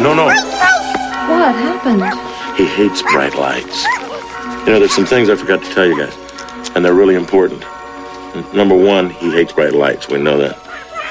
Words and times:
No, 0.00 0.14
no. 0.14 0.26
What 0.26 1.54
happened? 1.54 2.02
He 2.56 2.66
hates 2.66 3.02
bright 3.02 3.34
lights. 3.34 3.84
You 4.66 4.72
know, 4.72 4.78
there's 4.78 4.94
some 4.94 5.06
things 5.06 5.28
I 5.28 5.34
forgot 5.34 5.60
to 5.62 5.74
tell 5.74 5.86
you 5.86 5.98
guys, 5.98 6.14
and 6.76 6.84
they're 6.84 6.94
really 6.94 7.16
important. 7.16 7.62
Number 8.54 8.76
one, 8.76 9.10
he 9.10 9.32
hates 9.32 9.52
bright 9.52 9.72
lights. 9.72 10.08
We 10.08 10.18
know 10.18 10.38
that. 10.38 10.56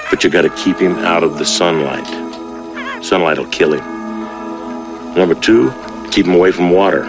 But 0.09 0.23
you 0.23 0.29
got 0.29 0.43
to 0.43 0.49
keep 0.63 0.77
him 0.77 0.93
out 0.99 1.23
of 1.23 1.37
the 1.37 1.45
sunlight. 1.45 2.07
Sunlight 3.03 3.37
will 3.37 3.49
kill 3.49 3.73
him. 3.73 3.83
Number 5.15 5.35
two, 5.35 5.73
keep 6.11 6.25
him 6.25 6.35
away 6.35 6.51
from 6.51 6.71
water. 6.71 7.03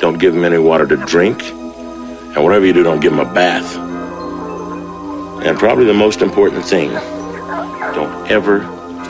Don't 0.00 0.18
give 0.18 0.34
him 0.34 0.44
any 0.44 0.58
water 0.58 0.86
to 0.86 0.96
drink. 0.96 1.42
And 1.42 2.42
whatever 2.42 2.66
you 2.66 2.72
do, 2.72 2.82
don't 2.82 3.00
give 3.00 3.12
him 3.12 3.20
a 3.20 3.32
bath. 3.32 3.76
And 5.46 5.56
probably 5.56 5.84
the 5.84 5.94
most 5.94 6.22
important 6.22 6.64
thing, 6.64 6.90
don't 6.90 8.30
ever 8.30 8.62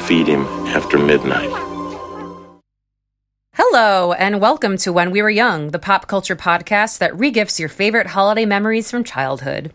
feed 0.07 0.27
him 0.27 0.43
after 0.66 0.98
midnight. 0.98 1.63
Hello, 3.76 4.12
and 4.12 4.40
welcome 4.40 4.76
to 4.76 4.92
When 4.92 5.10
We 5.10 5.20
Were 5.20 5.28
Young, 5.28 5.72
the 5.72 5.80
pop 5.80 6.06
culture 6.06 6.36
podcast 6.36 6.98
that 6.98 7.10
regifts 7.14 7.58
your 7.58 7.68
favorite 7.68 8.06
holiday 8.06 8.46
memories 8.46 8.88
from 8.88 9.02
childhood. 9.02 9.72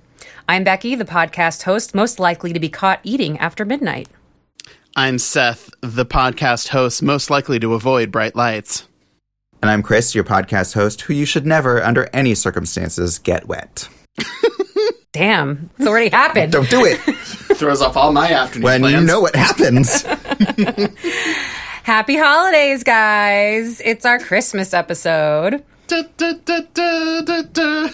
I'm 0.48 0.63
Becky, 0.63 0.95
the 0.95 1.03
podcast 1.03 1.63
host 1.63 1.94
most 1.94 2.17
likely 2.17 2.53
to 2.53 2.62
be 2.62 2.70
caught 2.70 3.02
eating 3.03 3.38
after 3.39 3.66
midnight. 3.66 4.08
I'm 4.95 5.20
Seth, 5.20 5.70
the 5.81 6.05
podcast 6.05 6.70
host 6.70 7.03
most 7.03 7.30
likely 7.30 7.59
to 7.59 7.73
avoid 7.73 8.09
bright 8.09 8.38
lights. 8.38 8.88
And 9.62 9.70
I'm 9.70 9.84
Chris, 9.84 10.16
your 10.16 10.23
podcast 10.23 10.75
host, 10.75 11.02
who 11.02 11.13
you 11.13 11.25
should 11.25 11.45
never, 11.45 11.84
under 11.84 12.09
any 12.13 12.36
circumstances, 12.36 13.20
get 13.20 13.50
wet. 13.50 13.89
Damn, 15.11 15.72
it's 15.77 15.86
already 15.86 16.09
happened. 16.13 16.53
Don't 16.53 16.70
do 16.70 16.86
it 16.86 17.00
Throws 17.58 17.81
off 17.81 17.97
all 17.97 18.13
my 18.13 18.31
afternoon 18.31 18.63
when 18.63 18.84
you 18.86 19.02
know 19.02 19.20
what 19.20 19.36
happens. 19.36 20.05
Happy 21.90 22.16
holidays, 22.16 22.84
guys! 22.84 23.82
It's 23.82 24.06
our 24.06 24.20
Christmas 24.20 24.76
episode. 24.76 25.64
Da, 25.88 26.04
da, 26.18 26.34
da, 26.46 26.59
da, 26.72 27.22
da, 27.22 27.42
da. 27.42 27.90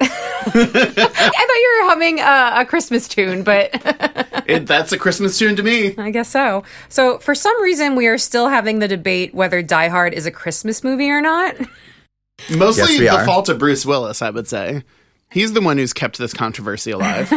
I 0.00 0.06
thought 0.46 0.54
you 0.54 1.78
were 1.82 1.88
humming 1.90 2.18
uh, 2.18 2.54
a 2.56 2.64
Christmas 2.64 3.06
tune, 3.06 3.42
but 3.42 3.68
It, 4.46 4.66
that's 4.66 4.92
a 4.92 4.96
Christmas 4.96 5.38
tune 5.38 5.54
to 5.56 5.62
me. 5.62 5.94
I 5.98 6.12
guess 6.12 6.30
so. 6.30 6.64
So, 6.88 7.18
for 7.18 7.34
some 7.34 7.62
reason, 7.62 7.94
we 7.94 8.06
are 8.06 8.16
still 8.16 8.48
having 8.48 8.78
the 8.78 8.88
debate 8.88 9.34
whether 9.34 9.60
Die 9.60 9.88
Hard 9.88 10.14
is 10.14 10.24
a 10.24 10.30
Christmas 10.30 10.82
movie 10.82 11.10
or 11.10 11.20
not. 11.20 11.56
Mostly 12.56 12.94
Yes, 12.94 13.00
we 13.00 13.04
the 13.04 13.18
are. 13.18 13.26
fault 13.26 13.50
of 13.50 13.58
Bruce 13.58 13.84
Willis, 13.84 14.22
I 14.22 14.30
would 14.30 14.48
say. 14.48 14.82
He's 15.36 15.52
the 15.52 15.60
one 15.60 15.76
who's 15.76 15.92
kept 15.92 16.16
this 16.16 16.32
controversy 16.32 16.92
alive. 16.92 17.30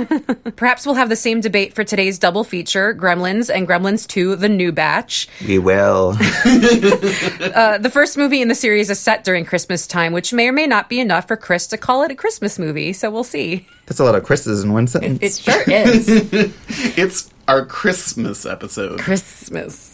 Perhaps 0.55 0.86
we'll 0.86 0.95
have 0.95 1.09
the 1.09 1.17
same 1.17 1.42
debate 1.42 1.73
for 1.73 1.83
today's 1.83 2.17
double 2.17 2.45
feature 2.45 2.94
Gremlins 2.95 3.53
and 3.53 3.67
Gremlins 3.67 4.08
2 4.08 4.38
The 4.38 4.47
New 4.47 4.72
Batch. 4.72 5.28
we 5.45 5.59
will. 5.59 6.16
Uh, 7.59 7.78
the 7.78 7.89
first 7.89 8.17
movie 8.17 8.41
in 8.41 8.47
the 8.47 8.56
series 8.56 8.89
is 8.89 9.00
set 9.00 9.23
during 9.23 9.44
Christmas 9.44 9.86
time, 9.86 10.14
which 10.14 10.31
may 10.31 10.47
or 10.47 10.53
may 10.53 10.66
not 10.67 10.88
be 10.88 11.00
enough 11.00 11.28
for 11.28 11.36
Chris 11.36 11.67
to 11.67 11.78
call 11.78 12.03
it 12.03 12.11
a 12.11 12.16
Christmas 12.16 12.58
movie, 12.58 12.94
so 12.94 13.09
we'll 13.09 13.23
see. 13.23 13.67
That's 13.86 14.00
a 14.00 14.03
lot 14.06 14.16
of 14.16 14.23
Chris's 14.23 14.63
in 14.63 14.72
one 14.72 14.88
sentence. 14.88 15.22
It 15.22 15.52
sure 15.52 15.63
is. 15.69 16.08
it's 16.97 17.34
our 17.50 17.66
Christmas 17.66 18.45
episode. 18.45 19.00
Christmas. 19.00 19.88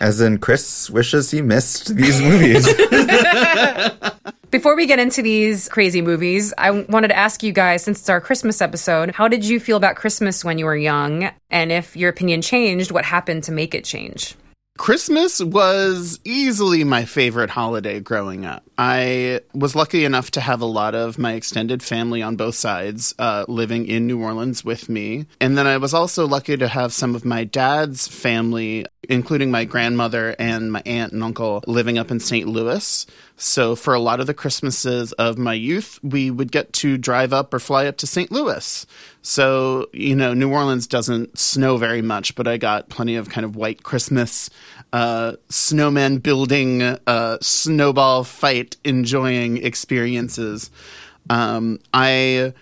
As 0.00 0.20
in, 0.20 0.38
Chris 0.38 0.88
wishes 0.90 1.30
he 1.30 1.42
missed 1.42 1.94
these 1.96 2.20
movies. 2.20 2.66
Before 4.50 4.76
we 4.76 4.86
get 4.86 4.98
into 4.98 5.20
these 5.20 5.68
crazy 5.68 6.00
movies, 6.00 6.54
I 6.56 6.70
wanted 6.70 7.08
to 7.08 7.16
ask 7.16 7.42
you 7.42 7.52
guys, 7.52 7.82
since 7.82 8.00
it's 8.00 8.08
our 8.08 8.20
Christmas 8.20 8.62
episode, 8.62 9.10
how 9.14 9.28
did 9.28 9.44
you 9.44 9.60
feel 9.60 9.76
about 9.76 9.96
Christmas 9.96 10.44
when 10.44 10.56
you 10.56 10.64
were 10.64 10.76
young? 10.76 11.30
And 11.50 11.70
if 11.70 11.96
your 11.96 12.08
opinion 12.08 12.40
changed, 12.40 12.90
what 12.90 13.04
happened 13.04 13.44
to 13.44 13.52
make 13.52 13.74
it 13.74 13.84
change? 13.84 14.36
Christmas 14.78 15.42
was 15.42 16.20
easily 16.24 16.84
my 16.84 17.04
favorite 17.04 17.50
holiday 17.50 18.00
growing 18.00 18.46
up. 18.46 18.64
I 18.80 19.40
was 19.52 19.74
lucky 19.74 20.04
enough 20.04 20.30
to 20.32 20.40
have 20.40 20.60
a 20.60 20.66
lot 20.66 20.94
of 20.94 21.18
my 21.18 21.32
extended 21.32 21.82
family 21.82 22.22
on 22.22 22.36
both 22.36 22.54
sides 22.54 23.12
uh, 23.18 23.44
living 23.48 23.86
in 23.86 24.06
New 24.06 24.22
Orleans 24.22 24.64
with 24.64 24.88
me. 24.88 25.26
And 25.40 25.58
then 25.58 25.66
I 25.66 25.78
was 25.78 25.92
also 25.92 26.28
lucky 26.28 26.56
to 26.56 26.68
have 26.68 26.92
some 26.92 27.16
of 27.16 27.24
my 27.24 27.42
dad's 27.42 28.06
family, 28.06 28.86
including 29.08 29.50
my 29.50 29.64
grandmother 29.64 30.36
and 30.38 30.70
my 30.70 30.82
aunt 30.86 31.12
and 31.12 31.24
uncle, 31.24 31.64
living 31.66 31.98
up 31.98 32.12
in 32.12 32.20
St. 32.20 32.46
Louis. 32.46 33.04
So 33.36 33.74
for 33.74 33.94
a 33.94 34.00
lot 34.00 34.20
of 34.20 34.28
the 34.28 34.34
Christmases 34.34 35.10
of 35.12 35.38
my 35.38 35.54
youth, 35.54 35.98
we 36.04 36.30
would 36.30 36.52
get 36.52 36.72
to 36.74 36.98
drive 36.98 37.32
up 37.32 37.52
or 37.52 37.58
fly 37.58 37.86
up 37.86 37.96
to 37.98 38.06
St. 38.06 38.30
Louis. 38.30 38.86
So, 39.22 39.88
you 39.92 40.16
know, 40.16 40.34
New 40.34 40.52
Orleans 40.52 40.86
doesn't 40.86 41.38
snow 41.38 41.76
very 41.76 42.02
much, 42.02 42.34
but 42.34 42.48
I 42.48 42.56
got 42.56 42.88
plenty 42.88 43.16
of 43.16 43.28
kind 43.28 43.44
of 43.44 43.56
white 43.56 43.82
Christmas, 43.82 44.50
uh, 44.92 45.32
snowman 45.48 46.18
building, 46.18 46.82
uh, 46.82 47.38
snowball 47.40 48.24
fight 48.24 48.76
enjoying 48.84 49.58
experiences. 49.58 50.70
Um, 51.30 51.80
I 51.92 52.54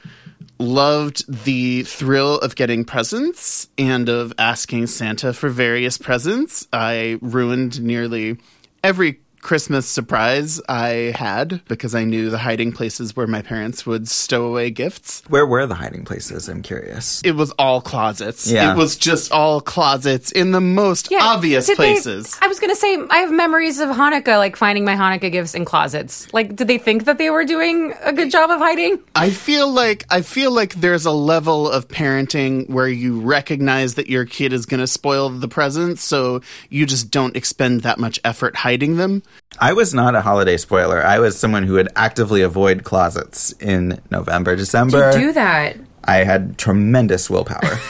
loved 0.58 1.44
the 1.44 1.82
thrill 1.82 2.38
of 2.38 2.56
getting 2.56 2.84
presents 2.84 3.68
and 3.76 4.08
of 4.08 4.32
asking 4.38 4.86
Santa 4.86 5.32
for 5.32 5.48
various 5.48 5.98
presents. 5.98 6.66
I 6.72 7.18
ruined 7.20 7.82
nearly 7.82 8.38
every 8.82 9.20
Christmas 9.46 9.86
surprise 9.86 10.60
I 10.68 11.14
had 11.16 11.60
because 11.68 11.94
I 11.94 12.02
knew 12.02 12.30
the 12.30 12.38
hiding 12.38 12.72
places 12.72 13.14
where 13.14 13.28
my 13.28 13.42
parents 13.42 13.86
would 13.86 14.08
stow 14.08 14.46
away 14.46 14.70
gifts. 14.72 15.22
Where 15.28 15.46
were 15.46 15.66
the 15.66 15.76
hiding 15.76 16.04
places? 16.04 16.48
I'm 16.48 16.62
curious. 16.62 17.22
It 17.24 17.36
was 17.36 17.52
all 17.52 17.80
closets. 17.80 18.50
Yeah. 18.50 18.72
It 18.72 18.76
was 18.76 18.96
just 18.96 19.30
all 19.30 19.60
closets 19.60 20.32
in 20.32 20.50
the 20.50 20.60
most 20.60 21.12
obvious 21.12 21.68
Did 21.68 21.78
they- 21.78 21.92
places. 21.92 22.36
I 22.42 22.48
was 22.48 22.58
going 22.58 22.70
to 22.70 22.76
say, 22.76 22.98
I 23.08 23.18
have 23.18 23.30
memories 23.30 23.78
of 23.78 23.90
Hanukkah, 23.90 24.36
like 24.36 24.56
finding 24.56 24.84
my 24.84 24.96
Hanukkah 24.96 25.30
gifts 25.30 25.54
in 25.54 25.64
closets. 25.64 26.26
Like, 26.34 26.56
did 26.56 26.66
they 26.66 26.78
think 26.78 27.04
that 27.04 27.18
they 27.18 27.30
were 27.30 27.44
doing 27.44 27.94
a 28.02 28.12
good 28.12 28.32
job 28.32 28.50
of 28.50 28.58
hiding? 28.58 28.98
I 29.14 29.30
feel 29.30 29.70
like 29.70 30.06
I 30.10 30.22
feel 30.22 30.50
like 30.50 30.74
there's 30.74 31.06
a 31.06 31.12
level 31.12 31.70
of 31.70 31.86
parenting 31.86 32.68
where 32.68 32.88
you 32.88 33.20
recognize 33.20 33.94
that 33.94 34.08
your 34.08 34.24
kid 34.24 34.52
is 34.52 34.66
going 34.66 34.80
to 34.80 34.88
spoil 34.88 35.28
the 35.30 35.46
presents, 35.46 36.02
so 36.02 36.40
you 36.68 36.84
just 36.84 37.12
don't 37.12 37.36
expend 37.36 37.82
that 37.82 38.00
much 38.00 38.18
effort 38.24 38.56
hiding 38.56 38.96
them. 38.96 39.22
I 39.58 39.72
was 39.72 39.94
not 39.94 40.14
a 40.14 40.20
holiday 40.20 40.56
spoiler. 40.56 41.02
I 41.02 41.18
was 41.18 41.38
someone 41.38 41.62
who 41.62 41.74
would 41.74 41.88
actively 41.96 42.42
avoid 42.42 42.84
closets 42.84 43.52
in 43.52 44.00
November, 44.10 44.56
December. 44.56 45.12
Do 45.12 45.32
that. 45.32 45.76
I 46.04 46.18
had 46.18 46.58
tremendous 46.58 47.28
willpower. 47.30 47.78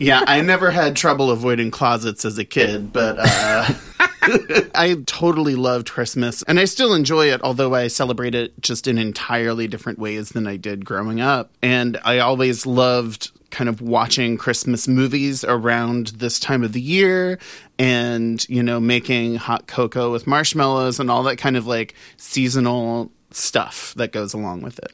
Yeah, 0.00 0.22
I 0.28 0.42
never 0.42 0.70
had 0.70 0.94
trouble 0.94 1.30
avoiding 1.30 1.72
closets 1.72 2.24
as 2.24 2.38
a 2.38 2.44
kid, 2.44 2.92
but 2.92 3.16
uh, 3.18 3.74
I 4.74 4.96
totally 5.06 5.56
loved 5.56 5.90
Christmas, 5.90 6.44
and 6.44 6.60
I 6.60 6.66
still 6.66 6.94
enjoy 6.94 7.32
it, 7.32 7.42
although 7.42 7.74
I 7.74 7.88
celebrate 7.88 8.36
it 8.36 8.60
just 8.62 8.86
in 8.86 8.96
entirely 8.96 9.66
different 9.66 9.98
ways 9.98 10.30
than 10.30 10.46
I 10.46 10.56
did 10.56 10.84
growing 10.84 11.20
up. 11.20 11.50
And 11.62 11.98
I 12.04 12.20
always 12.20 12.64
loved 12.64 13.32
kind 13.50 13.68
of 13.68 13.80
watching 13.80 14.36
Christmas 14.36 14.86
movies 14.86 15.44
around 15.44 16.08
this 16.08 16.38
time 16.38 16.62
of 16.62 16.72
the 16.72 16.80
year 16.80 17.38
and, 17.78 18.46
you 18.48 18.62
know, 18.62 18.78
making 18.78 19.36
hot 19.36 19.66
cocoa 19.66 20.12
with 20.12 20.26
marshmallows 20.26 21.00
and 21.00 21.10
all 21.10 21.22
that 21.22 21.36
kind 21.36 21.56
of 21.56 21.66
like 21.66 21.94
seasonal 22.16 23.10
stuff 23.30 23.94
that 23.96 24.12
goes 24.12 24.34
along 24.34 24.62
with 24.62 24.78
it. 24.78 24.92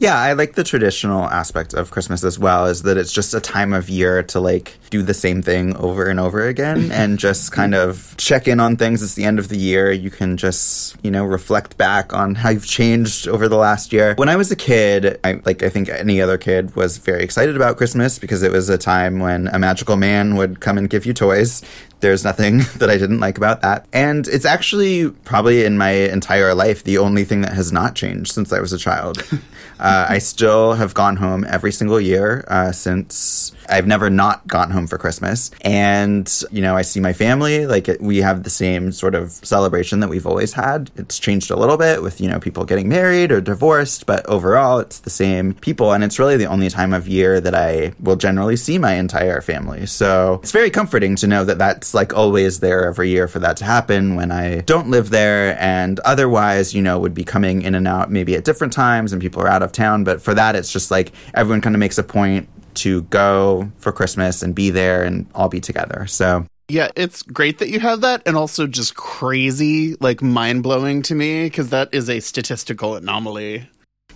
Yeah, 0.00 0.16
I 0.16 0.34
like 0.34 0.54
the 0.54 0.62
traditional 0.62 1.24
aspect 1.24 1.74
of 1.74 1.90
Christmas 1.90 2.22
as 2.22 2.38
well, 2.38 2.66
is 2.66 2.82
that 2.82 2.96
it's 2.96 3.12
just 3.12 3.34
a 3.34 3.40
time 3.40 3.72
of 3.72 3.90
year 3.90 4.22
to 4.22 4.38
like 4.38 4.78
do 4.90 5.02
the 5.02 5.14
same 5.14 5.42
thing 5.42 5.76
over 5.76 6.06
and 6.06 6.18
over 6.20 6.46
again 6.46 6.90
and 6.92 7.18
just 7.18 7.52
kind 7.52 7.74
of 7.74 8.14
check 8.16 8.48
in 8.48 8.60
on 8.60 8.76
things. 8.76 9.02
It's 9.02 9.14
the 9.14 9.24
end 9.24 9.38
of 9.38 9.48
the 9.48 9.58
year. 9.58 9.90
You 9.90 10.10
can 10.10 10.36
just, 10.36 10.96
you 11.02 11.10
know, 11.10 11.24
reflect 11.24 11.76
back 11.76 12.12
on 12.12 12.34
how 12.34 12.50
you've 12.50 12.66
changed 12.66 13.28
over 13.28 13.48
the 13.48 13.56
last 13.56 13.92
year. 13.92 14.14
When 14.16 14.28
I 14.28 14.36
was 14.36 14.50
a 14.50 14.56
kid, 14.56 15.18
I 15.24 15.40
like 15.44 15.62
I 15.62 15.68
think 15.68 15.88
any 15.88 16.20
other 16.20 16.38
kid 16.38 16.74
was 16.76 16.98
very 16.98 17.22
excited 17.22 17.56
about 17.56 17.76
Christmas 17.76 18.18
because 18.18 18.42
it 18.42 18.52
was 18.52 18.68
a 18.68 18.78
time 18.78 19.20
when 19.20 19.48
a 19.48 19.58
magical 19.58 19.96
man 19.96 20.36
would 20.36 20.60
come 20.60 20.78
and 20.78 20.88
give 20.88 21.06
you 21.06 21.12
toys. 21.12 21.62
There's 22.00 22.24
nothing 22.24 22.58
that 22.76 22.90
I 22.90 22.96
didn't 22.96 23.20
like 23.20 23.38
about 23.38 23.62
that. 23.62 23.86
And 23.92 24.26
it's 24.28 24.44
actually 24.44 25.10
probably 25.10 25.64
in 25.64 25.78
my 25.78 25.90
entire 25.90 26.54
life 26.54 26.84
the 26.84 26.98
only 26.98 27.24
thing 27.24 27.40
that 27.42 27.52
has 27.52 27.72
not 27.72 27.94
changed 27.94 28.32
since 28.32 28.52
I 28.52 28.60
was 28.60 28.72
a 28.72 28.78
child. 28.78 29.22
Uh, 29.80 30.06
I 30.08 30.18
still 30.18 30.74
have 30.74 30.92
gone 30.92 31.16
home 31.16 31.44
every 31.48 31.70
single 31.70 32.00
year 32.00 32.44
uh, 32.48 32.72
since 32.72 33.52
I've 33.68 33.86
never 33.86 34.10
not 34.10 34.46
gone 34.48 34.70
home 34.70 34.77
for 34.86 34.98
Christmas. 34.98 35.50
And, 35.62 36.30
you 36.50 36.62
know, 36.62 36.76
I 36.76 36.82
see 36.82 37.00
my 37.00 37.12
family. 37.12 37.66
Like, 37.66 37.88
it, 37.88 38.00
we 38.00 38.18
have 38.18 38.42
the 38.42 38.50
same 38.50 38.92
sort 38.92 39.14
of 39.14 39.32
celebration 39.32 40.00
that 40.00 40.08
we've 40.08 40.26
always 40.26 40.52
had. 40.52 40.90
It's 40.96 41.18
changed 41.18 41.50
a 41.50 41.56
little 41.56 41.76
bit 41.76 42.02
with, 42.02 42.20
you 42.20 42.28
know, 42.28 42.38
people 42.38 42.64
getting 42.64 42.88
married 42.88 43.32
or 43.32 43.40
divorced, 43.40 44.06
but 44.06 44.24
overall, 44.26 44.78
it's 44.78 45.00
the 45.00 45.10
same 45.10 45.54
people. 45.54 45.92
And 45.92 46.04
it's 46.04 46.18
really 46.18 46.36
the 46.36 46.46
only 46.46 46.68
time 46.68 46.92
of 46.92 47.08
year 47.08 47.40
that 47.40 47.54
I 47.54 47.92
will 48.00 48.16
generally 48.16 48.56
see 48.56 48.78
my 48.78 48.94
entire 48.94 49.40
family. 49.40 49.86
So 49.86 50.40
it's 50.42 50.52
very 50.52 50.70
comforting 50.70 51.16
to 51.16 51.26
know 51.26 51.44
that 51.44 51.58
that's 51.58 51.94
like 51.94 52.14
always 52.14 52.60
there 52.60 52.86
every 52.86 53.10
year 53.10 53.28
for 53.28 53.38
that 53.40 53.56
to 53.58 53.64
happen 53.64 54.16
when 54.16 54.30
I 54.30 54.60
don't 54.60 54.90
live 54.90 55.10
there 55.10 55.60
and 55.60 55.98
otherwise, 56.00 56.74
you 56.74 56.82
know, 56.82 56.98
would 56.98 57.14
be 57.14 57.24
coming 57.24 57.62
in 57.62 57.74
and 57.74 57.88
out 57.88 58.10
maybe 58.10 58.34
at 58.34 58.44
different 58.44 58.72
times 58.72 59.12
and 59.12 59.22
people 59.22 59.42
are 59.42 59.48
out 59.48 59.62
of 59.62 59.72
town. 59.72 60.04
But 60.04 60.22
for 60.22 60.34
that, 60.34 60.56
it's 60.56 60.72
just 60.72 60.90
like 60.90 61.12
everyone 61.34 61.60
kind 61.60 61.74
of 61.74 61.80
makes 61.80 61.98
a 61.98 62.02
point 62.02 62.48
to 62.74 63.02
go 63.02 63.70
for 63.78 63.92
Christmas 63.92 64.42
and 64.42 64.54
be 64.54 64.70
there 64.70 65.02
and 65.02 65.26
all 65.34 65.48
be 65.48 65.60
together. 65.60 66.06
So 66.06 66.46
Yeah, 66.70 66.90
it's 66.96 67.22
great 67.22 67.58
that 67.58 67.70
you 67.70 67.80
have 67.80 68.02
that, 68.02 68.22
and 68.26 68.36
also 68.36 68.66
just 68.66 68.94
crazy, 68.94 69.96
like 70.00 70.20
mind 70.20 70.62
blowing 70.62 71.00
to 71.02 71.14
me, 71.14 71.44
because 71.44 71.70
that 71.70 71.88
is 71.92 72.10
a 72.10 72.20
statistical 72.20 72.94
anomaly. 72.94 73.66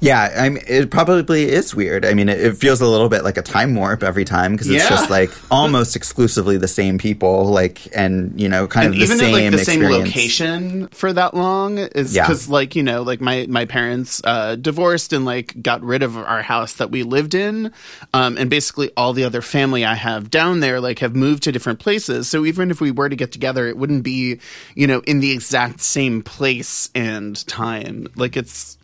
Yeah, 0.03 0.35
I 0.37 0.49
mean, 0.49 0.65
it 0.67 0.91
probably 0.91 1.49
is 1.49 1.77
weird. 1.77 2.05
I 2.05 2.13
mean, 2.15 2.29
it, 2.29 2.41
it 2.41 2.57
feels 2.57 2.81
a 2.81 2.89
little 2.89 3.09
bit 3.09 3.23
like 3.23 3.37
a 3.37 3.43
time 3.43 3.77
warp 3.77 4.03
every 4.03 4.25
time 4.25 4.51
because 4.51 4.69
it's 4.69 4.83
Yeah. 4.83 4.89
just 4.89 5.09
like 5.11 5.31
almost 5.51 5.95
exclusively 5.95 6.57
the 6.57 6.67
same 6.67 6.99
people, 6.99 7.45
like, 7.45 7.87
and 7.97 8.39
you 8.41 8.49
know, 8.49 8.67
kind 8.67 8.87
and 8.87 8.95
of 8.95 8.99
the 8.99 9.05
even 9.05 9.19
same 9.19 9.29
at 9.29 9.33
like 9.33 9.51
the 9.53 9.65
same 9.65 9.83
location 9.85 10.89
for 10.89 11.13
that 11.13 11.35
long 11.35 11.79
is 11.79 12.17
Yeah. 12.17 12.27
because 12.27 12.49
like 12.49 12.75
you 12.75 12.83
know 12.83 13.03
like 13.03 13.21
my 13.21 13.47
my 13.49 13.65
parents 13.65 14.21
uh 14.25 14.57
divorced 14.57 15.13
and 15.13 15.25
like 15.25 15.63
got 15.63 15.83
rid 15.83 16.03
of 16.03 16.17
our 16.17 16.43
house 16.43 16.75
that 16.75 16.91
we 16.91 17.05
lived 17.05 17.35
in 17.35 17.71
um 18.13 18.37
and 18.39 18.51
basically 18.51 18.91
all 18.97 19.13
the 19.13 19.23
other 19.23 19.41
family 19.41 19.85
i 19.85 19.95
have 19.95 20.31
down 20.31 20.59
there 20.61 20.81
like 20.81 20.99
have 20.99 21.15
moved 21.15 21.45
to 21.45 21.53
different 21.53 21.79
places 21.79 22.29
so 22.29 22.45
even 22.45 22.71
if 22.73 22.81
we 22.81 22.91
were 22.91 23.09
to 23.09 23.17
get 23.17 23.31
together 23.31 23.69
it 23.69 23.77
wouldn't 23.77 24.03
be 24.03 24.39
you 24.75 24.87
know 24.89 25.01
in 25.07 25.21
the 25.21 25.31
exact 25.31 25.81
same 25.81 26.23
place 26.23 26.91
and 26.95 27.47
time 27.47 28.09
like 28.17 28.37
it's 28.37 28.77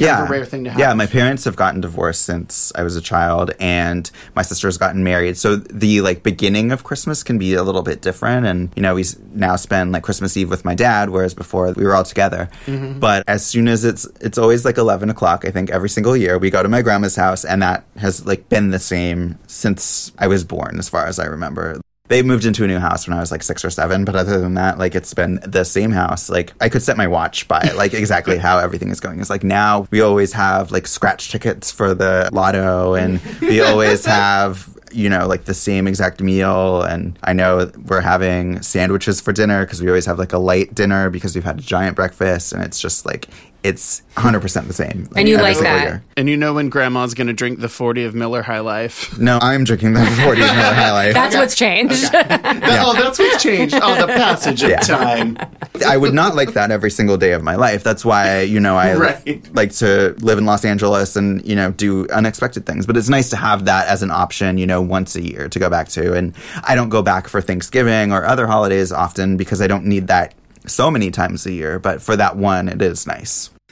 yeah, 0.00 0.28
rare 0.28 0.44
thing 0.44 0.64
to 0.64 0.70
have 0.70 0.78
Yeah, 0.78 0.94
my 0.94 1.06
parents 1.06 1.44
have 1.44 1.56
gotten 1.56 1.80
divorced 1.80 2.22
since 2.22 2.72
I 2.74 2.82
was 2.82 2.96
a 2.96 3.00
child, 3.00 3.52
and 3.60 4.10
my 4.34 4.42
sister's 4.42 4.78
gotten 4.78 5.04
married. 5.04 5.36
So 5.36 5.56
the 5.56 6.00
like 6.00 6.22
beginning 6.22 6.72
of 6.72 6.84
Christmas 6.84 7.22
can 7.22 7.38
be 7.38 7.54
a 7.54 7.62
little 7.62 7.82
bit 7.82 8.02
different. 8.02 8.46
And 8.46 8.72
you 8.76 8.82
know, 8.82 8.94
we 8.94 9.04
now 9.32 9.56
spend 9.56 9.92
like 9.92 10.02
Christmas 10.02 10.36
Eve 10.36 10.50
with 10.50 10.64
my 10.64 10.74
dad, 10.74 11.10
whereas 11.10 11.34
before 11.34 11.72
we 11.72 11.84
were 11.84 11.94
all 11.94 12.04
together. 12.04 12.48
Mm-hmm. 12.66 12.98
But 12.98 13.24
as 13.28 13.44
soon 13.44 13.68
as 13.68 13.84
it's 13.84 14.06
it's 14.20 14.38
always 14.38 14.64
like 14.64 14.78
eleven 14.78 15.10
o'clock, 15.10 15.44
I 15.44 15.50
think 15.50 15.70
every 15.70 15.88
single 15.88 16.16
year 16.16 16.38
we 16.38 16.50
go 16.50 16.62
to 16.62 16.68
my 16.68 16.82
grandma's 16.82 17.16
house, 17.16 17.44
and 17.44 17.62
that 17.62 17.84
has 17.96 18.26
like 18.26 18.48
been 18.48 18.70
the 18.70 18.78
same 18.78 19.38
since 19.46 20.12
I 20.18 20.26
was 20.26 20.44
born, 20.44 20.78
as 20.78 20.88
far 20.88 21.06
as 21.06 21.18
I 21.18 21.26
remember. 21.26 21.80
They 22.10 22.24
moved 22.24 22.44
into 22.44 22.64
a 22.64 22.66
new 22.66 22.80
house 22.80 23.06
when 23.06 23.16
I 23.16 23.20
was 23.20 23.30
like 23.30 23.44
six 23.44 23.64
or 23.64 23.70
seven, 23.70 24.04
but 24.04 24.16
other 24.16 24.40
than 24.40 24.54
that, 24.54 24.78
like 24.78 24.96
it's 24.96 25.14
been 25.14 25.38
the 25.46 25.62
same 25.62 25.92
house. 25.92 26.28
Like 26.28 26.52
I 26.60 26.68
could 26.68 26.82
set 26.82 26.96
my 26.96 27.06
watch 27.06 27.46
by 27.46 27.60
like 27.76 27.94
exactly 27.94 28.36
how 28.36 28.58
everything 28.58 28.88
is 28.88 28.98
going. 28.98 29.20
It's 29.20 29.30
like 29.30 29.44
now 29.44 29.86
we 29.92 30.00
always 30.00 30.32
have 30.32 30.72
like 30.72 30.88
scratch 30.88 31.30
tickets 31.30 31.70
for 31.70 31.94
the 31.94 32.28
lotto, 32.32 32.94
and 32.94 33.20
we 33.40 33.60
always 33.60 34.04
have 34.06 34.76
you 34.90 35.08
know 35.08 35.28
like 35.28 35.44
the 35.44 35.54
same 35.54 35.86
exact 35.86 36.20
meal. 36.20 36.82
And 36.82 37.16
I 37.22 37.32
know 37.32 37.70
we're 37.86 38.00
having 38.00 38.60
sandwiches 38.60 39.20
for 39.20 39.32
dinner 39.32 39.64
because 39.64 39.80
we 39.80 39.86
always 39.86 40.06
have 40.06 40.18
like 40.18 40.32
a 40.32 40.38
light 40.38 40.74
dinner 40.74 41.10
because 41.10 41.36
we've 41.36 41.44
had 41.44 41.60
a 41.60 41.62
giant 41.62 41.94
breakfast, 41.94 42.52
and 42.52 42.60
it's 42.64 42.80
just 42.80 43.06
like 43.06 43.28
it's 43.62 44.02
100% 44.16 44.66
the 44.66 44.72
same. 44.72 45.08
And 45.16 45.28
you 45.28 45.36
like 45.36 45.58
that. 45.58 45.82
year. 45.82 46.04
and 46.16 46.28
you 46.28 46.36
know 46.36 46.54
when 46.54 46.68
grandma's 46.70 47.14
gonna 47.14 47.32
drink 47.32 47.60
the 47.60 47.68
40 47.68 48.04
of 48.04 48.14
miller 48.14 48.42
high 48.42 48.60
life 48.60 49.18
No, 49.18 49.38
I'm 49.40 49.64
drinking 49.64 49.92
the 49.94 50.00
40 50.04 50.40
of 50.42 50.46
Miller 50.48 50.74
High 50.74 50.92
Life. 50.92 51.14
That's 51.14 51.34
what's 51.36 51.54
changed. 51.54 52.10
That- 52.12 52.82
oh 52.86 52.92
that's 52.94 53.18
what's 53.18 53.42
changed 53.42 53.74
oh 53.80 54.00
the 54.00 54.06
passage 54.12 54.62
of 54.62 54.70
Yeah. 54.70 54.80
time 54.80 55.36
I 55.86 55.96
would 55.96 56.12
not 56.14 56.34
like 56.34 56.52
that 56.54 56.70
every 56.70 56.90
single 56.90 57.16
day 57.16 57.32
of 57.32 57.42
my 57.42 57.54
life. 57.54 57.82
That's 57.82 58.04
why, 58.04 58.42
you 58.42 58.60
know, 58.60 58.76
I 58.76 58.94
Right. 58.96 59.54
like 59.54 59.72
to 59.76 60.14
live 60.20 60.36
in 60.38 60.44
Los 60.44 60.64
Angeles 60.64 61.16
and, 61.16 61.42
you 61.46 61.56
know, 61.56 61.70
do 61.70 62.06
unexpected 62.08 62.66
things. 62.66 62.84
But 62.86 62.96
it's 62.98 63.08
nice 63.08 63.30
to 63.30 63.36
have 63.36 63.64
that 63.64 63.88
as 63.88 64.02
an 64.02 64.10
option, 64.10 64.58
you 64.58 64.66
know, 64.66 64.82
once 64.82 65.16
a 65.16 65.22
year 65.22 65.48
to 65.48 65.58
go 65.58 65.70
back 65.70 65.88
to. 65.90 66.12
And 66.14 66.34
I 66.64 66.74
don't 66.74 66.90
go 66.90 67.00
back 67.02 67.28
for 67.28 67.40
Thanksgiving 67.40 68.12
or 68.12 68.26
other 68.26 68.46
holidays 68.46 68.92
often 68.92 69.36
because 69.38 69.62
I 69.62 69.68
don't 69.68 69.86
need 69.86 70.08
that 70.08 70.34
so 70.66 70.90
many 70.90 71.10
times 71.10 71.46
a 71.46 71.52
year. 71.52 71.78
But 71.78 72.02
for 72.02 72.16
that 72.16 72.36
one, 72.36 72.68
it 72.68 72.82
is 72.82 73.06
nice. 73.06 73.50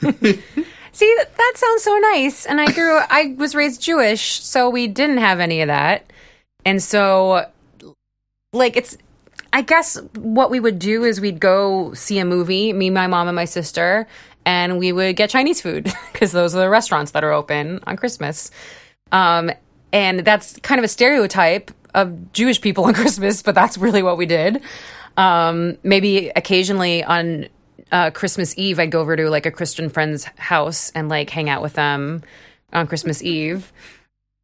See, 0.91 1.15
that, 1.17 1.53
sounds 1.55 1.83
so 1.83 1.97
nice. 1.97 2.45
And 2.45 2.59
I 2.59 2.71
grew, 2.71 2.99
I 3.09 3.35
was 3.37 3.55
raised 3.55 3.81
Jewish, 3.81 4.43
so 4.43 4.69
we 4.69 4.87
didn't 4.87 5.19
have 5.19 5.39
any 5.39 5.61
of 5.61 5.67
that. 5.67 6.11
And 6.65 6.81
so, 6.81 7.45
like, 8.53 8.75
it's, 8.75 8.97
I 9.53 9.61
guess 9.61 9.99
what 10.15 10.51
we 10.51 10.59
would 10.59 10.79
do 10.79 11.03
is 11.03 11.21
we'd 11.21 11.39
go 11.39 11.93
see 11.93 12.19
a 12.19 12.25
movie, 12.25 12.73
me, 12.73 12.89
my 12.89 13.07
mom, 13.07 13.27
and 13.27 13.35
my 13.35 13.45
sister, 13.45 14.07
and 14.45 14.77
we 14.79 14.91
would 14.91 15.15
get 15.15 15.29
Chinese 15.29 15.61
food 15.61 15.85
because 16.11 16.31
those 16.31 16.55
are 16.55 16.59
the 16.59 16.69
restaurants 16.69 17.11
that 17.11 17.23
are 17.23 17.31
open 17.31 17.79
on 17.85 17.97
Christmas. 17.97 18.51
Um, 19.11 19.51
and 19.91 20.19
that's 20.19 20.57
kind 20.59 20.79
of 20.79 20.85
a 20.85 20.87
stereotype 20.87 21.71
of 21.93 22.31
Jewish 22.33 22.61
people 22.61 22.85
on 22.85 22.93
Christmas, 22.93 23.41
but 23.41 23.55
that's 23.55 23.77
really 23.77 24.03
what 24.03 24.17
we 24.17 24.25
did. 24.25 24.61
Um, 25.17 25.77
maybe 25.83 26.31
occasionally 26.35 27.03
on 27.03 27.47
uh, 27.91 28.11
Christmas 28.11 28.57
Eve, 28.57 28.79
I'd 28.79 28.91
go 28.91 29.01
over 29.01 29.15
to 29.15 29.29
like 29.29 29.45
a 29.45 29.51
Christian 29.51 29.89
friend's 29.89 30.23
house 30.37 30.91
and 30.91 31.09
like 31.09 31.29
hang 31.29 31.49
out 31.49 31.61
with 31.61 31.73
them 31.73 32.23
on 32.71 32.87
Christmas 32.87 33.21
Eve. 33.23 33.71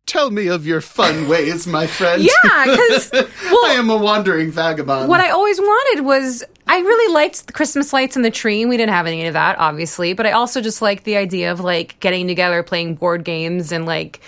tell 0.08 0.30
me 0.32 0.48
of 0.48 0.66
your 0.68 0.82
fun 0.82 1.28
ways 1.30 1.66
my 1.68 1.88
friend 1.88 2.22
Yeah, 2.24 2.66
because 2.66 3.12
I 3.14 3.74
am 3.78 3.90
a 3.90 3.98
wandering 3.98 4.52
vagabond. 4.52 5.10
what 5.10 5.22
I 5.22 5.30
always 5.30 5.60
wanted 5.60 6.04
was 6.06 6.44
I 6.68 6.80
really 6.80 7.14
liked 7.14 7.48
the 7.48 7.54
Christmas 7.54 7.94
lights 7.94 8.16
and 8.16 8.26
the 8.26 8.32
tree. 8.32 8.62
and 8.62 8.70
We 8.70 8.78
didn't 8.78 8.94
have 8.94 9.06
any 9.08 9.26
of 9.28 9.34
that, 9.34 9.58
obviously, 9.60 10.14
but 10.14 10.26
I 10.26 10.32
also 10.32 10.62
just 10.62 10.82
liked 10.82 11.04
the 11.06 11.16
idea 11.16 11.52
of 11.52 11.60
like 11.60 12.00
getting 12.00 12.28
together, 12.28 12.64
playing 12.64 12.96
board 12.96 13.24
games, 13.24 13.72
and 13.72 13.86
like 13.86 14.20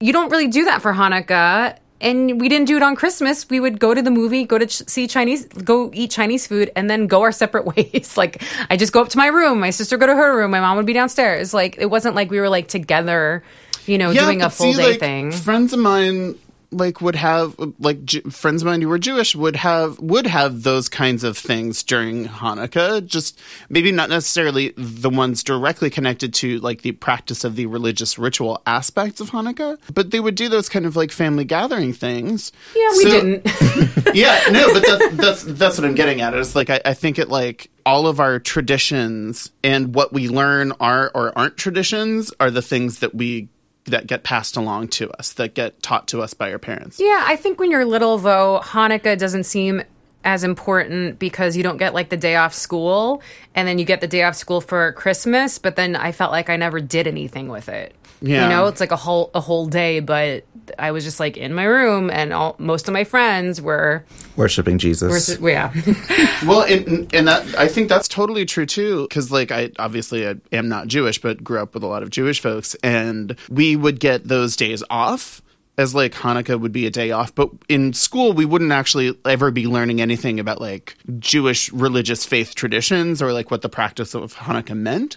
you 0.00 0.12
don't 0.12 0.30
really 0.30 0.48
do 0.48 0.64
that 0.64 0.82
for 0.82 0.92
Hanukkah. 0.92 1.76
And 2.02 2.40
we 2.40 2.48
didn't 2.48 2.66
do 2.66 2.76
it 2.76 2.82
on 2.82 2.96
Christmas. 2.96 3.48
We 3.48 3.60
would 3.60 3.78
go 3.78 3.94
to 3.94 4.02
the 4.02 4.10
movie, 4.10 4.44
go 4.44 4.58
to 4.58 4.66
ch- 4.66 4.86
see 4.88 5.06
Chinese, 5.06 5.46
go 5.46 5.90
eat 5.94 6.10
Chinese 6.10 6.46
food, 6.46 6.70
and 6.76 6.90
then 6.90 7.06
go 7.06 7.22
our 7.22 7.32
separate 7.42 7.64
ways. 7.64 8.16
like 8.16 8.42
I 8.68 8.76
just 8.76 8.92
go 8.92 9.00
up 9.00 9.08
to 9.10 9.18
my 9.18 9.28
room, 9.28 9.60
my 9.60 9.70
sister 9.70 9.96
go 9.96 10.06
to 10.06 10.14
her 10.14 10.36
room, 10.36 10.50
my 10.50 10.60
mom 10.60 10.76
would 10.76 10.86
be 10.86 10.92
downstairs. 10.92 11.54
Like 11.54 11.76
it 11.78 11.86
wasn't 11.86 12.14
like 12.14 12.30
we 12.30 12.40
were 12.40 12.48
like 12.48 12.68
together, 12.68 13.42
you 13.86 13.98
know, 13.98 14.12
doing 14.12 14.42
a 14.42 14.50
full 14.50 14.72
see, 14.72 14.78
day 14.78 14.90
like, 14.90 15.00
thing. 15.00 15.32
Friends 15.32 15.72
of 15.72 15.78
mine 15.78 16.34
like 16.72 17.00
would 17.00 17.16
have 17.16 17.54
like 17.78 18.04
Ju- 18.04 18.22
friends 18.30 18.62
of 18.62 18.66
mine 18.66 18.80
who 18.80 18.88
were 18.88 18.98
Jewish 18.98 19.36
would 19.36 19.56
have 19.56 19.98
would 19.98 20.26
have 20.26 20.62
those 20.62 20.88
kinds 20.88 21.22
of 21.24 21.36
things 21.38 21.82
during 21.82 22.26
Hanukkah. 22.26 23.04
Just 23.06 23.38
maybe 23.68 23.92
not 23.92 24.08
necessarily 24.08 24.72
the 24.76 25.10
ones 25.10 25.42
directly 25.44 25.90
connected 25.90 26.32
to 26.34 26.58
like 26.60 26.82
the 26.82 26.92
practice 26.92 27.44
of 27.44 27.56
the 27.56 27.66
religious 27.66 28.18
ritual 28.18 28.62
aspects 28.66 29.20
of 29.20 29.30
Hanukkah, 29.30 29.78
but 29.94 30.10
they 30.10 30.20
would 30.20 30.34
do 30.34 30.48
those 30.48 30.68
kind 30.68 30.86
of 30.86 30.96
like 30.96 31.12
family 31.12 31.44
gathering 31.44 31.92
things. 31.92 32.52
Yeah, 32.74 32.88
we 32.96 33.02
So- 33.04 33.10
didn't. 33.10 34.14
yeah, 34.14 34.40
no, 34.50 34.72
but 34.72 34.82
that's 34.82 35.16
that's 35.16 35.42
that's 35.44 35.78
what 35.78 35.84
I'm 35.86 35.94
getting 35.94 36.20
at. 36.20 36.34
It's 36.34 36.54
like 36.56 36.70
I, 36.70 36.80
I 36.84 36.94
think 36.94 37.18
it 37.18 37.28
like 37.28 37.70
all 37.84 38.06
of 38.06 38.20
our 38.20 38.38
traditions 38.38 39.50
and 39.64 39.94
what 39.94 40.12
we 40.12 40.28
learn 40.28 40.72
are 40.80 41.10
or 41.14 41.36
aren't 41.36 41.56
traditions 41.56 42.32
are 42.38 42.50
the 42.50 42.62
things 42.62 43.00
that 43.00 43.12
we 43.14 43.48
that 43.86 44.06
get 44.06 44.22
passed 44.22 44.56
along 44.56 44.88
to 44.88 45.10
us, 45.12 45.32
that 45.34 45.54
get 45.54 45.82
taught 45.82 46.06
to 46.08 46.22
us 46.22 46.34
by 46.34 46.52
our 46.52 46.58
parents. 46.58 47.00
Yeah, 47.00 47.24
I 47.26 47.36
think 47.36 47.58
when 47.58 47.70
you're 47.70 47.84
little, 47.84 48.18
though, 48.18 48.60
Hanukkah 48.62 49.18
doesn't 49.18 49.44
seem 49.44 49.82
as 50.24 50.44
important 50.44 51.18
because 51.18 51.56
you 51.56 51.62
don't 51.62 51.78
get 51.78 51.94
like 51.94 52.08
the 52.08 52.16
day 52.16 52.36
off 52.36 52.54
school 52.54 53.22
and 53.54 53.66
then 53.66 53.78
you 53.78 53.84
get 53.84 54.00
the 54.00 54.06
day 54.06 54.22
off 54.22 54.34
school 54.34 54.60
for 54.60 54.92
Christmas, 54.92 55.58
but 55.58 55.76
then 55.76 55.96
I 55.96 56.12
felt 56.12 56.32
like 56.32 56.48
I 56.50 56.56
never 56.56 56.80
did 56.80 57.06
anything 57.06 57.48
with 57.48 57.68
it. 57.68 57.94
Yeah. 58.22 58.44
You 58.44 58.48
know, 58.50 58.66
it's 58.68 58.80
like 58.80 58.92
a 58.92 58.96
whole 58.96 59.30
a 59.34 59.40
whole 59.40 59.66
day, 59.66 59.98
but 59.98 60.44
I 60.78 60.92
was 60.92 61.02
just 61.02 61.18
like 61.18 61.36
in 61.36 61.52
my 61.52 61.64
room 61.64 62.08
and 62.08 62.32
all 62.32 62.54
most 62.58 62.86
of 62.86 62.94
my 62.94 63.02
friends 63.02 63.60
were, 63.60 64.04
Worshipping 64.36 64.78
Jesus. 64.78 65.38
were 65.38 65.50
yeah. 65.50 65.72
Well, 66.46 66.62
and 66.62 67.12
and 67.12 67.26
that 67.26 67.58
I 67.58 67.66
think 67.66 67.88
that's 67.88 68.06
totally 68.06 68.44
true 68.44 68.66
too. 68.66 69.02
Because 69.08 69.32
like 69.32 69.50
I 69.50 69.72
obviously 69.78 70.26
I 70.26 70.36
am 70.52 70.68
not 70.68 70.86
Jewish, 70.86 71.20
but 71.20 71.42
grew 71.42 71.58
up 71.58 71.74
with 71.74 71.82
a 71.82 71.88
lot 71.88 72.04
of 72.04 72.10
Jewish 72.10 72.40
folks, 72.40 72.76
and 72.76 73.36
we 73.50 73.74
would 73.74 73.98
get 73.98 74.28
those 74.28 74.54
days 74.56 74.84
off. 74.88 75.42
As 75.78 75.94
like 75.94 76.12
Hanukkah 76.12 76.60
would 76.60 76.72
be 76.72 76.86
a 76.86 76.90
day 76.90 77.12
off, 77.12 77.34
but 77.34 77.50
in 77.68 77.94
school 77.94 78.34
we 78.34 78.44
wouldn't 78.44 78.72
actually 78.72 79.18
ever 79.24 79.50
be 79.50 79.66
learning 79.66 80.02
anything 80.02 80.38
about 80.38 80.60
like 80.60 80.96
Jewish 81.18 81.72
religious 81.72 82.26
faith 82.26 82.54
traditions 82.54 83.22
or 83.22 83.32
like 83.32 83.50
what 83.50 83.62
the 83.62 83.70
practice 83.70 84.14
of 84.14 84.34
Hanukkah 84.34 84.76
meant. 84.76 85.16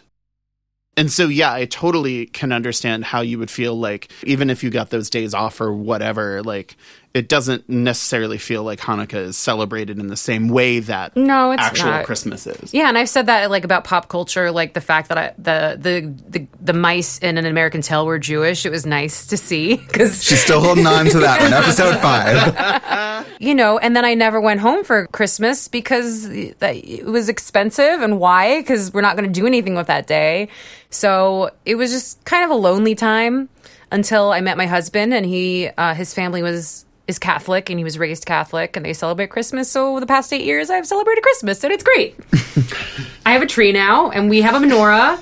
And 0.97 1.11
so, 1.11 1.27
yeah, 1.27 1.51
I 1.51 1.65
totally 1.65 2.27
can 2.27 2.53
understand 2.53 3.03
how 3.03 3.19
you 3.19 3.37
would 3.37 3.51
feel 3.51 3.75
like, 3.75 4.09
even 4.23 4.49
if 4.49 4.63
you 4.63 4.69
got 4.69 4.91
those 4.91 5.09
days 5.09 5.33
off 5.33 5.59
or 5.59 5.73
whatever, 5.73 6.41
like, 6.41 6.77
it 7.15 7.29
doesn't 7.29 7.69
necessarily 7.69 8.37
feel 8.37 8.61
like 8.63 8.81
Hanukkah 8.81 9.13
is 9.27 9.37
celebrated 9.37 9.99
in 9.99 10.07
the 10.07 10.17
same 10.17 10.49
way 10.49 10.79
that 10.81 11.15
No, 11.15 11.51
it's 11.51 11.63
actual 11.63 11.87
not. 11.91 12.05
Christmas 12.05 12.45
is. 12.45 12.73
Yeah, 12.73 12.89
and 12.89 12.97
I've 12.97 13.07
said 13.07 13.27
that 13.27 13.49
like 13.49 13.63
about 13.63 13.85
pop 13.85 14.09
culture, 14.09 14.51
like 14.51 14.73
the 14.73 14.81
fact 14.81 15.07
that 15.07 15.17
I, 15.17 15.33
the, 15.37 15.77
the 15.79 16.13
the 16.39 16.47
the 16.59 16.73
mice 16.73 17.17
in 17.19 17.37
an 17.37 17.45
American 17.45 17.81
Tail 17.81 18.05
were 18.05 18.19
Jewish. 18.19 18.65
It 18.65 18.69
was 18.69 18.85
nice 18.85 19.27
to 19.27 19.37
see 19.37 19.77
because 19.77 20.21
She's 20.25 20.43
still 20.43 20.59
holding 20.59 20.85
on 20.85 21.05
to 21.05 21.19
that 21.19 21.39
one. 21.41 21.53
Episode 21.63 21.97
five. 22.01 23.25
you 23.39 23.55
know, 23.55 23.77
and 23.77 23.95
then 23.95 24.03
I 24.03 24.13
never 24.13 24.41
went 24.41 24.59
home 24.59 24.83
for 24.83 25.07
Christmas 25.07 25.69
because 25.69 26.25
it 26.25 27.05
was 27.05 27.29
expensive. 27.29 28.01
And 28.01 28.19
why? 28.19 28.59
Because 28.59 28.93
we're 28.93 28.99
not 28.99 29.15
going 29.15 29.31
to 29.31 29.39
do 29.39 29.47
anything 29.47 29.75
with 29.75 29.87
that 29.87 30.05
day. 30.05 30.49
So 30.89 31.51
it 31.63 31.75
was 31.75 31.91
just 31.91 32.25
kind 32.25 32.43
of 32.43 32.49
a 32.51 32.55
lonely 32.55 32.93
time 32.93 33.47
until 33.89 34.31
I 34.31 34.41
met 34.41 34.57
my 34.57 34.65
husband, 34.65 35.13
and 35.13 35.25
he, 35.25 35.69
uh, 35.77 35.93
his 35.93 36.13
family 36.13 36.41
was 36.41 36.85
is 37.07 37.19
Catholic, 37.19 37.69
and 37.69 37.79
he 37.79 37.83
was 37.83 37.97
raised 37.97 38.25
Catholic, 38.25 38.75
and 38.75 38.85
they 38.85 38.93
celebrate 38.93 39.29
Christmas. 39.29 39.69
So 39.69 39.99
the 39.99 40.05
past 40.05 40.31
eight 40.33 40.45
years, 40.45 40.69
I've 40.69 40.87
celebrated 40.87 41.21
Christmas, 41.21 41.63
and 41.63 41.73
it's 41.73 41.83
great. 41.83 42.15
I 43.25 43.33
have 43.33 43.41
a 43.41 43.47
tree 43.47 43.71
now, 43.71 44.11
and 44.11 44.29
we 44.29 44.41
have 44.41 44.55
a 44.55 44.65
menorah. 44.65 45.19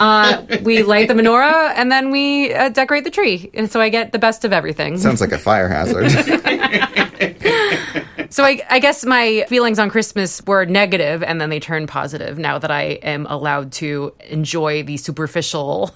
Uh, 0.00 0.44
we 0.62 0.82
light 0.82 1.08
the 1.08 1.14
menorah, 1.14 1.72
and 1.76 1.90
then 1.90 2.10
we 2.10 2.52
uh, 2.52 2.68
decorate 2.68 3.04
the 3.04 3.10
tree, 3.10 3.50
and 3.54 3.70
so 3.70 3.80
I 3.80 3.88
get 3.88 4.12
the 4.12 4.18
best 4.18 4.44
of 4.44 4.52
everything. 4.52 4.98
Sounds 4.98 5.20
like 5.20 5.32
a 5.32 5.38
fire 5.38 5.68
hazard. 5.68 6.10
So 8.34 8.42
I, 8.42 8.60
I 8.68 8.80
guess 8.80 9.04
my 9.04 9.44
feelings 9.48 9.78
on 9.78 9.90
Christmas 9.90 10.44
were 10.44 10.64
negative, 10.64 11.22
and 11.22 11.40
then 11.40 11.50
they 11.50 11.60
turned 11.60 11.88
positive 11.88 12.36
now 12.36 12.58
that 12.58 12.68
I 12.68 12.98
am 13.04 13.26
allowed 13.26 13.70
to 13.74 14.12
enjoy 14.28 14.82
the 14.82 14.96
superficial, 14.96 15.94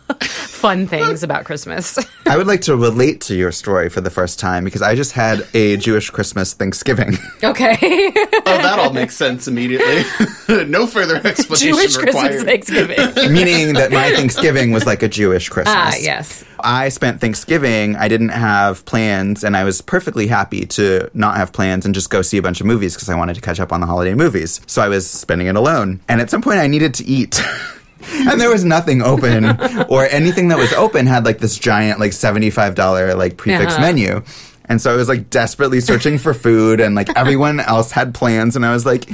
fun 0.59 0.87
things 0.87 1.23
about 1.23 1.45
Christmas. 1.45 1.99
I 2.27 2.37
would 2.37 2.47
like 2.47 2.63
to 2.63 2.77
relate 2.77 3.21
to 3.23 3.35
your 3.35 3.53
story 3.53 3.89
for 3.89 4.01
the 4.01 4.11
first 4.11 4.39
time 4.39 4.65
because 4.65 4.83
I 4.83 4.95
just 4.95 5.13
had 5.13 5.47
a 5.55 5.77
Jewish 5.77 6.11
Christmas 6.11 6.53
Thanksgiving. 6.53 7.17
okay, 7.43 7.77
Oh, 7.81 8.43
that 8.45 8.79
all 8.79 8.93
makes 8.93 9.17
sense 9.17 9.47
immediately. 9.49 10.03
no 10.67 10.87
further 10.87 11.17
explanation 11.17 11.69
Jewish 11.69 11.97
required. 11.97 12.45
Christmas 12.45 12.45
Thanksgiving. 12.45 12.97
meaning 13.33 13.75
that 13.75 13.93
my 13.93 14.11
Thanksgiving 14.13 14.73
was 14.73 14.85
like 14.85 15.03
a 15.03 15.09
Jewish 15.09 15.49
Christmas. 15.49 15.75
ah, 15.77 15.95
yes. 15.99 16.45
I 16.61 16.89
spent 16.89 17.21
Thanksgiving, 17.21 17.95
I 17.95 18.09
didn't 18.09 18.31
have 18.31 18.85
plans, 18.85 19.45
and 19.45 19.57
I 19.57 19.63
was 19.63 19.81
perfectly 19.81 20.27
happy 20.27 20.67
to 20.67 21.09
not 21.15 21.37
have 21.37 21.53
plans 21.53 21.87
and 21.87 21.95
just 21.95 22.11
go 22.11 22.21
see 22.21 22.37
a 22.37 22.43
bunch 22.43 22.61
of 22.61 22.67
movies 22.67 22.95
because 22.95 23.09
I 23.09 23.15
wanted 23.15 23.35
to 23.37 23.41
catch 23.41 23.61
up 23.61 23.73
on 23.73 23.81
the 23.81 23.87
holiday 23.87 24.15
movies. 24.15 24.61
So 24.67 24.83
I 24.83 24.89
was 24.89 25.09
spending 25.09 25.47
it 25.47 25.55
alone. 25.55 26.01
And 26.09 26.21
at 26.21 26.31
some 26.31 26.43
point, 26.43 26.59
I 26.59 26.67
needed 26.67 26.95
to 26.95 27.05
eat. 27.07 27.41
and 28.31 28.41
there 28.41 28.51
was 28.51 28.65
nothing 28.65 29.03
open, 29.03 29.45
or 29.89 30.07
anything 30.07 30.49
that 30.49 30.59
was 30.59 30.73
open 30.73 31.07
had 31.07 31.25
like 31.25 31.39
this 31.39 31.59
giant, 31.59 32.01
like 32.01 32.13
$75 32.13 33.17
like 33.17 33.37
prix 33.37 33.57
fixe 33.57 33.73
Uh-huh. 33.75 33.81
menu. 33.81 34.23
And 34.71 34.81
so 34.83 34.93
I 34.93 34.97
was 34.97 35.09
like 35.09 35.31
desperately 35.31 35.81
searching 35.81 36.19
for 36.19 36.35
food, 36.35 36.81
and 36.81 36.95
like 36.95 37.09
everyone 37.17 37.59
else 37.61 37.91
had 37.91 38.15
plans, 38.15 38.55
and 38.57 38.67
I 38.67 38.73
was 38.73 38.85
like, 38.85 39.09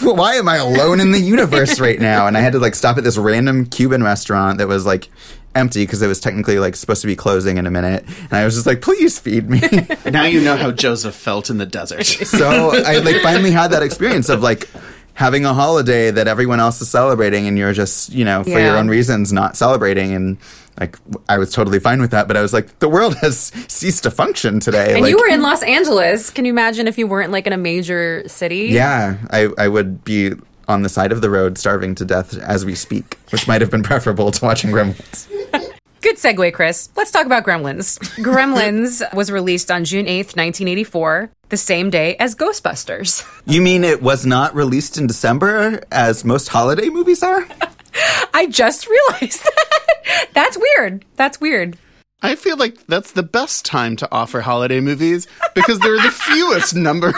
why 0.00 0.34
am 0.34 0.48
I 0.48 0.56
alone 0.56 0.98
in 0.98 1.12
the 1.12 1.20
universe 1.20 1.78
right 1.78 2.00
now? 2.00 2.26
And 2.26 2.36
I 2.36 2.40
had 2.40 2.54
to 2.54 2.58
like 2.58 2.74
stop 2.74 2.96
at 2.98 3.04
this 3.04 3.16
random 3.18 3.66
Cuban 3.66 4.02
restaurant 4.02 4.58
that 4.58 4.66
was 4.66 4.84
like 4.86 5.08
empty 5.54 5.84
because 5.84 6.02
it 6.02 6.08
was 6.08 6.18
technically 6.20 6.58
like 6.58 6.74
supposed 6.74 7.00
to 7.02 7.06
be 7.06 7.14
closing 7.14 7.58
in 7.58 7.66
a 7.66 7.70
minute. 7.70 8.04
And 8.22 8.32
I 8.32 8.44
was 8.44 8.54
just 8.54 8.66
like, 8.66 8.80
please 8.80 9.18
feed 9.20 9.48
me. 9.48 9.60
Now 10.10 10.24
you 10.24 10.40
know 10.40 10.56
how 10.56 10.72
Joseph 10.72 11.14
felt 11.14 11.48
in 11.50 11.58
the 11.58 11.66
desert. 11.66 12.06
so 12.06 12.72
I 12.74 12.98
like 12.98 13.20
finally 13.22 13.50
had 13.52 13.68
that 13.72 13.82
experience 13.84 14.28
of 14.30 14.42
like 14.42 14.68
having 15.14 15.44
a 15.44 15.54
holiday 15.54 16.10
that 16.10 16.26
everyone 16.28 16.60
else 16.60 16.80
is 16.80 16.90
celebrating 16.90 17.46
and 17.46 17.56
you're 17.56 17.72
just, 17.72 18.12
you 18.12 18.24
know, 18.24 18.42
for 18.42 18.50
your 18.50 18.76
own 18.76 18.88
reasons 18.88 19.32
not 19.32 19.56
celebrating 19.56 20.12
and 20.12 20.38
like 20.78 20.98
I 21.28 21.38
was 21.38 21.52
totally 21.52 21.78
fine 21.78 22.00
with 22.00 22.10
that, 22.10 22.26
but 22.26 22.36
I 22.36 22.42
was 22.42 22.52
like, 22.52 22.80
the 22.80 22.88
world 22.88 23.16
has 23.18 23.38
ceased 23.68 24.02
to 24.02 24.10
function 24.10 24.58
today. 24.58 24.94
And 24.94 25.02
like, 25.02 25.10
you 25.10 25.16
were 25.16 25.28
in 25.28 25.40
Los 25.40 25.62
Angeles. 25.62 26.30
Can 26.30 26.44
you 26.44 26.50
imagine 26.50 26.88
if 26.88 26.98
you 26.98 27.06
weren't 27.06 27.30
like 27.30 27.46
in 27.46 27.52
a 27.52 27.56
major 27.56 28.24
city? 28.26 28.68
Yeah, 28.70 29.18
I, 29.30 29.48
I 29.56 29.68
would 29.68 30.04
be 30.04 30.32
on 30.66 30.82
the 30.82 30.88
side 30.88 31.12
of 31.12 31.20
the 31.20 31.30
road 31.30 31.58
starving 31.58 31.94
to 31.96 32.04
death 32.04 32.36
as 32.38 32.64
we 32.64 32.74
speak, 32.74 33.18
which 33.30 33.46
might 33.46 33.60
have 33.60 33.70
been 33.70 33.82
preferable 33.82 34.30
to 34.32 34.44
watching 34.44 34.70
Gremlins. 34.70 35.28
Good 36.04 36.16
segue, 36.16 36.52
Chris. 36.52 36.90
Let's 36.96 37.10
talk 37.10 37.24
about 37.24 37.46
Gremlins. 37.46 37.98
Gremlins 38.22 39.02
was 39.14 39.30
released 39.32 39.70
on 39.70 39.86
June 39.86 40.04
8th, 40.04 40.36
1984, 40.36 41.30
the 41.48 41.56
same 41.56 41.88
day 41.88 42.14
as 42.16 42.34
Ghostbusters. 42.34 43.26
You 43.46 43.62
mean 43.62 43.84
it 43.84 44.02
was 44.02 44.26
not 44.26 44.54
released 44.54 44.98
in 44.98 45.06
December 45.06 45.82
as 45.90 46.22
most 46.22 46.48
holiday 46.48 46.90
movies 46.90 47.22
are? 47.22 47.48
I 48.34 48.48
just 48.50 48.86
realized 48.86 49.44
that. 49.44 50.28
That's 50.34 50.58
weird. 50.58 51.06
That's 51.16 51.40
weird. 51.40 51.78
I 52.20 52.34
feel 52.34 52.58
like 52.58 52.86
that's 52.86 53.12
the 53.12 53.22
best 53.22 53.64
time 53.64 53.96
to 53.96 54.08
offer 54.12 54.42
holiday 54.42 54.80
movies 54.80 55.26
because 55.54 55.78
they're 55.78 55.96
the 55.96 56.10
fewest 56.10 56.74
number 56.74 57.14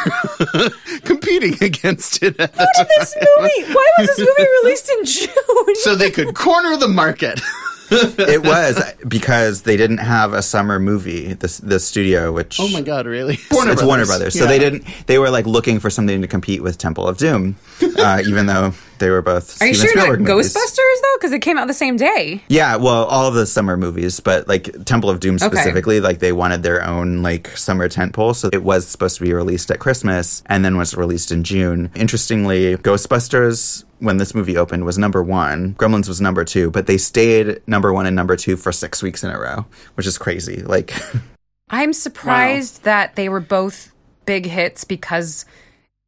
competing 1.02 1.54
against 1.60 2.22
it. 2.22 2.38
At 2.38 2.52
the 2.52 2.66
time. 2.76 2.86
This 2.98 3.16
movie, 3.16 3.72
why 3.72 3.88
was 3.98 4.06
this 4.08 4.18
movie 4.18 4.50
released 4.62 4.90
in 4.90 5.04
June? 5.04 5.74
So 5.76 5.96
they 5.96 6.10
could 6.12 6.36
corner 6.36 6.76
the 6.76 6.88
market. 6.88 7.40
it 8.18 8.42
was 8.42 8.82
because 9.06 9.62
they 9.62 9.76
didn't 9.76 9.98
have 9.98 10.32
a 10.32 10.42
summer 10.42 10.78
movie. 10.78 11.34
This 11.34 11.58
the 11.58 11.78
studio, 11.80 12.32
which 12.32 12.58
Oh 12.60 12.68
my 12.68 12.80
god, 12.82 13.06
really? 13.06 13.38
it's 13.50 13.82
Warner 13.82 14.06
Brothers. 14.06 14.34
So 14.34 14.40
Yeah. 14.44 14.46
they 14.50 14.58
didn't. 14.58 14.84
They 15.06 15.18
were 15.18 15.30
like 15.30 15.46
looking 15.46 15.78
for 15.80 15.90
something 15.90 16.20
to 16.22 16.26
compete 16.28 16.62
with 16.62 16.78
Temple 16.78 17.06
of 17.06 17.18
Doom, 17.18 17.56
uh, 17.98 18.22
even 18.26 18.46
though 18.46 18.72
they 18.98 19.10
were 19.10 19.22
both. 19.22 19.60
Are 19.60 19.66
you 19.66 19.74
Steven 19.74 19.88
sure 19.88 19.96
not 19.96 20.02
Spielberg 20.04 20.28
movies. 20.28 20.54
Ghostbusters 20.54 21.02
though? 21.02 21.16
Because 21.18 21.32
it 21.32 21.40
came 21.40 21.58
out 21.58 21.66
the 21.66 21.74
same 21.74 21.96
day. 21.96 22.42
Yeah, 22.48 22.76
well, 22.76 23.04
all 23.04 23.30
the 23.30 23.46
summer 23.46 23.76
movies, 23.76 24.20
but 24.20 24.48
like 24.48 24.84
Temple 24.84 25.10
of 25.10 25.20
Doom 25.20 25.38
specifically, 25.38 26.00
like 26.00 26.18
they 26.18 26.32
wanted 26.32 26.62
their 26.62 26.84
own 26.84 27.22
like 27.22 27.48
summer 27.56 27.88
tentpole, 27.88 28.34
so 28.34 28.50
it 28.52 28.62
was 28.62 28.86
supposed 28.86 29.16
to 29.18 29.24
be 29.24 29.32
released 29.32 29.70
at 29.70 29.78
Christmas 29.78 30.42
and 30.46 30.64
then 30.64 30.76
was 30.76 30.94
released 30.94 31.32
in 31.32 31.44
June. 31.44 31.90
Interestingly, 31.94 32.76
Ghostbusters 32.76 33.84
when 33.98 34.18
this 34.18 34.34
movie 34.34 34.56
opened 34.56 34.84
was 34.84 34.98
number 34.98 35.22
one. 35.22 35.74
Gremlins 35.74 36.08
was 36.08 36.20
number 36.20 36.44
two, 36.44 36.70
but 36.70 36.86
they 36.86 36.98
stayed 36.98 37.60
number 37.66 37.92
one 37.92 38.06
and 38.06 38.16
number 38.16 38.36
two 38.36 38.56
for 38.56 38.72
six 38.72 39.02
weeks 39.02 39.24
in 39.24 39.30
a 39.30 39.38
row, 39.38 39.66
which 39.94 40.06
is 40.06 40.18
crazy. 40.18 40.62
Like, 40.62 40.92
I'm 41.70 41.92
surprised 41.92 42.84
that 42.84 43.16
they 43.16 43.28
were 43.28 43.40
both 43.40 43.92
big 44.24 44.46
hits 44.46 44.84
because 44.84 45.46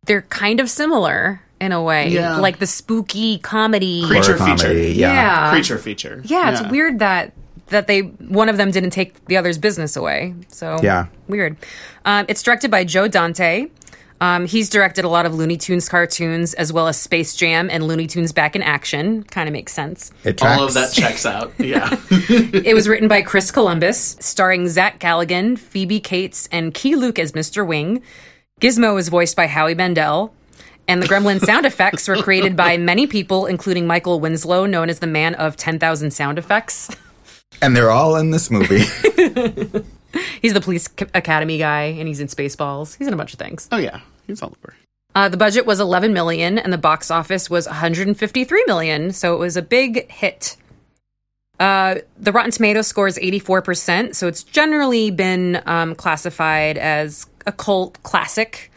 they're 0.04 0.23
kind 0.23 0.61
of 0.61 0.71
similar 0.71 1.42
in 1.60 1.72
a 1.72 1.82
way. 1.82 2.08
Yeah. 2.08 2.36
Like 2.38 2.58
the 2.58 2.66
spooky 2.66 3.38
comedy. 3.38 4.04
Creature 4.06 4.36
horror 4.38 4.56
feature. 4.56 4.72
yeah. 4.72 5.12
Yeah. 5.12 5.50
Creature 5.50 5.78
feature. 5.78 6.22
Yeah, 6.24 6.50
it's 6.52 6.70
weird 6.70 6.98
that 7.00 7.32
that 7.68 7.86
they 7.86 8.00
one 8.00 8.48
of 8.48 8.56
them 8.56 8.70
didn't 8.70 8.90
take 8.90 9.24
the 9.26 9.36
other's 9.36 9.58
business 9.58 9.96
away. 9.96 10.34
So 10.48 10.78
Yeah. 10.82 11.06
weird. 11.26 11.56
Um, 12.04 12.24
it's 12.28 12.42
directed 12.42 12.70
by 12.70 12.84
Joe 12.84 13.08
Dante. 13.08 13.66
Um, 14.20 14.46
he's 14.46 14.68
directed 14.68 15.04
a 15.04 15.08
lot 15.08 15.26
of 15.26 15.34
Looney 15.34 15.56
Tunes 15.56 15.88
cartoons 15.88 16.52
as 16.54 16.72
well 16.72 16.88
as 16.88 16.96
Space 17.00 17.36
Jam 17.36 17.68
and 17.70 17.86
Looney 17.86 18.08
Tunes 18.08 18.32
Back 18.32 18.56
in 18.56 18.62
Action. 18.62 19.22
Kind 19.24 19.48
of 19.48 19.52
makes 19.52 19.72
sense. 19.72 20.10
it 20.24 20.42
All 20.42 20.64
of 20.64 20.74
that 20.74 20.92
checks 20.92 21.24
out. 21.24 21.52
Yeah. 21.58 21.96
It 22.10 22.74
was 22.74 22.88
written 22.88 23.06
by 23.06 23.22
Chris 23.22 23.52
Columbus, 23.52 24.16
starring 24.18 24.66
Zach 24.68 24.98
Galligan, 24.98 25.56
Phoebe 25.56 26.00
Cates, 26.00 26.48
and 26.50 26.74
Key 26.74 26.96
Luke 26.96 27.18
as 27.20 27.30
Mr. 27.32 27.64
Wing. 27.64 28.02
Gizmo 28.60 28.92
was 28.92 29.08
voiced 29.08 29.36
by 29.36 29.46
Howie 29.46 29.76
Mandel. 29.76 30.34
And 30.88 31.02
the 31.02 31.07
Gremlin 31.07 31.38
sound 31.40 31.66
effects 31.66 32.09
were 32.09 32.16
created 32.16 32.57
by 32.57 32.78
many 32.78 33.07
people, 33.07 33.45
including 33.45 33.87
Michael 33.87 34.21
Winslow, 34.21 34.64
known 34.64 34.88
as 34.88 35.00
the 35.00 35.07
man 35.07 35.35
of 35.35 35.57
10,000 35.57 36.11
sound 36.11 36.38
effects. 36.38 36.88
and 37.62 37.76
they're 37.76 37.90
all 37.90 38.16
in 38.16 38.30
this 38.30 38.50
movie. 38.50 38.78
He's 40.40 40.54
the 40.54 40.62
police 40.62 40.88
academy 41.12 41.59
guy, 41.59 41.83
and 41.83 42.09
he's 42.09 42.18
in 42.18 42.28
Spaceballs. 42.28 42.97
He's 42.97 43.07
in 43.07 43.12
a 43.12 43.16
bunch 43.16 43.35
of 43.35 43.38
things. 43.38 43.68
oh 43.71 43.76
yeah, 43.76 44.00
he's 44.26 44.42
all 44.42 44.54
over. 44.62 44.75
Uh, 45.14 45.28
the 45.28 45.37
budget 45.37 45.66
was 45.66 45.80
11 45.80 46.14
million, 46.14 46.59
and 46.59 46.73
the 46.73 46.78
box 46.78 47.11
office 47.11 47.50
was 47.50 47.66
153 47.66 48.64
million. 48.66 49.12
So 49.12 49.35
it 49.35 49.38
was 49.38 49.57
a 49.57 49.62
big 49.62 50.11
hit. 50.11 50.57
Uh, 51.61 51.97
the 52.16 52.33
Rotten 52.33 52.52
Tomato 52.52 52.83
score 52.83 53.07
is 53.07 53.18
84%, 53.18 54.14
so 54.14 54.28
it's 54.28 54.45
generally 54.45 55.11
been 55.11 55.61
um, 55.66 55.95
classified 55.95 56.78
as 56.78 57.26
a 57.47 57.52
cult 57.52 58.02
classic. 58.02 58.71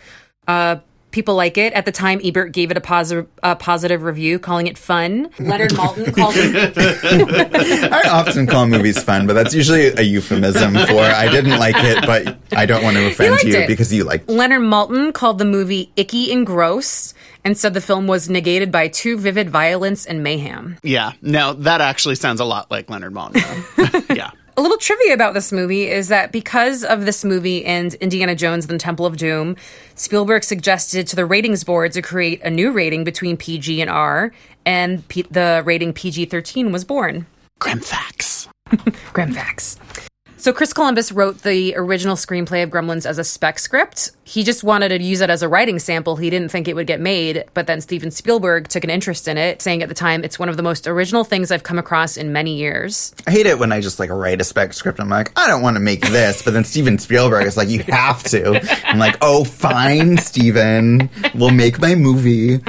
Uh, 0.47 0.77
people 1.11 1.35
like 1.35 1.57
it. 1.57 1.73
At 1.73 1.85
the 1.85 1.91
time, 1.91 2.19
Ebert 2.23 2.51
gave 2.53 2.71
it 2.71 2.77
a 2.77 2.81
positive, 2.81 3.27
a 3.43 3.55
positive 3.55 4.03
review, 4.03 4.39
calling 4.39 4.67
it 4.67 4.77
fun. 4.77 5.29
Leonard 5.39 5.71
Maltin 5.71 6.13
called 6.15 6.33
it 6.37 6.73
I 7.93 8.09
often 8.09 8.47
call 8.47 8.67
movies 8.67 9.01
fun, 9.03 9.27
but 9.27 9.33
that's 9.33 9.53
usually 9.53 9.87
a 9.87 10.01
euphemism 10.01 10.73
for 10.73 11.01
I 11.01 11.29
didn't 11.29 11.59
like 11.59 11.75
it, 11.77 12.05
but 12.05 12.37
I 12.57 12.65
don't 12.65 12.83
want 12.83 12.97
to 12.97 13.07
offend 13.07 13.31
liked 13.31 13.43
you 13.43 13.55
it. 13.55 13.67
because 13.67 13.93
you 13.93 14.03
like. 14.03 14.27
Leonard 14.27 14.61
Maltin 14.61 15.13
called 15.13 15.37
the 15.37 15.45
movie 15.45 15.91
icky 15.95 16.31
and 16.31 16.45
gross, 16.45 17.13
and 17.43 17.57
said 17.57 17.73
the 17.73 17.81
film 17.81 18.07
was 18.07 18.29
negated 18.29 18.71
by 18.71 18.87
too 18.87 19.17
vivid 19.17 19.49
violence 19.49 20.05
and 20.05 20.23
mayhem. 20.23 20.77
Yeah. 20.83 21.13
Now 21.21 21.53
that 21.53 21.81
actually 21.81 22.15
sounds 22.15 22.39
a 22.39 22.45
lot 22.45 22.69
like 22.71 22.89
Leonard 22.89 23.13
Maltin. 23.13 24.15
yeah. 24.15 24.31
A 24.57 24.61
little 24.61 24.77
trivia 24.77 25.13
about 25.13 25.33
this 25.33 25.53
movie 25.53 25.87
is 25.87 26.09
that 26.09 26.33
because 26.33 26.83
of 26.83 27.05
this 27.05 27.23
movie 27.23 27.63
and 27.63 27.93
Indiana 27.95 28.35
Jones 28.35 28.65
and 28.65 28.73
the 28.73 28.83
Temple 28.83 29.05
of 29.05 29.15
Doom, 29.15 29.55
Spielberg 29.95 30.43
suggested 30.43 31.07
to 31.07 31.15
the 31.15 31.25
ratings 31.25 31.63
board 31.63 31.93
to 31.93 32.01
create 32.01 32.41
a 32.43 32.49
new 32.49 32.71
rating 32.71 33.05
between 33.05 33.37
PG 33.37 33.79
and 33.79 33.89
R, 33.89 34.33
and 34.65 35.07
P- 35.07 35.25
the 35.31 35.63
rating 35.65 35.93
PG 35.93 36.25
13 36.25 36.71
was 36.71 36.83
born. 36.83 37.25
Grimfax. 37.61 38.49
Grimfax. 39.13 40.10
So 40.41 40.51
Chris 40.51 40.73
Columbus 40.73 41.11
wrote 41.11 41.43
the 41.43 41.75
original 41.77 42.15
screenplay 42.15 42.63
of 42.63 42.71
Gremlins 42.71 43.05
as 43.05 43.19
a 43.19 43.23
spec 43.23 43.59
script. 43.59 44.09
He 44.23 44.43
just 44.43 44.63
wanted 44.63 44.89
to 44.89 44.99
use 44.99 45.21
it 45.21 45.29
as 45.29 45.43
a 45.43 45.47
writing 45.47 45.77
sample. 45.77 46.15
He 46.15 46.31
didn't 46.31 46.49
think 46.49 46.67
it 46.67 46.75
would 46.75 46.87
get 46.87 46.99
made, 46.99 47.45
but 47.53 47.67
then 47.67 47.79
Steven 47.79 48.09
Spielberg 48.09 48.67
took 48.67 48.83
an 48.83 48.89
interest 48.89 49.27
in 49.27 49.37
it, 49.37 49.61
saying 49.61 49.83
at 49.83 49.89
the 49.89 49.93
time, 49.93 50.23
it's 50.23 50.39
one 50.39 50.49
of 50.49 50.57
the 50.57 50.63
most 50.63 50.87
original 50.87 51.23
things 51.23 51.51
I've 51.51 51.61
come 51.61 51.77
across 51.77 52.17
in 52.17 52.33
many 52.33 52.55
years. 52.55 53.13
I 53.27 53.31
hate 53.31 53.45
it 53.45 53.59
when 53.59 53.71
I 53.71 53.81
just 53.81 53.99
like 53.99 54.09
write 54.09 54.41
a 54.41 54.43
spec 54.43 54.73
script. 54.73 54.99
I'm 54.99 55.09
like, 55.09 55.31
I 55.37 55.45
don't 55.45 55.61
want 55.61 55.75
to 55.75 55.79
make 55.79 56.01
this, 56.07 56.41
but 56.41 56.55
then 56.55 56.63
Steven 56.63 56.97
Spielberg 56.97 57.45
is 57.45 57.55
like, 57.55 57.69
you 57.69 57.83
have 57.89 58.23
to. 58.23 58.59
I'm 58.87 58.97
like, 58.97 59.17
oh, 59.21 59.43
fine, 59.43 60.17
Steven, 60.17 61.07
we'll 61.35 61.51
make 61.51 61.79
my 61.79 61.93
movie. 61.93 62.61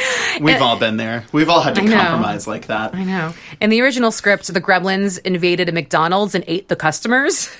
We've 0.40 0.60
all 0.60 0.78
been 0.78 0.96
there. 0.96 1.24
We've 1.32 1.48
all 1.48 1.60
had 1.60 1.74
to 1.76 1.80
compromise 1.80 2.46
like 2.46 2.66
that. 2.66 2.94
I 2.94 3.04
know. 3.04 3.34
In 3.60 3.70
the 3.70 3.80
original 3.82 4.10
script, 4.10 4.46
the 4.52 4.60
gremlins 4.60 5.18
invaded 5.24 5.68
a 5.68 5.72
McDonald's 5.72 6.34
and 6.34 6.44
ate 6.46 6.68
the 6.68 6.76
customers. 6.76 7.50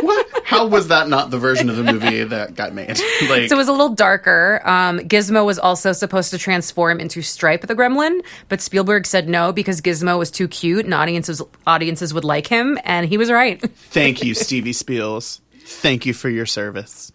What? 0.00 0.26
How 0.44 0.66
was 0.66 0.88
that 0.88 1.08
not 1.08 1.30
the 1.30 1.38
version 1.38 1.70
of 1.70 1.76
the 1.76 1.82
movie 1.82 2.22
that 2.22 2.54
got 2.54 2.74
made? 2.74 3.00
Like, 3.28 3.48
So 3.48 3.56
it 3.56 3.58
was 3.58 3.68
a 3.68 3.72
little 3.72 3.94
darker. 3.94 4.60
Um, 4.64 5.00
Gizmo 5.00 5.44
was 5.44 5.58
also 5.58 5.92
supposed 5.92 6.30
to 6.30 6.38
transform 6.38 7.00
into 7.00 7.22
Stripe 7.22 7.62
the 7.62 7.74
Gremlin, 7.74 8.20
but 8.48 8.60
Spielberg 8.60 9.06
said 9.06 9.28
no 9.28 9.52
because 9.52 9.80
Gizmo 9.80 10.18
was 10.18 10.30
too 10.30 10.48
cute 10.48 10.84
and 10.84 10.92
audiences 10.94 11.42
audiences 11.66 12.12
would 12.12 12.24
like 12.24 12.46
him, 12.46 12.78
and 12.84 13.08
he 13.08 13.16
was 13.16 13.30
right. 13.30 13.60
thank 13.90 14.22
you, 14.22 14.34
Stevie 14.34 14.72
Spiels. 14.72 15.40
Thank 15.64 16.06
you 16.06 16.12
for 16.12 16.28
your 16.28 16.46
service. 16.46 17.10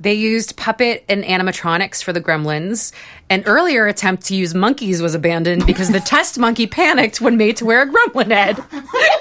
They 0.00 0.14
used 0.14 0.56
puppet 0.56 1.04
and 1.08 1.22
animatronics 1.22 2.02
for 2.02 2.12
the 2.12 2.20
gremlins. 2.20 2.92
An 3.30 3.44
earlier 3.46 3.86
attempt 3.86 4.24
to 4.26 4.34
use 4.34 4.52
monkeys 4.52 5.00
was 5.00 5.14
abandoned 5.14 5.66
because 5.66 5.90
the 5.90 6.00
test 6.04 6.36
monkey 6.36 6.66
panicked 6.66 7.20
when 7.20 7.36
made 7.36 7.56
to 7.58 7.64
wear 7.64 7.82
a 7.82 7.86
gremlin 7.86 8.32
head. 8.32 8.58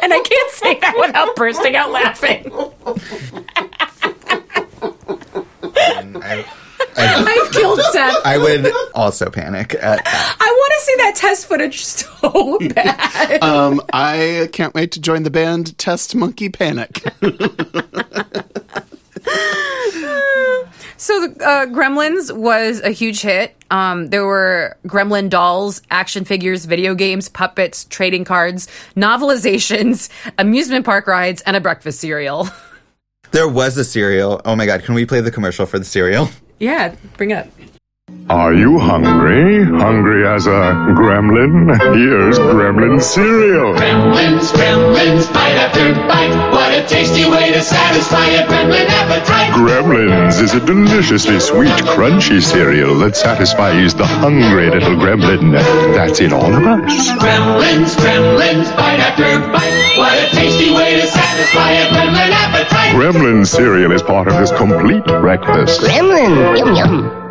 And 0.01 0.11
I 0.11 0.19
can't 0.19 0.51
say 0.51 0.79
that 0.79 0.95
without 0.99 1.35
bursting 1.35 1.75
out 1.75 1.91
laughing. 1.91 2.51
I, 6.15 6.45
I, 6.97 7.43
I've 7.45 7.51
killed 7.51 7.79
Seth. 7.91 8.15
I 8.25 8.39
would 8.39 8.71
also 8.95 9.29
panic 9.29 9.75
at 9.75 10.03
that. 10.03 10.37
I 10.39 10.45
want 10.45 10.73
to 10.79 10.85
see 10.85 10.95
that 10.97 11.15
test 11.15 11.47
footage 11.47 11.83
so 11.85 12.57
bad. 12.73 13.43
Um, 13.43 13.79
I 13.93 14.49
can't 14.51 14.73
wait 14.73 14.91
to 14.93 15.01
join 15.01 15.21
the 15.21 15.29
band 15.29 15.77
Test 15.77 16.15
Monkey 16.15 16.49
Panic. 16.49 17.03
So 21.03 21.27
the 21.27 21.45
uh, 21.45 21.65
Gremlins 21.65 22.33
was 22.33 22.79
a 22.79 22.91
huge 22.91 23.19
hit. 23.19 23.53
Um, 23.69 24.07
there 24.07 24.25
were 24.25 24.77
Gremlin 24.87 25.29
dolls, 25.29 25.81
action 25.91 26.23
figures, 26.23 26.63
video 26.63 26.95
games, 26.95 27.27
puppets, 27.27 27.83
trading 27.83 28.23
cards, 28.23 28.69
novelizations, 28.95 30.07
amusement 30.37 30.85
park 30.85 31.05
rides, 31.05 31.41
and 31.41 31.57
a 31.57 31.59
breakfast 31.59 31.99
cereal. 31.99 32.47
There 33.31 33.49
was 33.49 33.75
a 33.77 33.83
cereal. 33.83 34.41
Oh 34.45 34.55
my 34.55 34.67
god, 34.67 34.83
can 34.83 34.93
we 34.93 35.07
play 35.07 35.19
the 35.19 35.31
commercial 35.31 35.65
for 35.65 35.79
the 35.79 35.85
cereal? 35.85 36.29
yeah, 36.59 36.93
bring 37.17 37.31
it 37.31 37.47
up. 37.47 37.72
Are 38.29 38.53
you 38.53 38.79
hungry? 38.79 39.63
Hungry 39.65 40.25
as 40.25 40.47
a 40.47 40.73
gremlin? 40.95 41.69
Here's 41.93 42.39
gremlin 42.39 43.01
cereal. 43.01 43.75
Gremlins, 43.75 44.49
gremlins, 44.51 45.31
bite 45.33 45.59
after 45.59 45.93
bite. 46.07 46.51
What 46.51 46.71
a 46.73 46.87
tasty 46.87 47.29
way 47.29 47.51
to 47.51 47.61
satisfy 47.61 48.25
a 48.27 48.47
gremlin 48.47 48.87
appetite. 48.87 49.51
Gremlins 49.53 50.41
is 50.41 50.53
a 50.53 50.65
deliciously 50.65 51.39
sweet, 51.39 51.75
crunchy 51.93 52.41
cereal 52.41 52.95
that 52.99 53.17
satisfies 53.17 53.93
the 53.93 54.05
hungry 54.05 54.69
little 54.69 54.95
gremlin. 54.95 55.51
That's 55.93 56.21
in 56.21 56.31
all 56.31 56.53
of 56.55 56.63
us. 56.63 57.09
Gremlins, 57.19 57.95
gremlins, 57.97 58.75
bite 58.77 58.99
after 58.99 59.39
bite. 59.51 59.97
What 59.97 60.17
a 60.17 60.35
tasty 60.35 60.73
way 60.73 61.01
to 61.01 61.07
satisfy 61.07 61.71
a 61.71 61.85
gremlin 61.91 62.31
appetite. 62.31 62.95
Gremlin 62.95 63.45
cereal 63.45 63.91
is 63.91 64.01
part 64.01 64.27
of 64.27 64.35
this 64.35 64.51
complete 64.51 65.05
breakfast. 65.05 65.81
Gremlin, 65.81 66.57
yum 66.57 66.75
yum. 66.75 67.22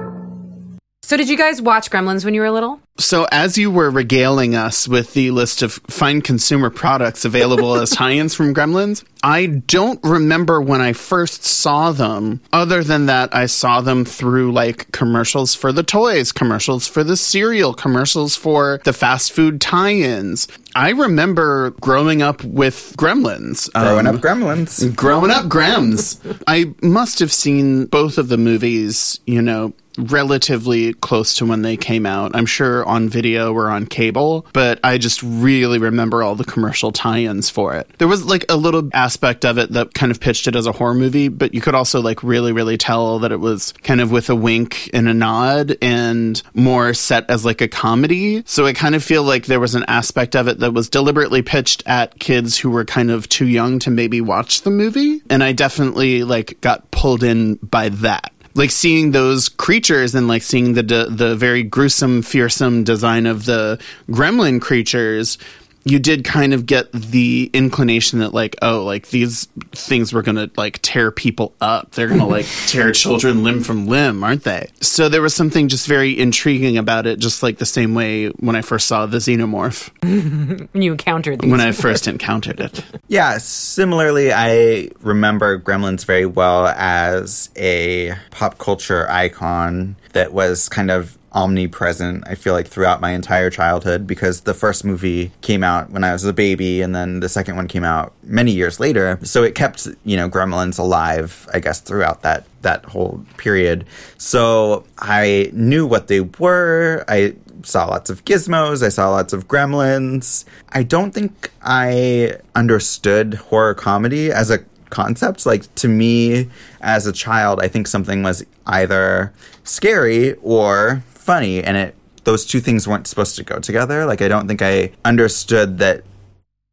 So, 1.12 1.18
did 1.18 1.28
you 1.28 1.36
guys 1.36 1.60
watch 1.60 1.90
Gremlins 1.90 2.24
when 2.24 2.32
you 2.32 2.40
were 2.40 2.50
little? 2.50 2.80
So, 2.96 3.26
as 3.30 3.58
you 3.58 3.70
were 3.70 3.90
regaling 3.90 4.54
us 4.54 4.88
with 4.88 5.12
the 5.12 5.30
list 5.30 5.60
of 5.60 5.74
fine 5.90 6.22
consumer 6.22 6.70
products 6.70 7.26
available 7.26 7.74
as 7.74 7.90
tie 7.90 8.12
ins 8.12 8.34
from 8.34 8.54
Gremlins, 8.54 9.04
I 9.22 9.44
don't 9.44 10.00
remember 10.02 10.62
when 10.62 10.80
I 10.80 10.94
first 10.94 11.44
saw 11.44 11.92
them. 11.92 12.40
Other 12.50 12.82
than 12.82 13.04
that, 13.06 13.34
I 13.34 13.44
saw 13.44 13.82
them 13.82 14.06
through 14.06 14.52
like 14.52 14.90
commercials 14.92 15.54
for 15.54 15.70
the 15.70 15.82
toys, 15.82 16.32
commercials 16.32 16.88
for 16.88 17.04
the 17.04 17.18
cereal, 17.18 17.74
commercials 17.74 18.34
for 18.34 18.80
the 18.84 18.94
fast 18.94 19.32
food 19.32 19.60
tie 19.60 19.92
ins. 19.92 20.48
I 20.74 20.92
remember 20.92 21.72
growing 21.82 22.22
up 22.22 22.42
with 22.42 22.94
Gremlins. 22.96 23.70
Growing 23.74 24.06
Um, 24.06 24.16
up 24.16 24.22
gremlins. 24.22 24.96
Growing 24.96 25.30
up 25.30 25.44
Grems. 25.44 26.18
I 26.46 26.72
must 26.80 27.18
have 27.18 27.30
seen 27.34 27.84
both 27.84 28.16
of 28.16 28.28
the 28.28 28.38
movies, 28.38 29.20
you 29.26 29.42
know, 29.42 29.74
relatively 29.98 30.94
close 30.94 31.34
to 31.34 31.46
when 31.46 31.62
they 31.62 31.76
came 31.76 32.06
out. 32.06 32.34
I'm 32.34 32.46
sure 32.46 32.84
on 32.86 33.08
video 33.08 33.52
or 33.52 33.68
on 33.68 33.86
cable, 33.86 34.46
but 34.52 34.80
I 34.84 34.98
just 34.98 35.22
really 35.22 35.78
remember 35.78 36.22
all 36.22 36.34
the 36.34 36.44
commercial 36.44 36.92
tie-ins 36.92 37.50
for 37.50 37.74
it. 37.74 37.88
There 37.98 38.08
was 38.08 38.24
like 38.24 38.44
a 38.48 38.56
little 38.56 38.88
aspect 38.92 39.44
of 39.44 39.58
it 39.58 39.70
that 39.72 39.94
kind 39.94 40.10
of 40.10 40.20
pitched 40.20 40.48
it 40.48 40.56
as 40.56 40.66
a 40.66 40.72
horror 40.72 40.94
movie, 40.94 41.28
but 41.28 41.54
you 41.54 41.60
could 41.60 41.74
also 41.74 42.00
like 42.00 42.22
really 42.22 42.52
really 42.52 42.76
tell 42.76 43.20
that 43.20 43.32
it 43.32 43.40
was 43.40 43.72
kind 43.82 44.00
of 44.00 44.10
with 44.10 44.30
a 44.30 44.36
wink 44.36 44.90
and 44.92 45.08
a 45.08 45.14
nod 45.14 45.76
and 45.80 46.42
more 46.54 46.94
set 46.94 47.28
as 47.30 47.44
like 47.44 47.60
a 47.60 47.68
comedy. 47.68 48.42
So 48.46 48.66
I 48.66 48.72
kind 48.72 48.94
of 48.94 49.02
feel 49.02 49.22
like 49.22 49.46
there 49.46 49.60
was 49.60 49.74
an 49.74 49.84
aspect 49.88 50.36
of 50.36 50.48
it 50.48 50.58
that 50.60 50.72
was 50.72 50.88
deliberately 50.88 51.42
pitched 51.42 51.82
at 51.86 52.18
kids 52.18 52.58
who 52.58 52.70
were 52.70 52.84
kind 52.84 53.10
of 53.10 53.28
too 53.28 53.46
young 53.46 53.78
to 53.80 53.90
maybe 53.90 54.20
watch 54.20 54.62
the 54.62 54.70
movie, 54.70 55.22
and 55.30 55.42
I 55.42 55.52
definitely 55.52 56.24
like 56.24 56.60
got 56.60 56.90
pulled 56.90 57.22
in 57.22 57.56
by 57.56 57.90
that 57.90 58.31
like 58.54 58.70
seeing 58.70 59.12
those 59.12 59.48
creatures 59.48 60.14
and 60.14 60.28
like 60.28 60.42
seeing 60.42 60.74
the 60.74 60.82
de- 60.82 61.08
the 61.08 61.34
very 61.34 61.62
gruesome, 61.62 62.22
fearsome 62.22 62.84
design 62.84 63.26
of 63.26 63.46
the 63.46 63.80
gremlin 64.08 64.60
creatures, 64.60 65.38
you 65.84 65.98
did 65.98 66.24
kind 66.24 66.54
of 66.54 66.66
get 66.66 66.92
the 66.92 67.50
inclination 67.52 68.20
that 68.20 68.32
like, 68.32 68.56
oh, 68.62 68.84
like 68.84 69.08
these 69.08 69.46
things 69.72 70.12
were 70.12 70.22
gonna 70.22 70.50
like 70.56 70.78
tear 70.82 71.10
people 71.10 71.54
up. 71.60 71.90
They're 71.92 72.08
gonna 72.08 72.26
like 72.28 72.46
tear 72.66 72.92
children 72.92 73.42
limb 73.42 73.62
from 73.62 73.86
limb, 73.86 74.22
aren't 74.22 74.44
they? 74.44 74.68
So 74.80 75.08
there 75.08 75.22
was 75.22 75.34
something 75.34 75.68
just 75.68 75.86
very 75.88 76.18
intriguing 76.18 76.78
about 76.78 77.06
it, 77.06 77.18
just 77.18 77.42
like 77.42 77.58
the 77.58 77.66
same 77.66 77.94
way 77.94 78.28
when 78.28 78.54
I 78.56 78.62
first 78.62 78.86
saw 78.86 79.06
the 79.06 79.18
xenomorph, 79.18 79.90
When 80.02 80.68
you 80.82 80.92
encountered 80.92 81.40
these? 81.40 81.50
when 81.50 81.60
I 81.60 81.72
first 81.72 82.06
encountered 82.06 82.60
it. 82.60 82.84
Yeah, 83.08 83.36
similarly, 83.38 84.32
I 84.32 84.88
remember 85.02 85.58
Gremlins 85.58 86.06
very 86.06 86.24
well 86.24 86.68
as 86.68 87.50
a 87.56 88.14
pop 88.30 88.56
culture 88.56 89.06
icon 89.10 89.96
that 90.14 90.32
was 90.32 90.68
kind 90.70 90.90
of 90.90 91.18
omnipresent, 91.34 92.24
I 92.26 92.34
feel 92.34 92.52
like, 92.52 92.68
throughout 92.68 93.00
my 93.00 93.12
entire 93.12 93.50
childhood 93.50 94.06
because 94.06 94.42
the 94.42 94.54
first 94.54 94.84
movie 94.84 95.32
came 95.40 95.64
out 95.64 95.90
when 95.90 96.04
I 96.04 96.12
was 96.12 96.24
a 96.24 96.32
baby 96.32 96.82
and 96.82 96.94
then 96.94 97.20
the 97.20 97.28
second 97.28 97.56
one 97.56 97.68
came 97.68 97.84
out 97.84 98.12
many 98.22 98.52
years 98.52 98.78
later. 98.78 99.18
So 99.22 99.42
it 99.42 99.54
kept, 99.54 99.88
you 100.04 100.16
know, 100.16 100.28
Gremlins 100.28 100.78
alive, 100.78 101.48
I 101.52 101.60
guess, 101.60 101.80
throughout 101.80 102.22
that 102.22 102.46
that 102.62 102.84
whole 102.84 103.24
period. 103.36 103.84
So 104.18 104.84
I 104.98 105.50
knew 105.52 105.86
what 105.86 106.06
they 106.06 106.20
were. 106.20 107.04
I 107.08 107.34
saw 107.64 107.86
lots 107.86 108.10
of 108.10 108.24
gizmos. 108.24 108.82
I 108.84 108.88
saw 108.88 109.10
lots 109.10 109.32
of 109.32 109.48
gremlins. 109.48 110.44
I 110.70 110.82
don't 110.82 111.12
think 111.12 111.50
I 111.62 112.36
understood 112.54 113.34
horror 113.34 113.74
comedy 113.74 114.30
as 114.30 114.50
a 114.50 114.58
concept. 114.90 115.46
Like 115.46 115.72
to 115.76 115.88
me, 115.88 116.48
as 116.80 117.06
a 117.06 117.12
child, 117.12 117.60
I 117.60 117.68
think 117.68 117.86
something 117.86 118.22
was 118.22 118.44
either 118.66 119.32
scary 119.64 120.34
or 120.34 121.02
funny, 121.22 121.62
and 121.62 121.76
it 121.76 121.94
those 122.24 122.46
two 122.46 122.60
things 122.60 122.86
weren't 122.86 123.06
supposed 123.06 123.36
to 123.36 123.42
go 123.42 123.58
together. 123.58 124.06
Like 124.06 124.22
I 124.22 124.28
don't 124.28 124.46
think 124.46 124.62
I 124.62 124.92
understood 125.04 125.78
that 125.78 126.04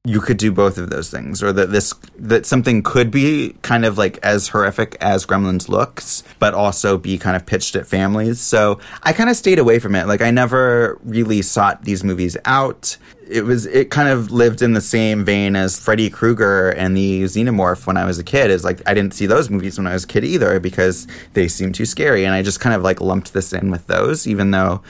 you 0.06 0.22
could 0.22 0.38
do 0.38 0.50
both 0.50 0.78
of 0.78 0.90
those 0.90 1.10
things 1.10 1.44
or 1.44 1.52
that 1.52 1.72
this 1.72 1.94
that 2.16 2.46
something 2.46 2.82
could 2.82 3.12
be 3.12 3.54
kind 3.64 3.84
of 3.84 3.98
like 3.98 4.18
as 4.20 4.48
horrific 4.48 4.96
as 5.02 5.26
gremlins 5.26 5.68
looks 5.68 6.24
but 6.40 6.54
also 6.54 6.98
be 6.98 7.18
kind 7.18 7.36
of 7.36 7.46
pitched 7.46 7.76
at 7.76 7.86
families. 7.86 8.40
So 8.40 8.80
i 9.04 9.12
kind 9.12 9.30
of 9.30 9.36
stayed 9.36 9.60
away 9.60 9.78
from 9.78 9.96
it. 9.96 10.08
Like 10.08 10.22
i 10.22 10.32
never 10.32 10.98
really 11.04 11.42
sought 11.42 11.84
these 11.84 12.04
movies 12.04 12.38
out. 12.46 12.96
It 13.30 13.44
was 13.44 13.66
it 13.66 13.92
kind 13.92 14.08
of 14.08 14.32
lived 14.32 14.62
in 14.62 14.72
the 14.72 14.82
same 14.82 15.26
vein 15.26 15.58
as 15.58 15.78
freddy 15.78 16.10
krueger 16.10 16.70
and 16.70 16.96
the 16.96 17.24
xenomorph 17.24 17.86
when 17.86 17.96
i 17.96 18.04
was 18.04 18.18
a 18.18 18.24
kid 18.24 18.50
is 18.50 18.64
like 18.64 18.82
i 18.88 18.94
didn't 18.96 19.14
see 19.14 19.28
those 19.28 19.52
movies 19.52 19.78
when 19.78 19.86
i 19.86 19.94
was 19.94 20.06
a 20.06 20.08
kid 20.08 20.26
either 20.26 20.60
because 20.60 21.06
they 21.34 21.48
seemed 21.48 21.76
too 21.76 21.86
scary 21.86 22.26
and 22.26 22.34
i 22.34 22.42
just 22.42 22.60
kind 22.60 22.74
of 22.76 22.82
like 22.82 23.00
lumped 23.00 23.34
this 23.34 23.54
in 23.54 23.70
with 23.70 23.86
those 23.86 24.26
even 24.26 24.50
though 24.50 24.82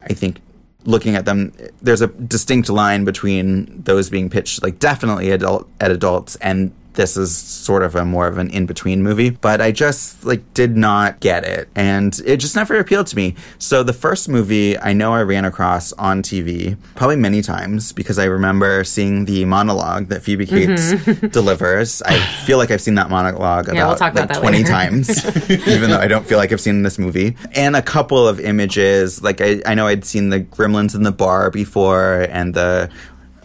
i 0.00 0.12
think 0.12 0.40
looking 0.84 1.16
at 1.16 1.24
them, 1.24 1.52
there's 1.82 2.00
a 2.00 2.08
distinct 2.08 2.68
line 2.68 3.04
between 3.04 3.82
those 3.82 4.10
being 4.10 4.30
pitched 4.30 4.62
like 4.62 4.78
definitely 4.78 5.30
adult 5.30 5.68
at 5.80 5.90
adults 5.90 6.36
and 6.36 6.72
this 6.94 7.16
is 7.16 7.36
sort 7.36 7.82
of 7.82 7.94
a 7.94 8.04
more 8.04 8.26
of 8.26 8.38
an 8.38 8.48
in-between 8.50 9.02
movie 9.02 9.30
but 9.30 9.60
i 9.60 9.70
just 9.72 10.24
like 10.24 10.42
did 10.54 10.76
not 10.76 11.20
get 11.20 11.44
it 11.44 11.68
and 11.74 12.20
it 12.24 12.38
just 12.38 12.56
never 12.56 12.78
appealed 12.78 13.06
to 13.06 13.16
me 13.16 13.34
so 13.58 13.82
the 13.82 13.92
first 13.92 14.28
movie 14.28 14.78
i 14.78 14.92
know 14.92 15.12
i 15.12 15.22
ran 15.22 15.44
across 15.44 15.92
on 15.94 16.22
tv 16.22 16.76
probably 16.94 17.16
many 17.16 17.42
times 17.42 17.92
because 17.92 18.18
i 18.18 18.24
remember 18.24 18.84
seeing 18.84 19.24
the 19.24 19.44
monologue 19.44 20.08
that 20.08 20.22
phoebe 20.22 20.46
cates 20.46 20.92
delivers 21.30 22.00
i 22.02 22.18
feel 22.46 22.58
like 22.58 22.70
i've 22.70 22.80
seen 22.80 22.94
that 22.94 23.10
monologue 23.10 23.68
about, 23.68 23.74
Yeah, 23.74 23.86
we'll 23.86 23.94
about 23.94 24.28
like 24.30 24.38
20 24.40 24.56
later. 24.58 24.68
times 24.68 25.50
even 25.50 25.90
though 25.90 25.98
I 25.98 26.06
don't 26.08 26.26
feel 26.26 26.38
like 26.38 26.52
I've 26.52 26.60
seen 26.60 26.82
this 26.82 26.98
movie. 26.98 27.36
And 27.52 27.76
a 27.76 27.82
couple 27.82 28.26
of 28.26 28.40
images, 28.40 29.22
like 29.22 29.40
I, 29.40 29.60
I 29.66 29.74
know 29.74 29.86
I'd 29.86 30.04
seen 30.04 30.28
the 30.30 30.40
gremlins 30.40 30.94
in 30.94 31.02
the 31.02 31.12
bar 31.12 31.50
before 31.50 32.26
and 32.30 32.54
the 32.54 32.90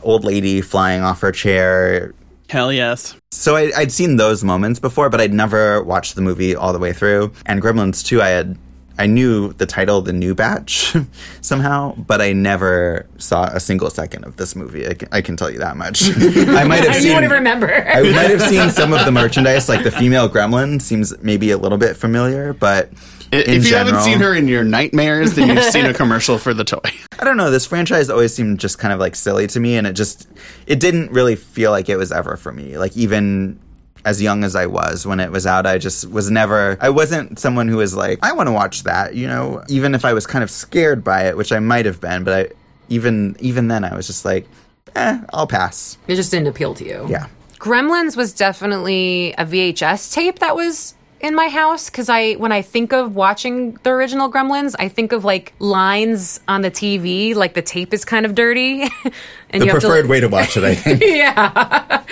old 0.04 0.24
lady 0.24 0.62
flying 0.62 1.02
off 1.02 1.22
her 1.22 1.32
chair. 1.32 2.14
Hell 2.50 2.74
yes. 2.74 3.16
So 3.32 3.56
I, 3.56 3.72
I'd 3.78 3.92
seen 3.92 4.16
those 4.18 4.44
moments 4.44 4.80
before, 4.80 5.10
but 5.10 5.22
I'd 5.22 5.34
never 5.34 5.84
watched 5.84 6.16
the 6.16 6.22
movie 6.22 6.56
all 6.56 6.74
the 6.74 6.80
way 6.80 6.94
through. 6.94 7.32
And 7.46 7.62
Gremlins 7.62 8.04
2, 8.04 8.22
I 8.22 8.30
had. 8.30 8.58
I 8.98 9.06
knew 9.06 9.54
the 9.54 9.66
title, 9.66 10.02
The 10.02 10.12
New 10.12 10.36
Batch, 10.36 10.94
somehow, 11.42 11.96
but 11.96 12.20
I 12.20 12.34
never 12.34 13.06
saw 13.18 13.46
a 13.46 13.58
single 13.62 13.90
second 13.90 14.26
of 14.26 14.36
this 14.36 14.58
movie. 14.58 14.86
I 14.86 14.94
can, 14.94 15.08
I 15.14 15.22
can 15.22 15.38
tell 15.38 15.50
you 15.50 15.60
that 15.60 15.78
much. 15.78 16.02
I 16.18 16.66
might 16.66 16.84
have 16.84 16.96
you 16.96 17.02
seen. 17.04 17.14
wouldn't 17.14 17.32
remember. 17.32 17.74
I 17.74 18.02
might 18.02 18.30
have 18.30 18.42
seen 18.42 18.70
some 18.72 18.92
of 18.92 19.06
the 19.06 19.12
merchandise, 19.14 19.70
like 19.70 19.86
the 19.86 19.92
female 19.92 20.28
gremlin 20.28 20.82
seems 20.82 21.18
maybe 21.24 21.52
a 21.52 21.58
little 21.58 21.78
bit 21.78 21.96
familiar, 21.96 22.52
but 22.52 22.90
I- 22.90 22.90
in 22.90 22.96
If 23.32 23.48
you 23.48 23.70
general, 23.70 23.94
haven't 23.94 24.02
seen 24.04 24.20
her 24.20 24.34
in 24.34 24.48
your 24.48 24.64
nightmares, 24.64 25.36
then 25.36 25.50
you've 25.50 25.64
seen 25.66 25.86
a 25.86 25.94
commercial 25.96 26.38
for 26.38 26.54
the 26.54 26.64
toy. 26.64 26.80
I 27.20 27.24
don't 27.24 27.38
know. 27.38 27.52
This 27.52 27.66
franchise 27.66 28.10
always 28.10 28.34
seemed 28.34 28.60
just 28.60 28.80
kind 28.80 28.94
of 28.94 29.00
like 29.00 29.16
silly 29.16 29.46
to 29.48 29.60
me, 29.60 29.78
and 29.78 29.86
it 29.86 29.94
just 29.94 30.28
it 30.66 30.80
didn't 30.80 31.12
really 31.12 31.36
feel 31.36 31.72
like 31.72 31.90
it 31.90 31.98
was 31.98 32.12
ever 32.12 32.38
for 32.38 32.52
me. 32.52 32.78
Like 32.78 32.98
even 32.98 33.60
as 34.06 34.22
young 34.22 34.44
as 34.44 34.56
I 34.56 34.66
was 34.66 35.06
when 35.06 35.20
it 35.20 35.32
was 35.32 35.46
out, 35.46 35.66
I 35.66 35.78
just 35.78 36.10
was 36.10 36.32
never, 36.32 36.78
I 36.80 36.90
wasn't 36.90 37.40
someone 37.40 37.68
who 37.68 37.78
was 37.78 37.96
like, 37.96 38.20
I 38.22 38.32
want 38.32 38.48
to 38.48 38.54
watch 38.54 38.84
that, 38.84 39.16
you 39.16 39.28
know, 39.28 39.64
even 39.68 39.94
if 39.94 40.06
I 40.06 40.14
was 40.14 40.26
kind 40.26 40.44
of 40.44 40.50
scared 40.50 41.04
by 41.04 41.28
it, 41.28 41.38
which 41.38 41.52
I 41.52 41.60
might 41.60 41.86
have 41.86 42.00
been, 42.00 42.24
but 42.24 42.34
I, 42.34 42.54
even, 42.88 43.36
even 43.40 43.68
then 43.68 43.84
I 43.84 43.96
was 43.96 44.08
just 44.08 44.26
like, 44.26 44.48
eh, 44.96 45.22
I'll 45.34 45.48
pass. 45.48 45.98
It 46.08 46.16
just 46.16 46.32
didn't 46.32 46.48
appeal 46.48 46.74
to 46.76 46.86
you. 46.86 47.08
Yeah. 47.10 47.28
Gremlins 47.58 48.16
was 48.16 48.34
definitely 48.34 49.34
a 49.38 49.46
VHS 49.46 50.14
tape 50.14 50.40
that 50.40 50.56
was 50.56 50.96
in 51.22 51.36
my 51.36 51.50
house 51.50 51.90
because 51.90 52.10
I 52.10 52.34
when 52.34 52.52
I 52.52 52.62
think 52.62 52.94
of 52.94 53.16
watching 53.16 53.74
the 53.84 53.90
original 53.92 54.32
Gremlins, 54.32 54.76
I 54.80 54.88
think 54.90 55.12
of 55.12 55.24
like 55.26 55.54
lines 55.60 56.40
on 56.48 56.62
the 56.62 56.72
TV, 56.72 57.36
like 57.36 57.54
the 57.54 57.62
tape 57.62 57.94
is 57.94 58.06
kind 58.06 58.26
of 58.26 58.36
dirty, 58.36 58.84
and 59.50 59.62
The 59.62 59.66
you 59.66 59.72
have 59.72 59.82
preferred 59.82 60.04
to. 60.04 60.08
way 60.08 60.20
to 60.22 60.28
watch 60.30 60.56
it, 60.58 60.64
I 60.64 60.76
think. 60.84 61.04
yeah, 61.06 62.04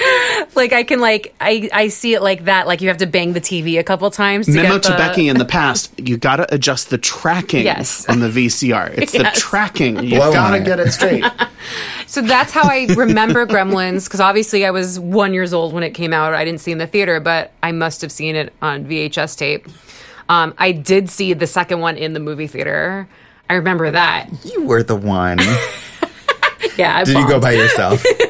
like 0.55 0.73
I 0.73 0.83
can 0.83 0.99
like 0.99 1.33
I 1.39 1.69
I 1.73 1.87
see 1.87 2.13
it 2.13 2.21
like 2.21 2.45
that. 2.45 2.67
Like 2.67 2.81
you 2.81 2.87
have 2.89 2.97
to 2.97 3.05
bang 3.07 3.33
the 3.33 3.41
TV 3.41 3.79
a 3.79 3.83
couple 3.83 4.09
times. 4.11 4.45
To 4.47 4.51
Memo 4.53 4.73
get 4.75 4.83
to 4.83 4.91
the, 4.91 4.97
Becky 4.97 5.29
in 5.29 5.37
the 5.37 5.45
past, 5.57 5.97
you 5.99 6.17
gotta 6.17 6.51
adjust 6.53 6.89
the 6.89 6.97
tracking 6.97 7.63
Yes. 7.63 8.07
on 8.09 8.19
the 8.19 8.29
VCR. 8.29 8.93
It's 8.97 9.13
the 9.13 9.29
tracking. 9.35 10.03
You 10.03 10.17
Blow 10.17 10.33
gotta 10.33 10.57
it. 10.57 10.65
get 10.65 10.79
it 10.79 10.91
straight. 10.91 11.23
So 12.07 12.21
that's 12.21 12.51
how 12.51 12.63
I 12.63 12.87
remember 12.95 13.45
Gremlins 13.45 14.05
because 14.05 14.19
obviously 14.19 14.65
I 14.65 14.71
was 14.71 14.99
one 14.99 15.33
years 15.33 15.53
old 15.53 15.73
when 15.73 15.83
it 15.83 15.91
came 15.91 16.13
out. 16.13 16.33
I 16.33 16.43
didn't 16.45 16.61
see 16.61 16.71
it 16.71 16.75
in 16.75 16.77
the 16.79 16.87
theater, 16.87 17.19
but 17.19 17.51
I 17.61 17.71
must 17.73 18.01
have 18.01 18.11
seen 18.11 18.35
it 18.35 18.53
on 18.61 18.85
VHS 18.85 19.37
tape. 19.37 19.67
Um, 20.29 20.53
I 20.57 20.71
did 20.71 21.09
see 21.09 21.33
the 21.33 21.47
second 21.47 21.79
one 21.81 21.97
in 21.97 22.13
the 22.13 22.19
movie 22.19 22.47
theater. 22.47 23.07
I 23.49 23.53
remember 23.53 23.91
that. 23.91 24.29
You 24.45 24.65
were 24.65 24.83
the 24.83 24.95
one. 24.95 25.39
Yeah, 26.75 26.97
I 26.97 27.03
Did 27.03 27.17
you 27.17 27.27
go 27.27 27.39
by 27.39 27.51
yourself? 27.53 28.03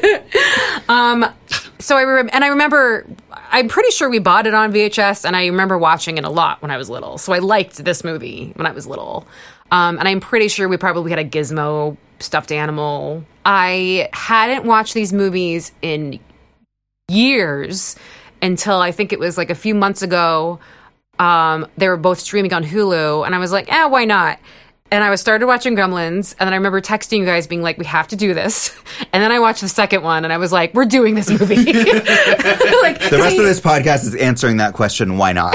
So 1.80 1.96
I 1.96 2.02
rem- 2.02 2.28
and 2.32 2.44
I 2.44 2.48
remember. 2.48 3.06
I'm 3.50 3.68
pretty 3.68 3.90
sure 3.92 4.10
we 4.10 4.18
bought 4.18 4.46
it 4.46 4.52
on 4.52 4.72
VHS, 4.72 5.24
and 5.24 5.34
I 5.34 5.46
remember 5.46 5.78
watching 5.78 6.18
it 6.18 6.24
a 6.24 6.28
lot 6.28 6.60
when 6.60 6.70
I 6.70 6.76
was 6.76 6.90
little. 6.90 7.16
So 7.16 7.32
I 7.32 7.38
liked 7.38 7.82
this 7.82 8.04
movie 8.04 8.52
when 8.56 8.66
I 8.66 8.72
was 8.72 8.86
little, 8.86 9.26
um, 9.70 9.98
and 9.98 10.08
I'm 10.08 10.20
pretty 10.20 10.48
sure 10.48 10.68
we 10.68 10.76
probably 10.76 11.10
had 11.10 11.18
a 11.18 11.24
Gizmo 11.24 11.96
stuffed 12.20 12.52
animal. 12.52 13.24
I 13.44 14.08
hadn't 14.12 14.64
watched 14.64 14.94
these 14.94 15.12
movies 15.12 15.72
in 15.82 16.20
years 17.08 17.96
until 18.42 18.80
I 18.80 18.92
think 18.92 19.12
it 19.12 19.18
was 19.18 19.36
like 19.38 19.50
a 19.50 19.54
few 19.54 19.74
months 19.74 20.02
ago. 20.02 20.60
Um, 21.18 21.66
they 21.76 21.88
were 21.88 21.96
both 21.96 22.20
streaming 22.20 22.52
on 22.52 22.62
Hulu, 22.64 23.26
and 23.26 23.34
I 23.34 23.38
was 23.38 23.50
like, 23.52 23.68
"Ah, 23.70 23.88
why 23.88 24.04
not?" 24.04 24.38
And 24.90 25.04
I 25.04 25.10
was 25.10 25.20
started 25.20 25.46
watching 25.46 25.76
Gremlins, 25.76 26.34
and 26.38 26.46
then 26.46 26.52
I 26.52 26.56
remember 26.56 26.80
texting 26.80 27.18
you 27.18 27.24
guys, 27.26 27.46
being 27.46 27.62
like, 27.62 27.76
"We 27.76 27.84
have 27.86 28.08
to 28.08 28.16
do 28.16 28.34
this." 28.34 28.74
And 29.12 29.22
then 29.22 29.30
I 29.32 29.38
watched 29.38 29.60
the 29.62 29.68
second 29.68 30.02
one, 30.02 30.24
and 30.24 30.32
I 30.32 30.38
was 30.38 30.52
like, 30.52 30.74
"We're 30.74 30.84
doing 30.84 31.14
this 31.14 31.30
movie." 31.30 31.56
like 31.56 31.64
The 31.64 33.18
rest 33.20 33.38
of 33.38 33.44
this 33.44 33.60
podcast 33.60 34.04
is 34.04 34.14
answering 34.16 34.58
that 34.58 34.74
question. 34.74 35.16
Why 35.16 35.32
not? 35.32 35.54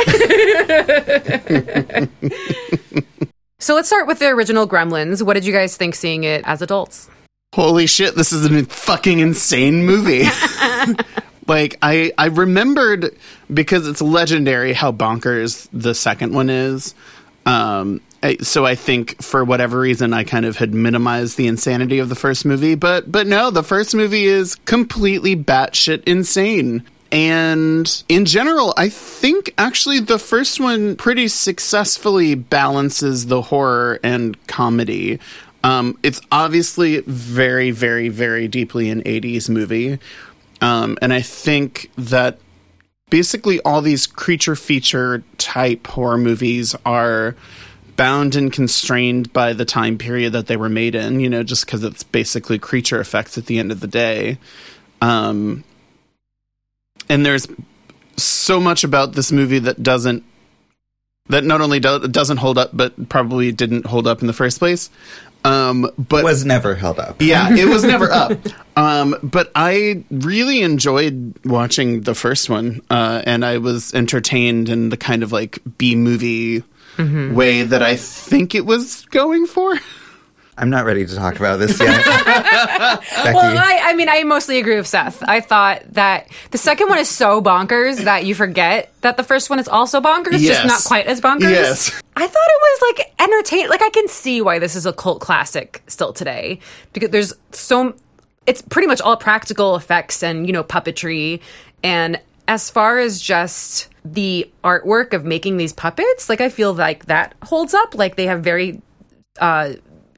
So 3.63 3.75
let's 3.75 3.87
start 3.87 4.07
with 4.07 4.19
the 4.19 4.27
original 4.27 4.67
Gremlins. 4.67 5.21
What 5.21 5.35
did 5.35 5.45
you 5.45 5.53
guys 5.53 5.77
think 5.77 5.95
seeing 5.95 6.25
it 6.25 6.43
as 6.45 6.61
adults? 6.61 7.09
Holy 7.55 7.87
shit, 7.87 8.13
this 8.13 8.33
is 8.33 8.45
a 8.45 8.65
fucking 8.65 9.19
insane 9.19 9.85
movie. 9.85 10.23
like 11.47 11.77
I 11.81 12.11
I 12.17 12.25
remembered 12.25 13.15
because 13.53 13.87
it's 13.87 14.01
legendary 14.01 14.73
how 14.73 14.91
bonkers 14.91 15.69
the 15.71 15.95
second 15.95 16.33
one 16.33 16.49
is. 16.49 16.93
Um 17.45 18.01
I, 18.21 18.35
so 18.41 18.65
I 18.65 18.75
think 18.75 19.21
for 19.21 19.45
whatever 19.45 19.79
reason 19.79 20.13
I 20.13 20.25
kind 20.25 20.45
of 20.45 20.57
had 20.57 20.73
minimized 20.73 21.37
the 21.37 21.47
insanity 21.47 21.99
of 21.99 22.09
the 22.09 22.15
first 22.15 22.43
movie, 22.43 22.75
but 22.75 23.09
but 23.09 23.27
no, 23.27 23.49
the 23.49 23.63
first 23.63 23.95
movie 23.95 24.25
is 24.25 24.55
completely 24.55 25.37
batshit 25.37 26.03
insane. 26.05 26.83
And 27.13 28.03
in 28.09 28.25
general, 28.25 28.73
I 28.75 28.89
think 28.89 29.53
actually 29.59 29.99
the 29.99 30.17
first 30.17 30.59
one 30.59 30.95
pretty 30.95 31.27
successfully 31.27 32.33
balances 32.33 33.27
the 33.27 33.43
horror 33.43 33.99
and 34.01 34.35
comedy. 34.47 35.19
Um, 35.63 35.99
it's 36.01 36.19
obviously 36.31 37.01
very, 37.01 37.69
very, 37.69 38.09
very 38.09 38.47
deeply 38.47 38.89
an 38.89 39.03
80s 39.03 39.47
movie. 39.47 39.99
Um, 40.59 40.97
and 41.03 41.13
I 41.13 41.21
think 41.21 41.91
that 41.99 42.39
basically 43.11 43.61
all 43.61 43.81
these 43.81 44.07
creature 44.07 44.55
feature 44.55 45.23
type 45.37 45.85
horror 45.85 46.17
movies 46.17 46.75
are 46.83 47.35
bound 47.95 48.35
and 48.35 48.51
constrained 48.51 49.31
by 49.31 49.53
the 49.53 49.65
time 49.65 49.99
period 49.99 50.33
that 50.33 50.47
they 50.47 50.57
were 50.57 50.67
made 50.67 50.95
in, 50.95 51.19
you 51.19 51.29
know, 51.29 51.43
just 51.43 51.67
because 51.67 51.83
it's 51.83 52.01
basically 52.01 52.57
creature 52.57 52.99
effects 52.99 53.37
at 53.37 53.45
the 53.45 53.59
end 53.59 53.71
of 53.71 53.81
the 53.81 53.87
day. 53.87 54.39
Um, 54.99 55.63
and 57.09 57.25
there's 57.25 57.47
so 58.17 58.59
much 58.59 58.83
about 58.83 59.13
this 59.13 59.31
movie 59.31 59.59
that 59.59 59.81
doesn't 59.81 60.23
that 61.29 61.43
not 61.43 61.61
only 61.61 61.79
do, 61.79 61.99
doesn't 62.07 62.37
hold 62.37 62.57
up 62.57 62.69
but 62.73 63.09
probably 63.09 63.51
didn't 63.51 63.85
hold 63.85 64.07
up 64.07 64.21
in 64.21 64.27
the 64.27 64.33
first 64.33 64.59
place 64.59 64.89
um 65.45 65.89
but 65.97 66.23
Was 66.23 66.45
never 66.45 66.75
held 66.75 66.99
up. 66.99 67.21
yeah, 67.21 67.49
it 67.53 67.65
was 67.65 67.83
never 67.83 68.09
up. 68.11 68.31
Um, 68.77 69.15
but 69.21 69.51
I 69.55 70.03
really 70.09 70.61
enjoyed 70.61 71.33
watching 71.43 72.01
the 72.01 72.15
first 72.15 72.49
one, 72.49 72.81
uh, 72.89 73.21
and 73.25 73.43
I 73.43 73.57
was 73.57 73.93
entertained 73.93 74.69
in 74.69 74.87
the 74.87 74.95
kind 74.95 75.21
of 75.21 75.33
like 75.33 75.59
B 75.77 75.95
movie 75.97 76.63
way 76.97 77.63
that 77.63 77.83
I 77.83 77.97
think 77.97 78.55
it 78.55 78.65
was 78.65 79.05
going 79.07 79.45
for. 79.45 79.77
I'm 80.57 80.69
not 80.69 80.85
ready 80.85 81.05
to 81.05 81.15
talk 81.15 81.37
about 81.37 81.57
this 81.59 81.79
yet. 81.79 82.03
Well, 83.33 83.57
I, 83.57 83.79
I 83.85 83.93
mean, 83.95 84.09
I 84.09 84.23
mostly 84.23 84.59
agree 84.59 84.75
with 84.75 84.85
Seth. 84.87 85.23
I 85.23 85.39
thought 85.39 85.81
that 85.93 86.27
the 86.51 86.57
second 86.57 86.89
one 86.89 86.99
is 86.99 87.09
so 87.09 87.41
bonkers 87.41 88.03
that 88.03 88.25
you 88.25 88.35
forget 88.35 88.93
that 89.01 89.17
the 89.17 89.23
first 89.23 89.49
one 89.49 89.59
is 89.59 89.67
also 89.67 90.01
bonkers, 90.01 90.39
Yes. 90.39 90.61
just 90.61 90.65
not 90.67 90.83
quite 90.83 91.07
as 91.07 91.21
bonkers. 91.21 91.49
Yes. 91.49 91.89
I 92.15 92.27
thought 92.27 92.29
it 92.29 92.61
was 92.61 92.81
like 92.97 93.13
entertain. 93.19 93.69
Like 93.69 93.81
I 93.81 93.89
can 93.89 94.07
see 94.07 94.41
why 94.41 94.59
this 94.59 94.75
is 94.75 94.85
a 94.85 94.93
cult 94.93 95.21
classic 95.21 95.81
still 95.87 96.13
today 96.13 96.59
because 96.93 97.09
there's 97.09 97.33
so. 97.51 97.95
It's 98.45 98.61
pretty 98.61 98.87
much 98.87 98.99
all 99.01 99.15
practical 99.17 99.75
effects 99.77 100.21
and 100.21 100.45
you 100.45 100.53
know 100.53 100.63
puppetry, 100.63 101.39
and 101.83 102.19
as 102.47 102.69
far 102.69 102.99
as 102.99 103.21
just 103.21 103.87
the 104.05 104.51
artwork 104.63 105.13
of 105.13 105.23
making 105.23 105.57
these 105.57 105.71
puppets, 105.73 106.27
like 106.29 106.41
I 106.41 106.49
feel 106.49 106.73
like 106.73 107.05
that 107.05 107.35
holds 107.41 107.73
up. 107.73 107.95
Like 107.95 108.15
they 108.17 108.27
have 108.27 108.43
very 108.43 108.81
uh, 109.39 109.73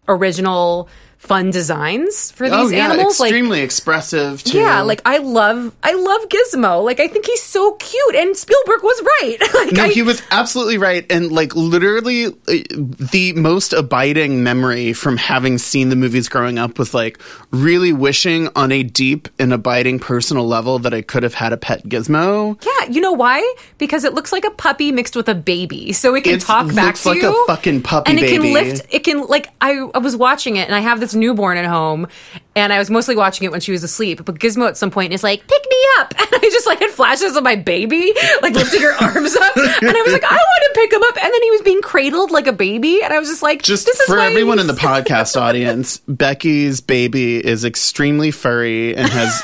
original, 0.08 0.88
fun 1.26 1.50
designs 1.50 2.32
for 2.32 2.50
these 2.50 2.54
oh 2.58 2.68
yeah, 2.70 2.86
animals. 2.92 3.20
like 3.20 3.30
extremely 3.30 3.62
expressive 3.62 4.44
too. 4.44 4.60
yeah, 4.60 4.82
like 4.82 5.02
I 5.06 5.18
love 5.18 5.76
I 5.84 5.94
love 5.94 6.30
Gizmo. 6.30 6.84
Like 6.86 7.00
I 7.00 7.08
think 7.08 7.26
he's 7.26 7.42
so 7.42 7.74
cute 7.74 8.16
and 8.16 8.36
Spielberg 8.38 8.84
was 8.84 9.02
right. 9.04 9.38
like 9.56 9.72
No, 9.74 9.84
I, 9.86 9.90
he 9.90 10.02
was 10.04 10.22
absolutely 10.32 10.78
right. 10.78 11.06
And 11.12 11.32
like 11.32 11.56
literally 11.56 12.28
uh, 12.28 12.32
the 12.48 13.34
most 13.36 13.74
abiding 13.74 14.44
memory 14.44 14.94
from 14.94 15.18
having 15.18 15.58
seen 15.58 15.90
the 15.90 15.96
movies 15.96 16.30
growing 16.30 16.60
up 16.60 16.78
was 16.78 16.94
like 16.94 17.20
really 17.52 17.92
wishing 17.92 18.50
on 18.56 18.72
a 18.72 18.84
deep 18.84 19.28
and 19.40 19.52
abiding 19.52 20.00
personal 20.00 20.48
level 20.48 20.78
that 20.80 20.94
I 20.94 21.02
could 21.02 21.24
have 21.24 21.34
had 21.34 21.54
a 21.54 21.58
pet 21.58 21.84
gizmo. 21.86 22.62
Yeah, 22.64 22.90
you 22.92 23.02
know 23.02 23.14
why? 23.14 23.42
Because 23.80 24.04
it 24.04 24.14
looks 24.14 24.32
like 24.32 24.46
a 24.46 24.52
puppy 24.52 24.92
mixed 24.92 25.16
with 25.16 25.28
a 25.30 25.36
baby. 25.36 25.92
So 25.92 26.14
it 26.14 26.24
can 26.24 26.36
It 26.36 26.42
talk 26.42 26.68
back 26.76 26.86
looks 26.86 27.04
to 27.04 27.10
like 27.10 27.22
you. 27.24 27.44
a 27.44 27.48
fucking 27.48 27.82
puppy 27.82 28.12
and 28.12 28.20
it 28.20 28.30
can 28.30 28.54
lift 28.54 28.86
it 28.94 29.00
can 29.04 29.26
like 29.28 29.50
I, 29.62 29.90
I 29.96 29.98
was 29.98 30.16
watching 30.16 30.58
it 30.58 30.68
and 30.68 30.76
I 30.76 30.80
have 30.82 31.00
this 31.00 31.15
newborn 31.16 31.58
at 31.58 31.66
home 31.66 32.08
and 32.56 32.72
I 32.72 32.80
was 32.80 32.90
mostly 32.90 33.16
watching 33.16 33.46
it 33.46 33.52
when 33.52 33.60
she 33.60 33.72
was 33.72 33.84
asleep. 33.84 34.24
But 34.24 34.40
Gizmo 34.40 34.68
at 34.68 34.78
some 34.78 34.90
point 34.90 35.12
is 35.12 35.24
like, 35.24 35.46
pick 35.48 35.66
me 35.70 35.78
up. 36.00 36.14
And 36.26 36.42
I 36.44 36.50
just 36.50 36.66
like 36.66 36.80
had 36.80 36.90
flashes 36.90 37.36
of 37.36 37.44
my 37.44 37.56
baby, 37.56 38.12
like 38.42 38.54
lifting 38.54 38.82
her 38.82 38.94
arms 38.94 39.36
up. 39.36 39.56
And 39.56 39.90
I 39.90 40.02
was 40.02 40.12
like, 40.12 40.24
I 40.24 40.36
want 40.36 40.64
to 40.64 40.72
pick 40.74 40.92
him 40.92 41.04
up. 41.04 41.24
And 41.24 41.32
then 41.32 41.44
he 41.44 41.52
was 41.52 41.62
being 41.62 41.82
cradled 41.84 42.32
like 42.32 42.48
a 42.48 42.52
baby. 42.52 43.04
And 43.04 43.14
I 43.14 43.20
was 43.20 43.30
just 43.30 43.44
like, 43.44 43.62
Just 43.62 43.86
this 43.86 44.00
is 44.00 44.08
for 44.08 44.18
everyone 44.18 44.58
in 44.58 44.66
the 44.66 44.74
podcast 44.88 45.40
audience, 45.40 45.98
Becky's 46.08 46.82
baby 46.82 47.46
is 47.46 47.64
extremely 47.64 48.32
furry 48.32 48.96
and 48.96 49.08
has 49.08 49.44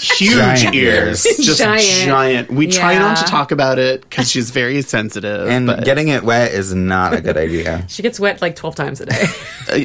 huge 0.00 0.34
Giant 0.36 0.74
ears. 0.74 1.26
ears. 1.26 1.36
Just 1.46 1.58
Giant. 1.60 1.84
giant. 2.06 2.50
We 2.50 2.66
try 2.66 2.98
not 2.98 3.16
to 3.18 3.24
talk 3.24 3.50
about 3.52 3.78
it 3.78 4.02
because 4.02 4.30
she's 4.30 4.50
very 4.50 4.82
sensitive. 4.82 5.48
and 5.48 5.66
but 5.66 5.84
getting 5.84 6.08
it 6.08 6.22
wet 6.22 6.52
is 6.52 6.74
not 6.74 7.14
a 7.14 7.20
good 7.20 7.36
idea. 7.36 7.84
She 7.88 8.02
gets 8.02 8.20
wet 8.20 8.40
like 8.42 8.54
12 8.56 8.74
times 8.76 9.00
a 9.00 9.06
day. 9.06 9.24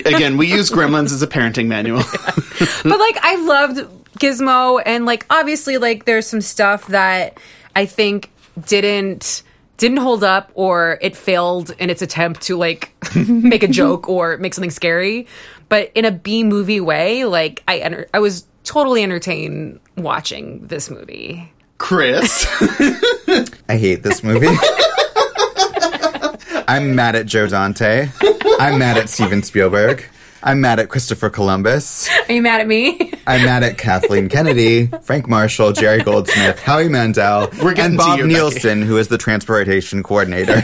again, 0.06 0.38
we 0.38 0.48
use 0.52 0.70
Gremlins 0.70 1.12
as 1.12 1.22
a 1.22 1.28
parenting 1.28 1.68
manual. 1.68 2.04
but 2.84 3.00
like 3.00 3.18
I 3.24 3.36
loved 3.46 3.78
Gizmo 4.20 4.82
and 4.86 5.06
like 5.06 5.26
obviously 5.30 5.78
like 5.78 6.06
there's 6.06 6.28
some 6.28 6.42
stuff 6.42 6.88
that 6.88 7.40
I 7.76 7.86
think 7.86 8.30
didn't 8.68 9.44
didn't 9.78 9.98
hold 9.98 10.24
up 10.24 10.52
or 10.54 11.00
it 11.02 11.16
failed 11.18 11.72
in 11.80 11.90
its 11.90 12.02
attempt 12.02 12.42
to 12.44 12.56
like 12.56 12.94
make 13.28 13.64
a 13.64 13.68
joke 13.68 14.08
or 14.08 14.38
make 14.38 14.54
something 14.54 14.70
scary 14.70 15.28
but 15.70 15.92
in 15.96 16.06
a 16.06 16.12
B 16.12 16.44
movie 16.44 16.80
way 16.80 17.26
like 17.26 17.64
I 17.68 17.80
enter- 17.80 18.08
I 18.14 18.20
was 18.20 18.46
totally 18.64 19.04
entertain 19.04 19.80
watching 19.98 20.68
this 20.68 20.90
movie 20.90 21.52
Chris. 21.78 22.46
I 23.68 23.78
hate 23.78 24.04
this 24.04 24.24
movie. 24.24 24.48
I'm 26.68 26.96
mad 26.96 27.16
at 27.16 27.26
Joe 27.26 27.48
Dante. 27.48 28.10
I'm 28.60 28.80
mad 28.80 28.98
at 28.98 29.10
Steven 29.10 29.44
Spielberg. 29.44 30.06
I'm 30.42 30.62
mad 30.62 30.80
at 30.80 30.90
Christopher 30.90 31.30
Columbus. 31.30 32.10
Are 32.28 32.34
you 32.34 32.42
mad 32.42 32.62
at 32.62 32.68
me? 32.68 33.12
I'm 33.28 33.44
mad 33.44 33.64
at 33.64 33.78
Kathleen 33.78 34.30
Kennedy, 34.30 34.88
Frank 35.02 35.28
Marshall, 35.28 35.72
Jerry 35.72 36.04
Goldsmith, 36.04 36.60
Howie 36.60 36.90
Mandel, 36.90 37.50
We're 37.62 37.74
and 37.78 37.98
Bob 37.98 38.18
you, 38.18 38.26
Becky. 38.26 38.34
Nielsen, 38.34 38.82
who 38.82 38.98
is 38.98 39.08
the 39.08 39.18
transportation 39.18 40.04
coordinator. 40.04 40.62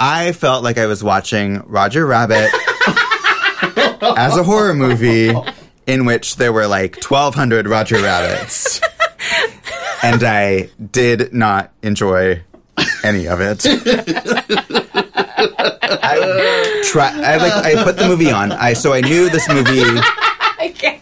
I 0.00 0.32
felt 0.32 0.64
like 0.64 0.78
I 0.78 0.86
was 0.86 1.04
watching 1.04 1.62
Roger 1.66 2.06
Rabbit 2.06 2.50
as 4.02 4.36
a 4.36 4.42
horror 4.42 4.74
movie 4.74 5.32
in 5.86 6.04
which 6.04 6.36
there 6.36 6.52
were 6.52 6.66
like 6.66 7.02
1,200 7.02 7.66
Roger 7.66 7.96
Rabbits. 7.96 8.80
And 10.02 10.24
I 10.24 10.68
did 10.90 11.32
not 11.32 11.70
enjoy 11.82 12.42
any 13.04 13.28
of 13.28 13.40
it. 13.40 13.64
I 16.04 16.82
try. 16.84 17.08
I 17.08 17.36
like. 17.36 17.52
I 17.52 17.84
put 17.84 17.96
the 17.96 18.08
movie 18.08 18.30
on. 18.30 18.50
I 18.52 18.72
so 18.72 18.92
I 18.92 19.00
knew 19.00 19.30
this 19.30 19.48
movie. 19.48 19.82
I 19.82 20.74
can't. 20.76 21.00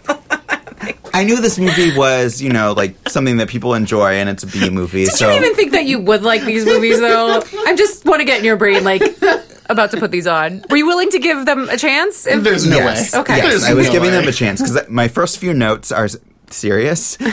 I 1.13 1.25
knew 1.25 1.41
this 1.41 1.59
movie 1.59 1.97
was, 1.97 2.41
you 2.41 2.51
know, 2.51 2.73
like 2.73 3.09
something 3.09 3.39
that 3.39 3.49
people 3.49 3.75
enjoy, 3.75 4.13
and 4.13 4.29
it's 4.29 4.43
a 4.43 4.47
B 4.47 4.71
movie. 4.71 5.05
Did 5.05 5.15
so 5.15 5.31
you 5.31 5.37
even 5.39 5.55
think 5.55 5.73
that 5.73 5.85
you 5.85 5.99
would 5.99 6.23
like 6.23 6.43
these 6.45 6.65
movies, 6.65 7.01
though? 7.01 7.43
I 7.67 7.75
just 7.75 8.05
want 8.05 8.21
to 8.21 8.25
get 8.25 8.39
in 8.39 8.45
your 8.45 8.57
brain, 8.57 8.85
like, 8.85 9.03
about 9.71 9.91
to 9.93 9.97
put 9.99 10.11
these 10.11 10.27
on. 10.27 10.65
Were 10.71 10.77
you 10.77 10.87
willing 10.87 11.11
to 11.11 11.19
give 11.19 11.47
them 11.47 11.69
a 11.69 11.77
chance? 11.77 12.27
If- 12.27 12.43
There's 12.43 12.67
no 12.67 12.77
yes, 12.79 13.15
way. 13.15 13.21
Okay. 13.21 13.37
yes, 13.39 13.47
There's 13.51 13.65
I 13.65 13.75
was 13.75 13.87
no 13.87 13.93
giving 13.93 14.11
way. 14.11 14.17
them 14.19 14.29
a 14.29 14.33
chance 14.33 14.61
because 14.61 14.89
my 14.89 15.09
first 15.09 15.39
few 15.39 15.55
notes 15.55 15.91
are 15.93 16.09
serious. 16.51 17.17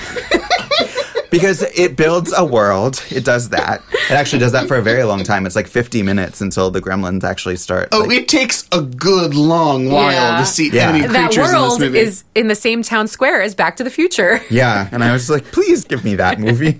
because 1.30 1.62
it 1.62 1.96
builds 1.96 2.34
a 2.36 2.46
world. 2.46 3.04
It 3.10 3.26
does 3.26 3.50
that. 3.50 3.82
It 3.92 4.12
actually 4.12 4.40
does 4.40 4.52
that 4.54 4.68
for 4.68 4.78
a 4.78 4.82
very 4.82 5.04
long 5.04 5.24
time. 5.24 5.46
It's 5.46 5.56
like 5.56 5.68
50 5.68 6.02
minutes 6.04 6.42
until 6.42 6.72
the 6.72 6.82
gremlins 6.82 7.24
actually 7.24 7.58
start. 7.58 7.90
Oh, 7.92 8.00
like- 8.02 8.18
it 8.20 8.28
takes 8.28 8.68
a 8.72 8.82
good 8.82 9.36
long 9.36 9.90
while 9.90 10.12
Yeah. 10.12 10.40
to 10.40 10.46
see 10.46 10.70
Yeah. 10.70 10.90
any 10.90 11.02
that 11.08 11.32
creatures 11.32 11.36
in 11.38 11.42
this 11.44 11.54
world 11.54 11.80
movie. 11.82 12.00
is 12.00 12.24
in 12.36 12.48
the 12.48 12.56
same 12.56 12.84
town 12.84 13.08
square 13.08 13.42
as 13.42 13.56
Back 13.56 13.78
to 13.78 13.84
the 13.84 13.90
Future. 13.90 14.42
Yeah, 14.50 14.88
and 14.92 15.04
I 15.04 15.12
was 15.14 15.30
like, 15.30 15.52
please 15.52 15.84
give 15.84 16.04
me 16.04 16.16
that 16.16 16.40
movie. 16.40 16.78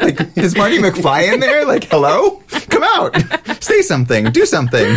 like, 0.00 0.36
is 0.36 0.56
Marty 0.56 0.78
McFly 0.78 1.32
in 1.32 1.40
there? 1.40 1.64
Like, 1.64 1.84
hello? 1.84 2.42
Come 2.70 2.82
out. 2.84 3.16
Say 3.62 3.82
something. 3.82 4.30
Do 4.32 4.44
something. 4.46 4.96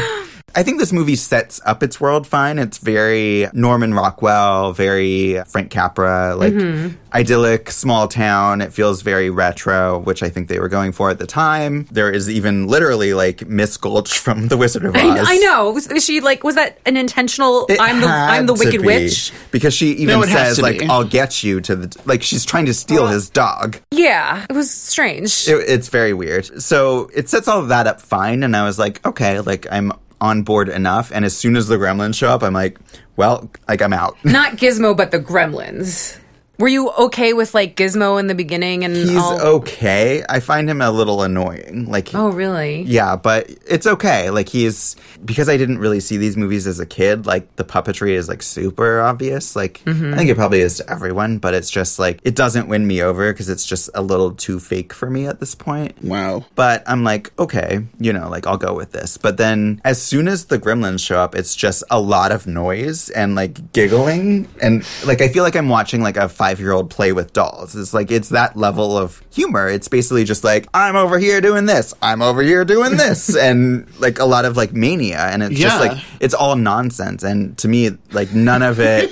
I 0.56 0.64
think 0.64 0.80
this 0.80 0.92
movie 0.92 1.16
sets 1.16 1.62
up 1.66 1.84
its 1.84 2.00
world 2.02 2.28
fine. 2.28 2.60
It's 2.60 2.78
very 2.78 3.48
Norman 3.54 3.94
Rockwell, 3.94 4.74
very 4.74 5.42
Frank 5.46 5.72
Capra, 5.72 6.36
like 6.36 6.54
mm-hmm. 6.54 6.96
idyllic 7.14 7.72
small 7.72 8.08
town. 8.08 8.62
It 8.62 8.74
feels 8.74 9.02
very 9.02 9.30
retro, 9.30 10.00
which 10.00 10.24
I 10.24 10.30
think 10.30 10.48
they 10.48 10.60
were 10.60 10.70
going 10.70 10.92
for 10.92 11.10
at 11.10 11.20
the 11.20 11.28
time. 11.28 11.86
There 11.92 12.12
is 12.12 12.30
even 12.30 12.68
literally 12.68 13.14
like 13.14 13.48
Miss 13.48 13.78
Gulch 13.78 14.18
from 14.18 14.48
The 14.48 14.58
Wizard 14.58 14.86
of 14.86 14.96
Oz. 14.96 15.02
I, 15.02 15.36
I 15.36 15.38
know. 15.38 15.72
Was 15.72 15.88
was 15.90 16.04
she 16.04 16.22
like? 16.22 16.44
Was 16.44 16.56
that 16.56 16.80
an 16.86 16.98
intentional? 16.98 17.66
It 17.70 17.80
I'm 17.80 18.02
the 18.02 18.08
I'm 18.08 18.46
the 18.46 18.54
Wicked 18.54 18.82
be, 18.82 18.86
Witch. 18.86 19.32
because 19.52 19.74
she 19.74 19.92
even 19.92 20.20
No, 20.20 20.26
says 20.26 20.62
like 20.62 20.80
be. 20.80 20.88
I'll 20.88 21.04
get 21.04 21.44
you 21.44 21.62
to 21.62 21.76
the 21.76 22.02
like 22.06 22.24
she's 22.24 22.46
trying 22.46 22.66
to 22.66 22.74
steal 22.74 23.08
his 23.08 23.30
dog. 23.30 23.78
Yeah, 23.92 24.46
it 24.50 24.54
was 24.54 24.72
strange. 24.72 25.48
It, 25.48 25.58
it's 25.68 25.90
very 25.90 26.14
weird. 26.14 26.62
So 26.62 27.10
it 27.14 27.30
sets 27.30 27.48
all 27.48 27.60
of 27.60 27.70
that 27.70 27.88
up 27.88 28.02
fine, 28.02 28.44
and 28.44 28.56
I 28.56 28.64
was 28.64 28.80
like, 28.80 29.06
okay, 29.06 29.40
like 29.40 29.68
I'm 29.72 29.92
on 30.22 30.44
board 30.44 30.70
enough. 30.70 31.12
And 31.14 31.26
as 31.26 31.38
soon 31.38 31.56
as 31.56 31.68
the 31.68 31.78
gremlins 31.78 32.16
show 32.16 32.30
up, 32.30 32.44
I'm 32.44 32.54
like, 32.54 32.78
well, 33.16 33.50
like 33.68 33.82
I'm 33.82 33.94
out. 33.94 34.18
Not 34.24 34.54
Gizmo, 34.54 34.96
but 34.96 35.12
the 35.12 35.20
Gremlins. 35.20 36.18
Were 36.60 36.68
you 36.68 36.90
okay 36.92 37.34
with 37.34 37.54
like 37.54 37.76
Gizmo 37.78 38.20
in 38.20 38.28
the 38.28 38.36
beginning 38.36 38.84
and 38.84 38.94
He's 38.96 39.18
all? 39.18 39.40
okay. 39.40 40.24
I 40.28 40.40
find 40.42 40.70
him 40.70 40.82
a 40.82 40.92
little 40.92 41.24
annoying. 41.24 41.86
Like, 41.90 42.14
oh, 42.14 42.30
really? 42.30 42.82
yeah, 42.84 43.16
but 43.16 43.50
it's 43.66 43.88
okay. 43.88 44.30
Like 44.30 44.50
he's 44.50 44.96
because 45.24 45.48
I 45.50 45.56
didn't 45.58 45.78
really 45.80 46.00
see 46.02 46.18
these 46.18 46.36
movies 46.36 46.68
as 46.68 46.80
a 46.80 46.86
kid. 46.86 47.26
Like 47.26 47.56
the 47.56 47.64
puppetry 47.64 48.12
is 48.12 48.28
like 48.28 48.42
super 48.44 49.00
obvious. 49.02 49.56
Like 49.56 49.82
Mm-hmm. 49.86 50.14
I 50.14 50.18
think 50.18 50.30
it 50.30 50.36
probably 50.36 50.60
is 50.60 50.78
to 50.78 50.90
everyone, 50.92 51.38
but 51.38 51.54
it's 51.54 51.72
just 51.72 51.98
like 51.98 52.20
it 52.24 52.36
doesn't 52.36 52.68
win 52.68 52.86
me 52.86 53.02
over 53.02 53.32
because 53.32 53.48
it's 53.50 53.66
just 53.66 53.90
a 53.96 54.02
little 54.02 54.32
too 54.34 54.60
fake 54.60 54.92
for 54.94 55.10
me 55.10 55.26
at 55.28 55.40
this 55.40 55.56
point. 55.56 56.04
wow. 56.04 56.44
But 56.56 56.84
I'm 56.86 57.04
like, 57.06 57.32
okay, 57.40 57.80
you 58.00 58.12
know, 58.12 58.28
like 58.30 58.46
I'll 58.46 58.58
go 58.58 58.74
with 58.76 58.92
this. 58.92 59.16
But 59.18 59.38
then 59.38 59.80
as 59.86 60.02
soon 60.02 60.28
as 60.28 60.46
the 60.48 60.60
gremlins 60.60 61.06
show 61.06 61.20
up, 61.20 61.34
it's 61.36 61.56
just 61.56 61.84
a 61.90 62.00
lot 62.02 62.34
of 62.34 62.46
noise 62.48 63.10
and 63.12 63.34
like 63.36 63.72
giggling. 63.72 64.48
And 64.62 64.86
like, 65.06 65.22
I 65.22 65.30
feel 65.30 65.44
like 65.44 65.56
I'm 65.56 65.70
watching 65.70 66.02
like 66.02 66.18
a 66.18 66.28
five 66.50 66.60
year 66.60 66.72
old 66.72 66.90
play 66.90 67.12
with 67.12 67.32
dolls. 67.32 67.76
It's 67.76 67.94
like, 67.94 68.10
it's 68.10 68.30
that 68.30 68.58
level 68.58 68.98
of 68.98 69.22
humor. 69.32 69.68
It's 69.70 69.88
basically 69.88 70.24
just 70.24 70.44
like, 70.44 70.68
I'm 70.74 70.96
over 70.96 71.20
here 71.20 71.42
doing 71.42 71.66
this. 71.68 71.94
I'm 72.02 72.22
over 72.24 72.42
here 72.42 72.66
doing 72.66 72.98
this. 72.98 73.36
and 73.36 73.88
like 74.00 74.18
a 74.20 74.26
lot 74.26 74.46
of 74.46 74.58
like 74.58 74.74
mania. 74.74 75.20
And 75.20 75.44
it's 75.44 75.60
just 75.60 75.80
like, 75.80 75.98
it's 76.20 76.34
all 76.34 76.56
nonsense. 76.56 77.22
And 77.24 77.56
to 77.60 77.68
me, 77.68 77.92
like 78.12 78.34
none 78.34 78.64
of 78.64 78.80
it 78.80 79.12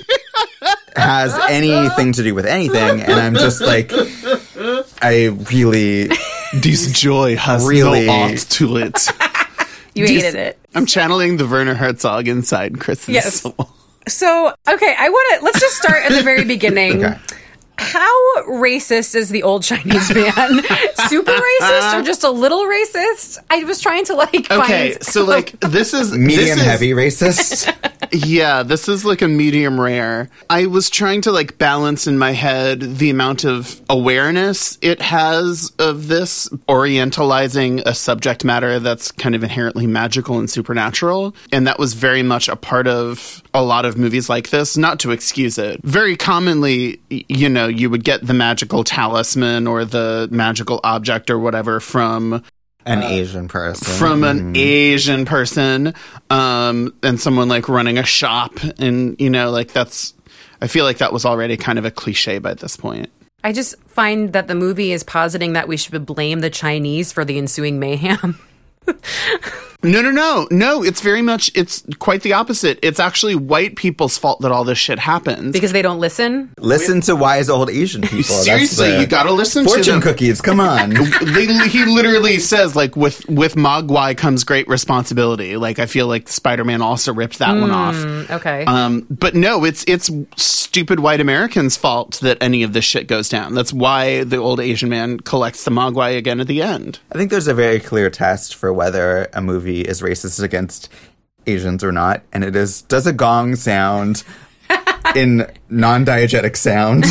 has 0.95 1.38
anything 1.47 2.13
to 2.13 2.23
do 2.23 2.34
with 2.34 2.47
anything. 2.47 3.02
And 3.02 3.13
I'm 3.13 3.36
just 3.36 3.62
like, 3.62 3.91
I 5.02 5.26
really. 5.52 6.10
This 6.54 6.91
joy 6.91 7.36
has 7.36 7.67
Really? 7.67 8.06
no 8.08 8.13
art 8.13 8.38
to 8.38 8.78
it. 8.78 9.08
You 9.93 10.06
Dis- 10.06 10.23
hated 10.26 10.39
it. 10.39 10.60
I'm 10.76 10.86
channeling 10.86 11.38
the 11.38 11.47
Werner 11.47 11.73
Herzog 11.73 12.28
inside 12.28 12.80
Chris's 12.80 13.10
Yes. 13.15 13.41
soul. 13.41 13.67
So, 14.07 14.53
okay, 14.69 14.95
I 14.97 15.09
want 15.09 15.39
to 15.39 15.45
let's 15.45 15.59
just 15.59 15.77
start 15.77 16.03
at 16.05 16.11
the 16.11 16.23
very 16.23 16.43
beginning. 16.55 17.03
Okay. 17.05 17.17
How 17.79 18.11
racist 18.47 19.13
is 19.13 19.29
the 19.29 19.43
old 19.43 19.61
Chinese 19.63 20.13
man? 20.13 20.63
Super 21.07 21.31
racist 21.31 21.93
or 21.93 22.01
just 22.01 22.23
a 22.23 22.29
little 22.31 22.63
racist? 22.63 23.37
I 23.51 23.63
was 23.65 23.79
trying 23.79 24.03
to 24.05 24.15
like 24.15 24.49
Okay, 24.49 24.93
find 24.93 25.03
so 25.03 25.23
like 25.23 25.59
this 25.59 25.93
is 25.93 26.11
Medium 26.11 26.39
this 26.45 26.57
is- 26.57 26.63
heavy 26.63 26.89
racist. 26.91 27.87
Yeah, 28.11 28.63
this 28.63 28.87
is 28.87 29.05
like 29.05 29.21
a 29.21 29.27
medium 29.27 29.79
rare. 29.79 30.29
I 30.49 30.65
was 30.65 30.89
trying 30.89 31.21
to 31.21 31.31
like 31.31 31.57
balance 31.57 32.07
in 32.07 32.17
my 32.17 32.31
head 32.31 32.81
the 32.81 33.09
amount 33.09 33.45
of 33.45 33.81
awareness 33.89 34.77
it 34.81 35.01
has 35.01 35.71
of 35.79 36.07
this 36.07 36.49
orientalizing 36.67 37.83
a 37.85 37.93
subject 37.93 38.43
matter 38.43 38.79
that's 38.79 39.11
kind 39.11 39.35
of 39.35 39.43
inherently 39.43 39.87
magical 39.87 40.39
and 40.39 40.49
supernatural. 40.49 41.35
And 41.51 41.67
that 41.67 41.79
was 41.79 41.93
very 41.93 42.23
much 42.23 42.47
a 42.47 42.55
part 42.55 42.87
of 42.87 43.43
a 43.53 43.63
lot 43.63 43.85
of 43.85 43.97
movies 43.97 44.29
like 44.29 44.49
this, 44.49 44.77
not 44.77 44.99
to 44.99 45.11
excuse 45.11 45.57
it. 45.57 45.81
Very 45.83 46.15
commonly, 46.15 46.99
you 47.09 47.49
know, 47.49 47.67
you 47.67 47.89
would 47.89 48.03
get 48.03 48.25
the 48.25 48.33
magical 48.33 48.83
talisman 48.83 49.67
or 49.67 49.85
the 49.85 50.27
magical 50.31 50.79
object 50.83 51.29
or 51.29 51.39
whatever 51.39 51.79
from 51.79 52.43
An 52.88 53.04
Asian 53.04 53.47
person. 53.47 53.93
from 53.97 54.23
an 54.23 54.56
Asian 54.56 55.26
person, 55.26 55.93
um, 56.30 56.93
and 57.04 57.19
someone 57.19 57.50
like 57.50 57.69
running 57.69 57.97
a 57.97 58.06
shop, 58.06 58.54
and 58.80 59.19
you 59.19 59.30
know, 59.30 59.52
like 59.52 59.71
that's. 59.71 60.13
I 60.60 60.67
feel 60.67 60.86
like 60.86 60.97
that 60.97 61.13
was 61.13 61.23
already 61.23 61.56
kind 61.56 61.78
of 61.78 61.86
a 61.86 61.91
cliche 61.91 62.39
by 62.39 62.56
this 62.56 62.78
point. 62.78 63.12
I 63.43 63.54
just 63.54 63.76
find 63.84 64.34
that 64.34 64.47
the 64.47 64.56
movie 64.56 64.91
is 64.91 65.04
positing 65.04 65.54
that 65.54 65.67
we 65.67 65.78
should 65.78 66.06
blame 66.06 66.39
the 66.39 66.50
Chinese 66.50 67.12
for 67.12 67.23
the 67.23 67.38
ensuing 67.38 67.80
mayhem. 67.80 68.39
No, 69.83 70.01
no, 70.01 70.09
no, 70.11 70.47
no. 70.49 70.83
It's 70.83 71.01
very 71.01 71.21
much. 71.21 71.51
It's 71.53 71.83
quite 71.99 72.23
the 72.23 72.33
opposite. 72.33 72.79
It's 72.81 72.99
actually 72.99 73.35
white 73.35 73.75
people's 73.75 74.17
fault 74.17 74.41
that 74.41 74.51
all 74.51 74.63
this 74.63 74.77
shit 74.79 74.97
happens. 74.97 75.53
because 75.53 75.71
they 75.71 75.83
don't 75.83 75.99
listen. 75.99 76.51
Listen 76.57 76.99
to 77.01 77.15
wise 77.15 77.47
old 77.47 77.69
Asian 77.69 78.01
people. 78.01 78.17
That's 78.17 78.43
Seriously, 78.45 78.91
the- 78.91 79.01
you 79.01 79.07
gotta 79.07 79.31
listen 79.31 79.63
to 79.65 79.69
fortune 79.69 79.93
them. 79.93 80.01
cookies. 80.01 80.41
Come 80.41 80.59
on. 80.59 80.89
they, 81.21 81.45
he 81.69 81.85
literally 81.85 82.39
says 82.39 82.75
like 82.75 82.95
with 82.95 83.27
with 83.29 83.53
Mogwai 83.55 84.17
comes 84.17 84.43
great 84.43 84.67
responsibility. 84.67 85.57
Like 85.57 85.77
I 85.77 85.85
feel 85.85 86.07
like 86.07 86.27
Spider 86.27 86.63
Man 86.65 86.81
also 86.81 87.13
ripped 87.13 87.37
that 87.39 87.53
one 87.59 87.71
off. 87.71 87.95
Okay. 88.31 88.65
Um, 88.65 89.05
but 89.11 89.35
no, 89.35 89.63
it's 89.63 89.83
it's 89.87 90.09
stupid 90.37 90.99
white 91.01 91.21
Americans' 91.21 91.77
fault 91.77 92.19
that 92.21 92.37
any 92.41 92.63
of 92.63 92.73
this 92.73 92.83
shit 92.83 93.07
goes 93.07 93.29
down. 93.29 93.53
That's 93.53 93.71
why 93.71 94.23
the 94.23 94.37
old 94.37 94.59
Asian 94.59 94.89
man 94.89 95.19
collects 95.19 95.63
the 95.65 95.71
Mogwai 95.71 96.17
again 96.17 96.39
at 96.39 96.47
the 96.47 96.61
end. 96.63 96.99
I 97.11 97.17
think 97.17 97.29
there's 97.29 97.47
a 97.47 97.53
very 97.53 97.79
clear 97.79 98.09
test 98.09 98.55
for 98.55 98.73
whether 98.73 99.29
a 99.33 99.41
movie 99.41 99.66
is 99.67 100.01
racist 100.01 100.41
against 100.41 100.89
Asians 101.45 101.84
or 101.84 101.91
not, 101.91 102.23
and 102.34 102.43
it 102.43 102.56
is 102.56 102.82
does 102.84 103.08
a 103.08 103.13
gong 103.13 103.56
sound 103.56 104.23
in 105.15 105.49
non-diegetic 105.69 106.55
sound 106.55 107.05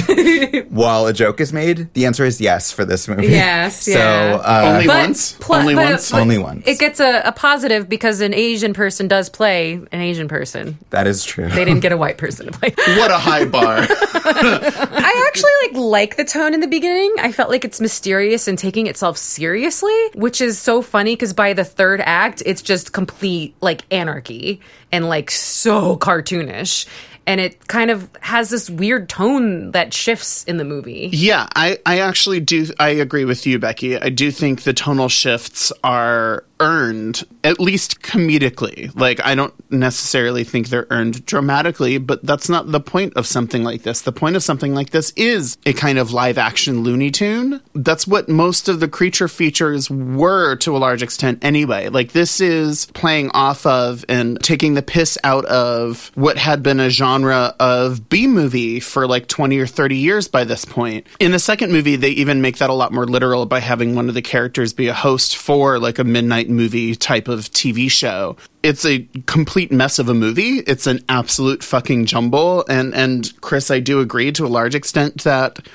while 0.70 1.06
a 1.06 1.12
joke 1.12 1.40
is 1.40 1.52
made? 1.52 1.92
The 1.94 2.06
answer 2.06 2.24
is 2.24 2.40
yes 2.40 2.72
for 2.72 2.84
this 2.84 3.06
movie. 3.08 3.28
Yes, 3.28 3.82
So 3.82 3.90
yeah. 3.92 4.40
uh, 4.42 4.72
Only 4.74 4.86
But 4.86 5.02
once. 5.06 5.32
pl- 5.34 5.54
Only 5.56 5.74
but- 5.74 5.84
once. 5.84 6.10
but 6.10 6.20
Only 6.20 6.38
once. 6.38 6.66
It 6.66 6.78
gets 6.78 7.00
a, 7.00 7.22
a 7.24 7.32
positive 7.32 7.88
because 7.88 8.20
an 8.20 8.34
Asian 8.34 8.72
person 8.74 9.08
does 9.08 9.28
play 9.28 9.74
an 9.92 10.00
Asian 10.00 10.28
person. 10.28 10.78
that 10.90 11.06
is 11.06 11.24
true. 11.24 11.48
They 11.48 11.64
didn't 11.64 11.80
get 11.80 11.92
a 11.92 11.96
white 11.96 12.18
person 12.18 12.46
to 12.46 12.52
play. 12.52 12.70
what 12.96 13.10
a 13.10 13.18
high 13.18 13.44
bar. 13.44 13.78
I 13.88 15.24
actually 15.28 15.50
like 15.62 15.76
like 15.90 16.16
the 16.16 16.24
tone 16.24 16.54
in 16.54 16.60
the 16.60 16.66
beginning. 16.66 17.14
I 17.18 17.32
felt 17.32 17.50
like 17.50 17.64
it's 17.64 17.80
mysterious 17.80 18.48
and 18.48 18.58
taking 18.58 18.86
itself 18.86 19.16
seriously, 19.18 19.94
which 20.14 20.40
is 20.40 20.58
so 20.58 20.82
funny 20.82 21.14
because 21.14 21.32
by 21.32 21.52
the 21.52 21.64
third 21.64 22.00
act, 22.04 22.42
it's 22.46 22.62
just 22.62 22.92
complete 22.92 23.54
like 23.60 23.82
anarchy 23.90 24.60
and 24.92 25.08
like 25.08 25.30
so 25.30 25.96
cartoonish. 25.96 26.86
And 27.26 27.40
it 27.40 27.66
kind 27.66 27.90
of 27.90 28.08
has 28.20 28.50
this 28.50 28.70
weird 28.70 29.08
tone 29.08 29.72
that 29.72 29.92
shifts 29.92 30.44
in 30.44 30.58
the 30.58 30.64
movie. 30.64 31.10
yeah, 31.12 31.48
I 31.56 31.78
I 31.84 32.00
actually 32.00 32.40
do. 32.40 32.66
I 32.78 32.90
agree 32.90 33.24
with 33.24 33.46
you, 33.46 33.58
Becky. 33.58 33.98
I 33.98 34.10
do 34.10 34.30
think 34.30 34.62
the 34.62 34.72
tonal 34.72 35.08
shifts 35.08 35.72
are 35.82 36.44
earned, 36.60 37.24
at 37.44 37.60
least 37.60 38.00
comedically. 38.00 38.94
Like, 38.98 39.24
I 39.24 39.34
don't 39.34 39.54
necessarily 39.70 40.44
think 40.44 40.68
they're 40.68 40.86
earned 40.90 41.26
dramatically, 41.26 41.98
but 41.98 42.24
that's 42.24 42.48
not 42.48 42.70
the 42.72 42.80
point 42.80 43.14
of 43.14 43.26
something 43.26 43.64
like 43.64 43.82
this. 43.82 44.00
The 44.00 44.12
point 44.12 44.36
of 44.36 44.42
something 44.42 44.74
like 44.74 44.90
this 44.90 45.12
is 45.16 45.58
a 45.66 45.72
kind 45.72 45.98
of 45.98 46.12
live 46.12 46.38
action 46.38 46.82
Looney 46.82 47.10
Tune. 47.10 47.60
That's 47.74 48.06
what 48.06 48.28
most 48.28 48.68
of 48.68 48.80
the 48.80 48.88
creature 48.88 49.28
features 49.28 49.90
were 49.90 50.56
to 50.56 50.76
a 50.76 50.78
large 50.78 51.02
extent 51.02 51.44
anyway. 51.44 51.88
Like, 51.88 52.12
this 52.12 52.40
is 52.40 52.86
playing 52.86 53.30
off 53.34 53.66
of 53.66 54.04
and 54.08 54.42
taking 54.42 54.74
the 54.74 54.82
piss 54.82 55.18
out 55.24 55.44
of 55.46 56.10
what 56.14 56.38
had 56.38 56.62
been 56.62 56.80
a 56.80 56.90
genre 56.90 57.54
of 57.60 58.08
B 58.08 58.26
movie 58.26 58.80
for 58.80 59.06
like 59.06 59.28
20 59.28 59.58
or 59.58 59.66
30 59.66 59.96
years 59.96 60.28
by 60.28 60.44
this 60.44 60.64
point. 60.64 61.06
In 61.20 61.32
the 61.32 61.38
second 61.38 61.72
movie, 61.72 61.96
they 61.96 62.10
even 62.10 62.40
make 62.40 62.58
that 62.58 62.70
a 62.70 62.74
lot 62.74 62.92
more 62.92 63.06
literal 63.06 63.46
by 63.46 63.60
having 63.60 63.94
one 63.94 64.08
of 64.08 64.14
the 64.14 64.22
characters 64.22 64.72
be 64.72 64.88
a 64.88 64.94
host 64.94 65.36
for 65.36 65.78
like 65.78 65.98
a 65.98 66.04
midnight 66.04 66.45
movie 66.48 66.94
type 66.94 67.28
of 67.28 67.40
TV 67.50 67.90
show. 67.90 68.36
It's 68.62 68.84
a 68.84 69.08
complete 69.26 69.70
mess 69.70 69.98
of 69.98 70.08
a 70.08 70.14
movie. 70.14 70.58
It's 70.66 70.86
an 70.86 71.00
absolute 71.08 71.62
fucking 71.62 72.06
jumble. 72.06 72.64
And, 72.68 72.94
and 72.94 73.32
Chris, 73.40 73.70
I 73.70 73.80
do 73.80 74.00
agree 74.00 74.32
to 74.32 74.46
a 74.46 74.48
large 74.48 74.74
extent 74.74 75.24
that 75.24 75.66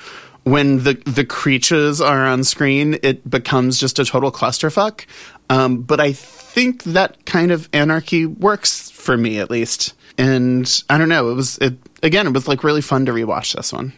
when 0.44 0.82
the 0.82 0.94
the 1.06 1.24
creatures 1.24 2.00
are 2.00 2.26
on 2.26 2.44
screen, 2.44 2.98
it 3.02 3.28
becomes 3.28 3.78
just 3.78 3.98
a 3.98 4.04
total 4.04 4.32
clusterfuck. 4.32 5.06
Um, 5.50 5.82
but 5.82 6.00
I 6.00 6.12
think 6.12 6.82
that 6.84 7.24
kind 7.26 7.50
of 7.50 7.68
anarchy 7.72 8.26
works 8.26 8.90
for 8.90 9.16
me 9.16 9.38
at 9.38 9.50
least. 9.50 9.94
And 10.18 10.82
I 10.90 10.98
don't 10.98 11.08
know. 11.08 11.30
It 11.30 11.34
was 11.34 11.58
it 11.58 11.74
again. 12.02 12.26
It 12.26 12.32
was 12.32 12.48
like 12.48 12.64
really 12.64 12.82
fun 12.82 13.06
to 13.06 13.12
rewatch 13.12 13.54
this 13.54 13.72
one. 13.72 13.92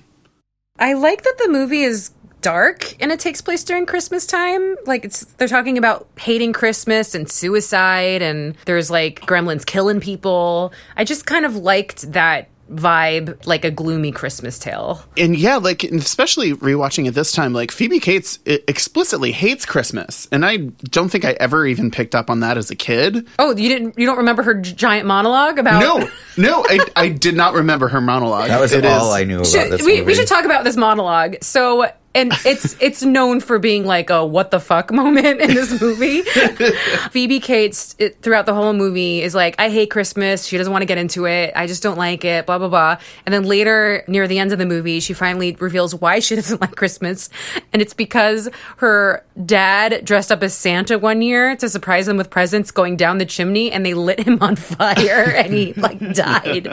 I 0.79 0.95
like 0.95 1.23
that 1.23 1.39
the 1.39 1.49
movie 1.49 1.83
is 1.83 2.11
dark 2.45 2.95
and 3.03 3.11
it 3.11 3.19
takes 3.19 3.41
place 3.41 3.65
during 3.65 3.87
Christmas 3.87 4.27
time. 4.27 4.77
Like 4.87 5.05
it's 5.05 5.25
they're 5.39 5.49
talking 5.49 5.79
about 5.79 6.07
hating 6.19 6.53
Christmas 6.53 7.15
and 7.15 7.29
suicide 7.31 8.21
and 8.23 8.55
there's 8.67 8.91
like 8.91 9.21
gremlins 9.23 9.65
killing 9.67 9.99
people. 10.01 10.73
I 10.97 11.05
just 11.05 11.25
kind 11.27 11.45
of 11.47 11.57
liked 11.57 12.13
that 12.13 12.51
vibe 12.73 13.47
like 13.47 13.63
a 13.65 13.71
gloomy 13.71 14.11
Christmas 14.11 14.59
tale. 14.59 15.03
And 15.19 15.37
yeah, 15.37 15.57
like 15.57 15.85
especially 15.85 16.55
rewatching 16.55 17.07
it 17.07 17.11
this 17.13 17.31
time, 17.31 17.53
like 17.53 17.71
Phoebe 17.71 18.01
Cates 18.01 18.39
explicitly 18.47 19.33
hates 19.33 19.67
Christmas, 19.67 20.27
and 20.33 20.47
I 20.47 20.57
don't 20.85 21.11
think 21.11 21.25
I 21.27 21.33
ever 21.33 21.67
even 21.67 21.91
picked 21.91 22.15
up 22.15 22.31
on 22.31 22.41
that 22.41 22.57
as 22.57 22.71
a 22.71 22.75
kid. 22.75 23.27
Oh, 23.39 23.55
you 23.55 23.69
didn't 23.69 23.99
you 23.99 24.07
don't 24.07 24.17
remember 24.19 24.43
her 24.43 24.55
giant 24.55 25.07
monologue 25.07 25.59
about 25.59 25.81
No, 25.81 26.09
no, 26.39 26.65
I, 26.67 26.79
I 26.97 27.09
did 27.11 27.37
not 27.37 27.53
remember 27.55 27.89
her 27.89 28.01
monologue. 28.01 28.49
That 28.49 28.61
was 28.61 28.73
It 28.73 28.85
all 28.87 29.11
is- 29.11 29.15
I 29.15 29.25
knew 29.25 29.37
about 29.37 29.47
Should- 29.49 29.71
this 29.73 29.83
we, 29.83 29.97
movie. 29.99 30.07
we 30.07 30.15
should 30.15 30.27
talk 30.29 30.47
about 30.47 30.65
this 30.65 30.77
monologue. 30.77 31.37
So, 31.43 31.91
and 32.15 32.33
it's 32.45 32.77
it's 32.81 33.03
known 33.03 33.41
for 33.41 33.59
being 33.59 33.85
like 33.85 34.11
a 34.11 34.25
what 34.25 34.51
the 34.51 34.61
fuck 34.61 34.93
moment 34.93 35.41
in 35.41 35.55
this 35.55 35.81
movie. 35.81 36.23
Phoebe 37.11 37.41
Cates 37.41 37.95
it, 37.99 38.21
throughout 38.23 38.47
the 38.47 38.55
whole 38.55 38.73
movie 38.73 39.23
is 39.23 39.35
like, 39.35 39.55
I 39.59 39.69
hate 39.69 39.91
Christmas. 39.91 40.47
She 40.47 40.57
doesn't 40.59 40.73
want 40.73 40.83
to 40.83 40.87
get 40.87 40.99
into 40.99 41.27
it. 41.27 41.53
I 41.57 41.67
just 41.67 41.83
don't 41.83 41.99
like 41.99 42.25
it. 42.25 42.47
Blah 42.47 42.59
blah 42.59 42.69
blah. 42.69 42.97
And 43.27 43.33
then 43.35 43.45
later, 43.45 44.05
near 44.07 44.27
the 44.29 44.39
end 44.39 44.53
of 44.53 44.59
the 44.59 44.67
movie, 44.67 45.01
she 45.01 45.13
finally 45.13 45.57
reveals 45.61 45.95
why 45.95 46.19
she 46.21 46.35
doesn't 46.37 46.61
like 46.61 46.77
Christmas, 46.77 47.31
and 47.73 47.81
it's 47.83 47.95
because 47.95 48.49
her 48.79 49.25
dad 49.45 50.05
dressed 50.05 50.31
up 50.31 50.43
as 50.43 50.55
Santa 50.55 50.99
one 50.99 51.23
year 51.23 51.57
to 51.57 51.69
surprise 51.69 52.07
them 52.07 52.17
with 52.17 52.31
presents 52.31 52.71
going 52.71 52.97
down 52.97 53.19
the 53.19 53.27
chimney, 53.27 53.73
and 53.73 53.85
they 53.85 53.95
lit 53.95 54.21
him 54.21 54.39
on 54.41 54.57
fire, 54.57 55.25
and 55.37 55.53
he 55.53 55.73
like 55.75 55.99
died. 56.15 56.69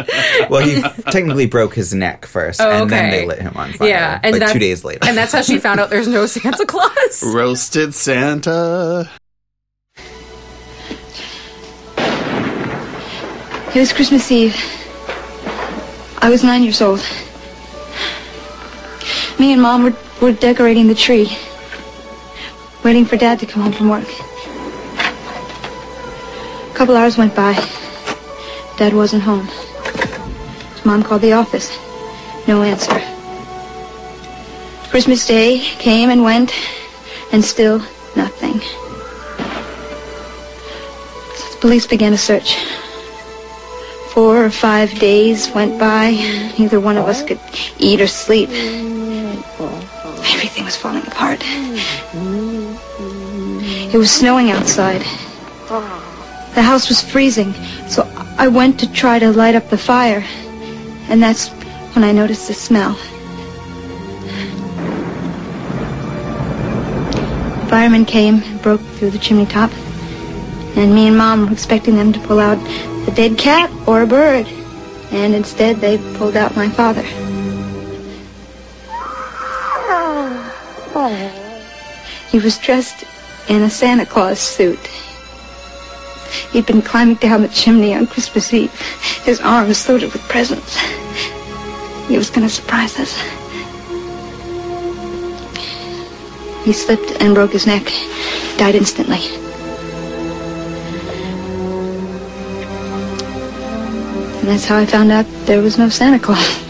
Well, 0.49 0.62
he 0.65 0.82
technically 1.12 1.47
broke 1.47 1.73
his 1.73 1.93
neck 1.93 2.25
first, 2.25 2.62
Oh, 2.62 2.69
and 2.84 2.89
then 2.89 3.10
they 3.12 3.25
lit 3.25 3.39
him 3.39 3.54
on 3.56 3.73
fire. 3.73 3.88
Yeah, 3.89 4.19
and 4.23 4.39
like 4.39 4.51
two 4.54 4.60
days 4.60 4.84
later. 4.84 4.99
and 5.08 5.17
that's 5.17 5.31
how 5.32 5.41
she 5.41 5.60
found 5.60 5.80
out 5.80 5.89
there's 5.89 6.08
no 6.08 6.26
Santa 6.26 6.65
Claus. 6.65 7.24
roasted 7.34 7.94
Santa. 7.94 9.10
It 13.74 13.80
was 13.80 13.94
Christmas 13.94 14.30
Eve. 14.32 14.56
I 16.22 16.30
was 16.30 16.44
nine 16.44 16.62
years 16.63 16.82
old. 16.82 17.00
Me 19.39 19.54
and 19.54 19.62
Mom 19.62 19.84
were, 19.84 19.96
were 20.22 20.34
decorating 20.34 20.88
the 20.88 20.96
tree, 20.96 21.36
waiting 22.84 23.06
for 23.06 23.17
Dad 23.17 23.39
to 23.39 23.46
come 23.46 23.63
home 23.63 23.72
from 23.72 23.89
work. 23.89 24.08
A 26.70 26.74
couple 26.76 26.96
hours 26.96 27.17
went 27.17 27.34
by. 27.34 27.54
Dad 28.78 28.94
wasn't 28.94 29.24
home. 29.24 29.48
Mom 30.86 31.02
called 31.02 31.22
the 31.22 31.34
office. 31.34 31.78
No 32.48 32.62
answer. 32.63 33.11
Christmas 34.91 35.25
Day 35.25 35.60
came 35.80 36.10
and 36.10 36.21
went, 36.21 36.54
and 37.32 37.41
still 37.41 37.80
nothing. 38.17 38.60
So 41.39 41.49
the 41.54 41.58
police 41.62 41.88
began 41.88 42.12
a 42.12 42.17
search. 42.17 42.58
Four 44.13 44.43
or 44.43 44.49
five 44.51 44.93
days 44.99 45.49
went 45.56 45.80
by. 45.80 46.12
Neither 46.60 46.82
one 46.82 46.97
of 46.97 47.08
us 47.08 47.23
could 47.23 47.39
eat 47.80 48.01
or 48.01 48.08
sleep. 48.08 48.49
Everything 50.34 50.65
was 50.65 50.75
falling 50.75 51.08
apart. 51.08 51.41
It 53.93 53.97
was 53.97 54.12
snowing 54.12 54.51
outside. 54.51 55.01
The 56.54 56.62
house 56.62 56.89
was 56.89 57.01
freezing, 57.01 57.54
so 57.88 58.04
I 58.38 58.49
went 58.49 58.77
to 58.82 58.91
try 58.91 59.19
to 59.19 59.32
light 59.32 59.56
up 59.56 59.69
the 59.69 59.77
fire. 59.77 60.25
And 61.08 61.23
that's 61.23 61.47
when 61.95 62.04
I 62.04 62.12
noticed 62.12 62.49
the 62.49 62.54
smell. 62.54 62.99
Firemen 67.71 68.03
came 68.03 68.43
and 68.43 68.62
broke 68.62 68.81
through 68.81 69.12
the 69.12 69.17
chimney 69.17 69.45
top. 69.45 69.71
And 70.75 70.93
me 70.93 71.07
and 71.07 71.17
Mom 71.17 71.45
were 71.45 71.53
expecting 71.53 71.95
them 71.95 72.12
to 72.12 72.19
pull 72.19 72.41
out 72.41 72.57
a 73.07 73.12
dead 73.15 73.38
cat 73.38 73.71
or 73.88 74.01
a 74.01 74.05
bird. 74.05 74.45
And 75.12 75.34
instead, 75.34 75.77
they 75.77 75.97
pulled 76.17 76.36
out 76.36 76.53
my 76.53 76.67
father. 76.67 77.01
He 82.29 82.39
was 82.39 82.57
dressed 82.57 83.05
in 83.47 83.62
a 83.62 83.69
Santa 83.69 84.05
Claus 84.05 84.41
suit. 84.41 84.86
He'd 86.51 86.65
been 86.65 86.81
climbing 86.81 87.15
down 87.15 87.41
the 87.41 87.47
chimney 87.47 87.95
on 87.95 88.05
Christmas 88.05 88.53
Eve, 88.53 88.73
his 89.23 89.39
arms 89.39 89.88
loaded 89.88 90.12
with 90.12 90.21
presents. 90.23 90.77
He 92.10 92.17
was 92.17 92.29
going 92.29 92.45
to 92.45 92.53
surprise 92.53 92.99
us. 92.99 93.40
He 96.63 96.74
slipped 96.74 97.21
and 97.21 97.34
broke 97.34 97.52
his 97.54 97.65
neck, 97.65 97.86
died 98.58 98.76
instantly. 98.76 99.19
And 104.39 104.47
that's 104.50 104.65
how 104.65 104.78
I 104.78 104.86
found 104.86 105.12
out 105.12 105.26
there 105.45 105.62
was 105.62 105.78
no 105.78 105.89
Santa 105.89 106.19
Claus. 106.19 106.58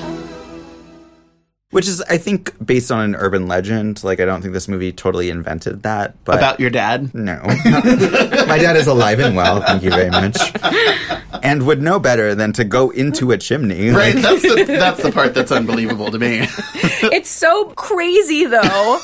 Which 1.72 1.88
is, 1.88 2.02
I 2.02 2.18
think, 2.18 2.54
based 2.66 2.92
on 2.92 3.00
an 3.06 3.16
urban 3.16 3.48
legend. 3.48 4.04
Like, 4.04 4.20
I 4.20 4.26
don't 4.26 4.42
think 4.42 4.54
this 4.54 4.68
movie 4.68 4.92
totally 4.92 5.30
invented 5.30 5.84
that. 5.84 6.22
But 6.26 6.38
About 6.38 6.60
your 6.60 6.70
dad? 6.70 7.14
No. 7.16 7.40
My 7.46 8.58
dad 8.58 8.76
is 8.76 8.88
alive 8.88 9.20
and 9.22 9.38
well, 9.38 9.62
thank 9.62 9.82
you 9.84 9.90
very 9.90 10.10
much. 10.10 10.38
And 11.44 11.66
would 11.66 11.82
know 11.82 11.98
better 11.98 12.36
than 12.36 12.52
to 12.54 12.66
go 12.66 12.90
into 12.90 13.32
a 13.32 13.38
chimney. 13.38 13.90
Right, 13.90 14.16
Like, 14.16 14.24
that's 14.24 14.42
the 14.42 14.66
that's 14.68 15.02
the 15.02 15.14
part 15.14 15.34
that's 15.34 15.52
unbelievable 15.52 16.12
to 16.12 16.20
me. 16.20 16.48
It's 17.04 17.30
so 17.30 17.70
crazy 17.70 18.46
though. 18.46 19.00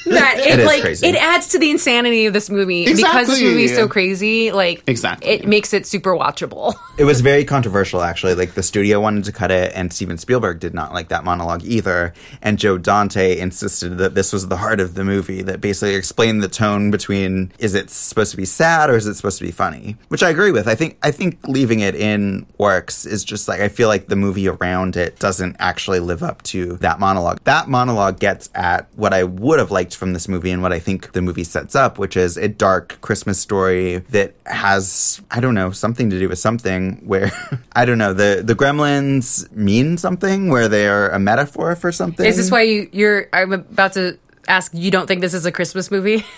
That 0.06 0.38
it, 0.38 0.46
It 0.54 0.58
is 0.60 0.66
like 0.66 0.80
crazy. 0.82 1.06
it 1.06 1.14
adds 1.16 1.48
to 1.48 1.58
the 1.58 1.70
insanity 1.70 2.26
of 2.26 2.32
this 2.32 2.48
movie 2.50 2.84
because 2.86 2.98
this 3.00 3.04
Exactly. 3.06 3.44
movie 3.44 3.64
is 3.64 3.74
so 3.74 3.86
crazy. 3.86 4.50
Like 4.50 4.82
Exactly. 4.86 5.28
it 5.30 5.46
makes 5.46 5.72
it 5.74 5.86
super 5.86 6.14
watchable. 6.16 6.74
it 7.00 7.04
was 7.04 7.22
very 7.22 7.46
controversial, 7.46 8.02
actually. 8.02 8.34
Like, 8.34 8.52
the 8.52 8.62
studio 8.62 9.00
wanted 9.00 9.24
to 9.24 9.32
cut 9.32 9.50
it, 9.50 9.72
and 9.74 9.90
Steven 9.90 10.18
Spielberg 10.18 10.60
did 10.60 10.74
not 10.74 10.92
like 10.92 11.08
that 11.08 11.24
monologue 11.24 11.64
either. 11.64 12.12
And 12.42 12.58
Joe 12.58 12.76
Dante 12.76 13.38
insisted 13.38 13.96
that 13.96 14.14
this 14.14 14.34
was 14.34 14.48
the 14.48 14.58
heart 14.58 14.80
of 14.80 14.92
the 14.96 15.02
movie, 15.02 15.40
that 15.40 15.62
basically 15.62 15.94
explained 15.94 16.42
the 16.42 16.48
tone 16.48 16.90
between 16.90 17.52
is 17.58 17.72
it 17.72 17.88
supposed 17.88 18.32
to 18.32 18.36
be 18.36 18.44
sad 18.44 18.90
or 18.90 18.96
is 18.96 19.06
it 19.06 19.14
supposed 19.14 19.38
to 19.38 19.44
be 19.44 19.50
funny? 19.50 19.96
Which 20.08 20.22
I 20.22 20.28
agree 20.28 20.52
with. 20.52 20.68
I 20.68 20.74
think 20.74 20.98
I 21.02 21.10
think 21.10 21.38
leaving 21.48 21.80
it 21.80 21.94
in 21.94 22.44
works 22.58 23.06
is 23.06 23.24
just 23.24 23.48
like 23.48 23.60
I 23.60 23.68
feel 23.68 23.88
like 23.88 24.08
the 24.08 24.16
movie 24.16 24.48
around 24.48 24.94
it 24.96 25.18
doesn't 25.18 25.56
actually 25.58 26.00
live 26.00 26.22
up 26.22 26.42
to 26.42 26.74
that 26.78 27.00
monologue. 27.00 27.40
That 27.44 27.66
monologue 27.66 28.20
gets 28.20 28.50
at 28.54 28.88
what 28.94 29.14
I 29.14 29.24
would 29.24 29.58
have 29.58 29.70
liked 29.70 29.96
from 29.96 30.12
this 30.12 30.28
movie 30.28 30.50
and 30.50 30.60
what 30.60 30.72
I 30.72 30.78
think 30.78 31.12
the 31.12 31.22
movie 31.22 31.44
sets 31.44 31.74
up, 31.74 31.98
which 31.98 32.14
is 32.14 32.36
a 32.36 32.48
dark 32.48 32.98
Christmas 33.00 33.38
story 33.38 33.98
that 34.10 34.34
has 34.44 35.22
I 35.30 35.40
don't 35.40 35.54
know 35.54 35.70
something 35.70 36.10
to 36.10 36.18
do 36.18 36.28
with 36.28 36.38
something 36.38 36.89
where 37.04 37.30
I 37.74 37.84
don't 37.84 37.98
know 37.98 38.12
the 38.12 38.42
the 38.44 38.54
gremlins 38.54 39.50
mean 39.52 39.98
something 39.98 40.48
where 40.48 40.68
they 40.68 40.86
are 40.86 41.10
a 41.10 41.18
metaphor 41.18 41.76
for 41.76 41.92
something. 41.92 42.26
Is 42.26 42.36
this 42.36 42.50
why 42.50 42.62
you, 42.62 42.88
you're? 42.92 43.28
I'm 43.32 43.52
about 43.52 43.94
to 43.94 44.18
ask. 44.48 44.72
You 44.74 44.90
don't 44.90 45.06
think 45.06 45.20
this 45.20 45.34
is 45.34 45.46
a 45.46 45.52
Christmas 45.52 45.90
movie? 45.90 46.24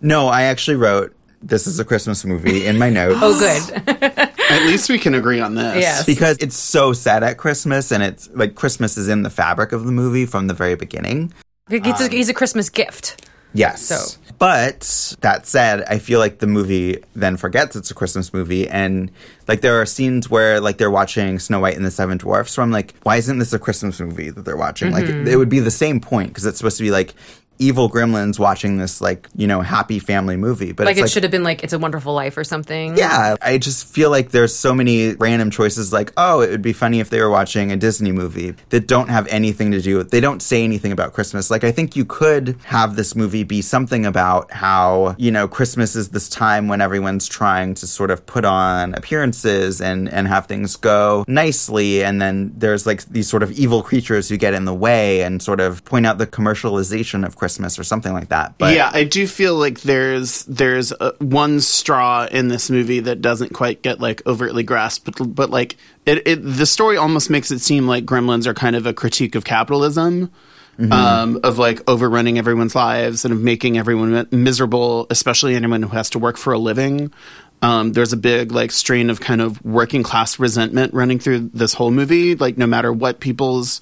No, 0.00 0.28
I 0.28 0.42
actually 0.42 0.76
wrote 0.76 1.16
this 1.42 1.66
is 1.66 1.78
a 1.78 1.84
Christmas 1.84 2.24
movie 2.24 2.66
in 2.66 2.78
my 2.78 2.90
notes. 2.90 3.18
Oh, 3.22 3.38
good. 3.38 3.88
At 4.50 4.66
least 4.66 4.88
we 4.88 4.98
can 4.98 5.14
agree 5.14 5.40
on 5.40 5.54
this. 5.54 5.76
Yes. 5.80 6.04
because 6.04 6.38
it's 6.38 6.56
so 6.56 6.92
sad 6.92 7.22
at 7.22 7.36
Christmas, 7.36 7.90
and 7.90 8.02
it's 8.02 8.28
like 8.34 8.54
Christmas 8.54 8.96
is 8.96 9.08
in 9.08 9.22
the 9.22 9.30
fabric 9.30 9.72
of 9.72 9.84
the 9.84 9.92
movie 9.92 10.26
from 10.26 10.46
the 10.46 10.54
very 10.54 10.76
beginning. 10.76 11.32
It's 11.68 12.00
a, 12.00 12.04
um, 12.04 12.10
he's 12.10 12.28
a 12.28 12.34
Christmas 12.34 12.68
gift. 12.68 13.26
Yes. 13.54 13.82
So- 13.82 14.18
But 14.38 15.16
that 15.22 15.46
said, 15.46 15.82
I 15.88 15.98
feel 15.98 16.18
like 16.18 16.40
the 16.40 16.46
movie 16.46 17.02
then 17.14 17.38
forgets 17.38 17.74
it's 17.74 17.90
a 17.90 17.94
Christmas 17.94 18.34
movie. 18.34 18.68
And 18.68 19.10
like 19.48 19.62
there 19.62 19.80
are 19.80 19.86
scenes 19.86 20.28
where 20.28 20.60
like 20.60 20.76
they're 20.76 20.90
watching 20.90 21.38
Snow 21.38 21.60
White 21.60 21.74
and 21.74 21.86
the 21.86 21.90
Seven 21.90 22.18
Dwarfs. 22.18 22.52
So 22.52 22.62
I'm 22.62 22.70
like, 22.70 22.94
why 23.02 23.16
isn't 23.16 23.38
this 23.38 23.54
a 23.54 23.58
Christmas 23.58 23.98
movie 23.98 24.28
that 24.28 24.44
they're 24.44 24.58
watching? 24.58 24.92
Like 24.92 25.04
mm-hmm. 25.06 25.26
it 25.26 25.36
would 25.36 25.48
be 25.48 25.60
the 25.60 25.70
same 25.70 26.00
point 26.00 26.28
because 26.28 26.44
it's 26.44 26.58
supposed 26.58 26.76
to 26.76 26.82
be 26.82 26.90
like 26.90 27.14
evil 27.58 27.88
gremlins 27.90 28.38
watching 28.38 28.76
this 28.76 29.00
like, 29.00 29.28
you 29.34 29.46
know, 29.46 29.60
happy 29.60 29.98
family 29.98 30.36
movie. 30.36 30.72
But 30.72 30.86
Like 30.86 30.98
it 30.98 31.10
should 31.10 31.22
have 31.22 31.32
been 31.32 31.42
like 31.42 31.64
It's 31.64 31.72
a 31.72 31.78
Wonderful 31.78 32.12
Life 32.14 32.36
or 32.36 32.44
something. 32.44 32.96
yeah, 32.96 33.36
I 33.40 33.58
just 33.58 33.86
feel 33.86 34.10
like 34.10 34.30
there's 34.30 34.54
so 34.54 34.74
many 34.74 35.14
random 35.14 35.50
choices 35.50 35.92
like, 35.92 36.12
oh, 36.16 36.40
it 36.42 36.50
would 36.50 36.62
be 36.62 36.72
funny 36.72 37.00
if 37.00 37.10
they 37.10 37.20
were 37.20 37.30
watching 37.30 37.72
a 37.72 37.76
Disney 37.76 38.12
movie 38.12 38.54
that 38.68 38.86
don't 38.86 39.08
have 39.08 39.26
anything 39.28 39.70
to 39.72 39.80
do 39.80 39.96
with 39.96 40.10
they 40.10 40.20
don't 40.20 40.40
say 40.42 40.62
anything 40.64 40.92
about 40.92 41.12
Christmas. 41.14 41.50
Like 41.50 41.64
I 41.64 41.72
think 41.72 41.96
you 41.96 42.04
could 42.04 42.58
have 42.64 42.94
this 42.96 43.16
movie 43.16 43.42
be 43.42 43.62
something 43.62 44.04
about 44.04 44.52
how, 44.52 45.16
you 45.18 45.30
know, 45.30 45.48
Christmas 45.48 45.96
is 45.96 46.10
this 46.10 46.28
time 46.28 46.68
when 46.68 46.80
everyone's 46.80 47.26
trying 47.26 47.74
to 47.74 47.86
sort 47.86 48.10
of 48.10 48.26
put 48.26 48.44
on 48.44 48.94
appearances 48.94 49.80
and 49.80 50.08
and 50.08 50.28
have 50.28 50.46
things 50.46 50.76
go 50.76 51.24
nicely 51.26 52.04
and 52.04 52.20
then 52.20 52.52
there's 52.56 52.86
like 52.86 53.04
these 53.06 53.28
sort 53.28 53.42
of 53.42 53.50
evil 53.52 53.82
creatures 53.82 54.28
who 54.28 54.36
get 54.36 54.52
in 54.52 54.66
the 54.66 54.74
way 54.74 55.22
and 55.22 55.42
sort 55.42 55.60
of 55.60 55.84
point 55.84 56.04
out 56.06 56.18
the 56.18 56.26
commercialization 56.26 57.24
of 57.24 57.34
Christmas 57.36 57.45
or 57.78 57.84
something 57.84 58.12
like 58.12 58.28
that. 58.28 58.58
But 58.58 58.74
yeah, 58.74 58.90
I 58.92 59.04
do 59.04 59.26
feel 59.26 59.54
like 59.56 59.80
there's 59.80 60.44
there's 60.44 60.92
uh 60.92 61.12
one 61.18 61.60
straw 61.60 62.26
in 62.30 62.48
this 62.48 62.70
movie 62.70 63.00
that 63.00 63.20
doesn't 63.20 63.52
quite 63.52 63.82
get 63.82 64.00
like 64.00 64.26
overtly 64.26 64.62
grasped, 64.62 65.04
but 65.04 65.34
but 65.34 65.50
like 65.50 65.76
it, 66.04 66.26
it 66.26 66.36
the 66.36 66.66
story 66.66 66.96
almost 66.96 67.30
makes 67.30 67.50
it 67.50 67.60
seem 67.60 67.86
like 67.86 68.04
Gremlins 68.04 68.46
are 68.46 68.54
kind 68.54 68.76
of 68.76 68.86
a 68.86 68.92
critique 68.92 69.34
of 69.34 69.44
capitalism. 69.44 70.30
Um, 70.78 71.40
of 71.42 71.56
like 71.56 71.80
overrunning 71.88 72.36
everyone's 72.36 72.74
lives 72.74 73.24
and 73.24 73.32
of 73.32 73.40
making 73.40 73.78
everyone 73.78 74.28
miserable, 74.30 75.06
especially 75.08 75.54
anyone 75.54 75.80
who 75.80 75.88
has 75.88 76.10
to 76.10 76.18
work 76.18 76.36
for 76.36 76.52
a 76.52 76.58
living. 76.58 77.14
Um, 77.62 77.92
there's 77.92 78.12
a 78.12 78.16
big 78.18 78.52
like 78.52 78.70
strain 78.72 79.08
of 79.08 79.18
kind 79.18 79.40
of 79.40 79.64
working 79.64 80.02
class 80.02 80.38
resentment 80.38 80.92
running 80.92 81.18
through 81.18 81.50
this 81.54 81.72
whole 81.72 81.90
movie. 81.90 82.34
Like 82.34 82.58
no 82.58 82.66
matter 82.66 82.92
what 82.92 83.20
people's 83.20 83.80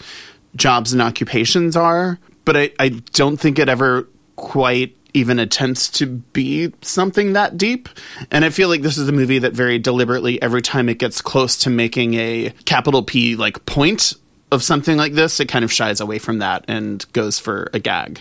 jobs 0.54 0.92
and 0.92 1.02
occupations 1.02 1.74
are, 1.74 2.18
but 2.44 2.56
I, 2.56 2.70
I 2.78 2.88
don't 2.88 3.36
think 3.36 3.58
it 3.58 3.68
ever 3.68 4.08
quite 4.36 4.96
even 5.14 5.38
attempts 5.38 5.88
to 5.88 6.06
be 6.06 6.72
something 6.82 7.34
that 7.34 7.56
deep. 7.56 7.88
And 8.30 8.44
I 8.44 8.50
feel 8.50 8.68
like 8.68 8.82
this 8.82 8.98
is 8.98 9.08
a 9.08 9.12
movie 9.12 9.38
that 9.38 9.52
very 9.52 9.78
deliberately, 9.78 10.42
every 10.42 10.60
time 10.60 10.88
it 10.88 10.98
gets 10.98 11.22
close 11.22 11.56
to 11.58 11.70
making 11.70 12.14
a 12.14 12.52
capital 12.64 13.02
P 13.02 13.36
like 13.36 13.64
point 13.64 14.14
of 14.50 14.62
something 14.62 14.96
like 14.96 15.12
this, 15.12 15.38
it 15.40 15.46
kind 15.46 15.64
of 15.64 15.72
shies 15.72 16.00
away 16.00 16.18
from 16.18 16.38
that 16.38 16.64
and 16.68 17.04
goes 17.12 17.38
for 17.38 17.70
a 17.72 17.78
gag. 17.78 18.20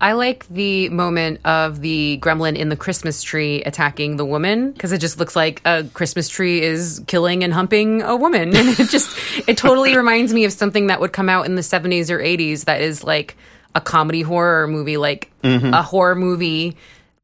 I 0.00 0.12
like 0.12 0.46
the 0.48 0.88
moment 0.88 1.40
of 1.46 1.80
the 1.80 2.18
gremlin 2.20 2.56
in 2.56 2.68
the 2.68 2.76
Christmas 2.76 3.22
tree 3.22 3.62
attacking 3.62 4.16
the 4.16 4.24
woman 4.24 4.72
because 4.72 4.90
it 4.90 4.98
just 4.98 5.20
looks 5.20 5.36
like 5.36 5.62
a 5.64 5.84
Christmas 5.94 6.28
tree 6.28 6.60
is 6.60 7.02
killing 7.06 7.44
and 7.44 7.54
humping 7.54 8.02
a 8.02 8.16
woman. 8.16 8.54
And 8.56 8.68
it 8.68 8.90
just, 8.90 9.16
it 9.48 9.56
totally 9.56 9.96
reminds 9.96 10.34
me 10.34 10.44
of 10.44 10.52
something 10.52 10.88
that 10.88 11.00
would 11.00 11.12
come 11.12 11.28
out 11.28 11.46
in 11.46 11.54
the 11.54 11.62
70s 11.62 12.10
or 12.10 12.18
80s 12.18 12.64
that 12.64 12.80
is 12.80 13.04
like 13.04 13.36
a 13.74 13.80
comedy 13.80 14.22
horror 14.22 14.66
movie, 14.66 14.96
like 14.96 15.30
a 15.42 15.82
horror 15.82 16.14
movie 16.14 16.76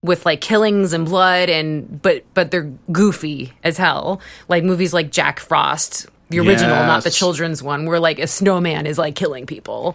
with 0.03 0.24
like 0.24 0.40
killings 0.40 0.92
and 0.92 1.05
blood 1.05 1.48
and 1.48 2.01
but 2.01 2.24
but 2.32 2.51
they're 2.51 2.72
goofy 2.90 3.53
as 3.62 3.76
hell 3.76 4.20
like 4.48 4.64
movies 4.64 4.94
like 4.94 5.11
jack 5.11 5.38
frost 5.38 6.07
the 6.30 6.38
original 6.38 6.74
not 6.86 7.05
the 7.05 7.11
children's 7.11 7.62
one 7.62 7.84
where 7.84 8.01
like 8.01 8.18
a 8.18 8.26
snowman 8.26 8.86
is 8.86 8.96
like 8.96 9.14
killing 9.14 9.44
people 9.44 9.94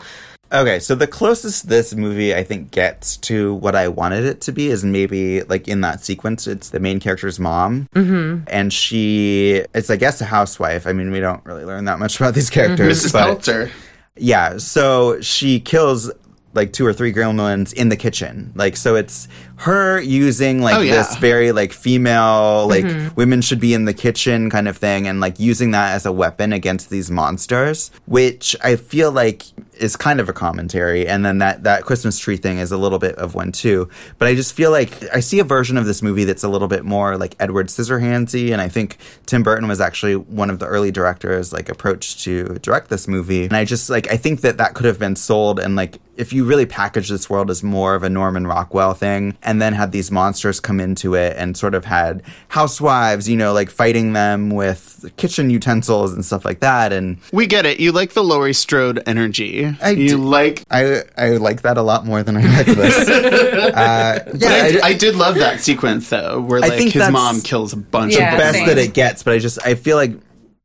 Okay, 0.51 0.79
so 0.79 0.93
the 0.93 1.07
closest 1.07 1.69
this 1.69 1.95
movie 1.95 2.35
I 2.35 2.43
think 2.43 2.69
gets 2.69 3.17
to 3.17 3.55
what 3.55 3.75
I 3.75 3.87
wanted 3.87 4.25
it 4.25 4.41
to 4.41 4.51
be 4.51 4.67
is 4.67 4.85
maybe 4.85 5.41
like 5.41 5.67
in 5.67 5.81
that 5.81 6.03
sequence, 6.03 6.45
it's 6.45 6.69
the 6.69 6.79
main 6.79 6.99
character's 6.99 7.39
mom, 7.39 7.89
mm-hmm. 7.95 8.43
and 8.47 8.71
she 8.71 9.63
it's 9.73 9.89
I 9.89 9.95
guess 9.95 10.21
a 10.21 10.25
housewife. 10.25 10.85
I 10.85 10.93
mean, 10.93 11.11
we 11.11 11.19
don't 11.19 11.43
really 11.45 11.65
learn 11.65 11.85
that 11.85 11.97
much 11.97 12.17
about 12.19 12.35
these 12.35 12.51
characters, 12.51 13.03
Mrs. 13.05 13.13
but 13.13 13.25
Peltzer. 13.25 13.71
yeah. 14.15 14.57
So 14.57 15.19
she 15.19 15.59
kills 15.59 16.11
like 16.55 16.73
two 16.73 16.85
or 16.85 16.93
three 16.93 17.13
gremlins 17.13 17.73
in 17.73 17.89
the 17.89 17.97
kitchen. 17.97 18.51
Like 18.55 18.77
so, 18.77 18.95
it's 18.95 19.27
her 19.57 19.99
using 20.01 20.61
like 20.61 20.75
Oh, 20.75 20.81
yeah. 20.81 20.95
this 20.95 21.15
very 21.17 21.51
like 21.51 21.71
female 21.71 22.67
like 22.67 22.85
mm-hmm. 22.85 23.15
women 23.15 23.41
should 23.41 23.59
be 23.59 23.73
in 23.73 23.85
the 23.85 23.93
kitchen 23.93 24.49
kind 24.49 24.67
of 24.67 24.77
thing, 24.77 25.07
and 25.07 25.19
like 25.19 25.39
using 25.39 25.71
that 25.71 25.93
as 25.93 26.05
a 26.05 26.11
weapon 26.11 26.53
against 26.53 26.89
these 26.89 27.09
monsters, 27.09 27.91
which 28.05 28.55
I 28.63 28.75
feel 28.75 29.11
like 29.11 29.43
is 29.77 29.95
kind 29.97 30.19
of 30.19 30.29
a 30.29 30.33
commentary. 30.33 31.07
And 31.07 31.25
then 31.25 31.39
that 31.39 31.63
that 31.63 31.83
Christmas 31.83 32.17
tree 32.17 32.37
thing 32.37 32.57
is 32.59 32.71
a 32.71 32.77
little 32.77 32.99
bit 32.99 33.15
of 33.15 33.35
one 33.35 33.51
too. 33.51 33.89
But 34.17 34.27
I 34.27 34.35
just 34.35 34.53
feel 34.53 34.71
like 34.71 34.91
I 35.13 35.19
see 35.19 35.39
a 35.39 35.43
version 35.43 35.77
of 35.77 35.85
this 35.85 36.01
movie 36.01 36.23
that's 36.23 36.43
a 36.43 36.49
little 36.49 36.67
bit 36.67 36.85
more 36.85 37.17
like 37.17 37.35
Edward 37.39 37.67
Scissorhandsy, 37.67 38.51
and 38.51 38.61
I 38.61 38.69
think 38.69 38.97
Tim 39.25 39.43
Burton 39.43 39.67
was 39.67 39.81
actually 39.81 40.15
one 40.15 40.49
of 40.49 40.59
the 40.59 40.65
early 40.65 40.91
directors 40.91 41.51
like 41.53 41.69
approached 41.69 42.21
to 42.21 42.57
direct 42.59 42.89
this 42.89 43.07
movie. 43.07 43.45
And 43.45 43.55
I 43.55 43.65
just 43.65 43.89
like 43.89 44.11
I 44.11 44.17
think 44.17 44.41
that 44.41 44.57
that 44.57 44.73
could 44.73 44.85
have 44.85 44.99
been 44.99 45.15
sold 45.15 45.59
and 45.59 45.75
like 45.75 45.99
if 46.17 46.31
you 46.31 46.45
really 46.45 46.65
package 46.65 47.09
this 47.09 47.29
world 47.29 47.49
as 47.49 47.61
more 47.61 47.93
of 47.93 48.03
a 48.03 48.09
Norman 48.09 48.47
Rockwell 48.47 48.93
thing 48.93 49.37
and 49.45 49.61
then 49.61 49.73
had 49.73 49.91
these 49.91 50.11
monsters 50.11 50.59
come 50.59 50.79
into 50.79 51.13
it 51.13 51.35
and 51.37 51.55
sort 51.55 51.75
of 51.75 51.85
had 51.85 52.23
housewives, 52.49 53.29
you 53.29 53.37
know, 53.37 53.53
like 53.53 53.69
fighting 53.69 54.13
them 54.13 54.49
with 54.49 55.05
kitchen 55.17 55.49
utensils 55.49 56.13
and 56.13 56.25
stuff 56.25 56.43
like 56.43 56.59
that. 56.61 56.91
And 56.91 57.17
We 57.31 57.45
get 57.47 57.65
it. 57.65 57.79
You 57.79 57.91
like 57.91 58.13
the 58.13 58.23
Laurie 58.23 58.53
Strode 58.53 59.01
energy. 59.05 59.65
I 59.81 59.91
you 59.91 60.09
do- 60.09 60.17
like. 60.17 60.63
I 60.71 61.03
I 61.17 61.29
like 61.37 61.61
that 61.61 61.77
a 61.77 61.81
lot 61.83 62.05
more 62.05 62.23
than 62.23 62.35
I 62.37 62.41
like 62.57 62.65
this. 62.65 63.07
uh, 63.09 64.31
yeah, 64.35 64.49
I, 64.49 64.79
I- 64.83 64.87
I 64.89 64.93
did 64.93 65.15
love 65.15 65.35
that 65.35 65.59
sequence 65.61 66.09
though, 66.09 66.41
where 66.41 66.59
I 66.63 66.67
like 66.67 66.77
think 66.77 66.91
his 66.93 67.09
mom 67.09 67.41
kills 67.41 67.73
a 67.73 67.77
bunch 67.77 68.15
Yeah, 68.15 68.31
of 68.33 68.37
the 68.37 68.43
best 68.43 68.57
same. 68.57 68.67
that 68.67 68.77
it 68.77 68.93
gets, 68.93 69.23
but 69.23 69.33
I 69.33 69.39
just 69.39 69.59
I 69.65 69.75
feel 69.75 69.97
like 69.97 70.13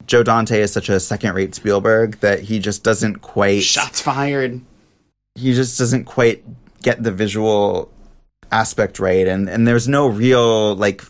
Joe 0.06 0.22
Dante 0.22 0.60
is 0.60 0.72
such 0.72 0.88
a 0.88 0.98
second-rate 0.98 1.54
Spielberg 1.54 2.18
that 2.20 2.40
he 2.40 2.58
just 2.58 2.82
doesn't 2.82 3.16
quite 3.20 3.62
shots 3.62 4.00
fired. 4.00 4.60
he 5.34 5.54
just 5.54 5.78
doesn't 5.78 6.04
quite 6.04 6.42
get 6.82 7.02
the 7.02 7.12
visual 7.12 7.92
aspect 8.52 8.98
right 8.98 9.26
and 9.26 9.48
and 9.48 9.66
there's 9.66 9.88
no 9.88 10.08
real 10.08 10.74
like 10.76 11.02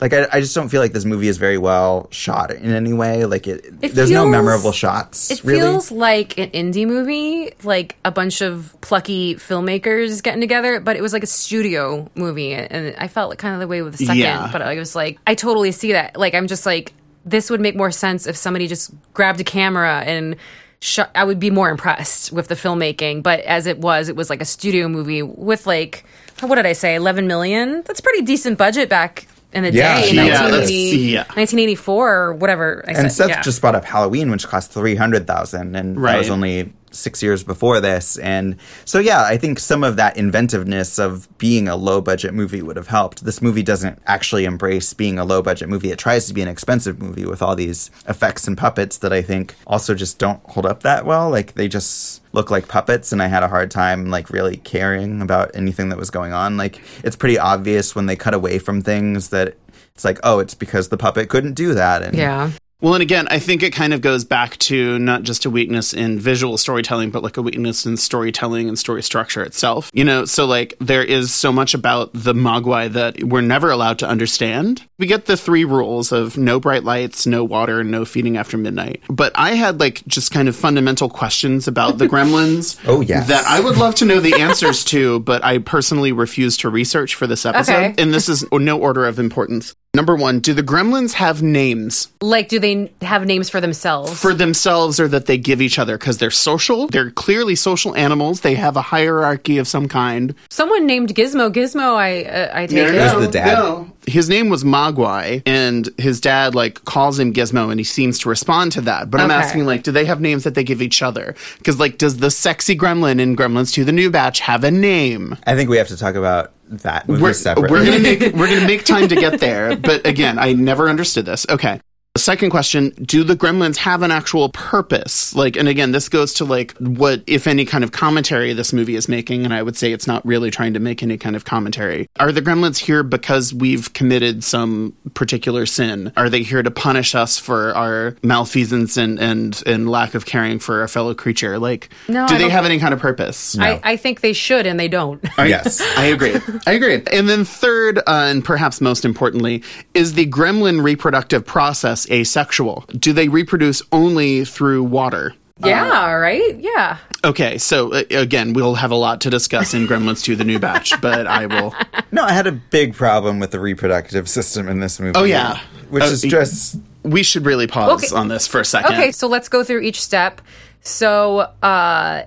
like 0.00 0.12
I, 0.12 0.26
I 0.32 0.40
just 0.40 0.54
don't 0.54 0.68
feel 0.68 0.80
like 0.80 0.92
this 0.92 1.04
movie 1.04 1.28
is 1.28 1.36
very 1.36 1.58
well 1.58 2.08
shot 2.10 2.50
in 2.50 2.72
any 2.72 2.92
way 2.92 3.24
like 3.24 3.46
it, 3.46 3.64
It 3.82 3.94
there's 3.94 4.10
no 4.10 4.26
memorable 4.26 4.72
shots 4.72 5.30
It 5.30 5.44
really 5.44 5.60
feels 5.60 5.92
like 5.92 6.38
an 6.38 6.50
indie 6.50 6.86
movie, 6.86 7.52
like 7.62 7.96
a 8.04 8.10
bunch 8.10 8.40
of 8.40 8.76
plucky 8.80 9.36
filmmakers 9.36 10.20
getting 10.22 10.40
together, 10.40 10.80
but 10.80 10.96
it 10.96 11.02
was 11.02 11.12
like 11.12 11.22
a 11.22 11.28
studio 11.28 12.10
movie, 12.16 12.52
and 12.52 12.96
I 12.96 13.06
felt 13.06 13.30
like 13.30 13.38
kind 13.38 13.54
of 13.54 13.60
the 13.60 13.68
way 13.68 13.82
with 13.82 13.96
the 13.96 14.06
second. 14.06 14.20
Yeah. 14.20 14.48
But 14.50 14.62
I 14.62 14.74
was 14.74 14.96
like, 14.96 15.18
I 15.26 15.34
totally 15.36 15.70
see 15.70 15.92
that. 15.92 16.16
Like, 16.16 16.34
I'm 16.34 16.48
just 16.48 16.66
like, 16.66 16.94
this 17.24 17.48
would 17.50 17.60
make 17.60 17.76
more 17.76 17.92
sense 17.92 18.26
if 18.26 18.36
somebody 18.36 18.66
just 18.66 18.90
grabbed 19.14 19.40
a 19.40 19.44
camera 19.44 20.00
and. 20.00 20.36
Sh- 20.80 20.98
I 21.14 21.22
would 21.22 21.38
be 21.38 21.50
more 21.50 21.70
impressed 21.70 22.32
with 22.32 22.48
the 22.48 22.56
filmmaking, 22.56 23.22
but 23.22 23.38
as 23.40 23.68
it 23.68 23.78
was, 23.78 24.08
it 24.08 24.16
was 24.16 24.28
like 24.28 24.40
a 24.40 24.44
studio 24.44 24.88
movie 24.88 25.22
with 25.22 25.64
like, 25.64 26.04
what 26.48 26.56
did 26.56 26.66
I 26.66 26.72
say, 26.72 26.94
11 26.94 27.26
million? 27.26 27.82
That's 27.86 28.00
pretty 28.00 28.22
decent 28.22 28.58
budget 28.58 28.88
back 28.88 29.26
in 29.52 29.64
the 29.64 29.72
Yeah, 29.72 30.00
day, 30.00 30.10
in 30.10 30.16
yeah, 30.16 30.22
that's- 30.24 30.40
1980, 30.70 30.96
yeah. 31.12 31.18
1984 31.34 32.12
or 32.14 32.34
whatever 32.34 32.84
I 32.88 32.92
said. 32.94 33.02
and 33.04 33.12
Seth 33.12 33.28
yeah. 33.28 33.40
just 33.42 33.60
brought 33.60 33.74
up 33.74 33.84
Halloween, 33.84 34.30
which 34.30 34.46
cost 34.48 34.72
three 34.72 34.94
hundred 34.94 35.26
thousand, 35.26 35.76
and 35.76 35.96
that 36.02 36.18
was 36.18 36.30
only 36.30 36.72
six 36.94 37.22
years 37.22 37.42
before 37.42 37.80
this. 37.80 38.18
And 38.18 38.56
so, 38.84 38.98
yeah, 38.98 39.22
I 39.22 39.36
think 39.36 39.58
some 39.58 39.84
of 39.84 39.96
that 39.96 40.16
inventiveness 40.16 40.98
of 40.98 41.28
being 41.38 41.68
a 41.68 41.76
low 41.76 42.00
budget 42.00 42.34
movie 42.34 42.62
would 42.62 42.76
have 42.76 42.88
helped. 42.88 43.24
This 43.24 43.42
movie 43.42 43.62
doesn't 43.62 43.98
actually 44.06 44.44
embrace 44.44 44.94
being 44.94 45.18
a 45.18 45.24
low 45.24 45.42
budget 45.42 45.68
movie. 45.68 45.90
It 45.90 45.98
tries 45.98 46.26
to 46.26 46.34
be 46.34 46.42
an 46.42 46.48
expensive 46.48 47.00
movie 47.00 47.26
with 47.26 47.42
all 47.42 47.56
these 47.56 47.90
effects 48.08 48.46
and 48.46 48.56
puppets 48.56 48.98
that 48.98 49.12
I 49.12 49.22
think 49.22 49.54
also 49.66 49.94
just 49.94 50.18
don't 50.18 50.42
hold 50.44 50.66
up 50.66 50.82
that 50.82 51.06
well. 51.06 51.30
Like 51.30 51.54
they 51.54 51.68
just 51.68 52.22
look 52.32 52.50
like 52.50 52.68
puppets 52.68 53.12
and 53.12 53.22
I 53.22 53.26
had 53.26 53.42
a 53.42 53.48
hard 53.48 53.70
time 53.70 54.10
like 54.10 54.30
really 54.30 54.56
caring 54.56 55.20
about 55.20 55.50
anything 55.54 55.90
that 55.90 55.98
was 55.98 56.10
going 56.10 56.32
on. 56.32 56.56
Like 56.56 56.80
it's 57.04 57.16
pretty 57.16 57.38
obvious 57.38 57.94
when 57.94 58.06
they 58.06 58.16
cut 58.16 58.34
away 58.34 58.58
from 58.58 58.82
things 58.82 59.28
that 59.30 59.56
it's 59.94 60.04
like, 60.04 60.18
oh, 60.22 60.38
it's 60.38 60.54
because 60.54 60.88
the 60.88 60.96
puppet 60.96 61.28
couldn't 61.28 61.54
do 61.54 61.74
that. 61.74 62.02
And 62.02 62.16
yeah. 62.16 62.50
Well, 62.82 62.94
and 62.94 63.02
again, 63.02 63.28
I 63.30 63.38
think 63.38 63.62
it 63.62 63.72
kind 63.72 63.94
of 63.94 64.00
goes 64.00 64.24
back 64.24 64.56
to 64.58 64.98
not 64.98 65.22
just 65.22 65.44
a 65.44 65.50
weakness 65.50 65.94
in 65.94 66.18
visual 66.18 66.58
storytelling, 66.58 67.10
but 67.10 67.22
like 67.22 67.36
a 67.36 67.42
weakness 67.42 67.86
in 67.86 67.96
storytelling 67.96 68.66
and 68.66 68.76
story 68.76 69.04
structure 69.04 69.40
itself. 69.44 69.88
You 69.94 70.02
know, 70.02 70.24
so 70.24 70.46
like 70.46 70.74
there 70.80 71.04
is 71.04 71.32
so 71.32 71.52
much 71.52 71.74
about 71.74 72.10
the 72.12 72.34
Mogwai 72.34 72.92
that 72.92 73.22
we're 73.22 73.40
never 73.40 73.70
allowed 73.70 74.00
to 74.00 74.08
understand. 74.08 74.82
We 74.98 75.06
get 75.06 75.26
the 75.26 75.36
three 75.36 75.64
rules 75.64 76.10
of 76.10 76.36
no 76.36 76.58
bright 76.58 76.82
lights, 76.82 77.24
no 77.24 77.44
water, 77.44 77.78
and 77.80 77.90
no 77.92 78.04
feeding 78.04 78.36
after 78.36 78.58
midnight. 78.58 79.00
But 79.08 79.30
I 79.36 79.54
had 79.54 79.78
like 79.78 80.04
just 80.08 80.32
kind 80.32 80.48
of 80.48 80.56
fundamental 80.56 81.08
questions 81.08 81.68
about 81.68 81.98
the 81.98 82.06
gremlins. 82.08 82.80
Oh, 82.84 83.00
yes. 83.00 83.28
That 83.28 83.46
I 83.46 83.60
would 83.60 83.76
love 83.76 83.94
to 83.96 84.04
know 84.04 84.18
the 84.18 84.40
answers 84.40 84.84
to, 84.86 85.20
but 85.20 85.44
I 85.44 85.58
personally 85.58 86.10
refuse 86.10 86.56
to 86.58 86.68
research 86.68 87.14
for 87.14 87.28
this 87.28 87.46
episode. 87.46 87.72
Okay. 87.72 88.02
And 88.02 88.12
this 88.12 88.28
is 88.28 88.44
no 88.50 88.80
order 88.80 89.06
of 89.06 89.20
importance. 89.20 89.76
Number 89.94 90.16
one, 90.16 90.40
do 90.40 90.54
the 90.54 90.62
gremlins 90.62 91.12
have 91.12 91.42
names 91.42 92.08
Like, 92.22 92.48
do 92.48 92.58
they 92.58 92.90
have 93.02 93.26
names 93.26 93.50
for 93.50 93.60
themselves? 93.60 94.18
for 94.18 94.32
themselves 94.32 94.98
or 94.98 95.06
that 95.08 95.26
they 95.26 95.36
give 95.36 95.60
each 95.60 95.78
other? 95.78 95.98
Because 95.98 96.16
they're 96.16 96.30
social. 96.30 96.86
They're 96.86 97.10
clearly 97.10 97.54
social 97.56 97.94
animals. 97.94 98.40
They 98.40 98.54
have 98.54 98.74
a 98.78 98.80
hierarchy 98.80 99.58
of 99.58 99.68
some 99.68 99.88
kind. 99.88 100.34
Someone 100.48 100.86
named 100.86 101.14
Gizmo. 101.14 101.52
Gizmo, 101.52 101.94
I 101.94 102.22
uh, 102.22 102.50
I 102.54 102.66
take 102.68 102.88
it. 102.88 102.94
Who's 102.94 103.26
the 103.26 103.30
dad? 103.30 103.58
No. 103.58 103.92
His 104.06 104.30
name 104.30 104.48
was 104.48 104.64
Mogwai, 104.64 105.42
and 105.44 105.90
his 105.98 106.22
dad 106.22 106.54
like 106.54 106.82
calls 106.86 107.18
him 107.18 107.34
Gizmo, 107.34 107.70
and 107.70 107.78
he 107.78 107.84
seems 107.84 108.18
to 108.20 108.30
respond 108.30 108.72
to 108.72 108.80
that. 108.80 109.10
But 109.10 109.20
I'm 109.20 109.30
Okay. 109.30 109.38
asking, 109.40 109.66
like, 109.66 109.82
do 109.82 109.92
they 109.92 110.06
have 110.06 110.22
names 110.22 110.44
that 110.44 110.54
they 110.54 110.64
give 110.64 110.80
each 110.80 111.02
other? 111.02 111.34
Because 111.58 111.78
like, 111.78 111.98
does 111.98 112.16
the 112.16 112.30
sexy 112.30 112.74
gremlin 112.74 113.20
in 113.20 113.36
Gremlins 113.36 113.70
2: 113.74 113.84
The 113.84 113.92
New 113.92 114.10
Batch 114.10 114.40
have 114.40 114.64
a 114.64 114.70
name? 114.70 115.36
I 115.46 115.54
think 115.54 115.68
we 115.68 115.76
have 115.76 115.88
to 115.88 115.98
talk 115.98 116.14
about 116.14 116.52
that 116.78 117.06
we're, 117.06 117.20
we're 117.20 117.84
gonna 117.84 117.98
make 117.98 118.20
we're 118.34 118.48
gonna 118.48 118.66
make 118.66 118.84
time 118.86 119.08
to 119.08 119.14
get 119.14 119.40
there. 119.40 119.76
But 119.76 120.06
again, 120.06 120.38
I 120.38 120.52
never 120.52 120.88
understood 120.88 121.26
this. 121.26 121.46
Okay. 121.48 121.80
The 122.14 122.20
second 122.20 122.50
question, 122.50 122.90
do 122.90 123.24
the 123.24 123.34
gremlins 123.34 123.76
have 123.78 124.02
an 124.02 124.10
actual 124.10 124.50
purpose? 124.50 125.34
Like, 125.34 125.56
and 125.56 125.66
again, 125.66 125.92
this 125.92 126.10
goes 126.10 126.34
to 126.34 126.44
like 126.44 126.76
what, 126.76 127.22
if 127.26 127.46
any, 127.46 127.64
kind 127.64 127.82
of 127.82 127.92
commentary 127.92 128.52
this 128.52 128.70
movie 128.74 128.96
is 128.96 129.08
making. 129.08 129.46
And 129.46 129.54
I 129.54 129.62
would 129.62 129.78
say 129.78 129.92
it's 129.92 130.06
not 130.06 130.22
really 130.26 130.50
trying 130.50 130.74
to 130.74 130.78
make 130.80 131.02
any 131.02 131.16
kind 131.16 131.34
of 131.34 131.46
commentary. 131.46 132.10
Are 132.20 132.30
the 132.30 132.42
gremlins 132.42 132.76
here 132.76 133.02
because 133.02 133.54
we've 133.54 133.94
committed 133.94 134.44
some 134.44 134.94
particular 135.14 135.64
sin? 135.64 136.12
Are 136.14 136.28
they 136.28 136.42
here 136.42 136.62
to 136.62 136.70
punish 136.70 137.14
us 137.14 137.38
for 137.38 137.74
our 137.74 138.14
malfeasance 138.22 138.98
and, 138.98 139.18
and, 139.18 139.62
and 139.64 139.88
lack 139.88 140.14
of 140.14 140.26
caring 140.26 140.58
for 140.58 140.82
a 140.82 140.88
fellow 140.88 141.14
creature? 141.14 141.58
Like, 141.58 141.88
No, 142.08 142.26
do 142.26 142.34
I 142.34 142.38
they 142.38 142.50
have 142.50 142.64
think- 142.64 142.72
any 142.72 142.78
kind 142.78 142.92
of 142.92 143.00
purpose? 143.00 143.58
I, 143.58 143.80
I 143.82 143.96
think 143.96 144.20
they 144.20 144.34
should, 144.34 144.66
and 144.66 144.78
they 144.78 144.88
don't. 144.88 145.24
yes. 145.38 145.80
I 145.96 146.04
agree. 146.06 146.36
I 146.66 146.72
agree. 146.72 147.02
And 147.10 147.26
then 147.26 147.46
third, 147.46 148.00
uh, 148.00 148.02
and 148.28 148.44
perhaps 148.44 148.82
most 148.82 149.06
importantly, 149.06 149.62
is 149.94 150.12
the 150.12 150.26
gremlin 150.26 150.84
reproductive 150.84 151.46
process 151.46 152.01
asexual? 152.10 152.84
Do 152.90 153.12
they 153.12 153.28
reproduce 153.28 153.82
only 153.92 154.44
through 154.44 154.84
water? 154.84 155.34
yeah, 155.64 156.10
right? 156.12 156.56
Yeah. 156.58 156.98
Okay, 157.24 157.56
so 157.58 157.92
uh, 157.92 158.02
again, 158.10 158.52
we'll 158.52 158.74
have 158.74 158.90
a 158.90 158.96
lot 158.96 159.20
to 159.20 159.30
discuss 159.30 159.74
in 159.74 159.86
Gremlins 159.86 160.24
2 160.24 160.34
The 160.34 160.42
New 160.44 160.58
Batch, 160.58 161.00
but 161.00 161.26
I 161.28 161.46
will. 161.46 161.72
No, 162.10 162.24
I 162.24 162.32
had 162.32 162.48
a 162.48 162.52
big 162.52 162.94
problem 162.94 163.38
with 163.38 163.52
the 163.52 163.60
reproductive 163.60 164.28
system 164.28 164.66
in 164.68 164.80
this 164.80 164.98
movie. 164.98 165.12
Oh, 165.14 165.22
yeah. 165.24 165.60
Which 165.90 166.02
Uh, 166.02 166.06
is 166.06 166.22
just 166.22 166.76
We 167.04 167.22
should 167.22 167.46
really 167.46 167.66
pause 167.68 168.04
Okay. 168.12 168.16
on 168.20 168.26
this 168.28 168.48
for 168.48 168.60
a 168.60 168.64
second. 168.64 168.94
Okay, 168.94 169.12
so 169.12 169.28
let's 169.28 169.48
go 169.48 169.62
through 169.62 169.80
each 169.82 170.00
step. 170.02 170.40
So, 170.80 171.40
uh, 171.62 172.22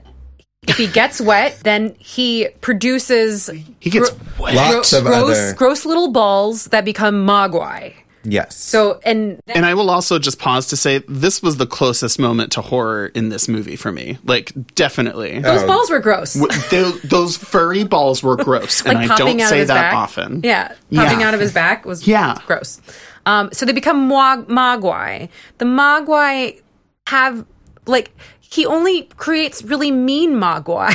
if 0.67 0.77
he 0.77 0.87
gets 0.87 1.19
wet, 1.19 1.59
then 1.63 1.95
he 1.99 2.47
produces 2.61 3.49
He 3.79 3.89
gets 3.89 4.11
gro- 4.11 4.19
wet. 4.45 4.55
Lots 4.55 4.93
of 4.93 5.03
gross, 5.03 5.37
other- 5.37 5.53
gross 5.55 5.85
little 5.85 6.09
balls 6.11 6.65
that 6.65 6.85
become 6.85 7.25
mogwai. 7.27 7.93
Yes. 8.25 8.55
So, 8.55 8.99
and 9.05 9.39
And 9.47 9.65
I 9.65 9.73
will 9.73 9.89
also 9.89 10.19
just 10.19 10.39
pause 10.39 10.67
to 10.67 10.77
say 10.77 11.03
this 11.07 11.41
was 11.41 11.57
the 11.57 11.65
closest 11.67 12.19
moment 12.19 12.51
to 12.53 12.61
horror 12.61 13.07
in 13.07 13.29
this 13.29 13.47
movie 13.47 13.75
for 13.75 13.91
me. 13.91 14.17
Like, 14.25 14.51
definitely. 14.75 15.39
those 15.39 15.63
Oh. 15.63 15.67
balls 15.67 15.89
were 15.89 15.99
gross. 15.99 16.33
W- 16.33 16.61
tho- 16.69 16.97
those 17.03 17.37
furry 17.37 17.83
balls 17.83 18.21
were 18.23 18.35
gross, 18.35 18.83
like 18.85 18.97
and 18.97 19.11
I 19.11 19.15
don't 19.15 19.39
say 19.41 19.63
that 19.63 19.67
back. 19.73 19.93
often. 19.93 20.41
Yeah, 20.43 20.73
Yeah. 20.89 21.03
popping 21.05 21.23
out 21.23 21.33
of 21.33 21.39
his 21.39 21.53
back 21.53 21.85
was 21.85 22.07
Yeah. 22.07 22.37
gross. 22.47 22.81
Um, 23.25 23.49
so 23.53 23.65
they 23.65 23.71
become 23.73 24.09
Mwag- 24.09 24.47
Mogwai. 24.47 25.29
The 25.57 25.65
Mogwai 25.65 26.61
have 27.07 27.45
like 27.87 28.11
he 28.55 28.65
only 28.65 29.03
creates 29.17 29.61
really 29.63 29.91
mean 29.91 30.35
Mogwai 30.35 30.93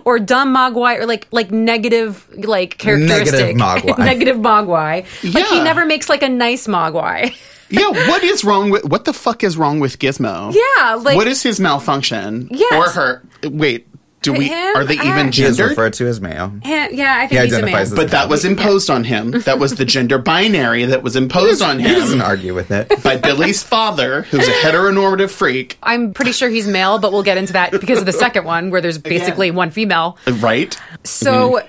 or 0.04 0.18
dumb 0.18 0.54
Mogwai 0.54 0.98
or 0.98 1.06
like 1.06 1.26
like 1.30 1.50
negative 1.50 2.26
like 2.36 2.76
characteristic 2.78 3.56
Mogwai. 3.56 3.98
negative 4.12 4.36
Mogwai. 4.36 5.06
Like 5.34 5.46
he 5.46 5.60
never 5.62 5.86
makes 5.86 6.08
like 6.08 6.22
a 6.22 6.28
nice 6.28 6.66
Mogwai. 6.66 7.34
Yeah, 7.70 7.90
what 7.90 8.24
is 8.24 8.44
wrong 8.44 8.70
with 8.70 8.86
what 8.86 9.04
the 9.04 9.12
fuck 9.12 9.44
is 9.44 9.58
wrong 9.58 9.78
with 9.78 9.98
Gizmo? 9.98 10.54
Yeah, 10.54 10.94
like- 10.94 11.16
what 11.16 11.28
is 11.28 11.42
his 11.42 11.60
malfunction? 11.60 12.48
Yes. 12.50 12.72
or 12.72 12.88
her? 12.98 13.22
Wait, 13.44 13.86
do 14.22 14.32
we 14.32 14.48
Him? 14.48 14.76
are 14.76 14.84
they 14.84 14.94
even 14.94 15.08
I- 15.08 15.22
he 15.30 15.42
is 15.44 15.56
gendered? 15.56 15.70
referred 15.70 15.92
to 15.94 16.06
as 16.08 16.20
male. 16.20 16.52
Eh, 16.64 16.88
yeah, 16.92 17.14
I 17.18 17.26
think 17.26 17.40
He 17.40 17.46
he's 17.46 17.52
a 17.52 17.56
man. 17.56 17.64
identifies 17.64 17.92
as 17.92 17.98
But 17.98 18.10
that 18.10 18.28
was 18.28 18.44
imposed 18.44 18.90
on 18.90 19.04
him. 19.04 19.30
That 19.30 19.58
was 19.58 19.76
the 19.76 19.84
gender 19.84 20.18
binary 20.18 20.84
that 20.86 21.02
was 21.02 21.14
imposed 21.16 21.62
on 21.62 21.78
him. 21.78 21.88
He 21.88 21.94
doesn't 21.94 22.20
him 22.20 22.26
argue 22.26 22.54
with 22.54 22.70
it. 22.70 22.90
by 23.02 23.16
Billy's 23.16 23.62
father, 23.62 24.22
who's 24.22 24.46
a 24.46 24.50
heteronormative 24.52 25.30
freak. 25.30 25.78
I'm 25.82 26.12
pretty 26.12 26.32
sure 26.32 26.48
he's 26.48 26.66
male, 26.66 26.98
but 26.98 27.12
we'll 27.12 27.22
get 27.22 27.38
into 27.38 27.52
that 27.54 27.70
because 27.72 28.00
of 28.00 28.06
the 28.06 28.12
second 28.12 28.44
one 28.44 28.70
where 28.70 28.80
there's 28.80 28.98
basically 28.98 29.50
one 29.50 29.70
female. 29.70 30.18
Right? 30.40 30.76
So 31.04 31.62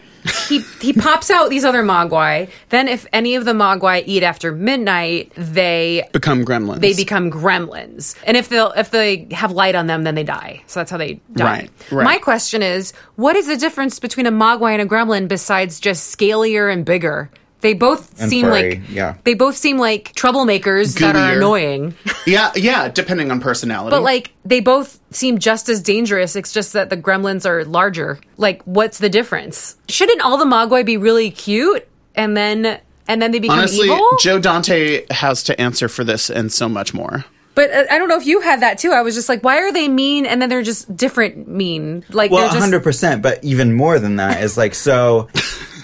he 0.48 0.60
he 0.82 0.94
pops 0.94 1.30
out 1.30 1.50
these 1.50 1.64
other 1.66 1.84
mogwai. 1.84 2.50
Then, 2.70 2.88
if 2.88 3.06
any 3.14 3.36
of 3.36 3.46
the 3.46 3.54
mogwai 3.54 4.04
eat 4.06 4.24
after 4.24 4.52
midnight, 4.52 5.32
they 5.36 6.08
Become 6.14 6.46
gremlins. 6.46 6.80
they 6.82 6.94
become 6.94 7.32
gremlins. 7.32 8.16
And 8.26 8.36
if 8.38 8.50
they 8.50 8.60
if 8.76 8.92
they 8.92 9.28
have 9.32 9.52
light 9.52 9.76
on 9.76 9.88
them, 9.88 10.04
then 10.04 10.16
they 10.16 10.24
die. 10.24 10.62
So 10.68 10.80
that's 10.80 10.92
how 10.92 10.98
they 10.98 11.22
die. 11.34 11.44
Right, 11.46 11.72
right. 11.92 12.04
My 12.04 12.18
question 12.18 12.62
is, 12.64 12.94
what 13.16 13.36
is 13.36 13.48
the 13.48 13.58
difference 13.58 14.00
between 14.00 14.26
a 14.26 14.32
mogwai 14.32 14.74
and 14.74 14.82
a 14.82 14.86
gremlin 14.86 15.28
besides 15.28 15.80
just 15.80 16.16
scalier 16.18 16.72
and 16.72 16.86
bigger? 16.86 17.30
They 17.62 17.74
both 17.74 18.20
And 18.22 18.30
seem 18.30 18.46
furry, 18.46 18.76
like 18.76 18.90
yeah. 18.90 19.16
they 19.26 19.34
both 19.34 19.58
seem 19.58 19.78
like 19.78 20.14
troublemakers 20.16 20.98
that 21.00 21.16
are 21.16 21.34
annoying. 21.34 21.94
Yeah, 22.26 22.52
yeah, 22.56 22.88
depending 22.90 23.32
on 23.32 23.42
personality. 23.42 23.90
But 23.90 24.02
like 24.04 24.32
they 24.46 24.60
both 24.62 25.00
seem 25.12 25.40
just 25.40 25.68
as 25.68 25.82
dangerous. 25.82 26.36
It's 26.36 26.54
just 26.54 26.74
that 26.74 26.90
the 26.90 26.98
gremlins 26.98 27.46
are 27.46 27.66
larger. 27.66 28.20
Like, 28.38 28.62
what's 28.64 29.00
the 29.00 29.10
difference? 29.10 29.76
Shouldn't 29.90 30.22
all 30.22 30.38
the 30.38 30.46
mogwai 30.46 30.86
be 30.86 30.96
really 30.96 31.32
cute 31.32 31.88
and 32.16 32.38
then 32.38 32.80
and 33.08 33.22
then 33.22 33.32
they 33.32 33.40
become 33.40 33.60
honestly, 33.60 33.88
evil? 33.88 34.08
Joe 34.22 34.40
Dante 34.40 35.06
has 35.10 35.44
to 35.44 35.60
answer 35.60 35.90
for 35.90 36.04
this 36.04 36.30
and 36.30 36.52
so 36.52 36.70
much 36.70 36.94
more. 36.94 37.26
but 37.56 37.72
uh, 37.72 37.86
I 37.92 37.98
don't 37.98 38.08
know 38.08 38.18
if 38.18 38.26
you 38.26 38.40
had 38.42 38.62
that 38.62 38.78
too. 38.78 38.92
I 38.92 39.02
was 39.02 39.16
just 39.16 39.28
like, 39.28 39.44
why 39.44 39.58
are 39.58 39.74
they 39.74 39.88
mean? 39.90 40.26
And 40.26 40.42
then 40.42 40.48
they're 40.50 40.62
just 40.62 40.96
different 40.96 41.48
mean. 41.48 42.06
Like 42.10 42.32
Well, 42.32 42.42
they're 42.42 42.50
just 42.50 42.60
hundred 42.60 42.84
percent. 42.84 43.22
But 43.22 43.44
even 43.44 43.74
more 43.74 44.00
than 44.00 44.18
that 44.18 44.44
is 44.44 44.56
like 44.58 44.76
so. 44.76 45.30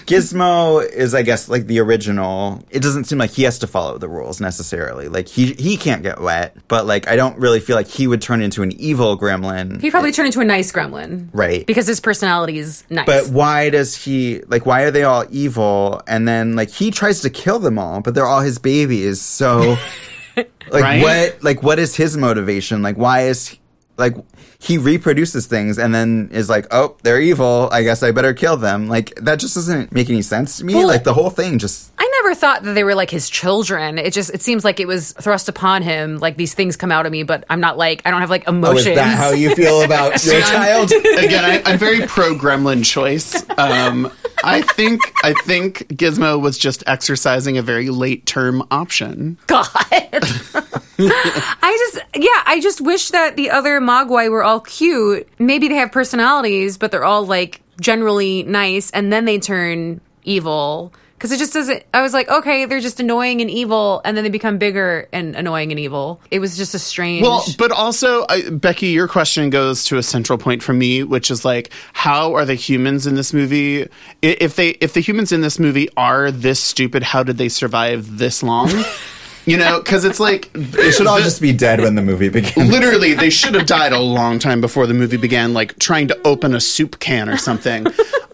Gizmo 0.06 0.88
is, 0.88 1.14
I 1.14 1.22
guess, 1.22 1.48
like 1.48 1.66
the 1.66 1.80
original. 1.80 2.62
It 2.70 2.80
doesn't 2.80 3.04
seem 3.04 3.18
like 3.18 3.30
he 3.30 3.42
has 3.42 3.58
to 3.58 3.66
follow 3.66 3.98
the 3.98 4.08
rules 4.08 4.40
necessarily. 4.40 5.08
Like 5.08 5.28
he 5.28 5.52
he 5.54 5.76
can't 5.76 6.02
get 6.02 6.20
wet, 6.20 6.56
but 6.68 6.86
like 6.86 7.08
I 7.08 7.16
don't 7.16 7.38
really 7.38 7.60
feel 7.60 7.76
like 7.76 7.88
he 7.88 8.06
would 8.06 8.22
turn 8.22 8.40
into 8.40 8.62
an 8.62 8.72
evil 8.80 9.18
gremlin. 9.18 9.80
he 9.80 9.90
probably 9.90 10.12
turn 10.12 10.26
into 10.26 10.40
a 10.40 10.44
nice 10.44 10.70
gremlin, 10.72 11.28
Right. 11.32 11.66
Because 11.66 11.86
his 11.86 12.00
personality 12.00 12.58
is 12.58 12.84
nice. 12.88 13.06
But 13.06 13.28
why 13.28 13.70
does 13.70 13.96
he 13.96 14.40
like? 14.46 14.64
Why 14.64 14.82
are 14.82 14.90
they 14.90 15.02
all 15.02 15.24
evil? 15.30 16.02
And 16.06 16.26
then 16.28 16.56
like 16.56 16.70
he 16.70 16.90
tries 16.90 17.20
to 17.22 17.30
kill 17.30 17.58
them 17.58 17.78
all, 17.78 18.00
but 18.00 18.14
they're 18.14 18.26
all 18.26 18.40
his 18.40 18.58
babies. 18.58 19.20
So 19.20 19.76
like 20.36 20.48
Right? 20.72 21.02
what? 21.02 21.42
Like 21.42 21.62
what 21.62 21.78
is 21.78 21.96
his 21.96 22.16
motivation? 22.16 22.82
Like 22.82 22.96
why 22.96 23.22
is 23.28 23.56
like 23.96 24.14
he 24.58 24.78
reproduces 24.78 25.46
things 25.46 25.78
and 25.78 25.94
then 25.94 26.28
is 26.32 26.48
like, 26.48 26.66
oh, 26.70 26.96
they're 27.02 27.20
evil. 27.20 27.68
I 27.72 27.82
guess 27.82 28.02
I 28.02 28.10
better 28.10 28.34
kill 28.34 28.56
them. 28.56 28.88
Like 28.88 29.14
that 29.16 29.38
just 29.38 29.54
doesn't 29.54 29.92
make 29.92 30.08
any 30.10 30.22
sense 30.22 30.58
to 30.58 30.64
me. 30.64 30.74
Well- 30.74 30.86
like 30.88 31.04
the 31.04 31.14
whole 31.14 31.30
thing 31.30 31.58
just. 31.58 31.92
I 31.98 32.08
never 32.26 32.38
thought 32.38 32.62
that 32.64 32.72
they 32.72 32.84
were 32.84 32.94
like 32.94 33.10
his 33.10 33.30
children. 33.30 33.98
It 33.98 34.12
just 34.12 34.30
it 34.34 34.42
seems 34.42 34.64
like 34.64 34.80
it 34.80 34.86
was 34.86 35.12
thrust 35.12 35.48
upon 35.48 35.82
him. 35.82 36.18
Like 36.18 36.36
these 36.36 36.54
things 36.54 36.76
come 36.76 36.90
out 36.90 37.06
of 37.06 37.12
me, 37.12 37.22
but 37.22 37.44
I'm 37.48 37.60
not 37.60 37.78
like 37.78 38.02
I 38.04 38.10
don't 38.10 38.20
have 38.20 38.30
like 38.30 38.44
Oh, 38.46 38.50
emotions. 38.52 38.86
is 38.88 38.94
that 38.96 39.16
how 39.16 39.30
you 39.30 39.54
feel 39.54 39.82
about 39.82 40.24
your 40.24 40.40
child? 40.42 40.90
Again, 40.92 41.44
I, 41.44 41.62
I'm 41.64 41.78
very 41.78 42.06
pro 42.06 42.34
gremlin 42.34 42.84
choice. 42.84 43.44
Um, 43.58 44.10
I 44.44 44.62
think 44.62 45.00
I 45.22 45.34
think 45.44 45.86
Gizmo 45.88 46.40
was 46.40 46.58
just 46.58 46.82
exercising 46.86 47.58
a 47.58 47.62
very 47.62 47.88
late 47.90 48.26
term 48.26 48.62
option. 48.70 49.38
God. 49.46 49.68
I 50.98 51.90
just, 51.92 52.06
yeah, 52.16 52.42
I 52.46 52.60
just 52.62 52.80
wish 52.80 53.10
that 53.10 53.36
the 53.36 53.50
other 53.50 53.80
Mogwai 53.80 54.30
were 54.30 54.42
all 54.42 54.60
cute. 54.60 55.28
Maybe 55.38 55.68
they 55.68 55.74
have 55.74 55.92
personalities, 55.92 56.78
but 56.78 56.90
they're 56.90 57.04
all 57.04 57.26
like 57.26 57.60
generally 57.80 58.42
nice, 58.44 58.90
and 58.92 59.12
then 59.12 59.24
they 59.26 59.38
turn 59.38 60.00
evil. 60.24 60.92
Because 61.26 61.40
it 61.40 61.42
just 61.42 61.54
doesn't. 61.54 61.82
I 61.92 62.02
was 62.02 62.12
like, 62.12 62.28
okay, 62.28 62.66
they're 62.66 62.78
just 62.78 63.00
annoying 63.00 63.40
and 63.40 63.50
evil, 63.50 64.00
and 64.04 64.16
then 64.16 64.22
they 64.22 64.30
become 64.30 64.58
bigger 64.58 65.08
and 65.12 65.34
annoying 65.34 65.72
and 65.72 65.80
evil. 65.80 66.20
It 66.30 66.38
was 66.38 66.56
just 66.56 66.72
a 66.72 66.78
strange. 66.78 67.24
Well, 67.24 67.44
but 67.58 67.72
also, 67.72 68.24
I, 68.28 68.48
Becky, 68.48 68.88
your 68.88 69.08
question 69.08 69.50
goes 69.50 69.84
to 69.86 69.98
a 69.98 70.04
central 70.04 70.38
point 70.38 70.62
for 70.62 70.72
me, 70.72 71.02
which 71.02 71.32
is 71.32 71.44
like, 71.44 71.72
how 71.94 72.34
are 72.34 72.44
the 72.44 72.54
humans 72.54 73.08
in 73.08 73.16
this 73.16 73.32
movie? 73.32 73.88
If 74.22 74.54
they, 74.54 74.70
if 74.80 74.92
the 74.92 75.00
humans 75.00 75.32
in 75.32 75.40
this 75.40 75.58
movie 75.58 75.88
are 75.96 76.30
this 76.30 76.60
stupid, 76.60 77.02
how 77.02 77.24
did 77.24 77.38
they 77.38 77.48
survive 77.48 78.18
this 78.18 78.44
long? 78.44 78.70
You 79.46 79.56
know, 79.56 79.78
because 79.78 80.04
it's 80.04 80.18
like 80.18 80.52
They 80.52 80.90
should 80.90 81.06
all 81.06 81.20
just 81.20 81.40
be 81.40 81.52
dead 81.52 81.80
when 81.80 81.94
the 81.94 82.02
movie 82.02 82.28
begins. 82.28 82.68
Literally, 82.70 83.14
they 83.14 83.30
should 83.30 83.54
have 83.54 83.66
died 83.66 83.92
a 83.92 84.00
long 84.00 84.40
time 84.40 84.60
before 84.60 84.86
the 84.88 84.94
movie 84.94 85.16
began, 85.16 85.54
like 85.54 85.78
trying 85.78 86.08
to 86.08 86.20
open 86.26 86.54
a 86.54 86.60
soup 86.60 86.98
can 86.98 87.28
or 87.28 87.36
something. 87.36 87.86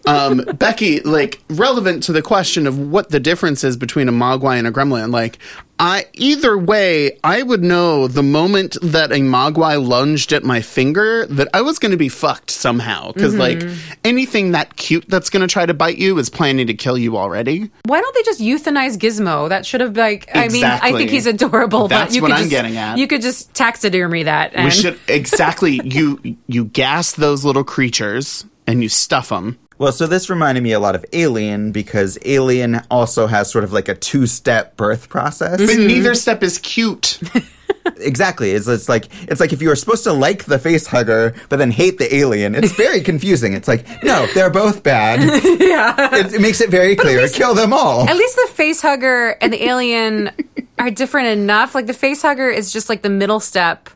Um, 0.05 0.43
Becky, 0.55 0.99
like 1.01 1.39
relevant 1.49 2.03
to 2.03 2.11
the 2.11 2.21
question 2.21 2.67
of 2.67 2.77
what 2.77 3.09
the 3.11 3.19
difference 3.21 3.63
is 3.63 3.77
between 3.77 4.09
a 4.09 4.11
Mogwai 4.11 4.57
and 4.57 4.67
a 4.67 4.71
Gremlin, 4.71 5.13
like 5.13 5.37
I 5.79 6.05
either 6.13 6.57
way, 6.57 7.19
I 7.23 7.41
would 7.41 7.63
know 7.63 8.07
the 8.07 8.23
moment 8.23 8.77
that 8.81 9.11
a 9.11 9.15
mogwai 9.15 9.85
lunged 9.85 10.31
at 10.31 10.43
my 10.43 10.61
finger 10.61 11.25
that 11.25 11.49
I 11.53 11.61
was 11.61 11.79
going 11.79 11.91
to 11.91 11.97
be 11.97 12.09
fucked 12.09 12.51
somehow. 12.51 13.11
Because 13.11 13.33
mm-hmm. 13.33 13.67
like 13.67 13.77
anything 14.03 14.51
that 14.51 14.75
cute 14.75 15.05
that's 15.07 15.29
going 15.29 15.41
to 15.41 15.47
try 15.47 15.65
to 15.65 15.73
bite 15.73 15.97
you 15.97 16.17
is 16.19 16.29
planning 16.29 16.67
to 16.67 16.73
kill 16.73 16.97
you 16.97 17.17
already. 17.17 17.71
Why 17.85 18.01
don't 18.01 18.15
they 18.15 18.23
just 18.23 18.39
euthanize 18.39 18.97
Gizmo? 18.97 19.49
That 19.49 19.65
should 19.65 19.81
have 19.81 19.97
like. 19.97 20.29
I 20.33 20.47
mean, 20.47 20.63
I 20.63 20.91
think 20.91 21.09
he's 21.09 21.27
adorable, 21.27 21.87
That's 21.87 22.11
but 22.11 22.15
you 22.15 22.21
what 22.21 22.29
could 22.29 22.35
I'm 22.35 22.41
just, 22.43 22.51
getting 22.51 22.77
at. 22.77 22.97
You 22.97 23.07
could 23.07 23.21
just 23.21 23.53
taxidermy 23.53 24.23
that. 24.23 24.53
And 24.53 24.65
We 24.65 24.71
should 24.71 24.99
exactly 25.07 25.81
you 25.83 26.37
you 26.47 26.65
gas 26.65 27.13
those 27.13 27.43
little 27.43 27.63
creatures 27.63 28.45
and 28.67 28.81
you 28.81 28.89
stuff 28.89 29.29
them. 29.29 29.59
Well, 29.77 29.91
so 29.91 30.07
this 30.07 30.29
reminded 30.29 30.63
me 30.63 30.71
a 30.71 30.79
lot 30.79 30.95
of 30.95 31.05
Alien 31.13 31.71
because 31.71 32.17
Alien 32.25 32.81
also 32.91 33.27
has 33.27 33.51
sort 33.51 33.63
of 33.63 33.73
like 33.73 33.87
a 33.87 33.95
two-step 33.95 34.77
birth 34.77 35.09
process. 35.09 35.57
But 35.57 35.69
mm-hmm. 35.69 35.87
neither 35.87 36.15
step 36.15 36.43
is 36.43 36.59
cute. 36.59 37.19
exactly. 37.97 38.51
It's, 38.51 38.67
it's 38.67 38.89
like 38.89 39.07
it's 39.29 39.39
like 39.39 39.53
if 39.53 39.61
you 39.61 39.69
were 39.69 39.75
supposed 39.75 40.03
to 40.03 40.13
like 40.13 40.45
the 40.45 40.59
face 40.59 40.87
hugger 40.87 41.35
but 41.49 41.57
then 41.57 41.71
hate 41.71 41.97
the 41.97 42.13
alien. 42.13 42.55
It's 42.55 42.73
very 42.73 43.01
confusing. 43.11 43.53
It's 43.53 43.67
like 43.67 43.85
no, 44.03 44.27
they're 44.33 44.49
both 44.49 44.83
bad. 44.83 45.19
yeah, 45.59 46.15
it, 46.15 46.33
it 46.33 46.41
makes 46.41 46.61
it 46.61 46.69
very 46.69 46.95
clear. 46.95 47.27
Kill 47.29 47.55
them 47.55 47.73
all. 47.73 48.07
At 48.07 48.15
least 48.15 48.35
the 48.35 48.51
face 48.53 48.81
hugger 48.81 49.37
and 49.41 49.51
the 49.51 49.63
alien 49.63 50.31
are 50.79 50.91
different 50.91 51.27
enough. 51.27 51.75
Like 51.75 51.87
the 51.87 51.93
face 51.93 52.21
hugger 52.21 52.49
is 52.49 52.71
just 52.71 52.89
like 52.89 53.01
the 53.01 53.09
middle 53.09 53.39
step. 53.39 53.89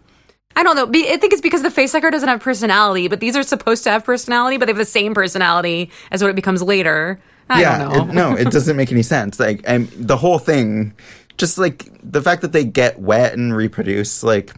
I 0.57 0.63
don't 0.63 0.75
know. 0.75 0.87
I 0.87 1.17
think 1.17 1.33
it's 1.33 1.41
because 1.41 1.61
the 1.61 1.69
face 1.69 1.91
hugger 1.91 2.09
doesn't 2.09 2.27
have 2.27 2.41
personality, 2.41 3.07
but 3.07 3.19
these 3.19 3.35
are 3.37 3.43
supposed 3.43 3.83
to 3.83 3.91
have 3.91 4.03
personality, 4.03 4.57
but 4.57 4.65
they 4.65 4.71
have 4.71 4.77
the 4.77 4.85
same 4.85 5.13
personality 5.13 5.91
as 6.09 6.23
what 6.23 6.31
it 6.31 6.35
becomes 6.35 6.63
later. 6.63 7.21
I 7.47 7.61
yeah, 7.61 7.77
don't 7.77 7.91
know. 7.91 8.01
It, 8.01 8.13
no, 8.13 8.35
it 8.35 8.45
doesn't 8.51 8.75
make 8.75 8.91
any 8.91 9.03
sense. 9.03 9.39
Like, 9.39 9.61
and 9.65 9.87
the 9.89 10.17
whole 10.17 10.39
thing, 10.39 10.95
just 11.37 11.59
like 11.59 11.91
the 12.01 12.23
fact 12.23 12.41
that 12.41 12.53
they 12.53 12.65
get 12.65 12.99
wet 12.99 13.33
and 13.33 13.55
reproduce. 13.55 14.23
Like, 14.23 14.51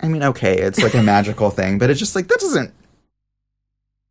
I 0.00 0.06
mean, 0.06 0.22
okay, 0.22 0.58
it's 0.58 0.80
like 0.80 0.94
a 0.94 1.02
magical 1.02 1.50
thing, 1.50 1.78
but 1.78 1.90
it's 1.90 1.98
just 1.98 2.14
like 2.14 2.28
that 2.28 2.38
doesn't. 2.38 2.72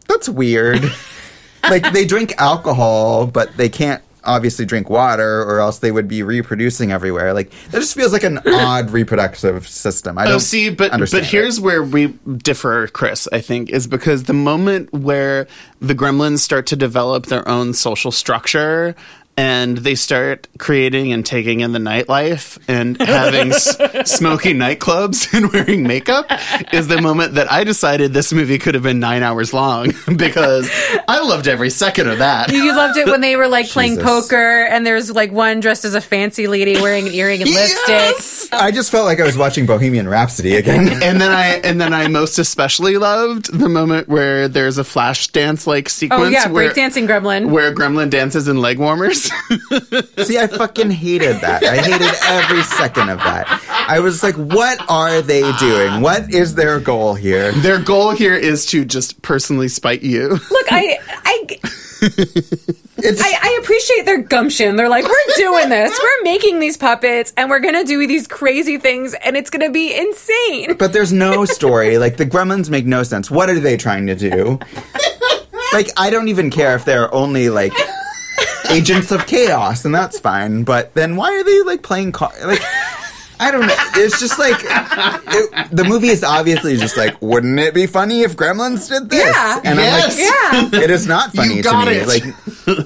That's 0.09 0.27
weird. 0.27 0.83
like 1.63 1.93
they 1.93 2.03
drink 2.03 2.33
alcohol, 2.39 3.25
but 3.25 3.55
they 3.55 3.69
can't 3.69 4.03
obviously 4.23 4.65
drink 4.65 4.89
water, 4.89 5.41
or 5.43 5.59
else 5.59 5.79
they 5.79 5.91
would 5.91 6.07
be 6.07 6.23
reproducing 6.23 6.91
everywhere. 6.91 7.33
Like 7.33 7.51
that 7.71 7.79
just 7.79 7.95
feels 7.95 8.13
like 8.13 8.23
an 8.23 8.39
odd 8.47 8.91
reproductive 8.91 9.67
system. 9.67 10.17
I 10.17 10.23
oh, 10.23 10.25
don't 10.25 10.35
Oh, 10.35 10.39
see, 10.39 10.69
but 10.69 10.91
understand 10.91 11.23
but 11.23 11.27
it. 11.27 11.31
here's 11.31 11.59
where 11.59 11.83
we 11.83 12.07
differ, 12.07 12.87
Chris. 12.87 13.27
I 13.31 13.41
think 13.41 13.69
is 13.69 13.87
because 13.87 14.23
the 14.23 14.33
moment 14.33 14.91
where 14.93 15.47
the 15.81 15.95
gremlins 15.95 16.39
start 16.39 16.65
to 16.67 16.75
develop 16.75 17.27
their 17.27 17.47
own 17.47 17.73
social 17.73 18.11
structure 18.11 18.95
and 19.39 19.77
they 19.77 19.95
start 19.95 20.47
creating 20.57 21.13
and 21.13 21.25
taking 21.25 21.61
in 21.61 21.71
the 21.71 21.79
nightlife 21.79 22.57
and 22.67 23.01
having 23.01 23.53
s- 23.53 23.77
smoky 24.17 24.53
nightclubs 24.53 25.33
and 25.33 25.53
wearing 25.53 25.83
makeup 25.83 26.25
is 26.73 26.89
the 26.89 27.01
moment 27.01 27.35
that 27.35 27.49
I 27.49 27.63
decided 27.63 28.11
this 28.11 28.33
movie 28.33 28.57
could 28.59 28.73
have 28.73 28.83
been 28.83 28.99
nine 28.99 29.23
hours 29.23 29.53
long 29.53 29.93
because 30.17 30.69
I 31.07 31.21
loved 31.21 31.47
every 31.47 31.69
second 31.69 32.09
of 32.09 32.17
that. 32.19 32.51
You 32.51 32.75
loved 32.75 32.97
it 32.97 33.05
when 33.07 33.21
they 33.21 33.37
were 33.37 33.47
like 33.47 33.69
playing 33.69 33.95
Jesus. 33.95 34.03
poker, 34.27 34.65
and 34.65 34.85
there's 34.85 35.09
like 35.09 35.31
one 35.31 35.61
dressed 35.61 35.85
as 35.85 35.95
a 35.95 36.01
fancy 36.01 36.47
lady 36.47 36.73
wearing 36.81 37.07
an 37.07 37.13
earring 37.13 37.41
and 37.41 37.49
lipstick. 37.49 38.49
I 38.51 38.71
just 38.71 38.91
felt 38.91 39.05
like 39.05 39.21
I 39.21 39.23
was 39.23 39.37
watching 39.37 39.65
Bohemian 39.65 40.09
Rhapsody 40.09 40.57
again. 40.57 40.89
and 41.01 41.21
then 41.21 41.31
I 41.31 41.45
and 41.63 41.79
then 41.79 41.93
I 41.93 42.09
most 42.09 42.39
especially 42.39 42.97
loved 42.97 43.57
the 43.57 43.69
moment 43.69 44.09
where 44.09 44.49
there's 44.49 44.77
a 44.77 44.83
flash 44.83 45.27
dance 45.27 45.65
like 45.65 45.87
sequence 45.87 46.21
Oh 46.23 46.27
yeah, 46.27 46.47
where, 46.49 46.69
breakdancing 46.71 47.07
gremlin. 47.07 47.49
where 47.51 47.73
gremlin 47.73 48.09
dances 48.09 48.49
in 48.49 48.57
leg 48.59 48.79
warmers. 48.79 49.28
See, 50.25 50.37
I 50.37 50.47
fucking 50.47 50.91
hated 50.91 51.37
that. 51.41 51.63
I 51.63 51.77
hated 51.77 52.11
every 52.25 52.63
second 52.63 53.09
of 53.09 53.19
that. 53.19 53.47
I 53.87 53.99
was 53.99 54.23
like, 54.23 54.35
what 54.35 54.79
are 54.89 55.21
they 55.21 55.51
doing? 55.57 56.01
What 56.01 56.33
is 56.33 56.55
their 56.55 56.79
goal 56.79 57.13
here? 57.15 57.51
Their 57.51 57.79
goal 57.79 58.11
here 58.11 58.35
is 58.35 58.65
to 58.67 58.85
just 58.85 59.21
personally 59.21 59.67
spite 59.67 60.01
you. 60.03 60.29
Look, 60.29 60.67
I, 60.71 60.99
I, 61.25 61.47
It's 63.01 63.21
I, 63.21 63.29
I 63.41 63.59
appreciate 63.61 64.05
their 64.05 64.21
gumption. 64.21 64.75
They're 64.75 64.89
like, 64.89 65.05
we're 65.05 65.35
doing 65.37 65.69
this. 65.69 65.97
We're 66.01 66.23
making 66.23 66.59
these 66.59 66.75
puppets, 66.75 67.31
and 67.37 67.49
we're 67.49 67.61
gonna 67.61 67.85
do 67.85 68.05
these 68.07 68.27
crazy 68.27 68.77
things, 68.77 69.13
and 69.13 69.37
it's 69.37 69.49
gonna 69.49 69.71
be 69.71 69.95
insane. 69.97 70.75
but 70.77 70.91
there's 70.91 71.13
no 71.13 71.45
story. 71.45 71.97
Like 71.97 72.17
the 72.17 72.25
gremlins 72.25 72.69
make 72.69 72.85
no 72.85 73.03
sense. 73.03 73.31
What 73.31 73.49
are 73.49 73.59
they 73.59 73.77
trying 73.77 74.07
to 74.07 74.15
do? 74.15 74.59
Like 75.71 75.87
I 75.97 76.09
don't 76.09 76.27
even 76.29 76.49
care 76.49 76.75
if 76.75 76.83
they're 76.83 77.13
only 77.13 77.49
like 77.49 77.71
agents 78.69 79.11
of 79.11 79.25
chaos, 79.27 79.85
and 79.85 79.93
that's 79.93 80.19
fine. 80.19 80.63
But 80.63 80.93
then 80.93 81.15
why 81.15 81.31
are 81.35 81.43
they 81.43 81.61
like 81.61 81.83
playing 81.83 82.11
car? 82.11 82.31
Like 82.45 82.61
I 83.41 83.51
don't 83.51 83.67
know. 83.67 83.75
It's 83.95 84.19
just 84.19 84.37
like 84.37 84.57
it, 84.61 85.69
the 85.71 85.85
movie 85.85 86.09
is 86.09 86.25
obviously 86.25 86.75
just 86.75 86.97
like, 86.97 87.21
wouldn't 87.21 87.57
it 87.57 87.73
be 87.73 87.87
funny 87.87 88.21
if 88.23 88.35
Gremlins 88.35 88.89
did 88.89 89.09
this? 89.09 89.25
Yeah. 89.33 89.61
And 89.63 89.79
Yes. 89.79 90.19
I'm 90.51 90.63
like, 90.65 90.73
Yeah. 90.73 90.79
it 90.83 90.91
is 90.91 91.07
not 91.07 91.33
funny 91.33 91.55
You 91.55 91.63
to 91.63 91.85
me. 91.85 91.91
it. 91.93 92.07
Like 92.07 92.23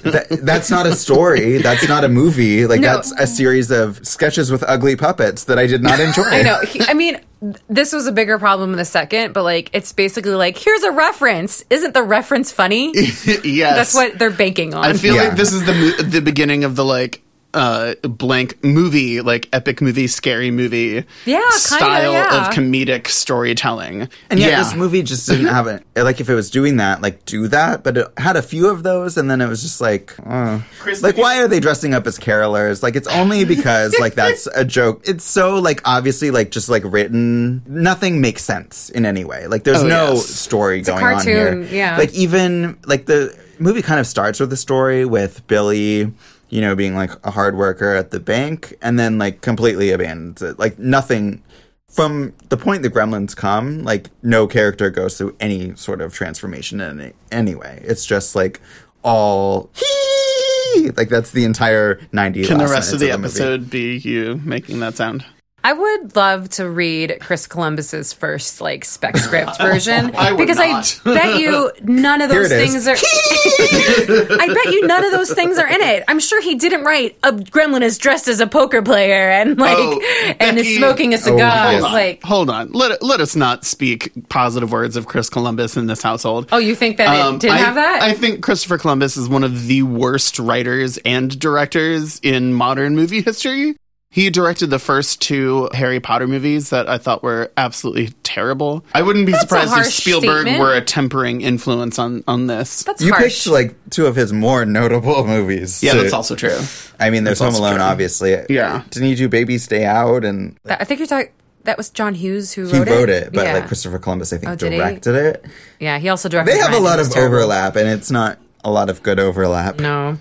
that, 0.03 0.39
that's 0.43 0.69
not 0.69 0.85
a 0.85 0.93
story. 0.93 1.57
That's 1.57 1.87
not 1.87 2.03
a 2.03 2.07
movie. 2.09 2.67
Like 2.67 2.81
No. 2.81 2.93
that's 2.93 3.11
a 3.13 3.25
series 3.25 3.71
of 3.71 4.05
sketches 4.05 4.51
with 4.51 4.63
ugly 4.67 4.95
puppets 4.95 5.45
that 5.45 5.57
I 5.57 5.65
did 5.65 5.81
not 5.81 5.99
enjoy. 6.07 6.21
I 6.23 6.43
know. 6.43 6.59
He- 6.61 6.81
I 6.87 6.93
mean, 6.93 7.19
this 7.67 7.91
was 7.93 8.07
a 8.07 8.11
bigger 8.11 8.39
problem 8.39 8.71
in 8.71 8.77
the 8.77 8.85
second, 8.85 9.33
but 9.33 9.43
like, 9.43 9.69
it's 9.73 9.91
basically 9.91 10.35
like, 10.35 10.57
here's 10.57 10.83
a 10.83 10.91
reference. 10.91 11.63
Isn't 11.69 11.93
the 11.93 12.03
reference 12.03 12.51
funny? 12.51 12.91
yes, 12.95 13.43
That's 13.43 13.93
what 13.95 14.19
they're 14.19 14.29
banking 14.31 14.73
on. 14.73 14.83
I 14.85 14.93
feel 14.93 15.15
Yeah. 15.15 15.23
like 15.29 15.37
this 15.37 15.51
is 15.53 15.65
the 15.65 16.03
the 16.03 16.21
beginning 16.21 16.63
of 16.63 16.75
the 16.75 16.85
like 16.85 17.22
uh 17.53 17.93
blank 18.01 18.63
movie 18.63 19.21
like 19.21 19.47
epic 19.53 19.81
movie 19.81 20.07
scary 20.07 20.49
movie 20.51 21.03
Yeah, 21.25 21.39
kinda, 21.41 21.51
style 21.59 22.11
yeah. 22.13 22.47
of 22.47 22.53
comedic 22.53 23.07
storytelling 23.07 24.09
And 24.29 24.39
yet 24.39 24.49
yeah 24.51 24.63
this 24.63 24.73
movie 24.75 25.03
just 25.03 25.27
didn't 25.27 25.45
have 25.47 25.67
it. 25.67 25.83
Like 25.95 26.19
if 26.19 26.29
it 26.29 26.35
was 26.35 26.49
doing 26.49 26.77
that, 26.77 27.01
like 27.01 27.25
do 27.25 27.47
that, 27.49 27.83
but 27.83 27.97
it 27.97 28.07
had 28.17 28.35
a 28.35 28.41
few 28.41 28.67
of 28.69 28.81
those, 28.83 29.17
and 29.17 29.29
then 29.29 29.39
it 29.41 29.47
was 29.47 29.61
just 29.61 29.79
like, 29.81 30.15
uh, 30.25 30.59
Chris, 30.79 31.03
like 31.03 31.13
did 31.15 31.17
you- 31.19 31.23
why 31.23 31.41
are 31.41 31.47
they 31.47 31.59
dressing 31.59 31.93
up 31.93 32.07
as 32.07 32.17
carolers? 32.17 32.81
Like 32.81 32.95
it's 32.95 33.07
only 33.07 33.45
because 33.45 33.95
like 33.99 34.15
that's 34.15 34.47
a 34.55 34.65
joke. 34.65 35.03
It's 35.07 35.23
so 35.23 35.59
like 35.59 35.81
obviously 35.85 36.31
like 36.31 36.49
just 36.51 36.69
like 36.69 36.83
written. 36.85 37.61
Nothing 37.67 38.21
makes 38.21 38.43
sense 38.43 38.89
in 38.89 39.05
any 39.05 39.23
way. 39.25 39.45
Like 39.47 39.63
there's 39.63 39.83
Oh, 39.83 39.87
no 39.87 40.13
yes. 40.13 40.25
story 40.25 40.79
a 40.79 40.83
going 40.83 41.03
on 41.03 41.13
cartoon, 41.13 41.63
here. 41.67 41.75
yeah. 41.77 41.97
Like 41.97 42.13
even 42.13 42.77
like 42.85 43.05
the 43.05 43.37
movie 43.59 43.81
kind 43.83 43.99
of 43.99 44.07
starts 44.07 44.39
with 44.39 44.51
a 44.53 44.57
story 44.57 45.05
with 45.05 45.45
Billy. 45.47 46.11
You 46.53 46.61
know, 46.61 46.75
being 46.75 46.93
like 46.93 47.11
a 47.25 47.31
hard 47.31 47.57
worker 47.57 47.95
at 47.95 48.11
the 48.11 48.19
bank, 48.19 48.75
and 48.81 48.99
then 48.99 49.17
like 49.17 49.41
completely 49.41 49.89
abandons 49.91 50.41
it. 50.41 50.59
Like 50.59 50.77
nothing 50.77 51.41
from 51.89 52.33
the 52.49 52.57
point 52.57 52.83
the 52.83 52.89
gremlins 52.89 53.35
come, 53.35 53.83
like 53.83 54.09
no 54.21 54.47
character 54.47 54.89
goes 54.89 55.17
through 55.17 55.35
any 55.39 55.75
sort 55.75 56.01
of 56.01 56.13
transformation 56.13 56.79
in 56.79 56.99
any 56.99 57.13
anyway. 57.31 57.81
It's 57.83 58.05
just 58.05 58.35
like 58.35 58.61
all 59.03 59.71
like 60.95 61.09
that's 61.09 61.31
the 61.31 61.43
entire 61.43 61.99
ninety. 62.11 62.45
can 62.45 62.57
the 62.57 62.67
rest 62.67 62.93
of 62.93 62.99
the 62.99 63.07
movie. 63.07 63.25
episode 63.25 63.69
be 63.69 63.97
you 63.97 64.39
making 64.43 64.79
that 64.79 64.95
sound 64.95 65.25
I 65.65 65.71
would 65.73 66.15
love 66.15 66.49
to 66.51 66.69
read 66.69 67.17
Chris 67.21 67.47
Columbus's 67.47 68.11
first 68.11 68.59
like 68.59 68.83
spec 68.83 69.15
script 69.17 69.57
version 69.61 70.13
I 70.15 70.31
would 70.33 70.37
because 70.37 70.57
not. 70.57 70.99
I 71.05 71.13
bet 71.13 71.39
you 71.39 71.71
none 71.83 72.21
of 72.21 72.29
those 72.29 72.51
it 72.51 72.59
is. 72.61 72.71
things 72.73 72.87
are. 72.87 72.95
I 74.39 74.47
bet 74.53 74.73
you 74.73 74.85
none 74.87 75.05
of 75.05 75.11
those 75.11 75.31
things 75.33 75.57
are 75.57 75.67
in 75.67 75.81
it. 75.81 76.03
I'm 76.07 76.19
sure 76.19 76.41
he 76.41 76.55
didn't 76.55 76.83
write 76.83 77.17
a 77.23 77.31
gremlin 77.31 77.81
is 77.81 77.97
dressed 77.97 78.27
as 78.27 78.39
a 78.39 78.47
poker 78.47 78.81
player 78.81 79.29
and 79.29 79.57
like 79.57 79.77
Oh, 79.77 80.33
and 80.39 80.57
is 80.57 80.75
smoking 80.77 81.13
a 81.13 81.17
cigar. 81.17 81.37
yes. 81.39 81.81
hold 81.81 81.85
on 81.85 81.91
Like, 81.93 82.23
hold 82.23 82.49
on 82.49 82.71
let 82.73 83.01
let 83.01 83.21
us 83.21 83.35
not 83.35 83.65
speak 83.65 84.11
positive 84.29 84.71
words 84.71 84.95
of 84.95 85.07
Chris 85.07 85.29
Columbus 85.29 85.77
in 85.77 85.87
this 85.87 86.01
household 86.01 86.49
oh, 86.51 86.57
you 86.57 86.75
think 86.75 86.97
that 86.97 87.07
Um, 87.07 87.35
it 87.35 87.41
didn't 87.41 87.55
I, 87.55 87.59
have 87.59 87.75
that? 87.75 88.01
I 88.01 88.13
think 88.13 88.43
Christopher 88.43 88.77
Columbus 88.77 89.17
is 89.17 89.29
one 89.29 89.43
of 89.43 89.67
the 89.67 89.83
worst 89.83 90.39
writers 90.39 90.97
and 90.99 91.37
directors 91.39 92.19
in 92.21 92.53
modern 92.53 92.95
movie 92.95 93.21
history. 93.21 93.75
He 94.13 94.29
directed 94.29 94.67
the 94.69 94.77
first 94.77 95.21
two 95.21 95.69
Harry 95.73 95.99
Potter 95.99 96.27
movies 96.27 96.69
that 96.69 96.87
I 96.87 96.99
thought 96.99 97.23
were 97.23 97.51
absolutely 97.57 98.09
terrible. 98.21 98.85
I 98.93 99.01
wouldn't 99.01 99.25
be 99.25 99.31
That's 99.31 99.43
surprised 99.43 99.75
if 99.75 99.85
Spielberg 99.91 100.41
statement. 100.41 100.59
were 100.59 100.75
a 100.75 100.81
tempering 100.81 101.41
influence 101.41 101.97
on 101.97 102.23
on 102.27 102.45
this. 102.45 102.83
That's 102.83 103.01
You 103.01 103.11
harsh. 103.11 103.43
picked 103.43 103.47
like 103.47 103.75
two 103.89 104.05
of 104.05 104.15
his 104.15 104.31
more 104.31 104.65
notable 104.65 105.25
movies. 105.27 105.81
yeah, 105.81 105.93
to- 105.93 106.01
that's 106.01 106.13
also 106.13 106.35
true. 106.35 106.59
I 106.99 107.09
mean, 107.09 107.23
there's 107.23 107.39
Home 107.39 107.55
Alone, 107.55 107.75
true. 107.77 107.83
obviously. 107.83 108.37
Yeah. 108.49 108.83
Didn't 108.91 109.07
he 109.09 109.15
do 109.15 109.27
Baby's 109.27 109.65
Day 109.65 109.83
Out? 109.85 110.23
And 110.23 110.57
That- 110.63 110.79
I 110.79 110.83
think 110.83 110.99
you're 110.99 111.07
talking. 111.07 111.31
That 111.63 111.77
was 111.77 111.89
John 111.89 112.13
Hughes 112.13 112.53
who 112.53 112.65
wrote, 112.65 112.73
he 112.73 112.79
wrote, 112.81 112.89
wrote 112.89 113.09
it, 113.09 113.33
but 113.33 113.45
yeah. 113.45 113.53
like 113.53 113.67
Christopher 113.67 113.97
Columbus, 113.97 114.31
I 114.33 114.37
think, 114.37 114.51
Oh, 114.51 114.55
did 114.55 114.73
he? 114.73 114.77
directed 114.77 115.15
it. 115.15 115.45
yeah, 115.79 115.97
he 115.97 116.09
also 116.09 116.29
directed. 116.29 116.53
They 116.53 116.59
have 116.59 116.73
a 116.73 116.79
lot 116.79 116.99
of 116.99 117.09
terrible. 117.09 117.37
overlap, 117.37 117.77
and 117.77 117.87
it's 117.87 118.11
not 118.11 118.37
a 118.65 118.69
lot 118.69 118.89
of 118.89 119.01
good 119.01 119.17
overlap. 119.17 119.79
No, 119.79 120.17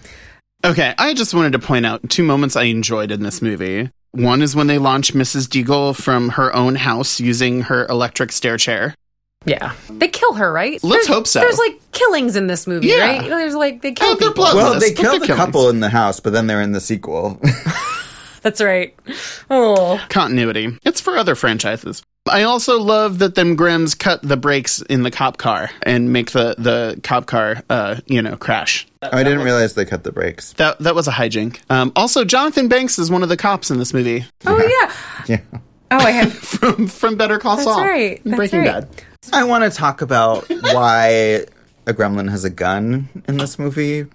Okay, 0.65 0.95
I 0.97 1.15
just 1.15 1.35
wanted 1.35 1.53
to 1.53 1.59
point 1.59 1.87
out 1.87 2.09
two 2.09 2.23
moments 2.23 2.55
I 2.57 2.65
enjoyed 2.65 3.11
in 3.11 3.23
this 3.23 3.43
movie. 3.43 3.91
One 4.13 4.43
is 4.43 4.55
when 4.55 4.67
they 4.69 4.79
launch 4.79 5.13
Mrs. 5.15 5.49
Deagle 5.49 5.97
from 5.97 6.29
her 6.31 6.55
own 6.55 6.75
house 6.77 7.19
using 7.19 7.63
her 7.63 7.87
electric 7.87 8.31
stair 8.31 8.57
chair. 8.59 8.95
yeah, 9.45 9.73
they 9.91 10.07
kill 10.07 10.35
her, 10.35 10.53
right? 10.53 10.75
Let's 10.85 11.07
There's- 11.07 11.07
hope 11.09 11.27
so. 11.27 11.41
There's 11.41 11.59
like 11.59 11.81
killings 11.91 12.37
in 12.37 12.47
this 12.47 12.67
movie, 12.69 12.87
Yeah. 12.89 13.01
right? 13.01 13.29
There's 13.29 13.55
like 13.57 13.83
they 13.83 13.93
kill 13.93 14.11
Oh, 14.13 14.17
people. 14.17 14.45
Well, 14.45 14.79
they 14.79 14.93
kill 14.93 15.19
the 15.19 15.27
couple 15.27 15.69
in 15.69 15.81
the 15.81 15.89
house, 15.89 16.21
but 16.21 16.33
then 16.33 16.47
they're 16.47 16.63
in 16.63 16.71
the 16.73 16.81
sequel. 16.81 17.41
That's 18.43 18.61
right. 18.61 18.95
Oh, 19.51 20.05
Continuity. 20.09 20.76
It's 20.84 21.01
for 21.01 21.16
other 21.16 21.34
franchises. 21.34 22.03
I 22.28 22.43
also 22.45 22.80
love 22.80 23.18
that 23.18 23.34
them 23.34 23.57
Grims 23.57 23.99
cut 23.99 24.22
the 24.22 24.36
brakes 24.36 24.80
in 24.82 25.03
the 25.03 25.11
cop 25.11 25.38
car 25.38 25.70
and 25.82 26.12
make 26.12 26.30
the, 26.30 26.55
the 26.57 27.01
cop 27.03 27.26
car, 27.26 27.62
uh, 27.68 28.01
you 28.07 28.22
know, 28.22 28.36
crash. 28.36 28.86
Oh, 29.03 29.09
I 29.12 29.24
didn't 29.24 29.43
realize 29.43 29.74
they 29.74 29.84
cut 29.84 30.05
the 30.05 30.12
brakes. 30.12 30.53
That 30.55 30.78
that 30.80 30.95
was 30.95 31.09
a 31.09 31.12
hijink. 31.12 31.59
Um, 31.68 31.93
also, 31.97 32.24
Jonathan 32.24 32.68
Banks 32.68 32.99
is 32.99 33.11
one 33.11 33.24
of 33.24 33.28
the 33.28 33.36
cops 33.36 33.70
in 33.70 33.78
this 33.78 33.93
movie 33.93 34.24
oh 34.47 34.57
yeah. 34.59 34.93
Yeah. 35.53 35.59
Oh, 35.90 35.99
I 35.99 36.11
had. 36.11 36.32
from 36.32 36.86
from 36.86 37.16
Better 37.16 37.38
Call 37.38 37.57
That's 37.57 37.64
Saul. 37.64 37.80
right. 37.80 38.22
That's 38.24 38.36
Breaking 38.36 38.61
right. 38.61 38.82
Bad. 38.82 39.03
I 39.32 39.45
want 39.45 39.64
to 39.64 39.76
talk 39.76 40.01
about 40.01 40.49
why 40.49 41.45
a 41.86 41.93
gremlin 41.93 42.30
has 42.30 42.45
a 42.45 42.51
gun 42.51 43.09
in 43.26 43.36
this 43.36 43.59
movie. 43.59 44.07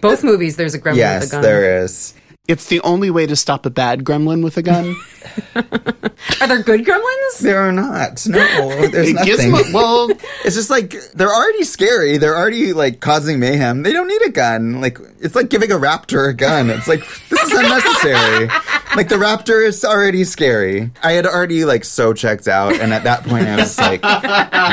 Both 0.00 0.22
movies, 0.22 0.56
there's 0.56 0.74
a 0.74 0.80
gremlin 0.80 0.96
yes, 0.96 1.22
with 1.22 1.30
a 1.30 1.32
gun. 1.32 1.42
Yes, 1.42 1.44
there 1.44 1.82
is. 1.82 2.14
It's 2.46 2.66
the 2.66 2.80
only 2.82 3.10
way 3.10 3.26
to 3.26 3.36
stop 3.36 3.64
a 3.64 3.70
bad 3.70 4.04
gremlin 4.04 4.44
with 4.44 4.58
a 4.58 4.62
gun. 4.62 4.94
Are 5.54 6.46
there 6.46 6.62
good 6.62 6.84
gremlins? 6.84 7.38
There 7.40 7.58
are 7.58 7.72
not. 7.72 8.26
No, 8.26 8.38
there's 8.88 9.08
It 9.08 9.24
gives 9.24 9.46
nothing. 9.46 9.52
them 9.52 9.70
a- 9.70 9.72
well, 9.74 10.10
It's 10.44 10.54
just 10.54 10.68
like 10.68 10.94
they're 11.14 11.32
already 11.32 11.64
scary. 11.64 12.18
They're 12.18 12.36
already 12.36 12.74
like 12.74 13.00
causing 13.00 13.38
mayhem. 13.40 13.82
They 13.82 13.92
don't 13.92 14.08
need 14.08 14.20
a 14.26 14.30
gun. 14.30 14.82
Like 14.82 14.98
it's 15.20 15.34
like 15.34 15.48
giving 15.48 15.72
a 15.72 15.76
raptor 15.76 16.28
a 16.28 16.34
gun. 16.34 16.68
It's 16.68 16.86
like 16.86 17.00
this 17.30 17.42
is 17.42 17.52
unnecessary. 17.52 18.48
like 18.94 19.08
the 19.08 19.16
raptor 19.16 19.66
is 19.66 19.82
already 19.82 20.24
scary. 20.24 20.90
I 21.02 21.12
had 21.12 21.24
already 21.26 21.64
like 21.64 21.86
so 21.86 22.12
checked 22.12 22.46
out, 22.46 22.74
and 22.78 22.92
at 22.92 23.04
that 23.04 23.24
point 23.24 23.46
I 23.48 23.56
was 23.56 23.78
like, 23.78 24.02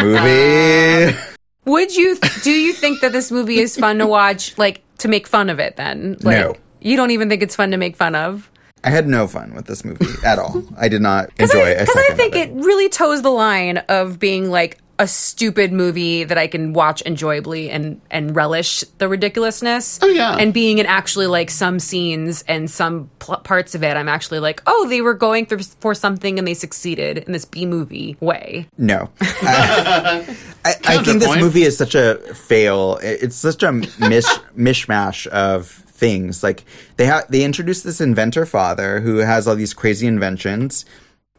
movie. 0.04 1.18
Would 1.66 1.96
you? 1.96 2.18
Do 2.44 2.52
you 2.52 2.74
think 2.74 3.00
that 3.00 3.14
this 3.14 3.32
movie 3.32 3.60
is 3.60 3.78
fun 3.78 4.00
to 4.00 4.08
watch? 4.08 4.58
Like 4.58 4.82
to 4.98 5.08
make 5.08 5.26
fun 5.26 5.50
of 5.50 5.60
it? 5.60 5.78
Then, 5.78 6.18
like, 6.22 6.38
No. 6.38 6.56
You 6.82 6.98
don't 6.98 7.12
even 7.12 7.30
think 7.30 7.42
it's 7.44 7.56
fun 7.56 7.72
to 7.72 7.78
make 7.78 7.96
fun 7.96 8.16
of? 8.16 8.50
I 8.84 8.90
had 8.90 9.08
no 9.08 9.28
fun 9.28 9.54
with 9.54 9.68
this 9.68 9.86
movie 9.86 10.08
at 10.26 10.40
all. 10.40 10.64
I 10.78 10.90
did 10.90 11.02
not 11.02 11.30
enjoy 11.40 11.74
a 11.74 11.80
Because 11.80 11.96
I 11.96 12.16
think 12.16 12.36
of 12.36 12.42
it 12.42 12.52
really 12.54 12.90
toes 12.90 13.22
the 13.22 13.30
line 13.30 13.78
of 13.78 14.18
being 14.20 14.50
like 14.50 14.80
a 14.98 15.08
stupid 15.08 15.72
movie 15.74 16.24
that 16.24 16.38
I 16.38 16.46
can 16.46 16.74
watch 16.74 17.02
enjoyably 17.02 17.72
and 17.72 18.00
and 18.12 18.36
relish 18.36 18.82
the 19.00 19.08
ridiculousness. 19.08 20.00
Oh, 20.02 20.08
yeah. 20.08 20.36
and 20.38 20.54
being 20.54 20.78
in 20.78 20.86
actually 20.86 21.26
like 21.26 21.50
some 21.50 21.80
scenes 21.80 22.44
and 22.48 22.70
some 22.70 23.10
pl- 23.18 23.38
parts 23.38 23.74
of 23.74 23.84
it, 23.84 23.98
I'm 23.98 24.08
actually 24.08 24.40
like, 24.40 24.62
oh, 24.68 24.88
they 24.88 25.02
were 25.02 25.16
going 25.16 25.48
through 25.48 25.64
for 25.80 25.96
something 25.96 26.38
and 26.38 26.48
they 26.48 26.54
succeeded 26.54 27.18
in 27.20 27.32
this 27.32 27.46
B 27.46 27.66
movie 27.66 28.16
way. 28.20 28.68
No. 28.78 29.10
Uh, 29.22 29.26
I, 30.66 30.76
I 30.86 31.04
think 31.04 31.20
this 31.20 31.36
movie 31.36 31.64
is 31.64 31.76
such 31.78 31.96
a 31.96 32.16
fail. 32.36 33.00
It's 33.02 33.36
such 33.36 33.64
a 33.64 33.72
mish, 33.72 33.90
mishmash 34.56 35.26
of 35.28 35.84
things. 36.02 36.44
Like 36.44 36.66
they 36.98 37.06
have 37.06 37.30
they 37.32 37.44
introduced 37.46 37.86
this 37.86 38.02
inventor 38.02 38.46
father 38.46 39.00
who 39.00 39.18
has 39.18 39.48
all 39.48 39.56
these 39.56 39.74
crazy 39.74 40.08
inventions. 40.08 40.84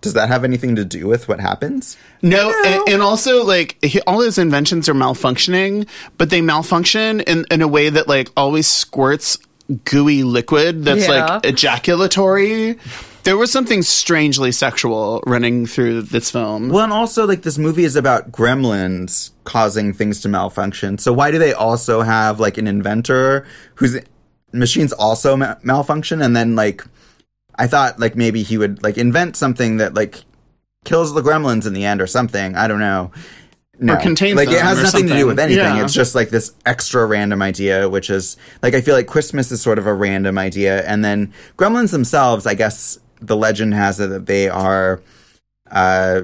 Does 0.01 0.15
that 0.15 0.29
have 0.31 0.43
anything 0.45 0.75
to 0.77 0.85
do 0.85 1.07
with 1.07 1.29
what 1.29 1.39
happens? 1.39 1.97
No, 2.23 2.53
and, 2.65 2.89
and 2.89 3.03
also 3.03 3.45
like 3.45 3.77
he, 3.85 4.01
all 4.03 4.21
his 4.21 4.39
inventions 4.39 4.89
are 4.89 4.95
malfunctioning, 4.95 5.87
but 6.19 6.31
they 6.31 6.41
malfunction 6.41 7.21
in, 7.21 7.45
in 7.51 7.61
a 7.63 7.69
way 7.69 7.89
that 7.91 8.09
like 8.09 8.29
always 8.37 8.67
squirts 8.67 9.37
gooey 9.85 10.23
liquid 10.25 10.85
that's 10.85 11.07
Yeah. 11.07 11.27
like 11.27 11.47
ejaculatory. 11.47 12.79
There 13.25 13.37
was 13.37 13.53
something 13.53 13.83
strangely 13.83 14.51
sexual 14.51 15.23
running 15.25 15.67
through 15.67 16.03
this 16.03 16.33
film. 16.33 16.71
Well, 16.71 16.83
and 16.83 16.93
also 16.93 17.25
like 17.25 17.43
this 17.43 17.57
movie 17.57 17.85
is 17.85 17.95
about 17.95 18.33
gremlins 18.33 19.31
causing 19.45 19.93
things 19.93 20.21
to 20.23 20.29
malfunction. 20.29 20.99
So 20.99 21.13
why 21.13 21.31
do 21.31 21.39
they 21.39 21.53
also 21.53 22.03
have 22.03 22.41
like 22.41 22.59
an 22.59 22.67
inventor 22.67 23.47
whose 23.77 23.97
machines 24.53 24.93
also 24.93 25.37
ma- 25.37 25.57
malfunction? 25.63 26.23
And 26.23 26.37
then 26.37 26.55
like, 26.57 26.85
I 27.57 27.67
thought 27.67 27.99
like 27.99 28.17
maybe 28.17 28.43
he 28.43 28.59
would 28.59 28.83
like 28.83 28.99
invent 28.99 29.37
something 29.37 29.79
that 29.79 29.95
like 29.95 30.25
kills 30.85 31.15
the 31.15 31.23
gremlins 31.23 31.67
in 31.67 31.73
the 31.73 31.85
end 31.85 32.01
or 32.01 32.07
something. 32.07 32.57
I 32.57 32.69
don't 32.69 32.81
know. 32.81 33.13
No. 33.79 33.97
contains 33.97 34.37
like 34.37 34.49
it 34.49 34.61
has 34.61 34.79
or 34.79 34.83
nothing 34.85 35.09
to 35.09 35.15
do 35.15 35.27
with 35.27 35.39
anything. 35.39 35.77
Yeah. 35.77 35.85
It's 35.85 35.95
just 35.95 36.15
like 36.15 36.31
this 36.31 36.53
extra 36.65 37.05
random 37.05 37.43
idea, 37.43 37.89
which 37.89 38.11
is 38.11 38.37
like 38.63 38.75
I 38.75 38.81
feel 38.81 38.95
like 38.95 39.09
Christmas 39.09 39.51
is 39.51 39.61
sort 39.61 39.79
of 39.79 39.87
a 39.87 39.95
random 39.95 40.39
idea, 40.39 40.87
and 40.87 41.05
then 41.05 41.33
Gremlins 41.57 41.91
themselves, 41.91 42.47
I 42.47 42.55
guess 42.55 42.99
the 43.21 43.37
legend 43.37 43.75
has 43.75 43.99
it 43.99 44.11
that 44.11 44.27
they 44.27 44.49
are 44.49 45.03
uh 45.71 46.23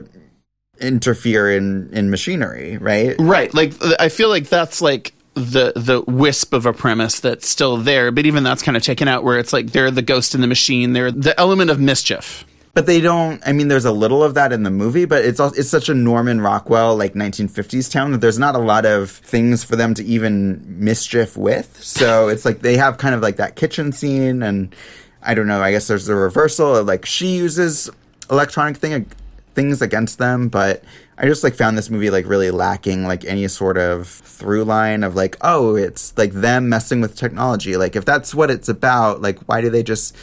interfere 0.81 1.51
in 1.51 1.91
in 1.93 2.11
machinery, 2.11 2.77
right? 2.77 3.17
Right. 3.19 3.53
Like 3.53 3.75
I 3.99 4.09
feel 4.09 4.29
like 4.29 4.49
that's 4.49 4.81
like 4.81 5.13
the 5.39 5.73
the 5.75 6.03
wisp 6.03 6.53
of 6.53 6.67
a 6.67 6.73
premise 6.73 7.21
that's 7.21 7.49
still 7.49 7.77
there, 7.77 8.11
but 8.11 8.27
even 8.27 8.43
that's 8.43 8.63
kind 8.63 8.77
of 8.77 8.83
taken 8.83 9.09
out 9.09 9.25
where 9.25 9.39
it's 9.39 9.53
like 9.53 9.73
they're 9.73 9.91
the 9.91 10.03
ghost 10.03 10.35
in 10.35 10.41
the 10.41 10.47
machine, 10.47 10.93
they're 10.93 11.13
the 11.13 11.39
element 11.39 11.71
of 11.71 11.81
mischief. 11.81 12.45
But 12.75 12.87
they 12.87 13.01
don't. 13.01 13.43
I 13.47 13.53
mean, 13.53 13.69
there's 13.69 13.87
a 13.87 13.93
little 13.93 14.23
of 14.23 14.35
that 14.35 14.53
in 14.53 14.63
the 14.63 14.71
movie, 14.71 15.05
but 15.05 15.25
it's 15.25 15.41
all, 15.41 15.53
it's 15.57 15.69
such 15.69 15.89
a 15.89 15.95
Norman 15.95 16.41
Rockwell 16.41 16.97
like 16.97 17.15
1950s 17.15 17.91
town 17.91 18.13
that 18.13 18.21
there's 18.21 18.39
not 18.39 18.55
a 18.55 18.59
lot 18.59 18.87
of 18.87 19.11
things 19.11 19.65
for 19.65 19.75
them 19.75 19.95
to 19.95 20.05
even 20.05 20.63
mischief 20.79 21.37
with. 21.37 21.83
So 21.83 22.29
it's 22.31 22.45
like 22.45 22.61
they 22.61 22.77
have 22.77 22.99
kind 22.99 23.15
of 23.15 23.21
like 23.21 23.37
that 23.37 23.57
kitchen 23.57 23.91
scene, 23.93 24.43
and 24.43 24.75
I 25.23 25.35
don't 25.35 25.49
know. 25.49 25.61
I 25.61 25.73
guess 25.73 25.89
there's 25.89 26.07
the 26.07 26.15
reversal 26.15 26.77
of 26.77 26.87
like 26.87 27.05
she 27.05 27.37
uses 27.37 27.91
electronic 28.31 28.77
thing 28.77 29.11
things 29.55 29.83
against 29.83 30.19
them, 30.19 30.49
but 30.49 30.85
I 31.21 31.27
just 31.27 31.43
like 31.43 31.55
found 31.55 31.77
this 31.77 31.91
movie 31.91 32.11
like 32.11 32.27
really 32.27 32.53
lacking 32.53 33.05
like 33.05 33.25
any 33.25 33.49
sort 33.49 33.77
of 33.77 34.07
through 34.07 34.65
line 34.65 35.03
of 35.03 35.17
like 35.17 35.37
oh 35.41 35.75
it's 35.75 36.17
like 36.17 36.33
them 36.33 36.69
messing 36.69 37.01
with 37.01 37.17
technology. 37.17 37.77
Like 37.77 37.97
if 37.97 38.05
that's 38.05 38.35
what 38.35 38.51
it's 38.51 38.69
about, 38.69 39.21
like 39.21 39.41
why 39.41 39.61
do 39.61 39.69
they 39.69 39.83
just 39.83 40.17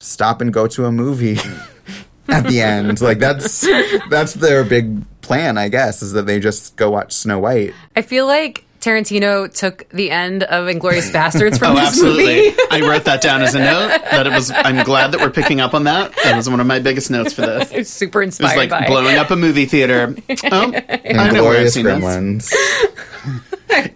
stop 0.00 0.40
and 0.40 0.52
go 0.52 0.68
to 0.68 0.84
a 0.86 0.92
movie 0.92 1.38
at 2.28 2.46
the 2.46 2.60
end. 2.60 3.00
Like 3.08 3.18
that's 3.18 3.66
that's 4.08 4.34
their 4.34 4.62
big 4.64 5.02
plan, 5.22 5.58
I 5.58 5.68
guess, 5.68 6.02
is 6.02 6.12
that 6.12 6.26
they 6.26 6.38
just 6.38 6.76
go 6.76 6.90
watch 6.90 7.12
Snow 7.12 7.40
White. 7.40 7.74
I 7.96 8.02
feel 8.02 8.26
like 8.26 8.64
Tarantino 8.80 9.52
took 9.52 9.88
the 9.90 10.10
end 10.10 10.42
of 10.44 10.66
Inglourious 10.68 11.10
Basterds 11.12 11.58
from 11.58 11.72
Oh, 11.72 11.74
this 11.80 11.88
absolutely. 11.88 12.24
movie. 12.50 12.56
I 12.70 12.80
wrote 12.88 13.04
that 13.04 13.20
down 13.20 13.42
as 13.42 13.54
a 13.54 13.58
note. 13.58 13.88
That 14.10 14.26
it 14.26 14.32
was. 14.32 14.50
I'm 14.50 14.84
glad 14.84 15.12
that 15.12 15.20
we're 15.20 15.30
picking 15.30 15.60
up 15.60 15.74
on 15.74 15.84
that. 15.84 16.12
That 16.24 16.36
was 16.36 16.48
one 16.48 16.60
of 16.60 16.66
my 16.66 16.78
biggest 16.78 17.10
notes 17.10 17.32
for 17.32 17.42
this. 17.42 17.70
It's 17.78 17.90
super 17.90 18.22
It 18.22 18.26
was 18.26 18.40
inspired 18.40 18.56
like 18.56 18.70
by. 18.70 18.86
blowing 18.86 19.16
up 19.16 19.30
a 19.30 19.36
movie 19.36 19.66
theater. 19.66 20.14
Oh, 20.50 20.72
I 20.72 20.72
know 20.72 20.74
where 20.74 21.20
I've 21.20 21.34
Glorious 21.34 21.74
seen 21.74 21.84
this. 21.86 21.94
Gremlins. 22.02 22.52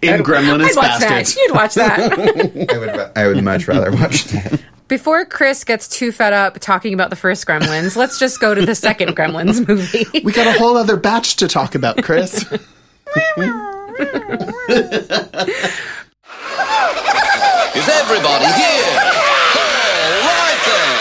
In 0.01 0.21
Gremlin 0.23 0.61
I'd 0.63 0.69
is 0.69 0.75
watch 0.75 0.99
Bastards. 0.99 1.33
that. 1.33 1.41
You'd 1.41 1.53
watch 1.55 1.73
that. 1.75 2.69
I 2.71 2.77
would 2.77 3.11
I 3.17 3.27
would 3.27 3.43
much 3.43 3.67
rather 3.67 3.91
watch 3.91 4.25
that. 4.25 4.61
Before 4.87 5.25
Chris 5.25 5.63
gets 5.63 5.87
too 5.87 6.11
fed 6.11 6.33
up 6.33 6.59
talking 6.59 6.93
about 6.93 7.09
the 7.09 7.15
first 7.15 7.47
Gremlins, 7.47 7.95
let's 7.95 8.19
just 8.19 8.39
go 8.39 8.53
to 8.53 8.65
the 8.65 8.75
second 8.75 9.15
Gremlins 9.15 9.65
movie. 9.67 10.05
We 10.23 10.31
got 10.33 10.45
a 10.45 10.59
whole 10.59 10.77
other 10.77 10.97
batch 10.97 11.37
to 11.37 11.47
talk 11.47 11.73
about, 11.73 12.03
Chris. 12.03 12.45
Is 17.75 17.87
everybody 17.89 18.49
here? 18.57 18.97
All 20.23 20.33
right 20.41 20.61
then. 20.65 20.97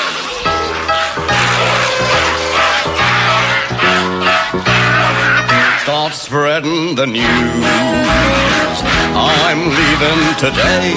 Start 5.81 6.13
spreading 6.13 6.95
the 6.95 7.07
news. 7.07 7.25
I'm 9.17 9.71
leaving 9.71 10.35
today. 10.37 10.93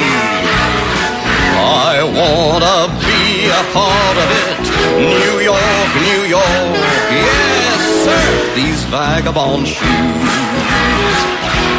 I 1.55 2.03
wanna 2.03 2.91
be 2.99 3.47
a 3.47 3.63
part 3.71 4.17
of 4.17 4.29
it. 4.43 4.67
New 4.99 5.39
York, 5.39 5.89
New 6.03 6.23
York, 6.27 6.75
yes 7.09 7.79
sir. 8.03 8.25
These 8.55 8.83
vagabond 8.83 9.65
shoes 9.67 10.45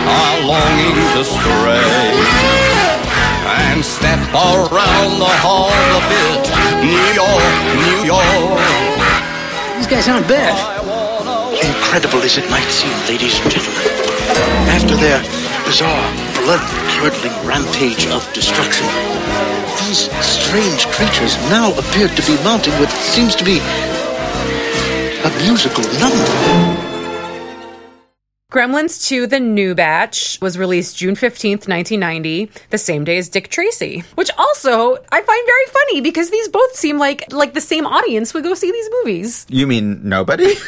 are 0.07 0.39
longing 0.47 0.97
to 1.15 1.23
stray 1.27 1.83
and 3.71 3.85
step 3.85 4.23
around 4.31 5.19
the 5.19 5.33
hall 5.43 5.71
a 5.71 6.03
bit. 6.09 6.45
New 6.81 7.07
York, 7.13 7.55
New 7.83 8.01
York. 8.07 8.59
These 9.77 9.87
guys 9.87 10.09
aren't 10.09 10.29
bad. 10.29 10.55
Incredible 11.57 12.23
as 12.23 12.39
it 12.39 12.49
might 12.51 12.71
seem, 12.71 12.95
ladies 13.09 13.41
and 13.41 13.51
gentlemen, 13.51 13.83
after 14.71 14.95
their 14.97 15.21
bizarre, 15.65 16.09
blood-curdling 16.45 17.35
rampage 17.47 18.07
of 18.09 18.23
destruction, 18.33 18.87
these 19.87 20.11
strange 20.25 20.87
creatures 20.89 21.37
now 21.51 21.73
appear 21.79 22.09
to 22.09 22.23
be 22.27 22.37
mounting 22.45 22.75
what 22.75 22.91
seems 22.91 23.35
to 23.37 23.45
be 23.45 23.59
a 25.25 25.31
musical 25.43 25.85
number. 25.99 26.96
Gremlins 28.57 29.07
2 29.07 29.27
The 29.27 29.39
New 29.39 29.75
Batch 29.75 30.39
was 30.41 30.57
released 30.57 30.97
June 30.97 31.15
15th, 31.15 31.69
1990, 31.69 32.51
the 32.71 32.79
same 32.79 33.05
day 33.05 33.19
as 33.19 33.29
Dick 33.29 33.49
Tracy, 33.49 34.03
which 34.15 34.31
also 34.39 34.97
I 35.13 35.21
find 35.21 35.47
very 35.47 35.67
funny 35.67 36.01
because 36.01 36.31
these 36.31 36.49
both 36.49 36.75
seem 36.75 36.97
like 36.99 37.31
like 37.35 37.53
the 37.53 37.61
same 37.61 37.87
audience 37.87 38.33
would 38.33 38.45
go 38.45 38.55
see 38.55 38.73
these 38.73 38.89
movies. 38.93 39.45
You 39.51 39.67
mean 39.67 40.09
nobody? 40.09 40.55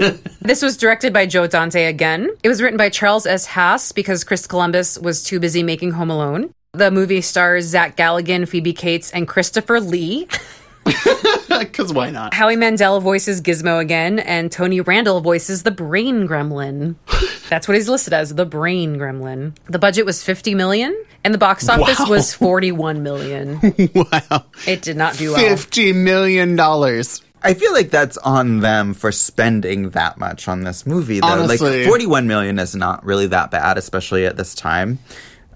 This 0.44 0.60
was 0.60 0.76
directed 0.76 1.12
by 1.14 1.24
Joe 1.24 1.46
Dante 1.46 1.84
again. 1.84 2.28
It 2.42 2.48
was 2.48 2.60
written 2.60 2.76
by 2.76 2.90
Charles 2.90 3.26
S. 3.26 3.46
Haas 3.46 3.92
because 3.92 4.24
Chris 4.24 4.46
Columbus 4.46 4.98
was 4.98 5.22
too 5.22 5.40
busy 5.40 5.62
making 5.62 5.92
Home 5.92 6.10
Alone. 6.10 6.52
The 6.72 6.90
movie 6.90 7.22
stars 7.22 7.64
Zach 7.64 7.96
Galligan, 7.96 8.46
Phoebe 8.46 8.74
Cates, 8.74 9.10
and 9.12 9.26
Christopher 9.26 9.80
Lee. 9.80 10.26
Because 11.58 11.92
why 11.92 12.10
not? 12.10 12.34
Howie 12.34 12.56
Mandel 12.56 13.00
voices 13.00 13.40
Gizmo 13.40 13.80
again, 13.80 14.18
and 14.18 14.50
Tony 14.50 14.80
Randall 14.80 15.20
voices 15.20 15.62
the 15.62 15.70
Brain 15.70 16.26
Gremlin. 16.28 16.96
That's 17.48 17.66
what 17.68 17.76
he's 17.76 17.88
listed 17.88 18.12
as, 18.12 18.34
the 18.34 18.44
Brain 18.46 18.96
Gremlin. 18.96 19.56
The 19.66 19.78
budget 19.78 20.04
was 20.04 20.22
50 20.22 20.54
million, 20.54 20.94
and 21.24 21.32
the 21.32 21.38
box 21.38 21.68
office 21.68 21.98
Wow. 22.00 22.06
was 22.10 22.34
41 22.34 23.02
million. 23.02 23.60
wow. 23.94 24.44
It 24.66 24.82
did 24.82 24.96
not 24.96 25.16
do 25.16 25.32
well. 25.32 25.40
Fifty 25.40 25.92
million 25.92 26.54
dollars. 26.56 27.22
I 27.42 27.54
feel 27.54 27.72
like 27.72 27.90
that's 27.90 28.16
on 28.18 28.60
them 28.60 28.94
for 28.94 29.12
spending 29.12 29.90
that 29.90 30.18
much 30.18 30.48
on 30.48 30.62
this 30.64 30.86
movie. 30.86 31.20
Though, 31.20 31.26
Honestly. 31.28 31.78
like 31.80 31.88
forty-one 31.88 32.26
million 32.26 32.58
is 32.58 32.74
not 32.74 33.04
really 33.04 33.26
that 33.28 33.50
bad, 33.50 33.78
especially 33.78 34.26
at 34.26 34.36
this 34.36 34.54
time. 34.54 34.98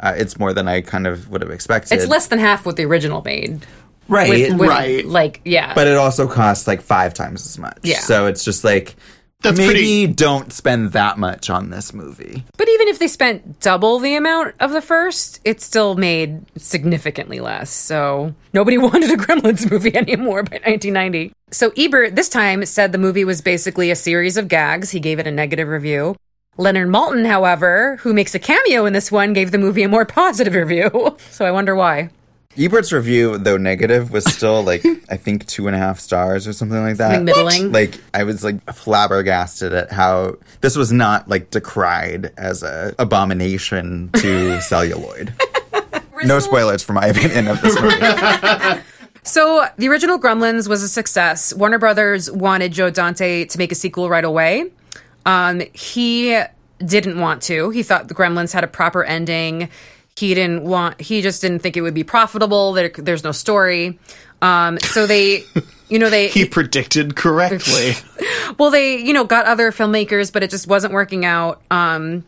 Uh, 0.00 0.14
it's 0.16 0.38
more 0.38 0.52
than 0.52 0.68
I 0.68 0.80
kind 0.82 1.06
of 1.06 1.28
would 1.30 1.40
have 1.42 1.50
expected. 1.50 1.94
It's 1.96 2.06
less 2.06 2.26
than 2.28 2.38
half 2.38 2.64
what 2.66 2.76
the 2.76 2.84
original 2.84 3.22
made. 3.22 3.66
Right? 4.08 4.28
With, 4.30 4.58
with, 4.58 4.68
Right. 4.68 5.04
Like, 5.06 5.40
yeah. 5.44 5.74
but 5.74 5.86
it 5.86 5.96
also 5.96 6.26
costs 6.28 6.66
like 6.66 6.80
five 6.82 7.14
times 7.14 7.44
as 7.46 7.58
much. 7.58 7.78
Yeah. 7.82 8.00
So 8.00 8.26
it's 8.26 8.44
just 8.44 8.64
like 8.64 8.96
That's 9.42 9.56
maybe 9.58 9.68
pretty- 9.72 10.06
don't 10.08 10.52
spend 10.52 10.92
that 10.92 11.18
much 11.18 11.48
on 11.50 11.70
this 11.70 11.92
movie. 11.94 12.44
But 12.56 12.68
even 12.68 12.88
if 12.88 12.98
they 12.98 13.06
spent 13.08 13.60
double 13.60 13.98
the 13.98 14.14
amount 14.16 14.54
of 14.60 14.72
the 14.72 14.82
first, 14.82 15.40
it 15.44 15.60
still 15.60 15.94
made 15.94 16.40
significantly 16.60 17.40
less. 17.40 17.70
So 17.70 18.34
nobody 18.52 18.78
wanted 18.88 19.10
a 19.10 19.16
Gremlins 19.16 19.70
movie 19.70 19.94
anymore 19.96 20.42
by 20.42 20.56
1990. 20.64 21.32
So 21.50 21.72
Ebert 21.76 22.14
this 22.16 22.28
time 22.28 22.64
said 22.66 22.92
the 22.92 22.98
movie 22.98 23.24
was 23.24 23.40
basically 23.40 23.90
a 23.90 23.96
series 23.96 24.36
of 24.36 24.48
gags. 24.48 24.90
He 24.90 25.00
gave 25.00 25.18
it 25.18 25.26
a 25.26 25.30
negative 25.30 25.68
review. 25.68 26.16
Leonard 26.60 26.88
Maltin, 26.88 27.24
however, 27.24 27.98
who 28.00 28.12
makes 28.12 28.34
a 28.34 28.38
cameo 28.40 28.84
in 28.84 28.92
this 28.92 29.12
one, 29.12 29.32
gave 29.32 29.52
the 29.52 29.58
movie 29.58 29.84
a 29.84 29.88
more 29.88 30.04
positive 30.20 30.54
review. 30.54 31.16
So 31.30 31.44
I 31.46 31.52
wonder 31.52 31.76
why. 31.76 32.10
Ebert's 32.58 32.92
review, 32.92 33.38
though 33.38 33.56
negative, 33.56 34.10
was 34.10 34.24
still 34.24 34.62
like 34.62 34.84
I 35.10 35.16
think 35.16 35.46
two 35.46 35.66
and 35.66 35.76
a 35.76 35.78
half 35.78 36.00
stars 36.00 36.46
or 36.46 36.52
something 36.52 36.80
like 36.80 36.96
that. 36.96 37.14
Something 37.14 37.24
middling. 37.24 37.72
Like 37.72 37.94
I 38.12 38.24
was 38.24 38.42
like 38.44 38.64
flabbergasted 38.72 39.72
at 39.72 39.92
how 39.92 40.36
this 40.60 40.76
was 40.76 40.92
not 40.92 41.28
like 41.28 41.50
decried 41.50 42.32
as 42.36 42.62
a 42.62 42.94
abomination 42.98 44.10
to 44.16 44.60
celluloid. 44.62 45.32
no 46.24 46.38
spoilers 46.40 46.82
for 46.82 46.92
my 46.92 47.06
opinion 47.06 47.46
of 47.48 47.60
this 47.62 47.80
movie. 47.80 48.82
So 49.24 49.66
the 49.76 49.88
original 49.88 50.18
Gremlins 50.18 50.68
was 50.68 50.82
a 50.82 50.88
success. 50.88 51.52
Warner 51.52 51.78
Brothers 51.78 52.30
wanted 52.30 52.72
Joe 52.72 52.88
Dante 52.88 53.44
to 53.44 53.58
make 53.58 53.70
a 53.70 53.74
sequel 53.74 54.08
right 54.08 54.24
away. 54.24 54.70
Um, 55.26 55.60
he 55.74 56.40
didn't 56.78 57.20
want 57.20 57.42
to. 57.42 57.68
He 57.68 57.82
thought 57.82 58.08
the 58.08 58.14
Gremlins 58.14 58.54
had 58.54 58.64
a 58.64 58.68
proper 58.68 59.04
ending. 59.04 59.68
He 60.18 60.34
didn't 60.34 60.64
want. 60.64 61.00
He 61.00 61.22
just 61.22 61.40
didn't 61.40 61.60
think 61.60 61.76
it 61.76 61.82
would 61.82 61.94
be 61.94 62.02
profitable. 62.02 62.72
There, 62.72 62.88
there's 62.88 63.22
no 63.22 63.30
story. 63.30 64.00
Um, 64.42 64.78
so 64.80 65.06
they, 65.06 65.44
you 65.88 66.00
know, 66.00 66.10
they 66.10 66.26
He 66.26 66.44
predicted 66.44 67.14
correctly. 67.14 67.92
well, 68.58 68.70
they, 68.72 68.96
you 68.96 69.12
know, 69.12 69.22
got 69.22 69.46
other 69.46 69.70
filmmakers, 69.70 70.32
but 70.32 70.42
it 70.42 70.50
just 70.50 70.66
wasn't 70.66 70.92
working 70.92 71.24
out. 71.24 71.62
Um, 71.70 72.24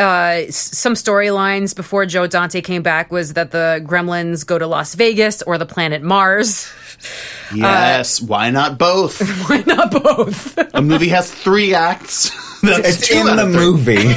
uh, 0.00 0.50
some 0.50 0.94
storylines 0.94 1.74
before 1.74 2.04
Joe 2.04 2.26
Dante 2.26 2.62
came 2.62 2.82
back 2.82 3.12
was 3.12 3.34
that 3.34 3.52
the 3.52 3.80
Gremlins 3.84 4.44
go 4.44 4.58
to 4.58 4.66
Las 4.66 4.94
Vegas 4.96 5.42
or 5.42 5.56
the 5.56 5.66
planet 5.66 6.02
Mars. 6.02 6.68
yes. 7.54 8.20
why 8.20 8.50
not 8.50 8.76
both? 8.76 9.20
Why 9.48 9.62
not 9.66 9.92
both? 9.92 10.58
A 10.74 10.82
movie 10.82 11.08
has 11.08 11.32
three 11.32 11.74
acts. 11.74 12.30
That's 12.62 13.02
It's 13.02 13.10
in 13.10 13.26
the 13.26 13.44
of 13.44 13.52
three. 13.52 14.04
movie. 14.04 14.14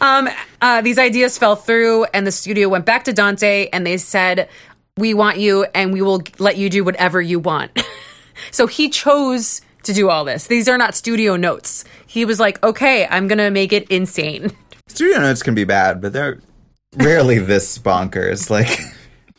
uh, 0.62 0.82
these 0.82 0.98
ideas 0.98 1.38
fell 1.38 1.56
through, 1.56 2.04
and 2.14 2.26
the 2.26 2.32
studio 2.32 2.68
went 2.68 2.84
back 2.86 3.04
to 3.04 3.12
Dante 3.12 3.68
and 3.72 3.86
they 3.86 3.96
said, 3.98 4.48
"We 4.96 5.14
want 5.14 5.38
you, 5.38 5.64
and 5.74 5.92
we 5.92 6.02
will 6.02 6.22
let 6.38 6.56
you 6.56 6.70
do 6.70 6.84
whatever 6.84 7.20
you 7.20 7.38
want." 7.38 7.70
so 8.50 8.66
he 8.66 8.88
chose 8.88 9.60
to 9.84 9.92
do 9.92 10.08
all 10.10 10.24
this. 10.24 10.46
These 10.46 10.68
are 10.68 10.78
not 10.78 10.94
studio 10.94 11.36
notes. 11.36 11.84
He 12.06 12.24
was 12.24 12.40
like, 12.40 12.62
"Okay, 12.62 13.06
I'm 13.06 13.28
gonna 13.28 13.50
make 13.50 13.72
it 13.72 13.88
insane." 13.90 14.52
Studio 14.86 15.18
notes 15.18 15.42
can 15.42 15.54
be 15.54 15.64
bad, 15.64 16.00
but 16.00 16.12
they're 16.12 16.40
rarely 16.96 17.38
this 17.38 17.78
bonkers. 17.78 18.48
Like 18.50 18.80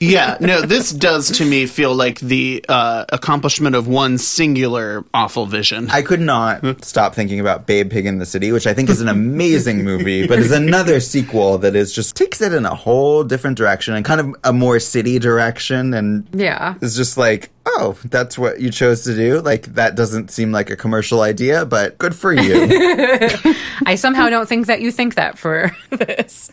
Yeah, 0.02 0.38
no, 0.40 0.62
this 0.62 0.92
does 0.92 1.30
to 1.40 1.46
me 1.46 1.66
feel 1.66 1.94
like 1.94 2.20
the 2.22 2.64
uh, 2.70 3.04
accomplishment 3.10 3.76
of 3.76 3.88
one 3.88 4.18
singular 4.18 5.04
awful 5.14 5.46
vision. 5.46 5.90
I 5.90 6.02
could 6.04 6.22
not 6.22 6.86
stop 6.86 7.14
thinking 7.16 7.40
about 7.42 7.68
Babe 7.68 7.92
Pig 7.92 8.06
in 8.06 8.18
the 8.18 8.26
City, 8.26 8.52
which 8.54 8.66
I 8.66 8.74
think 8.74 8.90
is 8.90 9.02
an 9.02 9.10
amazing 9.10 9.84
movie, 9.84 10.26
but 10.26 10.40
is 10.40 10.52
another 10.52 11.02
sequel 11.02 11.58
that 11.60 11.76
is 11.76 11.92
just 11.94 12.16
takes 12.16 12.40
it 12.42 12.54
in 12.54 12.66
a 12.66 12.74
whole 12.76 13.24
different 13.26 13.58
direction 13.58 13.94
and 13.94 14.06
kind 14.06 14.22
of 14.22 14.36
a 14.46 14.54
more 14.54 14.80
city 14.80 15.20
direction 15.20 15.94
and 15.94 16.28
Yeah. 16.34 16.76
it's 16.82 16.96
just 16.96 17.18
like, 17.18 17.50
oh, 17.66 17.98
that's 18.06 18.38
what 18.38 18.60
you 18.60 18.72
chose 18.72 19.04
to 19.04 19.16
do. 19.16 19.42
Like 19.42 19.64
that 19.76 19.96
doesn't 19.96 20.32
seem 20.32 20.52
like 20.52 20.70
a 20.70 20.76
commercial 20.76 21.22
idea, 21.22 21.66
but 21.66 21.98
good 21.98 22.16
for 22.16 22.34
you. 22.34 22.68
I 23.86 23.96
somehow 23.96 24.30
don't 24.30 24.48
think 24.50 24.68
that 24.68 24.82
you 24.82 24.92
think 24.92 25.16
that 25.16 25.38
for 25.38 25.72
this. 25.92 26.52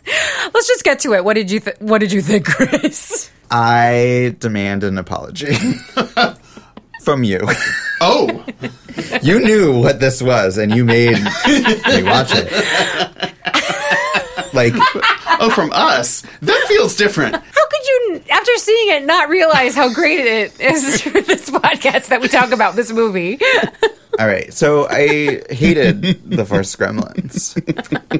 Let's 0.53 0.67
just 0.67 0.83
get 0.83 0.99
to 1.01 1.13
it. 1.13 1.23
What 1.25 1.33
did 1.35 1.49
you 1.51 1.59
th- 1.59 1.77
What 1.79 1.99
did 1.99 2.11
you 2.11 2.21
think, 2.21 2.45
Chris? 2.49 3.31
I 3.49 4.35
demand 4.39 4.83
an 4.83 4.97
apology 4.97 5.55
from 7.03 7.23
you. 7.23 7.39
Oh, 8.01 8.43
You 9.21 9.39
knew 9.39 9.79
what 9.81 9.99
this 9.99 10.21
was 10.21 10.57
and 10.57 10.75
you 10.75 10.83
made 10.85 11.13
me 11.17 12.03
watch 12.03 12.31
it. 12.33 12.51
Like 14.53 14.73
oh, 15.41 15.49
from 15.49 15.71
us. 15.73 16.23
That 16.41 16.65
feels 16.67 16.95
different. 16.95 17.35
How 17.35 17.41
could 17.41 17.85
you, 17.85 18.21
after 18.31 18.55
seeing 18.57 18.95
it, 18.95 19.05
not 19.05 19.29
realize 19.29 19.75
how 19.75 19.93
great 19.93 20.19
it 20.19 20.59
is 20.59 21.01
for 21.03 21.21
this 21.21 21.49
podcast 21.49 22.07
that 22.07 22.21
we 22.21 22.27
talk 22.27 22.51
about 22.51 22.75
this 22.75 22.91
movie? 22.91 23.39
All 24.19 24.25
right, 24.25 24.51
so 24.51 24.87
I 24.89 25.43
hated 25.53 26.01
the 26.29 26.43
first 26.43 26.77
Gremlins. 26.79 27.53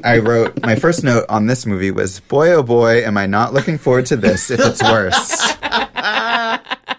I 0.05 0.19
wrote 0.19 0.61
my 0.61 0.75
first 0.75 1.03
note 1.03 1.25
on 1.27 1.47
this 1.47 1.65
movie 1.65 1.89
was, 1.89 2.19
"Boy, 2.19 2.51
oh 2.53 2.61
boy, 2.61 3.03
am 3.03 3.17
I 3.17 3.25
not 3.25 3.53
looking 3.53 3.79
forward 3.79 4.05
to 4.07 4.15
this 4.15 4.51
if 4.51 4.59
it's 4.59 4.83
worse." 4.83 5.53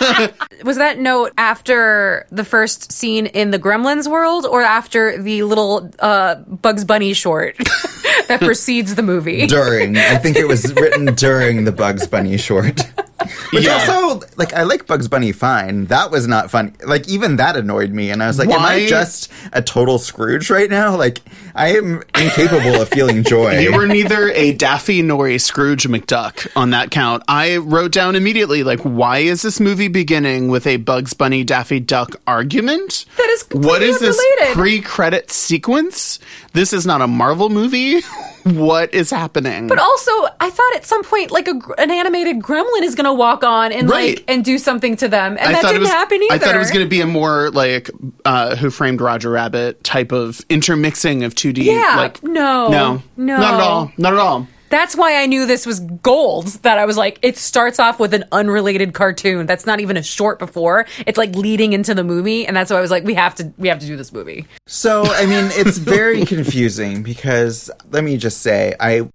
Was 0.64 0.76
that 0.76 0.98
note 0.98 1.32
after 1.38 2.26
the 2.30 2.44
first 2.44 2.92
scene 2.92 3.26
in 3.26 3.50
the 3.50 3.58
Gremlins 3.58 4.08
world, 4.10 4.46
or 4.46 4.62
after 4.62 5.20
the 5.20 5.42
little 5.42 5.90
uh, 5.98 6.36
Bugs 6.36 6.84
Bunny 6.84 7.12
short 7.12 7.56
that 8.28 8.40
precedes 8.40 8.94
the 8.94 9.02
movie? 9.02 9.46
During, 9.46 9.96
I 9.96 10.16
think 10.18 10.36
it 10.36 10.46
was 10.48 10.72
written 10.74 11.14
during 11.14 11.64
the 11.64 11.72
Bugs 11.72 12.06
Bunny 12.06 12.36
short. 12.36 12.80
Which 13.52 13.64
Yeah. 13.64 13.74
also, 13.88 14.26
like, 14.36 14.54
I 14.54 14.62
like 14.62 14.86
Bugs 14.86 15.06
Bunny 15.06 15.32
fine. 15.32 15.86
That 15.86 16.10
was 16.10 16.26
not 16.26 16.50
funny. 16.50 16.72
Like, 16.86 17.08
even 17.08 17.36
that 17.36 17.54
annoyed 17.56 17.90
me, 17.92 18.10
and 18.10 18.22
I 18.22 18.26
was 18.26 18.38
like, 18.38 18.48
"Am 18.48 18.60
I 18.60 18.76
Why- 18.78 18.86
just 18.88 19.30
a 19.52 19.60
total 19.60 19.98
Scrooge 19.98 20.48
right 20.50 20.70
now? 20.70 20.96
Like, 20.96 21.18
I 21.54 21.76
am 21.76 22.02
incapable 22.18 22.80
of 22.80 22.88
feeling 22.88 23.24
joy." 23.24 23.58
You 23.60 23.72
were 23.72 23.86
neither 23.86 24.30
a 24.30 24.52
Daffy 24.52 25.02
nor 25.02 25.28
a 25.28 25.38
Scrooge 25.38 25.86
McDuck 25.88 26.46
on 26.56 26.70
that 26.70 26.90
count. 26.90 27.22
I 27.28 27.56
wrote 27.58 27.92
down 27.92 28.16
immediately, 28.16 28.62
like, 28.62 28.80
why 28.80 29.18
is 29.18 29.42
this 29.42 29.60
movie 29.60 29.88
beginning 29.88 30.48
with 30.48 30.66
a 30.66 30.76
Bugs 30.76 31.12
Bunny 31.12 31.44
Daffy 31.44 31.80
Duck 31.80 32.16
argument? 32.26 33.04
That 33.16 33.28
is 33.30 33.44
What 33.52 33.82
is 33.82 33.98
this 33.98 34.18
unrelated. 34.18 34.56
pre-credit 34.56 35.30
sequence? 35.30 36.18
This 36.52 36.72
is 36.72 36.84
not 36.84 37.00
a 37.00 37.06
Marvel 37.06 37.48
movie. 37.48 38.00
what 38.44 38.92
is 38.94 39.10
happening? 39.10 39.68
But 39.68 39.78
also, 39.78 40.10
I 40.40 40.50
thought 40.50 40.72
at 40.74 40.84
some 40.84 41.04
point, 41.04 41.30
like 41.30 41.46
a, 41.46 41.60
an 41.78 41.90
animated 41.90 42.40
gremlin 42.40 42.82
is 42.82 42.94
going 42.94 43.04
to 43.04 43.12
walk 43.12 43.44
on 43.44 43.72
and 43.72 43.88
Right. 43.88 44.16
like 44.16 44.24
and 44.28 44.44
do 44.44 44.58
something 44.58 44.96
to 44.96 45.08
them, 45.08 45.36
and 45.38 45.48
I 45.56 45.60
that 45.60 45.62
didn't 45.62 45.80
was, 45.80 45.90
happen 45.90 46.22
either. 46.22 46.34
I 46.34 46.38
thought 46.38 46.54
it 46.54 46.58
was 46.58 46.70
going 46.70 46.84
to 46.84 46.88
be 46.88 47.00
a 47.00 47.06
more 47.06 47.50
like 47.50 47.90
uh, 48.24 48.56
Who 48.56 48.70
Framed 48.70 49.00
Roger 49.00 49.30
Rabbit 49.30 49.84
type 49.84 50.12
of 50.12 50.40
intermixing 50.48 51.22
of 51.24 51.34
2D. 51.34 51.64
Yeah, 51.64 51.96
like, 51.96 52.22
no, 52.22 52.68
no, 52.68 53.02
no. 53.16 53.36
not 53.36 53.54
at 53.54 53.60
all, 53.60 53.92
not 53.98 54.12
at 54.14 54.18
all. 54.18 54.48
That's 54.70 54.96
why 54.96 55.20
I 55.20 55.26
knew 55.26 55.46
this 55.46 55.66
was 55.66 55.80
gold. 55.80 56.46
That 56.62 56.78
I 56.78 56.86
was 56.86 56.96
like, 56.96 57.18
it 57.22 57.36
starts 57.36 57.78
off 57.78 58.00
with 58.00 58.14
an 58.14 58.24
unrelated 58.32 58.94
cartoon. 58.94 59.46
That's 59.46 59.66
not 59.66 59.80
even 59.80 59.96
a 59.96 60.02
short 60.02 60.38
before. 60.38 60.86
It's 61.06 61.18
like 61.18 61.34
leading 61.34 61.72
into 61.72 61.94
the 61.94 62.04
movie, 62.04 62.46
and 62.46 62.56
that's 62.56 62.70
why 62.70 62.78
I 62.78 62.80
was 62.80 62.90
like, 62.90 63.04
we 63.04 63.14
have 63.14 63.34
to, 63.36 63.52
we 63.58 63.68
have 63.68 63.80
to 63.80 63.86
do 63.86 63.96
this 63.96 64.12
movie. 64.12 64.46
So, 64.66 65.02
I 65.04 65.26
mean, 65.26 65.50
it's 65.52 65.76
very 65.78 66.24
confusing 66.36 67.02
because 67.02 67.70
let 67.90 68.04
me 68.04 68.16
just 68.16 68.40
say, 68.40 68.74
I 68.80 69.08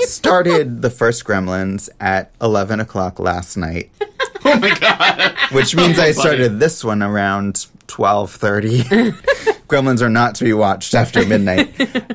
started 0.00 0.82
the 0.82 0.90
first 0.90 1.24
Gremlins 1.24 1.88
at 2.00 2.32
11 2.42 2.80
o'clock 2.80 3.18
last 3.18 3.56
night. 3.56 3.90
Oh 4.44 4.58
my 4.58 4.76
god! 4.76 5.36
Which 5.52 5.76
means 5.76 6.00
I 6.00 6.10
started 6.10 6.58
this 6.58 6.82
one 6.82 7.00
around 7.00 7.66
12.30. 7.86 9.61
Gremlins 9.72 10.02
are 10.02 10.10
not 10.10 10.34
to 10.34 10.44
be 10.44 10.52
watched 10.52 10.94
after 10.94 11.24
midnight. 11.26 11.74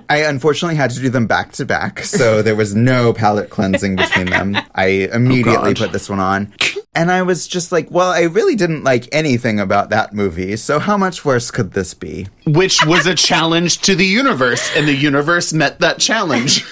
I 0.10 0.18
unfortunately 0.24 0.76
had 0.76 0.91
to 0.91 0.99
do 0.99 1.10
them 1.10 1.26
back 1.26 1.53
to 1.53 1.66
back, 1.66 2.03
so 2.03 2.43
there 2.43 2.55
was 2.55 2.76
no 2.76 3.14
palate 3.14 3.49
cleansing 3.49 3.95
between 3.95 4.28
them. 4.28 4.55
I 4.76 5.10
oh, 5.12 5.16
immediately 5.16 5.74
God. 5.74 5.78
put 5.78 5.91
this 5.91 6.08
one 6.08 6.20
on. 6.20 6.53
And 6.93 7.12
I 7.12 7.24
was 7.24 7.47
just 7.47 7.72
like, 7.72 7.89
well, 7.91 8.10
I 8.12 8.22
really 8.24 8.55
didn't 8.55 8.84
like 8.84 9.08
anything 9.12 9.60
about 9.60 9.89
that 9.89 10.14
movie, 10.14 10.55
so 10.55 10.78
how 10.78 10.97
much 10.97 11.26
worse 11.26 11.49
could 11.49 11.72
this 11.74 11.93
be? 11.93 12.28
Which 12.45 12.86
was 12.86 13.08
a 13.08 13.16
challenge 13.16 13.80
to 13.82 13.95
the 13.95 14.05
universe, 14.05 14.72
and 14.76 14.88
the 14.88 14.95
universe 14.95 15.51
met 15.51 15.80
that 15.80 15.99
challenge. 15.99 16.64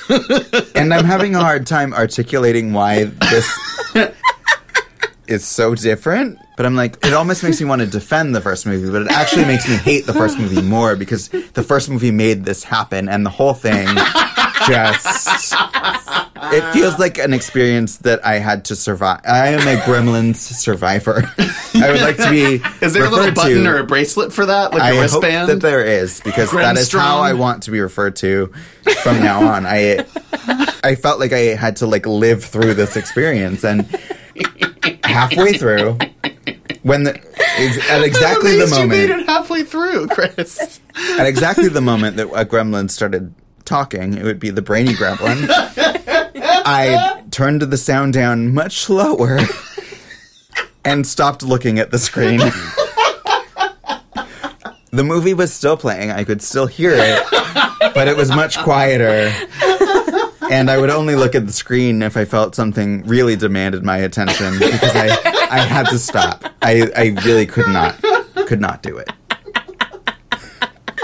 and 0.75 0.93
I'm 0.93 1.05
having 1.05 1.35
a 1.35 1.39
hard 1.41 1.65
time 1.65 1.93
articulating 1.93 2.73
why 2.73 3.05
this 3.05 3.91
is 5.27 5.45
so 5.45 5.75
different. 5.75 6.39
But 6.57 6.65
I'm 6.65 6.75
like, 6.75 7.05
it 7.05 7.13
almost 7.13 7.43
makes 7.43 7.59
me 7.59 7.67
want 7.67 7.81
to 7.81 7.87
defend 7.87 8.33
the 8.35 8.41
first 8.41 8.65
movie, 8.65 8.89
but 8.89 9.01
it 9.03 9.11
actually 9.11 9.45
makes 9.45 9.67
me 9.67 9.75
hate 9.75 10.05
the 10.05 10.13
first 10.13 10.37
movie 10.39 10.61
more 10.61 10.95
because 10.95 11.27
the 11.29 11.63
first 11.63 11.89
movie 11.89 12.11
made 12.11 12.45
this 12.45 12.63
happen 12.63 13.09
and 13.09 13.25
the 13.25 13.29
whole 13.29 13.53
thing 13.53 13.87
just. 14.67 15.53
It 16.47 16.73
feels 16.73 16.97
like 16.99 17.17
an 17.17 17.33
experience 17.33 17.97
that 17.97 18.25
I 18.25 18.35
had 18.35 18.65
to 18.65 18.75
survive. 18.75 19.21
I 19.27 19.49
am 19.49 19.67
a 19.67 19.81
Gremlins 19.81 20.35
survivor. 20.37 21.23
I 21.75 21.91
would 21.91 22.01
like 22.01 22.17
to 22.17 22.29
be. 22.29 22.61
Is 22.85 22.93
there 22.93 23.05
a 23.05 23.09
little 23.09 23.33
button 23.33 23.63
to- 23.63 23.69
or 23.69 23.79
a 23.79 23.83
bracelet 23.83 24.31
for 24.31 24.45
that, 24.45 24.71
like 24.71 24.81
I 24.81 24.91
a 24.91 24.93
hope 24.93 25.01
wristband? 25.01 25.49
that 25.49 25.61
there 25.61 25.83
is 25.83 26.21
because 26.21 26.51
that 26.51 26.77
is 26.77 26.91
how 26.91 27.19
I 27.19 27.33
want 27.33 27.63
to 27.63 27.71
be 27.71 27.79
referred 27.81 28.15
to 28.17 28.47
from 29.03 29.19
now 29.19 29.45
on. 29.45 29.65
I 29.65 30.05
I 30.83 30.95
felt 30.95 31.19
like 31.19 31.33
I 31.33 31.55
had 31.55 31.77
to 31.77 31.87
like 31.87 32.05
live 32.05 32.43
through 32.45 32.75
this 32.75 32.95
experience 32.95 33.63
and 33.65 33.87
halfway 35.05 35.53
through 35.53 35.97
when 36.85 37.03
the 37.03 37.19
at 37.89 38.03
exactly 38.03 38.51
the 38.51 38.65
least 38.65 38.79
you 38.79 38.87
made 38.87 39.09
moment 39.09 39.21
it 39.21 39.27
halfway 39.27 39.63
through, 39.63 40.07
Chris. 40.07 40.79
at 41.19 41.25
exactly 41.25 41.67
the 41.67 41.81
moment 41.81 42.17
that 42.17 42.27
a 42.27 42.45
gremlin 42.45 42.91
started 42.91 43.33
talking, 43.65 44.13
it 44.15 44.23
would 44.23 44.39
be 44.39 44.51
the 44.51 44.61
brainy 44.61 44.93
gremlin. 44.93 45.47
I 46.67 47.23
turned 47.31 47.61
the 47.61 47.77
sound 47.77 48.13
down 48.13 48.53
much 48.53 48.87
lower 48.87 49.39
and 50.85 51.07
stopped 51.07 51.41
looking 51.41 51.79
at 51.79 51.89
the 51.89 51.97
screen. 51.97 52.39
the 54.91 55.03
movie 55.03 55.33
was 55.33 55.51
still 55.51 55.77
playing. 55.77 56.11
I 56.11 56.23
could 56.23 56.43
still 56.43 56.67
hear 56.67 56.93
it, 56.93 57.23
but 57.95 58.07
it 58.07 58.15
was 58.15 58.29
much 58.29 58.59
quieter. 58.59 59.33
And 60.51 60.69
I 60.69 60.77
would 60.77 60.89
only 60.89 61.15
look 61.15 61.35
at 61.35 61.45
the 61.45 61.53
screen 61.53 62.01
if 62.01 62.17
I 62.17 62.25
felt 62.25 62.55
something 62.55 63.03
really 63.03 63.35
demanded 63.35 63.83
my 63.83 63.97
attention 63.97 64.53
because 64.59 64.95
I, 64.95 65.07
I 65.49 65.59
had 65.59 65.87
to 65.87 65.99
stop. 65.99 66.43
I, 66.61 66.89
I 66.95 67.15
really 67.25 67.45
could 67.45 67.67
not 67.67 68.01
could 68.47 68.61
not 68.61 68.83
do 68.83 68.97
it. 68.97 69.09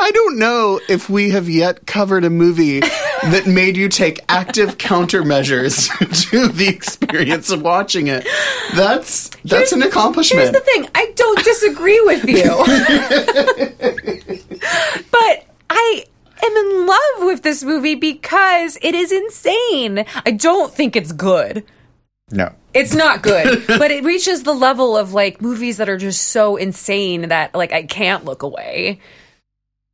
I 0.01 0.11
don't 0.11 0.39
know 0.39 0.81
if 0.89 1.09
we 1.09 1.29
have 1.29 1.47
yet 1.47 1.85
covered 1.85 2.25
a 2.25 2.29
movie 2.29 2.79
that 2.79 3.43
made 3.45 3.77
you 3.77 3.87
take 3.87 4.19
active 4.29 4.79
countermeasures 4.79 5.87
to 6.31 6.47
the 6.47 6.67
experience 6.67 7.51
of 7.51 7.61
watching 7.61 8.07
it. 8.07 8.27
That's 8.75 9.29
that's 9.45 9.71
an 9.71 9.83
accomplishment. 9.83 10.41
Here's 10.41 10.53
the 10.53 10.59
thing 10.61 10.87
I 10.95 11.11
don't 11.15 11.43
disagree 11.43 12.01
with 12.01 12.27
you. 12.27 12.41
but 15.11 15.45
I 15.69 16.05
am 16.43 16.57
in 16.57 16.87
love 16.87 17.27
with 17.27 17.40
this 17.51 17.65
movie 17.65 17.95
because 17.95 18.77
it 18.81 18.95
is 18.95 19.11
insane. 19.11 20.05
I 20.25 20.31
don't 20.31 20.73
think 20.73 20.95
it's 20.95 21.11
good. 21.11 21.65
No. 22.31 22.55
It's 22.73 22.95
not 22.95 23.21
good, 23.21 23.67
but 23.67 23.91
it 23.91 24.05
reaches 24.05 24.43
the 24.43 24.53
level 24.53 24.95
of 24.95 25.11
like 25.11 25.41
movies 25.41 25.75
that 25.75 25.89
are 25.89 25.97
just 25.97 26.29
so 26.29 26.55
insane 26.55 27.27
that 27.27 27.53
like 27.53 27.73
I 27.73 27.83
can't 27.83 28.23
look 28.23 28.41
away. 28.41 29.01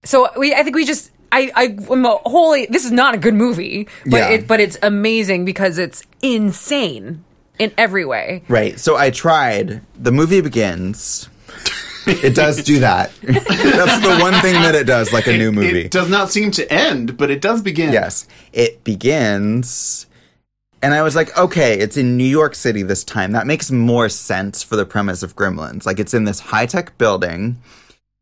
So 0.05 0.29
we, 0.37 0.53
I 0.53 0.61
think 0.61 0.75
we 0.75 0.85
just, 0.85 1.09
I, 1.31 1.51
I, 1.55 1.63
am 1.91 2.05
a 2.05 2.17
wholly. 2.17 2.67
This 2.67 2.85
is 2.85 2.91
not 2.91 3.15
a 3.15 3.17
good 3.17 3.33
movie, 3.33 3.87
but 4.05 4.17
Yeah. 4.17 4.29
it, 4.29 4.47
but 4.47 4.59
it's 4.59 4.77
amazing 4.83 5.43
because 5.43 5.79
it's 5.79 6.03
insane 6.21 7.23
in 7.57 7.73
every 7.75 8.05
way. 8.05 8.43
Right. 8.47 8.79
So 8.79 8.97
I 8.97 9.09
tried. 9.09 9.81
The 9.95 10.11
movie 10.11 10.41
begins. 10.41 11.27
It 12.07 12.35
does 12.35 12.63
do 12.63 12.79
that. 12.79 13.11
That's 13.21 14.01
the 14.01 14.17
one 14.21 14.33
thing 14.41 14.53
that 14.53 14.75
it 14.75 14.85
does, 14.85 15.11
like 15.11 15.27
a 15.27 15.37
new 15.37 15.51
movie. 15.51 15.81
It 15.81 15.91
does 15.91 16.09
not 16.09 16.29
seem 16.29 16.51
to 16.51 16.71
end, 16.71 17.17
but 17.17 17.29
it 17.29 17.41
does 17.41 17.61
begin. 17.61 17.91
Yes. 17.91 18.27
It 18.53 18.83
begins. 18.83 20.07
And 20.81 20.93
I 20.93 21.01
was 21.01 21.15
like, 21.15 21.35
okay, 21.37 21.77
it's 21.77 21.97
in 21.97 22.17
New 22.17 22.23
York 22.23 22.55
City 22.55 22.83
this 22.83 23.03
time. 23.03 23.31
That 23.31 23.47
makes 23.47 23.71
more 23.71 24.09
sense 24.09 24.63
for 24.63 24.75
the 24.75 24.85
premise 24.85 25.23
of 25.23 25.35
Gremlins. 25.35 25.85
Like, 25.85 25.99
it's 25.99 26.13
in 26.13 26.25
this 26.25 26.39
high 26.39 26.65
tech 26.65 26.97
building. 26.97 27.57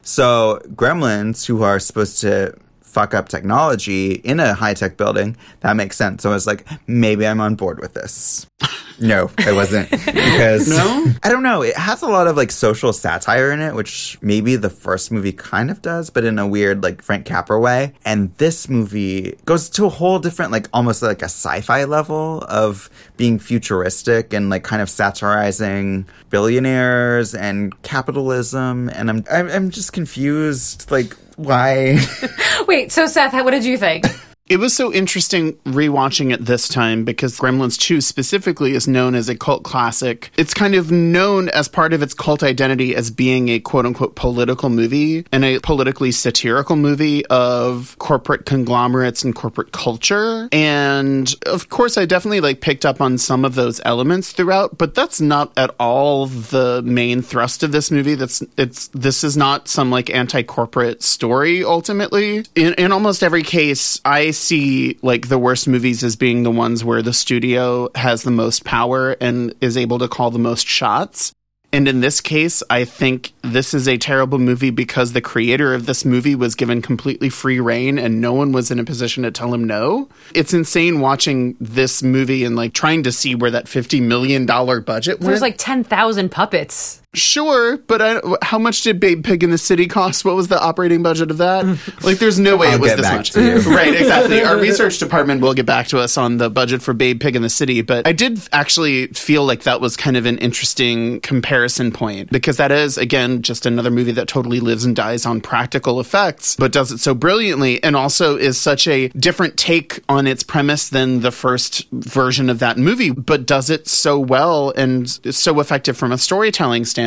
So, 0.01 0.61
Gremlins, 0.69 1.45
who 1.45 1.63
are 1.63 1.79
supposed 1.79 2.19
to 2.21 2.55
fuck 2.95 3.13
up 3.13 3.27
technology 3.27 4.13
in 4.13 4.39
a 4.39 4.53
high 4.53 4.73
tech 4.73 4.95
building, 4.95 5.35
that 5.59 5.75
makes 5.75 5.97
sense. 5.97 6.23
So, 6.23 6.31
I 6.31 6.33
was 6.33 6.47
like, 6.47 6.65
maybe 6.87 7.27
I'm 7.27 7.41
on 7.41 7.55
board 7.55 7.79
with 7.79 7.93
this. 7.93 8.47
No, 8.99 9.29
I 9.39 9.51
wasn't. 9.51 9.89
Because 9.91 10.69
No? 10.69 11.11
I 11.23 11.29
don't 11.29 11.43
know. 11.43 11.61
It 11.61 11.75
has 11.75 12.01
a 12.01 12.07
lot 12.07 12.27
of 12.27 12.37
like 12.37 12.51
social 12.51 12.93
satire 12.93 13.51
in 13.51 13.59
it, 13.59 13.75
which 13.75 14.17
maybe 14.21 14.55
the 14.55 14.69
first 14.69 15.11
movie 15.11 15.33
kind 15.33 15.69
of 15.69 15.81
does, 15.81 16.09
but 16.09 16.23
in 16.23 16.39
a 16.39 16.47
weird 16.47 16.81
like 16.81 17.01
Frank 17.01 17.25
Capra 17.25 17.59
way. 17.59 17.93
And 18.05 18.33
this 18.37 18.69
movie 18.69 19.37
goes 19.45 19.69
to 19.71 19.85
a 19.85 19.89
whole 19.89 20.19
different, 20.19 20.51
like 20.51 20.69
almost 20.71 21.01
like 21.01 21.21
a 21.21 21.25
sci-fi 21.25 21.83
level 21.83 22.45
of 22.47 22.89
being 23.17 23.37
futuristic 23.37 24.33
and 24.33 24.49
like 24.49 24.63
kind 24.63 24.81
of 24.81 24.89
satirizing 24.89 26.05
billionaires 26.29 27.35
and 27.35 27.81
capitalism. 27.83 28.89
And 28.89 29.09
I'm, 29.09 29.25
I'm 29.29 29.71
just 29.71 29.91
confused. 29.91 30.89
Like 30.89 31.17
why? 31.35 31.97
Wait, 32.67 32.91
so 32.91 33.07
Seth, 33.07 33.33
what 33.33 33.51
did 33.51 33.65
you 33.65 33.77
think? 33.77 34.05
It 34.47 34.57
was 34.57 34.75
so 34.75 34.93
interesting 34.93 35.53
rewatching 35.65 36.31
it 36.31 36.45
this 36.45 36.67
time 36.67 37.03
because 37.03 37.39
Gremlins 37.39 37.79
2 37.79 37.99
specifically 37.99 38.73
is 38.73 38.87
known 38.87 39.15
as 39.15 39.27
a 39.27 39.35
cult 39.35 39.63
classic. 39.63 40.29
It's 40.37 40.53
kind 40.53 40.75
of 40.75 40.91
known 40.91 41.49
as 41.49 41.67
part 41.67 41.93
of 41.93 42.03
its 42.03 42.13
cult 42.13 42.43
identity 42.43 42.95
as 42.95 43.09
being 43.09 43.49
a 43.49 43.59
quote 43.59 43.87
unquote 43.87 44.15
political 44.15 44.69
movie 44.69 45.25
and 45.31 45.43
a 45.43 45.57
politically 45.61 46.11
satirical 46.11 46.75
movie 46.75 47.25
of 47.25 47.95
corporate 47.97 48.45
conglomerates 48.45 49.23
and 49.23 49.33
corporate 49.33 49.71
culture. 49.71 50.47
And 50.51 51.33
of 51.47 51.69
course, 51.69 51.97
I 51.97 52.05
definitely 52.05 52.41
like 52.41 52.61
picked 52.61 52.85
up 52.85 53.01
on 53.01 53.17
some 53.17 53.45
of 53.45 53.55
those 53.55 53.81
elements 53.83 54.31
throughout, 54.31 54.77
but 54.77 54.93
that's 54.93 55.19
not 55.19 55.57
at 55.57 55.73
all 55.79 56.27
the 56.27 56.83
main 56.85 57.23
thrust 57.23 57.63
of 57.63 57.71
this 57.71 57.89
movie. 57.89 58.13
That's 58.13 58.43
it's 58.57 58.89
this 58.89 59.23
is 59.23 59.35
not 59.35 59.67
some 59.67 59.89
like 59.89 60.11
anti-corporate 60.11 61.01
story 61.01 61.63
ultimately. 61.63 62.45
In 62.53 62.75
in 62.75 62.91
almost 62.91 63.23
every 63.23 63.41
case, 63.41 63.99
I 64.05 64.34
see 64.39 64.97
like 65.01 65.29
the 65.29 65.39
worst 65.39 65.67
movies 65.67 66.03
as 66.03 66.15
being 66.15 66.43
the 66.43 66.51
ones 66.51 66.83
where 66.83 67.01
the 67.01 67.13
studio 67.13 67.89
has 67.95 68.23
the 68.23 68.31
most 68.31 68.63
power 68.65 69.11
and 69.21 69.53
is 69.61 69.77
able 69.77 69.99
to 69.99 70.07
call 70.07 70.31
the 70.31 70.39
most 70.39 70.67
shots. 70.67 71.33
And 71.75 71.89
in 71.89 71.99
this 71.99 72.21
case, 72.21 72.63
I 72.69 72.85
think 72.85 73.33
this 73.41 73.73
is 73.73 73.85
a 73.85 73.97
terrible 73.97 74.39
movie 74.39 74.69
because 74.69 75.11
the 75.11 75.19
creator 75.19 75.73
of 75.73 75.85
this 75.85 76.05
movie 76.05 76.33
was 76.33 76.55
given 76.55 76.81
completely 76.81 77.29
free 77.29 77.59
rein 77.59 77.99
and 77.99 78.21
no 78.21 78.31
one 78.31 78.53
was 78.53 78.71
in 78.71 78.79
a 78.79 78.85
position 78.85 79.23
to 79.23 79.31
tell 79.31 79.53
him 79.53 79.65
no. 79.65 80.07
It's 80.33 80.53
insane 80.53 81.01
watching 81.01 81.57
this 81.59 82.01
movie 82.01 82.45
and 82.45 82.55
like 82.55 82.71
trying 82.71 83.03
to 83.03 83.11
see 83.11 83.35
where 83.35 83.51
that 83.51 83.65
$50 83.65 84.01
million 84.01 84.45
budget 84.45 85.19
went. 85.19 85.27
There's 85.27 85.41
like 85.41 85.57
10,000 85.57 86.29
puppets. 86.31 87.01
Sure, 87.17 87.77
but 87.77 88.01
I, 88.01 88.21
how 88.41 88.59
much 88.59 88.81
did 88.81 88.99
Babe 88.99 89.23
Pig 89.23 89.43
in 89.43 89.49
the 89.49 89.57
City 89.57 89.87
cost? 89.87 90.25
What 90.25 90.35
was 90.35 90.47
the 90.47 90.59
operating 90.61 91.03
budget 91.03 91.31
of 91.31 91.37
that? 91.37 91.65
like, 92.03 92.19
there's 92.19 92.39
no 92.39 92.57
way 92.57 92.69
I'll 92.69 92.75
it 92.75 92.81
was 92.81 92.95
this 92.95 93.11
much. 93.11 93.35
right, 93.35 93.93
exactly. 93.93 94.43
Our 94.43 94.57
research 94.59 94.99
department 94.99 95.41
will 95.41 95.53
get 95.53 95.65
back 95.65 95.87
to 95.87 95.99
us 95.99 96.17
on 96.17 96.37
the 96.37 96.49
budget 96.49 96.81
for 96.81 96.93
Babe 96.93 97.19
Pig 97.19 97.35
in 97.35 97.41
the 97.41 97.49
City, 97.49 97.81
but 97.81 98.07
I 98.07 98.11
did 98.11 98.47
actually 98.51 99.07
feel 99.07 99.45
like 99.45 99.63
that 99.63 99.81
was 99.81 99.97
kind 99.97 100.17
of 100.17 100.25
an 100.25 100.37
interesting 100.39 101.21
comparison 101.21 101.91
point 101.91 102.31
because 102.31 102.57
that 102.57 102.71
is, 102.71 102.97
again, 102.97 103.41
just 103.41 103.65
another 103.65 103.91
movie 103.91 104.11
that 104.13 104.27
totally 104.27 104.59
lives 104.59 104.85
and 104.85 104.95
dies 104.95 105.25
on 105.25 105.41
practical 105.41 105.99
effects, 105.99 106.55
but 106.55 106.71
does 106.71 106.91
it 106.91 106.99
so 106.99 107.13
brilliantly 107.13 107.83
and 107.83 107.95
also 107.95 108.37
is 108.37 108.59
such 108.59 108.87
a 108.87 109.07
different 109.09 109.57
take 109.57 110.01
on 110.09 110.27
its 110.27 110.43
premise 110.43 110.89
than 110.89 111.21
the 111.21 111.31
first 111.31 111.87
version 111.91 112.49
of 112.49 112.59
that 112.59 112.77
movie, 112.77 113.11
but 113.11 113.45
does 113.45 113.69
it 113.69 113.87
so 113.87 114.19
well 114.19 114.71
and 114.71 115.09
so 115.33 115.59
effective 115.59 115.97
from 115.97 116.11
a 116.11 116.17
storytelling 116.17 116.85
standpoint. 116.85 117.04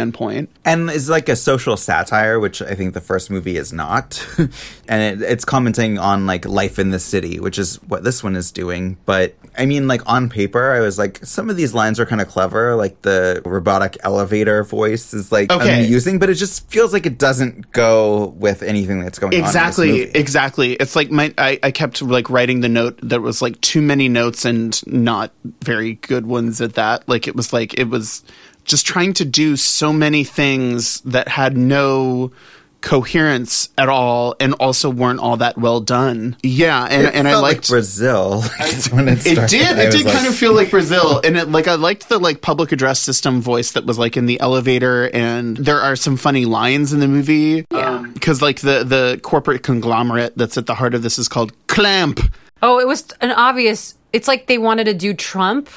And 0.64 0.90
is 0.90 1.08
like 1.08 1.28
a 1.28 1.36
social 1.36 1.76
satire, 1.76 2.38
which 2.40 2.62
I 2.62 2.74
think 2.74 2.94
the 2.94 3.00
first 3.00 3.30
movie 3.30 3.56
is 3.56 3.72
not. 3.72 4.26
and 4.88 5.22
it, 5.22 5.22
it's 5.30 5.44
commenting 5.44 5.98
on 5.98 6.26
like 6.26 6.46
life 6.46 6.78
in 6.78 6.90
the 6.90 6.98
city, 6.98 7.40
which 7.40 7.58
is 7.58 7.76
what 7.88 8.04
this 8.04 8.22
one 8.22 8.36
is 8.36 8.50
doing. 8.52 8.96
But 9.06 9.34
I 9.56 9.66
mean, 9.66 9.88
like 9.88 10.02
on 10.06 10.28
paper, 10.28 10.72
I 10.72 10.80
was 10.80 10.98
like, 10.98 11.24
some 11.24 11.50
of 11.50 11.56
these 11.56 11.74
lines 11.74 11.98
are 12.00 12.06
kind 12.06 12.20
of 12.20 12.28
clever. 12.28 12.76
Like 12.76 13.02
the 13.02 13.42
robotic 13.44 13.96
elevator 14.02 14.62
voice 14.64 15.12
is 15.14 15.30
like 15.32 15.52
Okay. 15.52 15.84
amusing, 15.84 16.18
but 16.18 16.30
it 16.30 16.34
just 16.34 16.68
feels 16.70 16.92
like 16.92 17.06
it 17.06 17.18
doesn't 17.18 17.72
go 17.72 18.26
with 18.38 18.62
anything 18.62 19.00
that's 19.00 19.18
going 19.18 19.32
Exactly, 19.32 19.88
on. 19.90 19.94
in 19.94 20.00
this 20.00 20.06
movie. 20.08 20.18
exactly. 20.20 20.72
It's 20.74 20.96
like 20.96 21.10
my 21.10 21.34
I, 21.38 21.58
I 21.62 21.70
kept 21.70 22.02
like 22.02 22.30
writing 22.30 22.60
the 22.60 22.68
note 22.68 22.98
that 23.02 23.20
was 23.20 23.42
like 23.42 23.60
too 23.60 23.82
many 23.82 24.08
notes 24.08 24.44
and 24.44 24.80
not 24.86 25.32
very 25.64 25.94
good 25.94 26.26
ones 26.26 26.60
at 26.60 26.74
that. 26.74 27.08
Like 27.08 27.26
it 27.26 27.34
was 27.34 27.52
like 27.52 27.74
it 27.78 27.88
was 27.88 28.22
just 28.68 28.86
trying 28.86 29.12
to 29.14 29.24
do 29.24 29.56
so 29.56 29.92
many 29.92 30.22
things 30.24 31.00
that 31.00 31.26
had 31.28 31.56
no 31.56 32.30
coherence 32.80 33.68
at 33.76 33.88
all 33.88 34.36
and 34.38 34.54
also 34.54 34.88
weren't 34.88 35.18
all 35.20 35.36
that 35.38 35.58
well 35.58 35.80
done. 35.80 36.36
Yeah, 36.44 36.84
and 36.88 37.06
It 37.08 37.14
and 37.14 37.26
I 37.28 37.36
liked 37.38 37.62
like 37.64 37.68
Brazil 37.68 38.42
when 38.92 39.08
it 39.08 39.26
It 39.26 39.48
did. 39.48 39.76
It 39.78 39.86
was 39.86 39.94
did 39.96 40.04
like- 40.06 40.14
kind 40.14 40.26
of 40.28 40.34
feel 40.36 40.54
like 40.54 40.70
Brazil, 40.70 41.20
and 41.24 41.36
it 41.36 41.48
like 41.50 41.66
I 41.68 41.74
liked 41.74 42.08
the 42.08 42.18
like 42.18 42.40
public 42.40 42.70
address 42.72 43.00
system 43.00 43.40
voice 43.40 43.72
that 43.72 43.84
was 43.84 43.98
like 43.98 44.16
in 44.16 44.26
the 44.26 44.38
elevator, 44.40 45.10
and 45.12 45.56
there 45.56 45.80
are 45.80 45.96
some 45.96 46.16
funny 46.16 46.44
lines 46.44 46.92
in 46.92 47.00
the 47.00 47.08
movie. 47.08 47.64
Yeah, 47.70 47.96
um, 47.96 48.12
because 48.12 48.40
like 48.40 48.60
the 48.60 48.84
the 48.84 49.20
corporate 49.22 49.62
conglomerate 49.64 50.36
that's 50.36 50.56
at 50.56 50.66
the 50.66 50.74
heart 50.76 50.94
of 50.94 51.02
this 51.02 51.18
is 51.18 51.28
called 51.28 51.52
Clamp. 51.66 52.20
Oh, 52.62 52.78
it 52.78 52.86
was 52.86 53.04
an 53.20 53.32
obvious. 53.32 53.94
It's 54.12 54.28
like 54.28 54.46
they 54.46 54.56
wanted 54.58 54.84
to 54.84 54.94
do 54.94 55.12
Trump, 55.14 55.68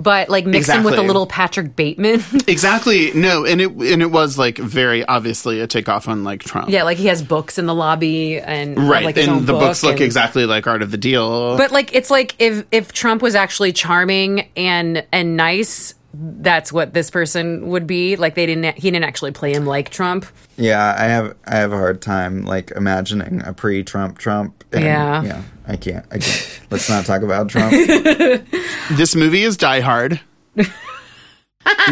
but 0.00 0.28
like 0.28 0.46
mix 0.46 0.68
him 0.68 0.84
with 0.84 0.94
a 0.96 1.02
little 1.02 1.26
Patrick 1.26 1.74
Bateman. 1.74 2.22
Exactly. 2.46 3.12
No, 3.12 3.44
and 3.44 3.60
it 3.60 3.70
and 3.70 4.00
it 4.02 4.10
was 4.10 4.38
like 4.38 4.56
very 4.58 5.04
obviously 5.04 5.60
a 5.60 5.66
takeoff 5.66 6.08
on 6.08 6.24
like 6.24 6.42
Trump. 6.42 6.70
yeah, 6.70 6.82
like 6.84 6.96
he 6.98 7.06
has 7.08 7.20
books 7.22 7.58
in 7.58 7.66
the 7.66 7.74
lobby 7.74 8.38
and 8.38 8.88
Right. 8.88 9.04
like 9.04 9.16
his 9.16 9.26
and 9.26 9.36
own 9.38 9.46
the 9.46 9.52
book 9.52 9.60
books 9.62 9.82
look 9.82 9.92
and- 9.96 10.00
exactly 10.02 10.46
like 10.46 10.66
Art 10.66 10.82
of 10.82 10.90
the 10.90 10.96
Deal. 10.96 11.56
But 11.56 11.72
like 11.72 11.94
it's 11.94 12.10
like 12.10 12.34
if 12.38 12.64
if 12.70 12.92
Trump 12.92 13.22
was 13.22 13.34
actually 13.34 13.72
charming 13.72 14.48
and 14.56 15.04
and 15.12 15.36
nice, 15.36 15.94
that's 16.14 16.72
what 16.72 16.94
this 16.94 17.10
person 17.10 17.68
would 17.68 17.86
be. 17.86 18.16
Like 18.16 18.34
they 18.34 18.46
didn't 18.46 18.76
he 18.78 18.90
didn't 18.90 19.04
actually 19.04 19.32
play 19.32 19.52
him 19.52 19.66
like 19.66 19.90
Trump. 19.90 20.26
Yeah, 20.56 20.94
I 20.98 21.04
have 21.04 21.36
I 21.44 21.56
have 21.56 21.72
a 21.72 21.76
hard 21.76 22.00
time 22.00 22.44
like 22.44 22.70
imagining 22.72 23.42
a 23.44 23.52
pre-Trump 23.52 24.18
Trump. 24.18 24.57
And, 24.72 24.84
Yeah. 24.84 25.22
yeah, 25.22 25.42
I 25.66 25.76
can't. 25.76 26.04
I 26.10 26.18
can't. 26.18 26.60
Let's 26.70 26.88
not 26.88 27.06
talk 27.06 27.22
about 27.22 27.48
Trump. 27.48 27.72
this 28.92 29.14
movie 29.14 29.42
is 29.42 29.56
Die 29.56 29.80
Hard. 29.80 30.20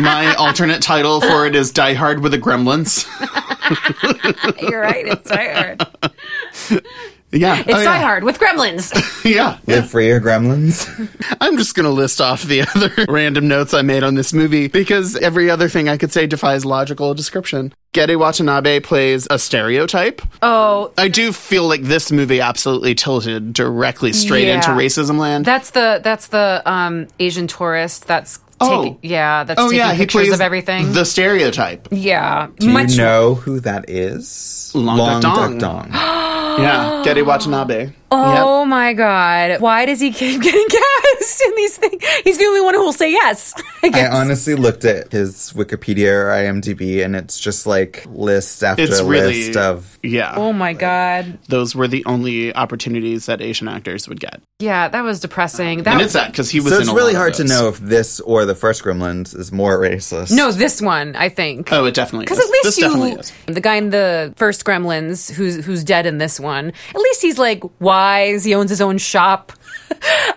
My 0.00 0.34
alternate 0.36 0.80
title 0.82 1.20
for 1.20 1.46
it 1.46 1.54
is 1.54 1.70
Die 1.70 1.94
Hard 1.94 2.20
with 2.20 2.32
the 2.32 2.38
Gremlins. 2.38 3.06
You're 4.62 4.80
right, 4.80 5.06
it's 5.06 5.28
Die 5.28 5.76
Hard. 6.70 6.82
Yeah. 7.32 7.58
It's 7.60 7.68
oh, 7.68 7.84
Die 7.84 7.84
yeah. 7.84 8.02
Hard 8.02 8.24
with 8.24 8.38
gremlins. 8.38 8.92
Yeah. 9.26 9.58
Live 9.66 9.90
free 9.90 10.08
or 10.12 10.20
gremlins. 10.20 10.86
I'm 11.40 11.56
just 11.56 11.74
going 11.74 11.84
to 11.84 11.90
list 11.90 12.20
off 12.20 12.44
the 12.44 12.60
other 12.74 12.92
random 13.08 13.48
notes 13.48 13.74
I 13.74 13.82
made 13.82 14.04
on 14.04 14.14
this 14.14 14.32
movie 14.32 14.68
because 14.68 15.16
every 15.16 15.50
other 15.50 15.68
thing 15.68 15.88
I 15.88 15.96
could 15.96 16.12
say 16.12 16.28
defies 16.28 16.64
logical 16.64 17.12
description. 17.12 17.74
Gedde 17.92 18.16
Watanabe 18.20 18.80
plays 18.80 19.26
a 19.28 19.38
stereotype. 19.40 20.22
Oh, 20.42 20.92
I 20.96 21.08
do 21.08 21.32
feel 21.32 21.66
like 21.66 21.82
this 21.82 22.12
movie 22.12 22.40
absolutely 22.40 22.94
tilted 22.94 23.52
directly 23.52 24.12
straight 24.12 24.46
Yeah. 24.46 24.56
into 24.56 24.68
racism 24.70 25.18
land. 25.18 25.44
that's 25.44 25.70
the 25.70 26.00
that's 26.04 26.28
the 26.28 26.62
um 26.66 27.08
Asian 27.18 27.48
tourist 27.48 28.06
that's 28.06 28.38
Oh. 28.60 28.82
taking 28.84 28.98
yeah, 29.02 29.44
that's 29.44 29.60
oh 29.60 29.66
taking 29.66 29.78
yeah, 29.78 29.92
he 29.92 29.98
pictures 29.98 30.22
plays 30.22 30.32
of 30.32 30.40
everything. 30.40 30.92
The 30.92 31.04
stereotype. 31.04 31.88
yeah. 31.90 32.48
Do 32.58 32.70
Much 32.70 32.92
you 32.92 32.98
know 32.98 33.34
who 33.34 33.60
that 33.60 33.90
is? 33.90 34.72
Long 34.74 35.20
Duck 35.20 35.58
Dong. 35.58 35.58
Dong. 35.58 35.88
yeah, 35.92 37.02
Gedde 37.04 37.26
Watanabe. 37.26 37.90
Oh 38.10 38.64
my 38.64 38.94
god. 38.94 39.60
Why 39.60 39.84
does 39.84 40.00
he 40.00 40.10
keep 40.10 40.40
getting 40.42 40.66
cast 40.68 40.95
in 41.46 41.54
these 41.56 41.76
things? 41.76 42.04
He's 42.24 42.38
the 42.38 42.44
only 42.44 42.60
one 42.60 42.74
who 42.74 42.80
will 42.84 42.92
say 42.92 43.10
yes. 43.10 43.54
I 43.82 43.90
I 43.94 44.08
honestly 44.08 44.54
looked 44.54 44.84
at 44.84 45.12
his 45.12 45.52
Wikipedia 45.54 46.12
or 46.12 46.26
IMDb, 46.30 47.04
and 47.04 47.14
it's 47.16 47.38
just 47.38 47.66
like 47.66 48.04
list 48.08 48.62
after 48.64 48.82
It's 48.82 49.00
really 49.02 49.46
list 49.46 49.56
of. 49.56 49.98
yeah. 50.02 50.34
oh 50.36 50.52
my 50.52 50.72
god. 50.72 51.38
Those 51.48 51.74
were 51.74 51.88
the 51.88 52.04
only 52.06 52.54
opportunities 52.54 53.26
that 53.26 53.40
Asian 53.40 53.68
actors 53.68 54.08
would 54.08 54.20
get, 54.20 54.40
Yeah, 54.58 54.88
that 54.88 55.02
was 55.02 55.20
depressing. 55.20 55.82
That 55.84 55.92
and 55.92 55.98
was, 55.98 56.06
it's 56.06 56.14
that 56.14 56.30
because 56.32 56.50
he 56.50 56.60
was. 56.60 56.70
So 56.70 56.76
in 56.76 56.82
it's 56.82 56.90
a 56.90 56.94
really 56.94 57.12
lot 57.12 57.18
hard 57.20 57.34
to 57.34 57.44
know 57.44 57.68
if 57.68 57.78
this 57.78 58.20
or 58.20 58.44
the 58.44 58.54
first 58.54 58.82
Gremlins 58.82 59.36
is 59.36 59.52
more 59.52 59.78
racist. 59.78 60.30
No, 60.34 60.50
this 60.52 60.80
one, 60.82 61.14
I 61.16 61.28
think. 61.28 61.72
Oh, 61.72 61.84
it 61.84 61.94
definitely 61.94 62.24
Because 62.26 62.38
at 62.38 62.48
least 62.50 62.64
this 62.64 62.78
you, 62.78 62.84
definitely 62.84 63.12
is. 63.12 63.32
the 63.46 63.60
guy 63.60 63.76
in 63.76 63.90
the 63.90 64.32
first 64.36 64.64
Gremlins, 64.64 65.30
who's 65.32 65.64
who's 65.64 65.84
dead 65.84 66.06
in 66.06 66.18
this 66.18 66.38
one, 66.40 66.72
at 66.90 67.00
least 67.00 67.22
he's 67.22 67.38
like 67.38 67.62
wise. 67.80 68.44
He 68.44 68.54
owns 68.54 68.70
his 68.70 68.80
own 68.80 68.98
shop. 68.98 69.52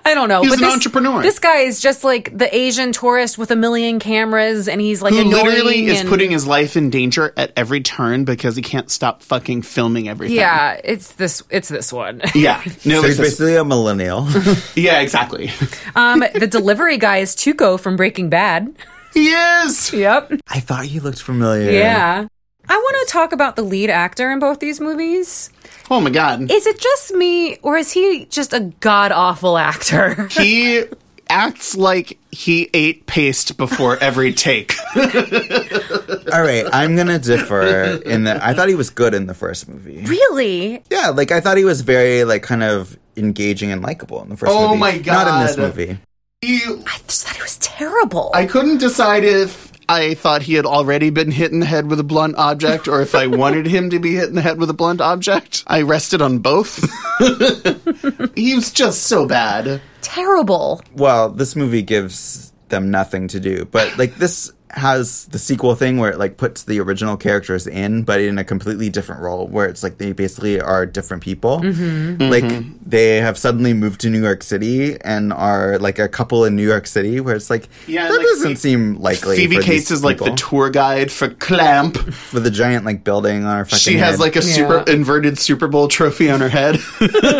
I 0.06 0.14
don't 0.14 0.28
know. 0.30 0.42
He's 0.42 0.52
but 0.52 0.60
an 0.60 0.66
this, 0.66 0.74
entrepreneur. 0.74 1.22
This 1.22 1.40
guy 1.40 1.58
is 1.60 1.80
just 1.80 2.04
like 2.04 2.36
the 2.38 2.54
Asian 2.56 2.92
tourist 2.92 3.38
with 3.38 3.52
a 3.52 3.56
million 3.56 4.00
cameras, 4.00 4.68
and 4.68 4.82
he's 4.82 5.02
like 5.02 5.14
Who 5.14 5.24
literally 5.24 5.86
is 5.86 6.00
and- 6.02 6.10
putting 6.10 6.32
his 6.32 6.48
life 6.48 6.76
in 6.78 6.90
danger 6.90 7.34
at 7.38 7.52
every 7.56 7.82
turn 7.82 8.26
because 8.26 8.56
he 8.56 8.62
can't 8.62 8.90
stop 8.90 9.22
fucking 9.24 9.62
filming 9.62 10.08
everything. 10.10 10.38
Yeah, 10.38 10.80
it's 10.84 11.14
this. 11.14 11.44
It's 11.50 11.70
this 11.70 11.92
one. 11.94 12.22
Yeah. 12.36 12.64
No, 12.86 13.02
So 13.02 13.08
it's 13.08 13.08
he's 13.08 13.18
basically 13.18 13.56
a 13.56 13.64
millennial. 13.66 14.28
yeah, 14.76 15.00
exactly. 15.02 15.52
Um, 15.96 16.24
the 16.34 16.48
delivery 16.48 16.98
guy 16.98 17.18
is 17.18 17.36
Tuco 17.36 17.80
from 17.80 17.98
Breaking 17.98 18.30
Bad. 18.30 18.74
he 19.14 19.28
is. 19.30 19.92
Yep. 19.94 20.34
I 20.48 20.60
thought 20.62 20.86
he 20.86 21.00
looked 21.00 21.22
familiar. 21.22 21.70
Yeah. 21.72 22.28
I 22.68 22.76
want 22.76 23.08
to 23.08 23.12
talk 23.12 23.32
about 23.34 23.56
the 23.56 23.64
lead 23.64 23.90
actor 23.90 24.32
in 24.32 24.40
both 24.40 24.60
these 24.60 24.80
movies. 24.80 25.50
Oh 25.92 26.00
my 26.00 26.10
god. 26.12 26.52
Is 26.52 26.68
it 26.68 26.80
just 26.80 27.14
me, 27.14 27.58
or 27.58 27.78
is 27.78 27.92
he 27.92 28.26
just 28.26 28.54
a 28.54 28.72
god 28.80 29.12
awful 29.12 29.58
actor? 29.58 30.28
He 30.32 30.84
acts 31.32 31.76
like 31.76 32.18
he 32.32 32.70
ate 32.74 33.06
paste 33.06 33.56
before 33.58 33.98
every 33.98 34.34
take. 34.34 34.74
All 34.96 36.42
right, 36.42 36.66
I'm 36.72 36.96
gonna 36.96 37.20
differ 37.20 37.62
in 38.06 38.24
that 38.26 38.42
I 38.44 38.54
thought 38.54 38.68
he 38.70 38.76
was 38.76 38.90
good 38.90 39.14
in 39.14 39.28
the 39.28 39.34
first 39.34 39.68
movie. 39.68 40.02
really? 40.06 40.84
Yeah, 40.90 41.10
like 41.10 41.32
I 41.32 41.40
thought 41.42 41.58
he 41.58 41.66
was 41.66 41.82
very 41.82 42.24
like 42.24 42.44
kind 42.44 42.64
of 42.64 42.98
engaging 43.18 43.72
and 43.72 43.82
likable 43.82 44.22
in 44.24 44.30
the 44.30 44.38
first 44.38 44.52
Oh 44.56 44.70
movie. 44.70 44.80
my 44.80 44.98
god. 44.98 45.26
Not 45.26 45.42
in 45.42 45.48
this 45.48 45.58
movie. 45.58 45.98
He, 46.42 46.62
I 46.88 46.98
just 47.08 47.26
thought 47.28 47.36
he 47.36 47.42
was 47.42 47.58
terrible. 47.58 48.32
I 48.34 48.46
couldn't 48.46 48.78
decide 48.78 49.24
if 49.24 49.72
I 49.90 50.14
thought 50.14 50.44
he 50.44 50.54
had 50.54 50.68
already 50.68 51.10
been 51.10 51.32
hit 51.32 51.52
in 51.52 51.62
the 51.62 51.66
head 51.66 51.88
with 51.88 52.00
a 52.00 52.04
blunt 52.04 52.36
object 52.38 52.88
or 52.88 53.02
if 53.02 53.16
I 53.16 53.26
wanted 53.44 53.66
him 53.66 53.90
to 53.90 53.98
be 54.00 54.14
hit 54.14 54.30
in 54.30 54.36
the 54.36 54.42
head 54.42 54.60
with 54.60 54.70
a 54.70 54.74
blunt 54.74 55.02
object. 55.02 55.64
I 55.66 55.82
rested 55.82 56.22
on 56.22 56.38
both. 56.38 56.78
he 58.36 58.54
was 58.54 58.72
just 58.72 59.08
so 59.08 59.26
bad. 59.26 59.82
terrible. 60.02 60.84
Well, 60.94 61.30
this 61.30 61.56
movie 61.56 61.82
gives 61.82 62.54
them 62.68 62.92
nothing 62.92 63.28
to 63.30 63.40
do, 63.40 63.66
but 63.66 63.98
like 63.98 64.16
this 64.18 64.54
has 64.72 65.26
the 65.28 65.40
sequel 65.40 65.76
thing 65.76 65.98
where 65.98 66.12
it 66.12 66.20
like 66.20 66.38
puts 66.38 66.64
the 66.64 66.80
original 66.80 67.18
characters 67.18 67.66
in, 67.68 68.04
but 68.04 68.22
in 68.22 68.38
a 68.38 68.44
completely 68.44 68.90
different 68.90 69.22
role, 69.22 69.48
where 69.48 69.68
it's 69.68 69.84
like 69.84 69.98
they 69.98 70.12
basically 70.12 70.60
are 70.62 70.86
different 70.86 71.24
people. 71.24 71.60
Mm-hmm. 71.60 72.24
Like 72.30 72.90
they 72.90 73.18
have 73.18 73.38
suddenly 73.38 73.74
moved 73.74 74.02
to 74.02 74.10
New 74.10 74.22
York 74.22 74.44
City 74.44 75.00
and 75.02 75.34
are 75.34 75.78
like 75.80 76.00
a 76.00 76.08
couple 76.08 76.46
in 76.46 76.56
New 76.56 76.68
York 76.68 76.88
City, 76.88 77.20
where 77.20 77.36
it's 77.36 77.50
like 77.50 77.68
Yeah, 77.88 78.08
that 78.08 78.12
like, 78.18 78.22
doesn't 78.22 78.56
Phoe- 78.56 78.60
seem 78.60 78.96
likely. 79.00 79.38
Phoebe 79.38 79.56
for 79.58 79.62
Cates 79.62 79.90
these 79.90 79.98
is 79.98 80.04
like 80.04 80.18
the 80.20 80.36
tour 80.36 80.70
guide 80.70 81.12
for 81.12 81.30
Clamp. 81.30 81.96
with 82.34 82.46
a 82.46 82.52
giant 82.52 82.86
like 82.86 83.04
building 83.04 83.46
on 83.46 83.58
her 83.60 83.66
fucking. 83.66 83.80
She 83.80 83.98
has 83.98 84.12
head. 84.12 84.20
like 84.20 84.36
a 84.36 84.42
super 84.42 84.84
inverted 84.90 85.38
Super 85.40 85.68
Bowl 85.68 85.88
trophy 85.88 86.30
on 86.30 86.40
her 86.42 86.50
head, 86.50 86.76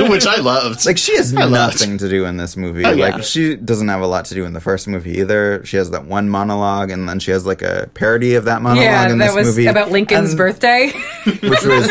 which 0.10 0.26
I 0.26 0.38
loved. 0.40 0.86
Like 0.86 0.98
she 0.98 1.16
has 1.16 1.36
I 1.36 1.44
loved. 1.46 1.80
nothing 1.80 1.98
to 2.00 2.10
do 2.10 2.26
in 2.26 2.38
this 2.38 2.58
movie. 2.58 2.86
Oh, 2.86 2.92
yeah. 2.92 3.10
Like 3.10 3.24
she 3.24 3.56
doesn't 3.56 3.88
have 3.88 4.02
a 4.02 4.08
lot 4.08 4.26
to 4.26 4.34
do 4.36 4.46
in 4.46 4.54
the 4.54 4.62
first 4.62 4.88
movie 4.88 5.20
either. 5.20 5.64
She 5.66 5.78
has 5.78 5.92
that 5.92 6.06
one 6.06 6.30
monologue, 6.30 6.90
and 6.92 7.08
then 7.08 7.19
she 7.22 7.32
has 7.32 7.46
like 7.46 7.62
a 7.62 7.90
parody 7.94 8.36
of 8.36 8.46
that 8.46 8.62
monologue 8.62 8.84
yeah, 8.84 9.10
in 9.12 9.18
that 9.20 9.28
this 9.28 9.36
was 9.36 9.48
movie 9.48 9.68
about 9.68 9.92
Lincoln's 9.92 10.30
And- 10.32 10.38
birthday. 10.38 10.92
which 11.26 11.64
was 11.64 11.88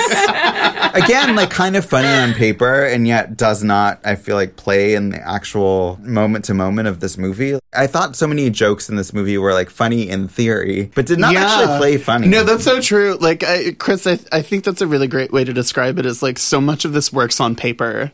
again 0.95 1.37
like 1.37 1.51
kind 1.51 1.77
of 1.77 1.85
funny 1.85 2.09
on 2.09 2.35
paper, 2.35 2.85
and 2.85 3.07
yet 3.07 3.37
does 3.37 3.63
not. 3.63 4.01
I 4.05 4.17
feel 4.17 4.37
like 4.37 4.57
play 4.57 4.95
in 4.95 5.11
the 5.11 5.21
actual 5.27 5.99
moment 6.03 6.45
to 6.47 6.55
moment 6.55 6.89
of 6.89 7.01
this 7.01 7.17
movie. 7.19 7.59
I 7.73 7.87
thought 7.87 8.17
so 8.17 8.27
many 8.27 8.49
jokes 8.51 8.89
in 8.89 8.97
this 8.97 9.13
movie 9.13 9.39
were 9.39 9.53
like 9.53 9.71
funny 9.71 10.09
in 10.09 10.29
theory, 10.29 10.91
but 10.95 11.07
did 11.07 11.19
not 11.19 11.37
actually 11.37 11.79
play 11.79 11.97
funny. 11.99 12.29
No, 12.29 12.43
that's 12.43 12.65
so 12.65 12.81
true. 12.81 13.17
Like, 13.21 13.45
I, 13.45 13.73
Chris, 13.73 14.07
I, 14.07 14.19
I 14.33 14.43
think 14.43 14.65
that's 14.65 14.81
a 14.81 14.87
really 14.87 15.07
great 15.07 15.33
way 15.33 15.45
to 15.45 15.53
describe 15.53 15.99
it. 15.99 16.07
Is 16.07 16.23
like 16.23 16.39
so 16.39 16.61
much 16.61 16.85
of 16.85 16.93
this 16.93 17.13
works 17.13 17.41
on 17.41 17.55
paper, 17.55 18.11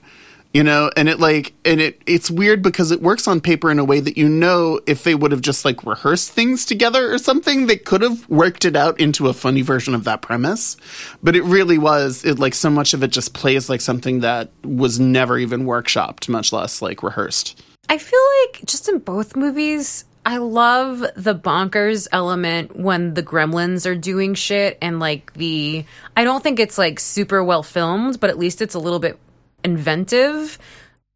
you 0.55 0.63
know, 0.63 0.89
and 0.97 1.09
it 1.09 1.19
like, 1.19 1.53
and 1.65 1.81
it 1.81 2.01
it's 2.07 2.31
weird 2.31 2.63
because 2.63 2.93
it 2.93 3.03
works 3.03 3.27
on 3.27 3.41
paper 3.41 3.73
in 3.73 3.81
a 3.81 3.85
way 3.85 3.99
that 3.99 4.17
you 4.17 4.29
know 4.29 4.81
if 4.87 5.03
they 5.03 5.15
would 5.15 5.33
have 5.33 5.41
just 5.41 5.65
like 5.65 5.85
rehearsed 5.85 6.31
things 6.31 6.65
together 6.65 7.13
or 7.13 7.19
something, 7.19 7.67
they 7.67 7.77
could 7.77 8.03
have 8.03 8.27
worked 8.31 8.65
it 8.65 8.77
out 8.77 8.99
into 9.01 9.27
a 9.27 9.35
funny 9.35 9.63
version 9.63 9.95
of 9.95 10.05
that 10.05 10.23
premise. 10.23 10.77
But 11.25 11.35
it 11.35 11.43
really 11.43 11.77
was 11.77 12.25
it 12.25 12.39
like 12.39 12.55
so 12.55 12.71
much 12.71 12.95
of 12.95 13.03
it 13.03 13.09
just 13.09 13.35
plays 13.35 13.69
like 13.69 13.81
something 13.81 14.21
that 14.21 14.53
was 14.63 15.01
never 15.01 15.37
even 15.39 15.65
workshopped, 15.65 16.29
much 16.29 16.53
less 16.53 16.81
like 16.81 17.03
rehearsed. 17.03 17.61
I 17.89 17.99
feel 17.99 18.21
like 18.45 18.65
just 18.65 18.89
in 18.89 19.01
both 19.01 19.35
movies, 19.35 20.05
I 20.25 20.37
love 20.37 21.01
the 21.17 21.35
bonkers 21.35 22.07
element 22.13 22.77
when 22.77 23.15
the 23.15 23.25
gremlins 23.25 23.87
are 23.87 23.97
doing 23.97 24.35
shit 24.35 24.79
and 24.81 25.01
like 25.01 25.33
the 25.35 25.85
I 26.17 26.23
don't 26.23 26.45
think 26.45 26.61
it's 26.61 26.79
like 26.79 27.01
super 27.01 27.43
well 27.43 27.65
filmed, 27.65 28.21
but 28.21 28.31
at 28.31 28.39
least 28.39 28.63
it's 28.63 28.77
a 28.77 28.79
little 28.79 29.01
bit 29.01 29.19
inventive 29.65 30.59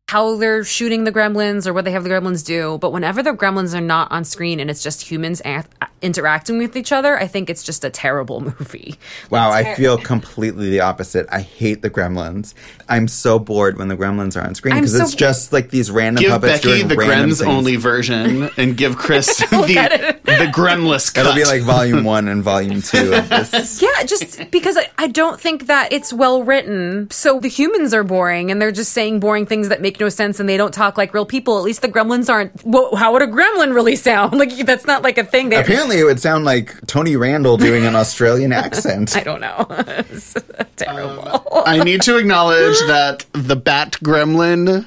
how 0.08 0.36
they're 0.36 0.64
shooting 0.64 1.04
the 1.04 1.12
gremlins 1.12 1.66
or 1.66 1.74
what 1.74 1.84
they 1.84 1.90
have 1.90 2.02
the 2.02 2.08
gremlins 2.08 2.42
do. 2.42 2.78
But 2.78 2.92
whenever 2.94 3.22
the 3.22 3.32
gremlins 3.34 3.74
are 3.76 3.80
not 3.82 4.10
on 4.10 4.24
screen 4.24 4.58
and 4.58 4.70
it's 4.70 4.82
just 4.82 5.02
humans 5.02 5.42
act- 5.44 5.74
interacting 6.00 6.56
with 6.56 6.78
each 6.78 6.92
other, 6.92 7.18
I 7.18 7.26
think 7.26 7.50
it's 7.50 7.62
just 7.62 7.84
a 7.84 7.90
terrible 7.90 8.40
movie. 8.58 8.98
Wow, 9.28 9.50
I 9.50 9.74
feel 9.74 9.98
completely 9.98 10.70
the 10.70 10.80
opposite. 10.80 11.26
I 11.30 11.40
hate 11.42 11.82
the 11.82 11.90
Gremlins. 11.90 12.54
I'm 12.88 13.06
so 13.06 13.38
bored 13.38 13.76
when 13.76 13.88
the 13.88 13.98
Gremlins 13.98 14.34
are 14.40 14.46
on 14.46 14.54
screen 14.54 14.76
because 14.76 14.96
so- 14.96 15.02
it's 15.02 15.14
just 15.14 15.52
like 15.52 15.68
these 15.68 15.90
random 15.90 16.22
Give 16.22 16.30
puppets 16.30 16.52
Becky 16.62 16.68
doing 16.78 16.88
the 16.88 16.96
random 16.96 17.18
Grems 17.28 17.38
things. 17.40 17.54
only 17.54 17.76
version 17.76 18.48
and 18.56 18.78
give 18.78 18.96
Chris 18.96 19.36
the, 19.36 20.17
the 20.36 20.50
Gremless 20.52 21.12
cut. 21.12 21.20
It'll 21.26 21.34
be 21.34 21.44
like 21.44 21.62
volume 21.62 22.04
one 22.04 22.28
and 22.28 22.42
volume 22.42 22.82
two 22.82 23.12
of 23.14 23.28
this. 23.28 23.82
Yeah, 23.88 24.02
just 24.04 24.50
because 24.50 24.76
I, 24.76 24.90
I 24.98 25.08
don't 25.08 25.40
think 25.40 25.66
that 25.66 25.92
it's 25.92 26.12
well 26.12 26.42
written. 26.42 27.08
So 27.10 27.38
the 27.40 27.48
humans 27.48 27.94
are 27.94 28.04
boring 28.04 28.50
and 28.50 28.60
they're 28.60 28.72
just 28.72 28.92
saying 28.92 29.20
boring 29.20 29.46
things 29.46 29.68
that 29.68 29.80
make 29.80 30.00
no 30.00 30.08
sense 30.08 30.40
and 30.40 30.48
they 30.48 30.56
don't 30.56 30.74
talk 30.74 30.98
like 30.98 31.14
real 31.14 31.26
people. 31.26 31.58
At 31.58 31.64
least 31.64 31.82
the 31.82 31.88
gremlins 31.88 32.28
aren't. 32.28 32.64
Well, 32.64 32.94
how 32.96 33.12
would 33.12 33.22
a 33.22 33.26
gremlin 33.26 33.74
really 33.74 33.96
sound? 33.96 34.18
Like, 34.38 34.54
that's 34.66 34.86
not 34.86 35.02
like 35.02 35.18
a 35.18 35.24
thing 35.24 35.48
there. 35.48 35.62
Apparently, 35.62 35.98
it 35.98 36.04
would 36.04 36.20
sound 36.20 36.44
like 36.44 36.74
Tony 36.86 37.16
Randall 37.16 37.56
doing 37.56 37.84
an 37.84 37.96
Australian 37.96 38.52
accent. 38.52 39.16
I 39.16 39.24
don't 39.24 39.40
know. 39.40 39.66
It's 40.10 40.34
terrible. 40.76 41.42
I 41.66 41.82
need 41.82 42.02
to 42.02 42.18
acknowledge 42.18 42.78
that 42.86 43.26
the 43.32 43.56
Bat 43.56 43.96
Gremlin 44.02 44.86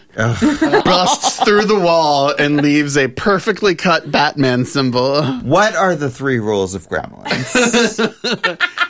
busts 0.85 1.43
through 1.43 1.65
the 1.65 1.80
wall 1.80 2.34
and 2.38 2.61
leaves 2.61 2.97
a 2.97 3.07
perfectly 3.07 3.76
cut 3.76 4.09
Batman 4.11 4.65
symbol. 4.65 5.22
What 5.40 5.76
are 5.76 5.95
the 5.95 6.10
three 6.10 6.40
rules 6.40 6.76
of 6.76 6.88
gremlins? 6.88 7.52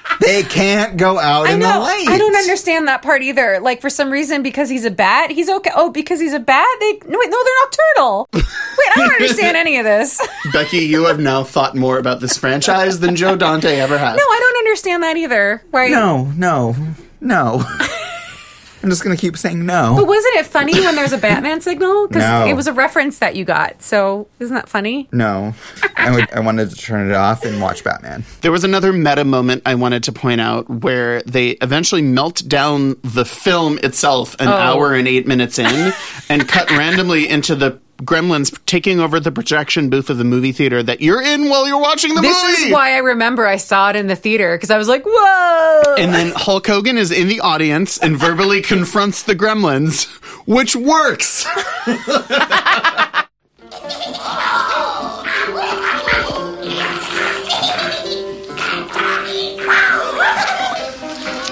they 0.22 0.44
can't 0.44 0.98
go 0.98 1.18
out 1.20 1.48
I 1.48 1.54
in 1.54 1.60
the 1.60 1.68
light. 1.68 2.06
I 2.08 2.18
don't 2.18 2.36
understand 2.36 2.88
that 2.88 3.02
part 3.02 3.22
either. 3.22 3.60
Like 3.60 3.82
for 3.82 3.90
some 3.90 4.12
reason, 4.12 4.44
because 4.44 4.70
he's 4.70 4.86
a 4.86 4.92
bat, 4.92 5.32
he's 5.32 5.50
okay. 5.50 5.72
Oh, 5.76 5.90
because 5.90 6.20
he's 6.20 6.34
a 6.34 6.40
bat, 6.40 6.68
they 6.80 6.94
no 7.08 7.20
wait, 7.20 7.30
no, 7.30 7.44
they're 7.44 7.54
nocturnal. 7.64 8.30
wait, 8.34 8.44
I 8.44 8.94
don't 8.96 9.14
understand 9.14 9.58
any 9.58 9.78
of 9.78 9.86
this. 9.86 10.26
Becky, 10.54 10.80
you 10.80 11.06
have 11.06 11.20
now 11.20 11.44
thought 11.44 11.76
more 11.76 11.98
about 11.98 12.20
this 12.20 12.38
franchise 12.38 13.00
than 13.00 13.16
Joe 13.16 13.36
Dante 13.36 13.76
ever 13.78 13.98
has. 13.98 14.18
No, 14.18 14.24
I 14.24 14.38
don't 14.40 14.58
understand 14.58 15.04
that 15.04 15.18
either. 15.18 15.64
Right? 15.72 15.92
No, 15.92 16.26
no, 16.38 16.76
no. 17.20 17.64
I'm 18.84 18.90
just 18.90 19.04
gonna 19.04 19.18
keep 19.18 19.38
saying 19.38 19.66
no. 19.66 19.94
But 19.96 20.08
wasn't 20.08 20.36
it 20.36 20.46
funny 20.46 20.80
when 20.80 20.96
there's 20.96 21.14
a 21.14 21.18
Batman 21.18 21.62
signal? 21.62 22.08
Because 22.08 22.24
No. 22.24 22.48
it 22.48 22.54
was 22.54 22.68
a 22.68 22.74
reference 22.74 23.20
that 23.20 23.36
you 23.36 23.46
got. 23.46 23.82
So 23.82 24.28
isn't 24.40 24.56
that 24.56 24.70
funny? 24.70 25.08
No, 25.12 25.54
I, 25.96 26.12
would, 26.12 26.32
I 26.34 26.40
wanted 26.40 26.70
to 26.70 26.76
turn 26.76 27.10
it 27.10 27.14
off 27.14 27.44
and 27.46 27.62
watch 27.62 27.84
Batman. 27.84 28.24
There 28.42 28.52
was 28.52 28.64
another 28.64 28.92
meta 28.94 29.24
moment 29.24 29.64
I 29.66 29.76
wanted 29.76 30.04
to 30.06 30.12
point 30.12 30.42
out 30.42 30.70
where 30.70 31.22
they 31.24 31.52
eventually 31.62 32.02
melt 32.02 32.48
down 32.48 32.98
the 33.04 33.26
film 33.26 33.80
itself 33.84 34.36
an 34.40 34.48
oh. 34.48 34.52
hour 34.52 34.94
and 34.94 35.08
eight 35.08 35.28
minutes 35.28 35.60
in 35.60 35.94
and 36.30 36.48
cut 36.48 36.70
randomly 36.72 37.28
into 37.28 37.56
the 37.56 37.80
gremlins 38.04 38.58
taking 38.66 39.00
over 39.00 39.20
the 39.20 39.32
projection 39.32 39.90
booth 39.90 40.10
of 40.10 40.18
the 40.18 40.24
movie 40.24 40.52
theater 40.52 40.82
that 40.84 41.02
you're 41.02 41.22
in 41.22 41.50
while 41.50 41.68
you're 41.68 41.80
watching 41.80 42.16
the 42.16 42.22
This 42.22 42.42
movie. 42.42 42.54
This 42.54 42.66
is 42.66 42.72
why 42.74 42.94
I 42.94 42.98
remember 42.98 43.48
I 43.48 43.58
saw 43.58 43.90
it 43.90 43.96
in 43.96 44.08
the 44.08 44.16
theater 44.16 44.56
because 44.56 44.72
I 44.72 44.78
was 44.78 44.88
like, 44.88 45.04
"Whoa!" 45.06 45.96
and 45.98 46.14
then 46.14 46.32
Hulk 46.36 46.68
Hogan 46.68 46.98
is 46.98 47.12
in 47.12 47.28
the 47.28 47.40
audience 47.42 47.98
and 47.98 48.18
verbally 48.18 48.62
confronts 48.74 49.24
the 49.24 49.36
gremlins, 49.36 50.06
which 50.48 50.76
works. 50.76 51.46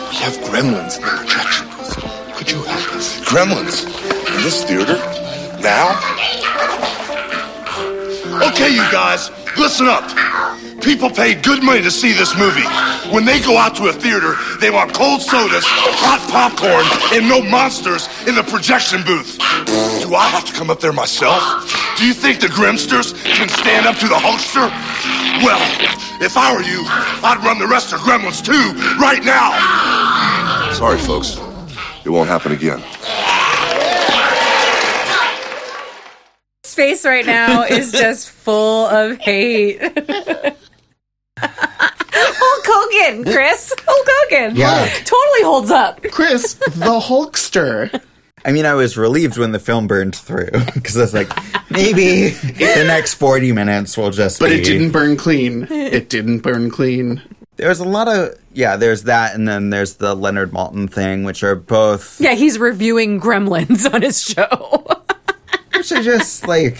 We 0.09 0.15
have 0.15 0.35
gremlins 0.47 0.97
in 0.97 1.03
the 1.03 1.11
projection 1.17 1.67
booth. 1.67 2.35
Could 2.35 2.51
you 2.51 2.61
help 2.63 2.95
us? 2.95 3.19
Gremlins? 3.25 3.85
In 4.37 4.43
this 4.43 4.63
theater? 4.63 4.95
Now? 5.61 5.99
Okay, 8.49 8.69
you 8.69 8.83
guys, 8.91 9.29
listen 9.57 9.87
up. 9.87 10.07
People 10.81 11.09
pay 11.09 11.35
good 11.35 11.61
money 11.61 11.81
to 11.81 11.91
see 11.91 12.13
this 12.13 12.37
movie. 12.37 12.63
When 13.13 13.25
they 13.25 13.41
go 13.41 13.57
out 13.57 13.75
to 13.75 13.87
a 13.87 13.93
theater, 13.93 14.35
they 14.61 14.71
want 14.71 14.93
cold 14.93 15.21
sodas, 15.21 15.65
hot 15.67 16.23
popcorn, 16.31 16.85
and 17.11 17.27
no 17.27 17.41
monsters 17.41 18.07
in 18.27 18.35
the 18.35 18.43
projection 18.43 19.03
booth. 19.03 19.37
Do 20.01 20.15
I 20.15 20.29
have 20.31 20.45
to 20.45 20.53
come 20.53 20.69
up 20.69 20.79
there 20.79 20.93
myself? 20.93 21.43
Do 21.97 22.05
you 22.05 22.13
think 22.13 22.39
the 22.39 22.47
Grimsters 22.47 23.11
can 23.23 23.49
stand 23.49 23.85
up 23.85 23.97
to 23.97 24.07
the 24.07 24.15
Hulkster? 24.15 24.71
Well, 25.43 25.59
if 26.21 26.37
I 26.37 26.53
were 26.55 26.63
you, 26.63 26.83
I'd 26.87 27.43
run 27.43 27.59
the 27.59 27.67
rest 27.67 27.91
of 27.91 27.99
Gremlins 27.99 28.43
2, 28.43 28.53
right 28.99 29.23
now. 29.23 29.51
Sorry, 30.73 30.97
folks. 30.97 31.37
It 32.05 32.09
won't 32.09 32.29
happen 32.29 32.53
again. 32.53 32.81
Face 36.79 37.03
right 37.03 37.25
now 37.25 37.63
is 37.63 37.91
just 38.03 38.29
full 38.29 38.85
of 38.87 39.17
hate. 39.17 39.81
Hulk 41.41 42.65
Hogan, 42.65 43.23
Chris. 43.25 43.73
Hulk 43.85 44.07
Hogan. 44.09 44.55
Yeah. 44.55 44.85
Totally 45.03 45.43
holds 45.43 45.71
up. 45.71 46.01
Chris, 46.11 46.53
the 46.53 47.01
Hulkster. 47.01 48.01
I 48.45 48.53
mean, 48.53 48.65
I 48.65 48.75
was 48.75 48.95
relieved 48.97 49.37
when 49.37 49.51
the 49.51 49.59
film 49.59 49.87
burned 49.87 50.15
through 50.15 50.51
because 50.73 50.95
I 50.95 51.01
was 51.01 51.13
like, 51.13 51.29
maybe 51.69 52.29
the 52.29 52.85
next 52.87 53.15
40 53.15 53.51
minutes 53.51 53.97
will 53.97 54.11
just 54.11 54.39
But 54.39 54.47
be. 54.51 54.55
it 54.59 54.63
didn't 54.63 54.91
burn 54.91 55.17
clean. 55.17 55.67
It 55.69 56.07
didn't 56.07 56.39
burn 56.39 56.69
clean. 56.69 57.21
There's 57.57 57.79
a 57.81 57.85
lot 57.85 58.07
of, 58.07 58.39
yeah, 58.53 58.77
there's 58.77 59.03
that, 59.03 59.35
and 59.35 59.45
then 59.45 59.69
there's 59.69 59.95
the 59.95 60.15
Leonard 60.15 60.51
Maltin 60.51 60.89
thing, 60.89 61.25
which 61.25 61.43
are 61.43 61.55
both, 61.55 62.21
Yeah, 62.21 62.35
he's 62.35 62.57
reviewing 62.57 63.19
Gremlins 63.19 63.93
on 63.93 64.01
his 64.01 64.21
show. 64.23 64.85
Which 65.79 65.91
are 65.91 66.03
just 66.03 66.47
like, 66.47 66.77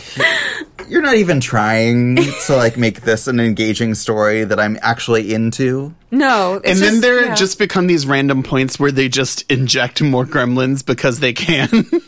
you're 0.88 1.02
not 1.02 1.16
even 1.16 1.40
trying 1.40 2.18
to 2.18 2.56
like 2.56 2.78
make 2.78 3.02
this 3.02 3.28
an 3.28 3.40
engaging 3.40 3.96
story 3.96 4.44
that 4.44 4.60
I'm 4.60 4.78
actually 4.82 5.34
into. 5.34 5.94
no. 6.12 6.56
it's 6.64 6.70
and 6.72 6.80
then 6.80 6.90
just- 6.92 7.02
there 7.02 7.26
yeah. 7.26 7.36
just 7.36 7.58
become 7.60 7.88
these 7.88 8.06
random 8.06 8.44
points 8.44 8.80
where 8.80 8.92
they 8.92 9.10
just 9.10 9.50
inject 9.52 10.02
more 10.02 10.26
gremlins 10.26 10.86
because 10.86 11.20
they 11.20 11.34
can. 11.34 11.86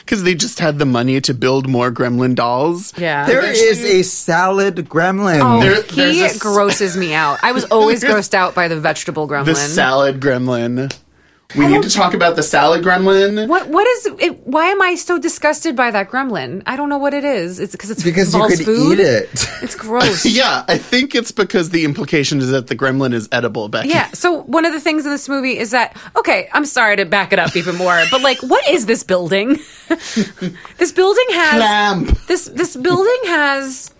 Because 0.00 0.22
they 0.24 0.34
just 0.34 0.58
had 0.58 0.78
the 0.78 0.86
money 0.86 1.20
to 1.20 1.34
build 1.34 1.68
more 1.68 1.92
gremlin 1.92 2.34
dolls. 2.34 2.94
Yeah. 2.96 3.26
There 3.26 3.44
is 3.44 3.84
a 3.84 4.00
salad 4.04 4.76
gremlin. 4.88 5.40
Oh, 5.42 5.60
There- 5.60 5.82
he 5.82 5.96
there's 5.96 6.18
a 6.18 6.24
s- 6.34 6.38
grosses 6.38 6.96
me 6.96 7.12
out. 7.12 7.40
I 7.42 7.52
was 7.52 7.64
always 7.70 8.02
grossed 8.02 8.32
out 8.32 8.54
by 8.54 8.68
the 8.68 8.80
vegetable 8.80 9.28
gremlin. 9.28 9.44
The 9.44 9.54
salad 9.54 10.18
gremlin. 10.18 10.90
We 11.56 11.66
need 11.66 11.82
to 11.82 11.90
talk 11.90 12.14
about 12.14 12.36
the 12.36 12.42
salad 12.42 12.84
gremlin. 12.84 13.48
what 13.48 13.68
what 13.68 13.86
is 13.86 14.06
it? 14.18 14.46
Why 14.46 14.66
am 14.66 14.82
I 14.82 14.94
so 14.94 15.18
disgusted 15.18 15.74
by 15.76 15.90
that 15.90 16.10
gremlin? 16.10 16.62
I 16.66 16.76
don't 16.76 16.88
know 16.88 16.98
what 16.98 17.14
it 17.14 17.24
is. 17.24 17.58
It's 17.60 17.72
because 17.72 17.90
it's 17.90 18.02
because 18.02 18.34
you 18.34 18.46
could 18.46 18.64
food. 18.64 18.98
eat 18.98 19.02
it. 19.02 19.48
It's 19.62 19.74
gross. 19.74 20.24
Yeah, 20.36 20.64
I 20.68 20.76
think 20.76 21.14
it's 21.14 21.32
because 21.32 21.70
the 21.70 21.84
implication 21.84 22.40
is 22.40 22.50
that 22.50 22.66
the 22.66 22.76
gremlin 22.76 23.14
is 23.14 23.26
edible, 23.32 23.68
Becky. 23.68 23.88
Yeah. 23.88 24.08
So 24.12 24.42
one 24.42 24.66
of 24.66 24.72
the 24.74 24.80
things 24.80 25.06
in 25.06 25.10
this 25.12 25.28
movie 25.30 25.56
is 25.56 25.70
that 25.70 25.96
okay, 26.16 26.48
I'm 26.52 26.66
sorry 26.66 26.96
to 26.96 27.04
back 27.06 27.32
it 27.32 27.38
up 27.38 27.56
even 27.56 27.76
more, 27.76 28.02
but 28.10 28.20
like, 28.22 28.38
what 28.42 28.68
is 28.68 28.84
this 28.86 29.02
building? 29.02 29.58
this 30.78 30.92
building 30.92 31.24
has 31.30 31.54
Clamp. 31.54 32.26
this 32.26 32.46
this 32.46 32.76
building 32.76 33.20
has 33.26 33.94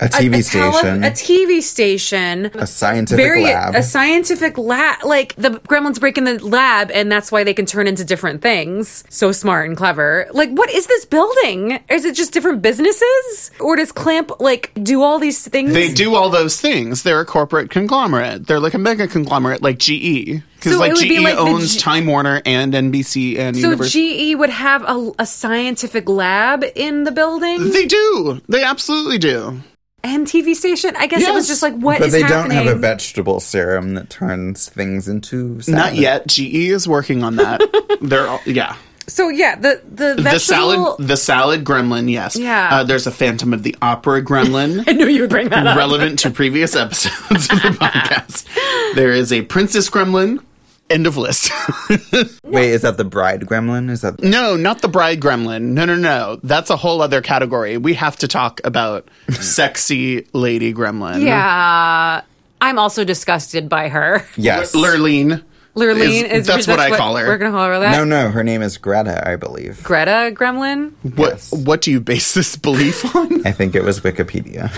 A 0.00 0.04
a- 0.06 0.08
TV 0.08 0.38
a 0.38 0.42
tele- 0.42 0.72
station, 0.72 1.04
a 1.04 1.10
TV 1.10 1.62
station, 1.62 2.46
a 2.54 2.66
scientific 2.66 3.42
lab. 3.42 3.74
a 3.74 3.82
scientific 3.82 4.58
lab. 4.58 5.04
Like 5.04 5.34
the 5.36 5.50
gremlins 5.50 5.98
break 6.00 6.18
in 6.18 6.24
the 6.24 6.38
lab, 6.44 6.90
and 6.90 7.10
that's 7.10 7.32
why 7.32 7.44
they 7.44 7.54
can 7.54 7.66
turn 7.66 7.86
into 7.86 8.04
different 8.04 8.42
things. 8.42 9.04
So 9.08 9.32
smart 9.32 9.68
and 9.68 9.76
clever. 9.76 10.26
Like, 10.32 10.50
what 10.50 10.70
is 10.70 10.86
this 10.86 11.04
building? 11.04 11.80
Is 11.88 12.04
it 12.04 12.14
just 12.14 12.32
different 12.32 12.62
businesses, 12.62 13.50
or 13.60 13.76
does 13.76 13.92
Clamp 13.92 14.32
like 14.40 14.70
do 14.82 15.02
all 15.02 15.18
these 15.18 15.46
things? 15.48 15.72
They 15.72 15.92
do 15.92 16.14
all 16.14 16.30
those 16.30 16.60
things. 16.60 17.02
They're 17.02 17.20
a 17.20 17.26
corporate 17.26 17.70
conglomerate. 17.70 18.46
They're 18.46 18.60
like 18.60 18.74
a 18.74 18.78
mega 18.78 19.08
conglomerate 19.08 19.62
like 19.62 19.78
GE. 19.78 20.42
Because 20.56 20.72
So 20.72 20.78
like 20.78 20.94
GE 20.94 21.02
be 21.08 21.18
like 21.20 21.36
owns 21.36 21.74
G- 21.74 21.80
Time 21.80 22.06
Warner 22.06 22.40
and 22.46 22.72
NBC 22.72 23.38
and 23.38 23.56
So 23.56 23.62
Universal. 23.70 24.00
GE 24.00 24.34
would 24.38 24.50
have 24.50 24.82
a, 24.84 25.12
a 25.18 25.26
scientific 25.26 26.08
lab 26.08 26.64
in 26.74 27.04
the 27.04 27.12
building 27.12 27.70
they 27.70 27.86
do. 27.86 28.40
They 28.48 28.62
absolutely 28.64 29.18
do. 29.18 29.60
And 30.06 30.26
TV 30.26 30.54
station. 30.54 30.94
I 30.96 31.06
guess 31.06 31.22
it 31.22 31.32
was 31.34 31.46
just 31.48 31.62
like 31.62 31.74
what 31.74 31.98
but 31.98 32.08
is 32.08 32.12
they 32.12 32.22
happening. 32.22 32.56
don't 32.56 32.66
have 32.66 32.76
a 32.76 32.78
vegetable 32.78 33.40
serum 33.40 33.94
that 33.94 34.08
turns 34.10 34.68
things 34.68 35.08
into 35.08 35.60
salad. 35.60 35.78
Not 35.78 35.94
yet. 35.96 36.26
GE 36.26 36.40
is 36.54 36.86
working 36.88 37.22
on 37.24 37.36
that. 37.36 37.60
They're 38.00 38.26
all, 38.28 38.40
yeah. 38.46 38.76
so 39.06 39.28
yeah, 39.28 39.56
the 39.56 39.80
the 39.88 40.14
vegetable. 40.20 40.30
The 40.30 40.38
salad, 40.38 41.08
the 41.08 41.16
salad 41.16 41.64
gremlin. 41.64 42.10
Yes. 42.10 42.36
Yeah. 42.36 42.68
Uh, 42.72 42.84
there's 42.84 43.06
a 43.06 43.10
Phantom 43.12 43.52
of 43.52 43.62
the 43.62 43.74
Opera 43.82 44.22
gremlin. 44.22 44.84
I 44.88 44.92
knew 44.92 45.06
you 45.06 45.22
would 45.22 45.30
bring 45.30 45.48
that 45.50 45.66
up. 45.66 45.76
relevant 45.76 46.18
to 46.20 46.30
previous 46.30 46.74
episodes 46.76 47.50
of 47.50 47.62
the 47.62 47.68
podcast. 47.80 48.46
There 48.94 49.12
is 49.12 49.32
a 49.32 49.42
Princess 49.42 49.88
Gremlin. 49.90 50.42
End 50.88 51.06
of 51.06 51.16
list. 51.16 51.50
Wait, 52.44 52.70
is 52.70 52.82
that 52.82 52.96
the 52.96 53.04
bride 53.04 53.40
gremlin? 53.40 53.90
Is 53.90 54.02
that 54.02 54.22
no, 54.22 54.54
not 54.56 54.82
the 54.82 54.88
bride 54.88 55.20
gremlin. 55.20 55.62
No, 55.72 55.84
no, 55.84 55.96
no. 55.96 56.38
That's 56.44 56.70
a 56.70 56.76
whole 56.76 57.02
other 57.02 57.20
category. 57.22 57.76
We 57.76 57.94
have 57.94 58.16
to 58.18 58.28
talk 58.28 58.60
about 58.62 59.08
sexy 59.30 60.26
lady 60.32 60.72
gremlin. 60.72 61.22
Yeah, 61.22 62.22
I'm 62.60 62.78
also 62.78 63.02
disgusted 63.04 63.68
by 63.68 63.88
her. 63.88 64.24
yes? 64.36 64.74
Lurleen. 64.76 65.42
Lurleen 65.74 66.24
Is- 66.24 66.40
is, 66.40 66.46
that's 66.46 66.66
what 66.68 66.78
I 66.80 66.96
call 66.96 67.16
her. 67.16 67.26
We're 67.26 67.36
gonna 67.38 67.50
call 67.50 67.66
her 67.66 67.80
that. 67.80 67.90
no, 67.96 68.04
no, 68.04 68.30
her 68.30 68.42
name 68.44 68.62
is 68.62 68.78
Greta, 68.78 69.28
I 69.28 69.36
believe. 69.36 69.82
Greta 69.82 70.30
Gremlin. 70.34 70.92
What 71.16 71.32
Yes. 71.32 71.52
what 71.52 71.82
do 71.82 71.90
you 71.90 72.00
base 72.00 72.32
this 72.32 72.56
belief 72.56 73.14
on? 73.14 73.46
I 73.46 73.50
think 73.52 73.74
it 73.74 73.82
was 73.84 74.00
Wikipedia. 74.00 74.70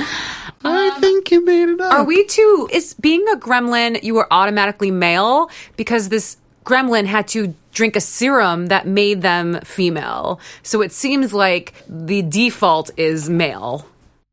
I 0.65 0.91
think 0.99 1.18
you 1.31 1.45
made 1.45 1.69
it 1.69 1.81
up. 1.81 1.93
Are 1.93 2.05
we 2.05 2.25
too? 2.27 2.69
Is 2.73 2.95
being 2.95 3.25
a 3.33 3.37
gremlin 3.37 4.03
you 4.03 4.15
were 4.15 4.27
automatically 4.33 4.91
male 4.91 5.51
because 5.77 6.09
this 6.09 6.37
gremlin 6.65 7.07
had 7.07 7.27
to 7.29 7.55
drink 7.73 7.97
a 7.97 8.01
serum 8.01 8.67
that 8.67 8.87
made 8.87 9.23
them 9.23 9.61
female. 9.65 10.41
So 10.63 10.83
it 10.83 10.93
seems 10.93 11.33
like 11.33 11.73
the 11.89 12.23
default 12.23 12.91
is 12.97 13.31
male. 13.31 13.87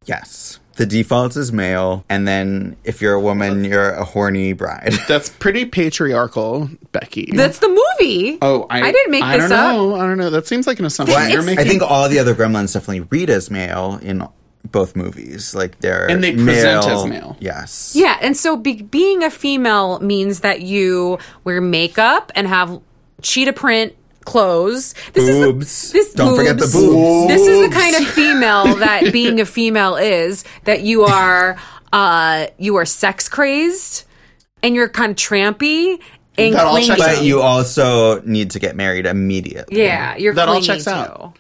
Yes. 0.06 0.60
The 0.78 0.86
default 0.86 1.38
is 1.38 1.54
male, 1.54 2.04
and 2.10 2.28
then 2.28 2.76
if 2.84 3.02
you're 3.02 3.14
a 3.14 3.20
woman, 3.22 3.64
you're 3.64 3.92
a 3.92 4.04
horny 4.04 4.52
bride. 4.52 4.94
That's 5.08 5.30
pretty 5.30 5.64
patriarchal, 5.64 6.70
Becky. 6.92 7.30
That's 7.34 7.60
the 7.60 7.70
movie. 7.70 8.38
oh, 8.42 8.68
I, 8.70 8.92
didn't 8.92 9.12
make 9.12 9.24
I 9.24 9.38
this 9.38 9.50
don't 9.50 9.58
up. 9.58 9.74
know. 9.74 9.96
I 9.96 10.02
don't 10.02 10.18
know. 10.18 10.30
That 10.30 10.48
seems 10.48 10.68
like 10.68 10.80
an 10.80 10.84
assumption 10.86 11.16
Well, 11.18 11.30
you're 11.30 11.40
it's- 11.40 11.46
making. 11.56 11.66
I 11.66 11.70
think 11.70 11.82
all 11.82 12.10
the 12.10 12.20
other 12.20 12.36
gremlins 12.36 12.74
definitely 12.74 13.08
read 13.10 13.30
as 13.30 13.50
male 13.50 14.00
in 14.02 14.28
both 14.72 14.96
movies. 14.96 15.54
Like 15.56 15.80
they're 15.80 16.10
And 16.10 16.24
they 16.24 16.34
present 16.34 16.86
as 16.86 17.06
male. 17.06 17.38
Yes. 17.40 17.94
Yeah, 17.96 18.18
and 18.22 18.36
so 18.36 18.58
be- 18.58 18.82
being 18.84 19.24
a 19.24 19.30
female 19.30 20.00
means 20.00 20.42
that 20.42 20.62
you 20.62 21.18
wear 21.44 21.62
makeup 21.62 22.32
and 22.36 22.48
have 22.48 22.80
cheetah 23.22 23.54
print 23.54 23.94
clothes. 24.26 24.94
This 25.14 25.30
Boobs. 25.30 25.68
is 25.86 25.92
the, 25.92 25.98
this 25.98 26.14
Don't 26.14 26.36
forget 26.36 26.58
the 26.58 26.68
boobs. 26.68 27.28
This 27.28 27.48
is 27.48 27.70
the 27.70 27.76
kind 27.76 27.96
of 27.96 28.08
female 28.08 28.76
that 28.80 29.12
being 29.14 29.40
a 29.40 29.46
female 29.46 29.96
is 29.96 30.44
that 30.64 30.82
you 30.82 31.04
are 31.04 31.58
uh 31.94 32.48
you 32.58 32.76
are 32.78 32.86
sex 32.86 33.30
crazed 33.30 34.04
and 34.64 34.74
you're 34.76 34.90
kind 34.90 35.12
of 35.12 35.16
trampy 35.18 36.00
and 36.38 36.56
That 36.56 36.66
all 36.66 36.72
clingy. 36.74 36.88
checks 36.88 37.02
out. 37.02 37.16
But 37.18 37.24
you 37.24 37.42
also 37.42 38.22
need 38.22 38.52
to 38.52 38.60
get 38.60 38.76
married 38.76 39.06
immediately. 39.06 39.82
yeah, 39.84 40.18
you're 40.18 40.34
That 40.34 40.50
all 40.50 40.56
clingy 40.56 40.68
checks 40.68 40.86
too. 40.86 40.90
out. 40.92 41.38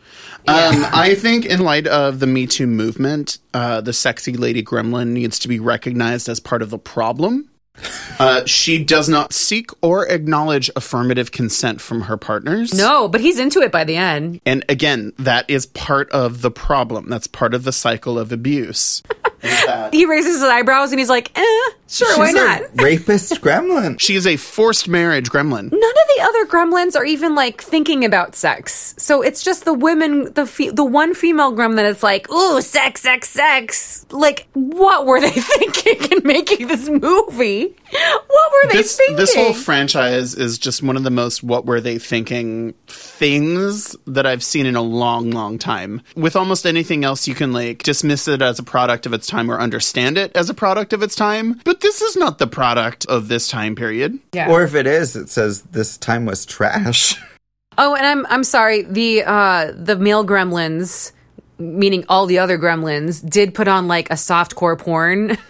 Um, 0.47 0.85
I 0.93 1.15
think, 1.15 1.45
in 1.45 1.61
light 1.61 1.87
of 1.87 2.19
the 2.19 2.27
Me 2.27 2.45
Too 2.45 2.67
movement, 2.67 3.39
uh, 3.53 3.81
the 3.81 3.93
sexy 3.93 4.33
lady 4.33 4.63
gremlin 4.63 5.07
needs 5.09 5.39
to 5.39 5.47
be 5.47 5.59
recognized 5.59 6.29
as 6.29 6.39
part 6.39 6.61
of 6.61 6.69
the 6.69 6.77
problem. 6.77 7.49
Uh, 8.19 8.45
she 8.45 8.81
does 8.83 9.09
not 9.09 9.33
seek 9.33 9.69
or 9.81 10.07
acknowledge 10.07 10.69
affirmative 10.75 11.31
consent 11.31 11.81
from 11.81 12.01
her 12.01 12.15
partners. 12.15 12.73
No, 12.73 13.07
but 13.09 13.19
he's 13.19 13.37
into 13.39 13.59
it 13.61 13.71
by 13.71 13.83
the 13.83 13.97
end. 13.97 14.39
And 14.45 14.63
again, 14.69 15.11
that 15.19 15.49
is 15.49 15.65
part 15.65 16.09
of 16.11 16.41
the 16.41 16.51
problem. 16.51 17.09
That's 17.09 17.27
part 17.27 17.53
of 17.53 17.63
the 17.63 17.73
cycle 17.73 18.17
of 18.17 18.31
abuse. 18.31 19.03
He 19.91 20.05
raises 20.07 20.35
his 20.35 20.43
eyebrows 20.43 20.91
and 20.91 20.97
he's 20.99 21.09
like, 21.09 21.29
"Eh, 21.37 21.69
sure, 21.87 22.17
why 22.17 22.27
She's 22.31 22.35
a 22.35 22.45
not?" 22.45 22.61
rapist 22.75 23.41
gremlin. 23.41 23.99
she 23.99 24.15
is 24.15 24.25
a 24.27 24.35
forced 24.37 24.87
marriage 24.87 25.29
gremlin. 25.29 25.71
None 25.71 25.73
of 25.73 26.07
the 26.17 26.21
other 26.23 26.45
gremlins 26.45 26.95
are 26.95 27.05
even 27.05 27.35
like 27.35 27.61
thinking 27.61 28.03
about 28.05 28.35
sex. 28.35 28.95
So 28.97 29.21
it's 29.21 29.43
just 29.43 29.65
the 29.65 29.73
women, 29.73 30.33
the 30.33 30.45
fe- 30.45 30.69
the 30.71 30.83
one 30.85 31.13
female 31.13 31.51
gremlin 31.53 31.75
that's 31.83 32.03
like, 32.03 32.29
"Ooh, 32.31 32.61
sex, 32.61 33.01
sex, 33.01 33.29
sex." 33.29 34.05
Like, 34.11 34.47
what 34.53 35.05
were 35.05 35.19
they 35.21 35.29
thinking 35.31 36.11
in 36.11 36.21
making 36.25 36.67
this 36.67 36.87
movie? 36.89 37.75
What 37.91 38.51
were 38.51 38.69
they 38.71 38.77
This 38.79 38.97
thinking? 38.97 39.15
this 39.17 39.35
whole 39.35 39.53
franchise 39.53 40.33
is 40.35 40.57
just 40.57 40.81
one 40.83 40.97
of 40.97 41.03
the 41.03 41.11
most 41.11 41.43
what 41.43 41.65
were 41.65 41.79
they 41.79 41.97
thinking 41.99 42.73
things 42.87 43.95
that 44.05 44.25
I've 44.25 44.43
seen 44.43 44.65
in 44.65 44.75
a 44.75 44.81
long, 44.81 45.31
long 45.31 45.57
time. 45.57 46.01
With 46.15 46.35
almost 46.35 46.65
anything 46.65 47.03
else, 47.05 47.27
you 47.27 47.35
can 47.35 47.53
like 47.53 47.83
dismiss 47.83 48.27
it 48.27 48.41
as 48.41 48.59
a 48.59 48.63
product 48.63 49.05
of 49.05 49.13
its 49.13 49.27
time 49.27 49.49
or 49.49 49.59
understand 49.59 50.17
it 50.17 50.35
as 50.35 50.49
a 50.49 50.53
product 50.53 50.93
of 50.93 51.01
its 51.01 51.15
time. 51.15 51.59
But 51.63 51.74
this 51.81 52.01
is 52.01 52.15
not 52.15 52.37
the 52.37 52.47
product 52.47 53.05
of 53.07 53.27
this 53.27 53.47
time 53.47 53.75
period. 53.75 54.19
Yeah. 54.33 54.49
Or 54.49 54.63
if 54.63 54.75
it 54.75 54.87
is, 54.87 55.15
it 55.15 55.29
says 55.29 55.61
this 55.63 55.97
time 55.97 56.25
was 56.25 56.45
trash. 56.45 57.15
Oh, 57.77 57.93
and 57.93 58.05
I'm 58.05 58.25
I'm 58.27 58.45
sorry. 58.45 58.83
The 58.83 59.23
uh 59.23 59.73
the 59.75 59.97
male 59.97 60.25
gremlins, 60.25 61.11
meaning 61.57 62.05
all 62.07 62.25
the 62.25 62.39
other 62.39 62.57
gremlins, 62.57 63.27
did 63.29 63.53
put 63.53 63.67
on 63.67 63.89
like 63.89 64.09
a 64.09 64.13
softcore 64.13 64.79
porn 64.79 65.37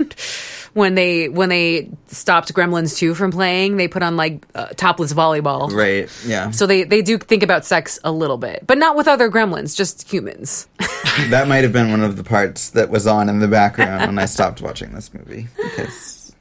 when 0.75 0.93
they 0.93 1.29
when 1.29 1.47
they 1.47 1.89
stopped 2.07 2.53
Gremlins 2.53 2.97
2 2.97 3.15
from 3.15 3.31
playing. 3.31 3.77
They 3.77 3.87
put 3.87 4.03
on 4.03 4.17
like 4.17 4.45
uh, 4.53 4.67
topless 4.75 5.13
volleyball. 5.13 5.71
right. 5.71 6.09
Yeah. 6.25 6.51
So 6.51 6.67
they 6.67 6.83
they 6.83 7.01
do 7.01 7.17
think 7.17 7.43
about 7.43 7.65
sex 7.65 7.97
a 8.03 8.11
little 8.11 8.37
bit, 8.37 8.67
but 8.67 8.77
not 8.77 8.97
with 8.97 9.07
other 9.07 9.31
gremlins, 9.31 9.75
just 9.75 10.11
humans. 10.11 10.67
that 11.29 11.47
might 11.47 11.63
have 11.63 11.71
been 11.71 11.91
one 11.91 12.01
of 12.01 12.17
the 12.17 12.25
parts 12.25 12.71
that 12.71 12.89
was 12.89 13.07
on 13.07 13.29
in 13.29 13.39
the 13.39 13.47
background 13.47 14.05
when 14.05 14.19
I 14.19 14.25
stopped 14.25 14.61
watching 14.61 14.93
this 14.93 15.13
movie 15.13 15.47
because 15.55 16.35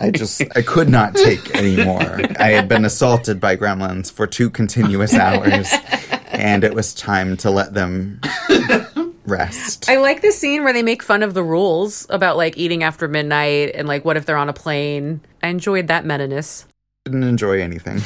I 0.00 0.10
just 0.10 0.42
I 0.56 0.62
could 0.62 0.88
not 0.88 1.14
take 1.14 1.54
anymore. 1.54 2.20
I 2.40 2.50
had 2.50 2.68
been 2.68 2.84
assaulted 2.84 3.40
by 3.40 3.56
gremlins 3.56 4.10
for 4.10 4.26
two 4.26 4.50
continuous 4.50 5.14
hours 5.14 5.72
and 6.32 6.64
it 6.64 6.74
was 6.74 6.94
time 6.94 7.36
to 7.38 7.50
let 7.50 7.74
them 7.74 8.20
rest. 9.26 9.88
I 9.88 9.96
like 9.98 10.22
the 10.22 10.32
scene 10.32 10.64
where 10.64 10.72
they 10.72 10.82
make 10.82 11.02
fun 11.02 11.22
of 11.22 11.34
the 11.34 11.42
rules 11.42 12.06
about 12.10 12.36
like 12.36 12.56
eating 12.56 12.82
after 12.82 13.08
midnight 13.08 13.72
and 13.74 13.86
like 13.86 14.04
what 14.04 14.16
if 14.16 14.26
they're 14.26 14.36
on 14.36 14.48
a 14.48 14.52
plane. 14.52 15.20
I 15.42 15.48
enjoyed 15.48 15.88
that 15.88 16.04
meta-ness. 16.04 16.66
didn't 17.04 17.24
enjoy 17.24 17.60
anything. 17.60 18.00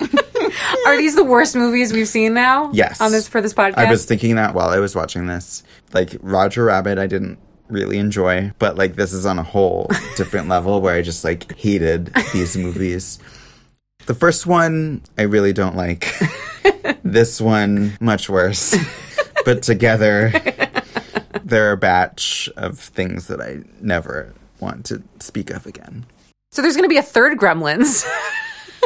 Are 0.86 0.96
these 0.96 1.14
the 1.14 1.24
worst 1.24 1.54
movies 1.54 1.92
we've 1.92 2.08
seen 2.08 2.34
now? 2.34 2.70
Yes. 2.72 3.00
On 3.00 3.12
this 3.12 3.28
for 3.28 3.40
this 3.40 3.52
podcast? 3.54 3.76
I 3.76 3.90
was 3.90 4.04
thinking 4.04 4.36
that 4.36 4.54
while 4.54 4.68
I 4.68 4.78
was 4.78 4.94
watching 4.94 5.26
this. 5.26 5.62
Like 5.92 6.16
Roger 6.20 6.64
Rabbit, 6.64 6.98
I 6.98 7.06
didn't 7.06 7.38
really 7.68 7.98
enjoy, 7.98 8.52
but 8.58 8.76
like 8.76 8.96
this 8.96 9.12
is 9.12 9.26
on 9.26 9.38
a 9.38 9.42
whole 9.42 9.88
different 10.16 10.48
level 10.48 10.80
where 10.80 10.94
I 10.94 11.02
just 11.02 11.24
like 11.24 11.56
hated 11.56 12.12
these 12.32 12.56
movies. 12.56 13.18
The 14.06 14.14
first 14.14 14.46
one 14.46 15.02
I 15.18 15.22
really 15.22 15.52
don't 15.52 15.76
like. 15.76 16.12
this 17.04 17.40
one 17.40 17.96
much 18.00 18.28
worse. 18.28 18.74
But 19.44 19.62
together 19.62 20.32
they're 21.44 21.72
a 21.72 21.76
batch 21.76 22.48
of 22.56 22.78
things 22.78 23.26
that 23.28 23.40
I 23.40 23.60
never 23.80 24.32
want 24.60 24.84
to 24.86 25.02
speak 25.20 25.50
of 25.50 25.66
again. 25.66 26.06
So 26.52 26.62
there's 26.62 26.74
going 26.76 26.84
to 26.88 26.92
be 26.92 26.96
a 26.98 27.02
third 27.02 27.38
Gremlins. 27.38 28.04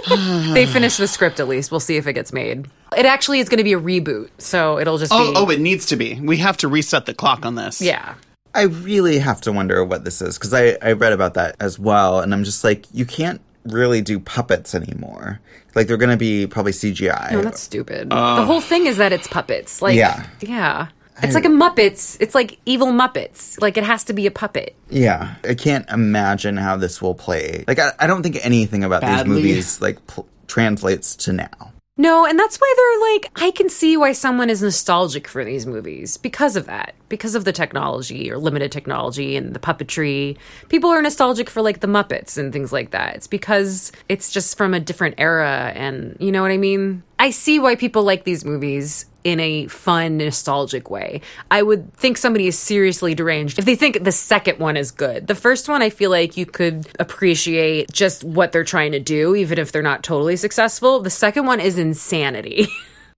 they 0.55 0.67
finished 0.67 0.99
the 0.99 1.09
script 1.09 1.41
at 1.41 1.49
least. 1.49 1.71
We'll 1.71 1.81
see 1.81 1.97
if 1.97 2.07
it 2.07 2.13
gets 2.13 2.33
made. 2.33 2.69
It 2.97 3.07
actually 3.07 3.41
is 3.41 3.49
going 3.49 3.59
to 3.59 3.65
be 3.65 3.73
a 3.73 3.81
reboot, 3.81 4.29
so 4.39 4.79
it'll 4.79 4.99
just 4.99 5.13
Oh, 5.13 5.33
be. 5.33 5.37
oh, 5.39 5.51
it 5.51 5.61
needs 5.61 5.87
to 5.87 5.97
be. 5.97 6.21
We 6.21 6.37
have 6.39 6.57
to 6.59 6.69
reset 6.69 7.07
the 7.07 7.15
clock 7.15 7.45
on 7.47 7.55
this. 7.55 7.81
yeah. 7.81 8.15
I 8.57 8.63
really 8.63 9.19
have 9.19 9.41
to 9.43 9.53
wonder 9.53 9.85
what 9.85 10.05
this 10.05 10.23
is 10.23 10.39
because 10.39 10.55
I, 10.55 10.77
I 10.81 10.93
read 10.93 11.13
about 11.13 11.35
that 11.35 11.57
as 11.59 11.77
well, 11.77 12.21
and 12.21 12.33
I'm 12.33 12.45
just 12.45 12.63
like, 12.63 12.85
you 12.93 13.05
can't 13.05 13.41
really 13.65 14.01
do 14.03 14.19
puppets 14.21 14.75
anymore. 14.75 15.41
Like 15.75 15.87
they're 15.87 15.97
gonna 15.97 16.17
be 16.17 16.47
probably 16.47 16.73
CGI. 16.73 17.33
No, 17.33 17.43
that's 17.43 17.61
stupid. 17.61 18.09
Uh. 18.13 18.37
the 18.37 18.45
whole 18.45 18.61
thing 18.61 18.87
is 18.87 18.97
that 18.99 19.13
it's 19.13 19.27
puppets. 19.29 19.83
Like, 19.83 19.97
Yeah. 19.97 20.27
yeah. 20.41 20.89
It's 21.23 21.35
like 21.35 21.45
a 21.45 21.49
Muppets. 21.49 22.17
It's 22.19 22.35
like 22.35 22.59
evil 22.67 22.89
Muppets. 22.89 23.61
Like 23.63 23.77
it 23.77 23.85
has 23.85 24.03
to 24.05 24.13
be 24.13 24.27
a 24.27 24.33
puppet. 24.33 24.75
yeah, 24.91 25.37
I 25.49 25.55
can't 25.55 25.89
imagine 25.89 26.57
how 26.57 26.77
this 26.77 27.01
will 27.01 27.15
play. 27.15 27.65
Like 27.69 27.79
I, 27.79 27.93
I 28.01 28.09
don't 28.09 28.23
think 28.25 28.45
anything 28.45 28.83
about 28.83 29.01
Badly. 29.03 29.37
these 29.37 29.45
movies 29.45 29.81
like 29.81 30.05
pl- 30.09 30.27
translates 30.49 31.15
to 31.17 31.33
now. 31.33 31.73
No, 31.97 32.27
and 32.27 32.37
that's 32.37 32.57
why 32.57 32.75
they're 32.77 33.13
like, 33.13 33.31
I 33.37 33.53
can 33.53 33.69
see 33.69 33.97
why 33.97 34.13
someone 34.13 34.51
is 34.51 34.61
nostalgic 34.61 35.29
for 35.29 35.45
these 35.45 35.65
movies 35.65 36.17
because 36.17 36.57
of 36.57 36.67
that, 36.67 36.95
because 37.09 37.37
of 37.37 37.45
the 37.45 37.53
technology 37.53 38.33
or 38.33 38.37
limited 38.37 38.73
technology 38.73 39.37
and 39.37 39.55
the 39.55 39.61
puppetry. 39.61 40.37
People 40.69 40.91
are 40.91 41.01
nostalgic 41.01 41.49
for 41.49 41.63
like 41.63 41.81
the 41.81 41.87
Muppets 41.87 42.37
and 42.37 42.53
things 42.53 42.73
like 42.73 42.91
that. 42.91 43.15
It's 43.15 43.29
because 43.29 43.93
it's 44.09 44.33
just 44.33 44.59
from 44.59 44.75
a 44.75 44.81
different 44.81 45.15
era, 45.19 45.73
and 45.77 46.17
you 46.19 46.33
know 46.33 46.43
what 46.43 46.51
I 46.51 46.57
mean? 46.57 47.05
I 47.21 47.31
see 47.31 47.61
why 47.61 47.77
people 47.77 48.03
like 48.03 48.25
these 48.25 48.45
movies 48.45 49.07
in 49.25 49.41
a 49.41 49.67
fun, 49.69 50.19
nostalgic 50.19 50.91
way. 50.91 51.23
I 51.51 51.63
would 51.63 51.93
think 51.95 52.19
somebody 52.19 52.47
is 52.47 52.59
seriously 52.59 53.15
deranged 53.15 53.59
if 53.59 53.65
they 53.65 53.75
think 53.75 54.05
the 54.05 54.13
second 54.13 54.59
one 54.59 54.77
is 54.77 54.91
good. 54.91 55.27
The 55.27 55.35
first 55.35 55.69
one, 55.69 55.83
I 55.83 55.91
feel 55.91 56.11
like 56.11 56.37
you 56.37 56.47
could 56.47 56.87
appreciate 57.01 57.91
just 57.91 58.23
what 58.23 58.53
they're 58.53 58.65
trying 58.65 58.93
to 58.93 59.01
do, 59.01 59.35
even 59.35 59.59
if 59.59 59.73
they're 59.73 59.83
not 59.83 60.03
totally 60.03 60.37
successful. 60.37 61.01
The 61.01 61.11
second 61.11 61.47
one 61.47 61.61
is 61.61 61.79
insanity. 61.79 62.69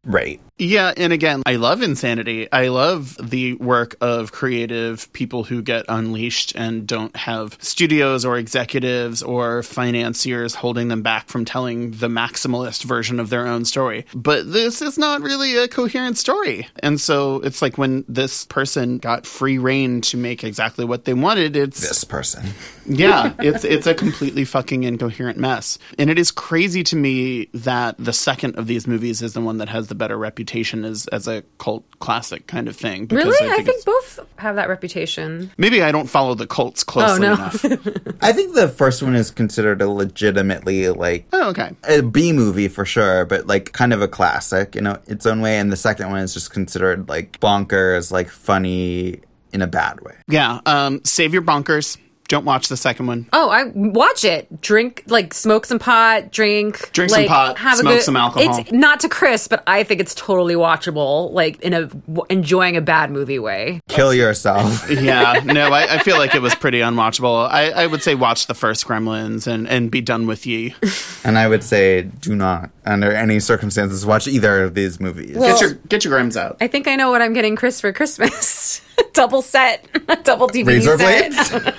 Right. 0.08 0.40
Yeah, 0.58 0.94
and 0.96 1.12
again, 1.12 1.42
I 1.44 1.56
love 1.56 1.82
Insanity. 1.82 2.50
I 2.50 2.68
love 2.68 3.18
the 3.22 3.54
work 3.54 3.94
of 4.00 4.32
creative 4.32 5.12
people 5.12 5.44
who 5.44 5.60
get 5.60 5.84
unleashed 5.86 6.54
and 6.56 6.86
don't 6.86 7.14
have 7.14 7.58
studios 7.60 8.24
or 8.24 8.38
executives 8.38 9.22
or 9.22 9.62
financiers 9.62 10.54
holding 10.54 10.88
them 10.88 11.02
back 11.02 11.28
from 11.28 11.44
telling 11.44 11.90
the 11.90 12.08
maximalist 12.08 12.84
version 12.84 13.20
of 13.20 13.28
their 13.28 13.46
own 13.46 13.66
story. 13.66 14.06
But 14.14 14.50
this 14.50 14.80
is 14.80 14.96
not 14.96 15.20
really 15.20 15.58
a 15.58 15.68
coherent 15.68 16.16
story. 16.16 16.66
And 16.78 16.98
so 16.98 17.36
it's 17.40 17.60
like 17.60 17.76
when 17.76 18.06
this 18.08 18.46
person 18.46 18.96
got 18.96 19.26
free 19.26 19.58
rein 19.58 20.00
to 20.02 20.16
make 20.16 20.42
exactly 20.42 20.86
what 20.86 21.04
they 21.04 21.12
wanted, 21.12 21.54
it's 21.54 21.86
This 21.86 22.04
person. 22.04 22.46
yeah, 22.86 23.34
it's 23.40 23.64
it's 23.64 23.86
a 23.86 23.94
completely 23.94 24.46
fucking 24.46 24.84
incoherent 24.84 25.36
mess. 25.36 25.78
And 25.98 26.08
it 26.08 26.18
is 26.18 26.30
crazy 26.30 26.82
to 26.84 26.96
me 26.96 27.50
that 27.52 27.96
the 27.98 28.14
second 28.14 28.56
of 28.56 28.66
these 28.66 28.86
movies 28.86 29.20
is 29.20 29.34
the 29.34 29.42
one 29.42 29.58
that 29.58 29.68
has 29.68 29.88
the 29.88 29.94
better 29.94 30.16
reputation 30.16 30.45
as 30.54 31.06
as 31.08 31.28
a 31.28 31.42
cult 31.58 31.84
classic 31.98 32.46
kind 32.46 32.68
of 32.68 32.76
thing. 32.76 33.06
because 33.06 33.24
really? 33.24 33.52
I 33.52 33.56
think, 33.56 33.68
it's- 33.68 33.84
both 33.84 34.20
have 34.36 34.56
that 34.56 34.68
reputation. 34.68 35.50
maybe 35.56 35.82
I 35.82 35.92
don't 35.92 36.08
follow 36.08 36.34
the 36.34 36.46
cults 36.46 36.84
closely 36.84 37.20
no. 37.20 37.34
enough. 37.34 37.64
I 38.22 38.32
think 38.32 38.54
the 38.54 38.68
first 38.68 39.02
one 39.02 39.14
is 39.14 39.30
considered 39.30 39.80
a 39.82 39.88
legitimately 39.88 40.88
like 40.90 41.26
oh, 41.32 41.50
okay. 41.50 41.74
a 41.84 42.02
B 42.02 42.32
movie 42.32 42.68
for 42.68 42.84
sure, 42.84 43.24
but 43.24 43.46
like 43.46 43.72
kind 43.72 43.92
of 43.92 44.02
a 44.02 44.08
classic 44.08 44.76
in 44.76 44.86
a, 44.86 45.00
its 45.06 45.26
own 45.26 45.40
way. 45.40 45.58
And 45.58 45.72
the 45.72 45.76
second 45.76 46.10
one 46.10 46.20
is 46.20 46.34
just 46.34 46.52
considered 46.52 47.08
like 47.08 47.40
bonkers, 47.40 48.10
like 48.10 48.28
funny 48.28 49.20
in 49.52 49.62
a 49.62 49.66
bad 49.66 50.00
way. 50.00 50.14
Yeah. 50.28 50.60
Um, 50.66 51.00
save 51.04 51.32
your 51.32 51.42
bonkers. 51.42 51.98
Don't 52.28 52.44
watch 52.44 52.68
the 52.68 52.76
second 52.76 53.06
one. 53.06 53.26
Oh, 53.32 53.48
I 53.50 53.64
watch 53.74 54.24
it. 54.24 54.60
Drink, 54.60 55.04
like, 55.06 55.32
smoke 55.34 55.66
some 55.66 55.78
pot, 55.78 56.32
drink, 56.32 56.90
Drink 56.92 57.10
some 57.10 57.20
like, 57.22 57.28
pot, 57.28 57.58
have 57.58 57.78
smoke 57.78 57.92
a 57.92 57.96
good, 57.96 58.02
some 58.02 58.16
alcohol. 58.16 58.58
It's 58.58 58.72
not 58.72 59.00
to 59.00 59.08
Chris, 59.08 59.46
but 59.48 59.62
I 59.66 59.84
think 59.84 60.00
it's 60.00 60.14
totally 60.14 60.54
watchable, 60.54 61.30
like 61.32 61.60
in 61.60 61.72
a 61.74 61.86
w- 61.86 62.24
enjoying 62.28 62.76
a 62.76 62.80
bad 62.80 63.10
movie 63.10 63.38
way. 63.38 63.80
Kill 63.88 64.12
yourself. 64.14 64.90
Yeah, 65.06 65.40
no, 65.44 65.68
I, 65.70 65.94
I 65.96 65.98
feel 65.98 66.16
like 66.18 66.34
it 66.34 66.42
was 66.42 66.54
pretty 66.54 66.80
unwatchable. 66.80 67.48
I, 67.48 67.70
I 67.70 67.86
would 67.86 68.02
say 68.02 68.14
watch 68.14 68.46
the 68.46 68.54
first 68.54 68.86
Gremlins 68.86 69.46
and, 69.46 69.68
and 69.68 69.90
be 69.90 70.00
done 70.00 70.26
with 70.26 70.46
ye. 70.46 70.74
and 71.22 71.38
I 71.38 71.46
would 71.48 71.62
say 71.62 72.02
do 72.02 72.34
not, 72.34 72.70
under 72.84 73.12
any 73.12 73.38
circumstances, 73.40 74.04
watch 74.04 74.26
either 74.26 74.64
of 74.64 74.74
these 74.74 74.98
movies. 75.00 75.36
Well- 75.36 75.52
Get 75.52 75.60
your 75.60 75.74
get 75.88 76.04
your 76.04 76.14
Grims 76.14 76.36
out. 76.36 76.56
I 76.60 76.66
think 76.66 76.88
I 76.88 76.96
know 76.96 77.10
what 77.10 77.22
I'm 77.22 77.34
getting 77.34 77.54
Chris 77.56 77.80
for 77.80 77.92
Christmas. 77.92 78.80
double 79.12 79.42
set, 79.42 79.86
double 80.24 80.48
DVD 80.48 80.66
Razor 80.66 80.98
set. 80.98 81.74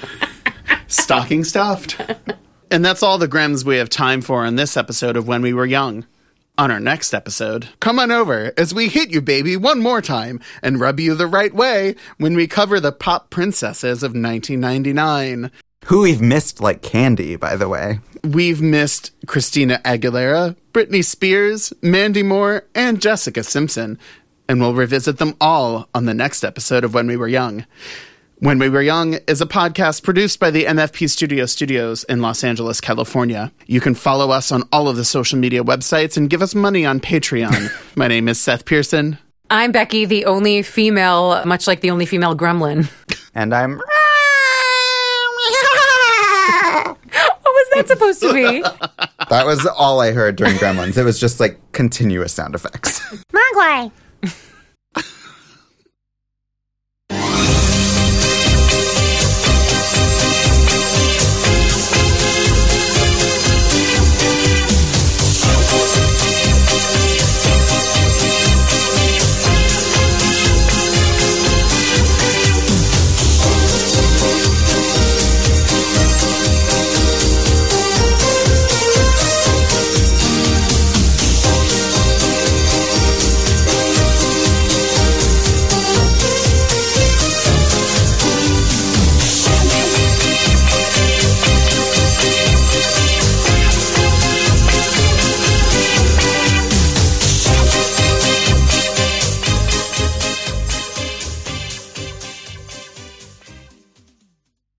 Blades? 0.98 1.03
Stocking 1.03 1.44
stuffed. 1.44 2.02
and 2.72 2.84
that's 2.84 3.03
all 3.03 3.18
the 3.18 3.28
Grems 3.28 3.64
we 3.64 3.78
have 3.78 3.90
time 3.90 4.22
for 4.22 4.45
in 4.45 4.56
this 4.56 4.78
episode 4.78 5.15
of 5.15 5.28
When 5.28 5.41
We 5.41 5.53
Were 5.53 5.65
Young. 5.65 6.06
On 6.60 6.72
our 6.72 6.80
next 6.80 7.14
episode, 7.14 7.69
come 7.80 7.99
on 7.99 8.11
over 8.11 8.52
as 8.57 8.74
we 8.74 8.88
hit 8.88 9.11
you, 9.11 9.22
baby, 9.22 9.56
one 9.56 9.80
more 9.80 10.02
time 10.02 10.40
and 10.64 10.80
rub 10.80 10.99
you 10.99 11.14
the 11.14 11.28
right 11.28 11.53
way 11.53 11.95
when 12.18 12.36
we 12.36 12.48
cover 12.48 12.80
the 12.80 12.91
pop 12.91 13.30
princesses 13.30 14.02
of 14.02 14.14
1999. 14.14 15.52
Who 15.86 16.02
we've 16.02 16.22
missed 16.22 16.60
like 16.60 16.82
candy, 16.82 17.36
by 17.36 17.56
the 17.57 17.69
way. 17.69 17.99
We've 18.24 18.61
missed 18.61 19.11
Christina 19.28 19.80
Aguilera, 19.86 20.56
Britney 20.74 21.06
Spears, 21.06 21.72
Mandy 21.84 22.24
Moore, 22.24 22.65
and 22.74 22.99
Jessica 22.99 23.44
Simpson, 23.44 23.99
and 24.49 24.60
we'll 24.60 24.74
revisit 24.74 25.19
them 25.19 25.36
all 25.40 25.88
on 25.94 26.06
the 26.06 26.15
next 26.15 26.44
episode 26.44 26.84
of 26.84 26.95
When 26.95 27.06
We 27.06 27.18
Were 27.18 27.28
Young. 27.28 27.65
When 28.39 28.59
We 28.59 28.69
Were 28.69 28.84
Young 28.84 29.15
is 29.27 29.41
a 29.41 29.47
podcast 29.47 30.03
produced 30.03 30.39
by 30.39 30.51
the 30.51 30.65
MFP 30.65 31.09
Studio 31.09 31.47
Studios 31.47 32.03
in 32.03 32.22
Los 32.22 32.43
Angeles, 32.43 32.80
California. 32.80 33.51
You 33.65 33.81
can 33.81 33.95
follow 33.95 34.30
us 34.30 34.51
on 34.51 34.61
all 34.72 34.88
of 34.88 34.95
the 34.95 35.05
social 35.05 35.39
media 35.39 35.64
websites 35.64 36.18
and 36.18 36.30
give 36.30 36.43
us 36.43 36.53
money 36.53 36.85
on 36.85 36.99
Patreon. 36.99 37.72
My 37.95 38.07
name 38.07 38.27
is 38.27 38.39
Seth 38.39 38.65
Pearson. 38.65 39.18
I'm 39.49 39.72
Becky, 39.72 40.05
the 40.05 40.26
only 40.26 40.61
female, 40.61 41.43
much 41.45 41.65
like 41.65 41.81
the 41.81 41.89
only 41.89 42.05
female 42.05 42.38
gremlin. 42.38 42.88
And 43.34 43.55
I'm. 43.55 43.77
what 43.77 43.88
was 47.43 47.68
that 47.73 47.88
supposed 47.88 48.19
to 48.19 48.34
be? 48.34 48.61
That 49.30 49.47
was 49.47 49.65
all 49.65 49.99
I 49.99 50.11
heard 50.11 50.35
during 50.35 50.53
Gremlins. 50.57 50.95
It 50.95 51.03
was 51.03 51.19
just 51.19 51.39
like 51.39 51.59
continuous 51.72 52.34
sound 52.34 52.53
effects. 52.53 52.99
Mogwai. 53.34 53.91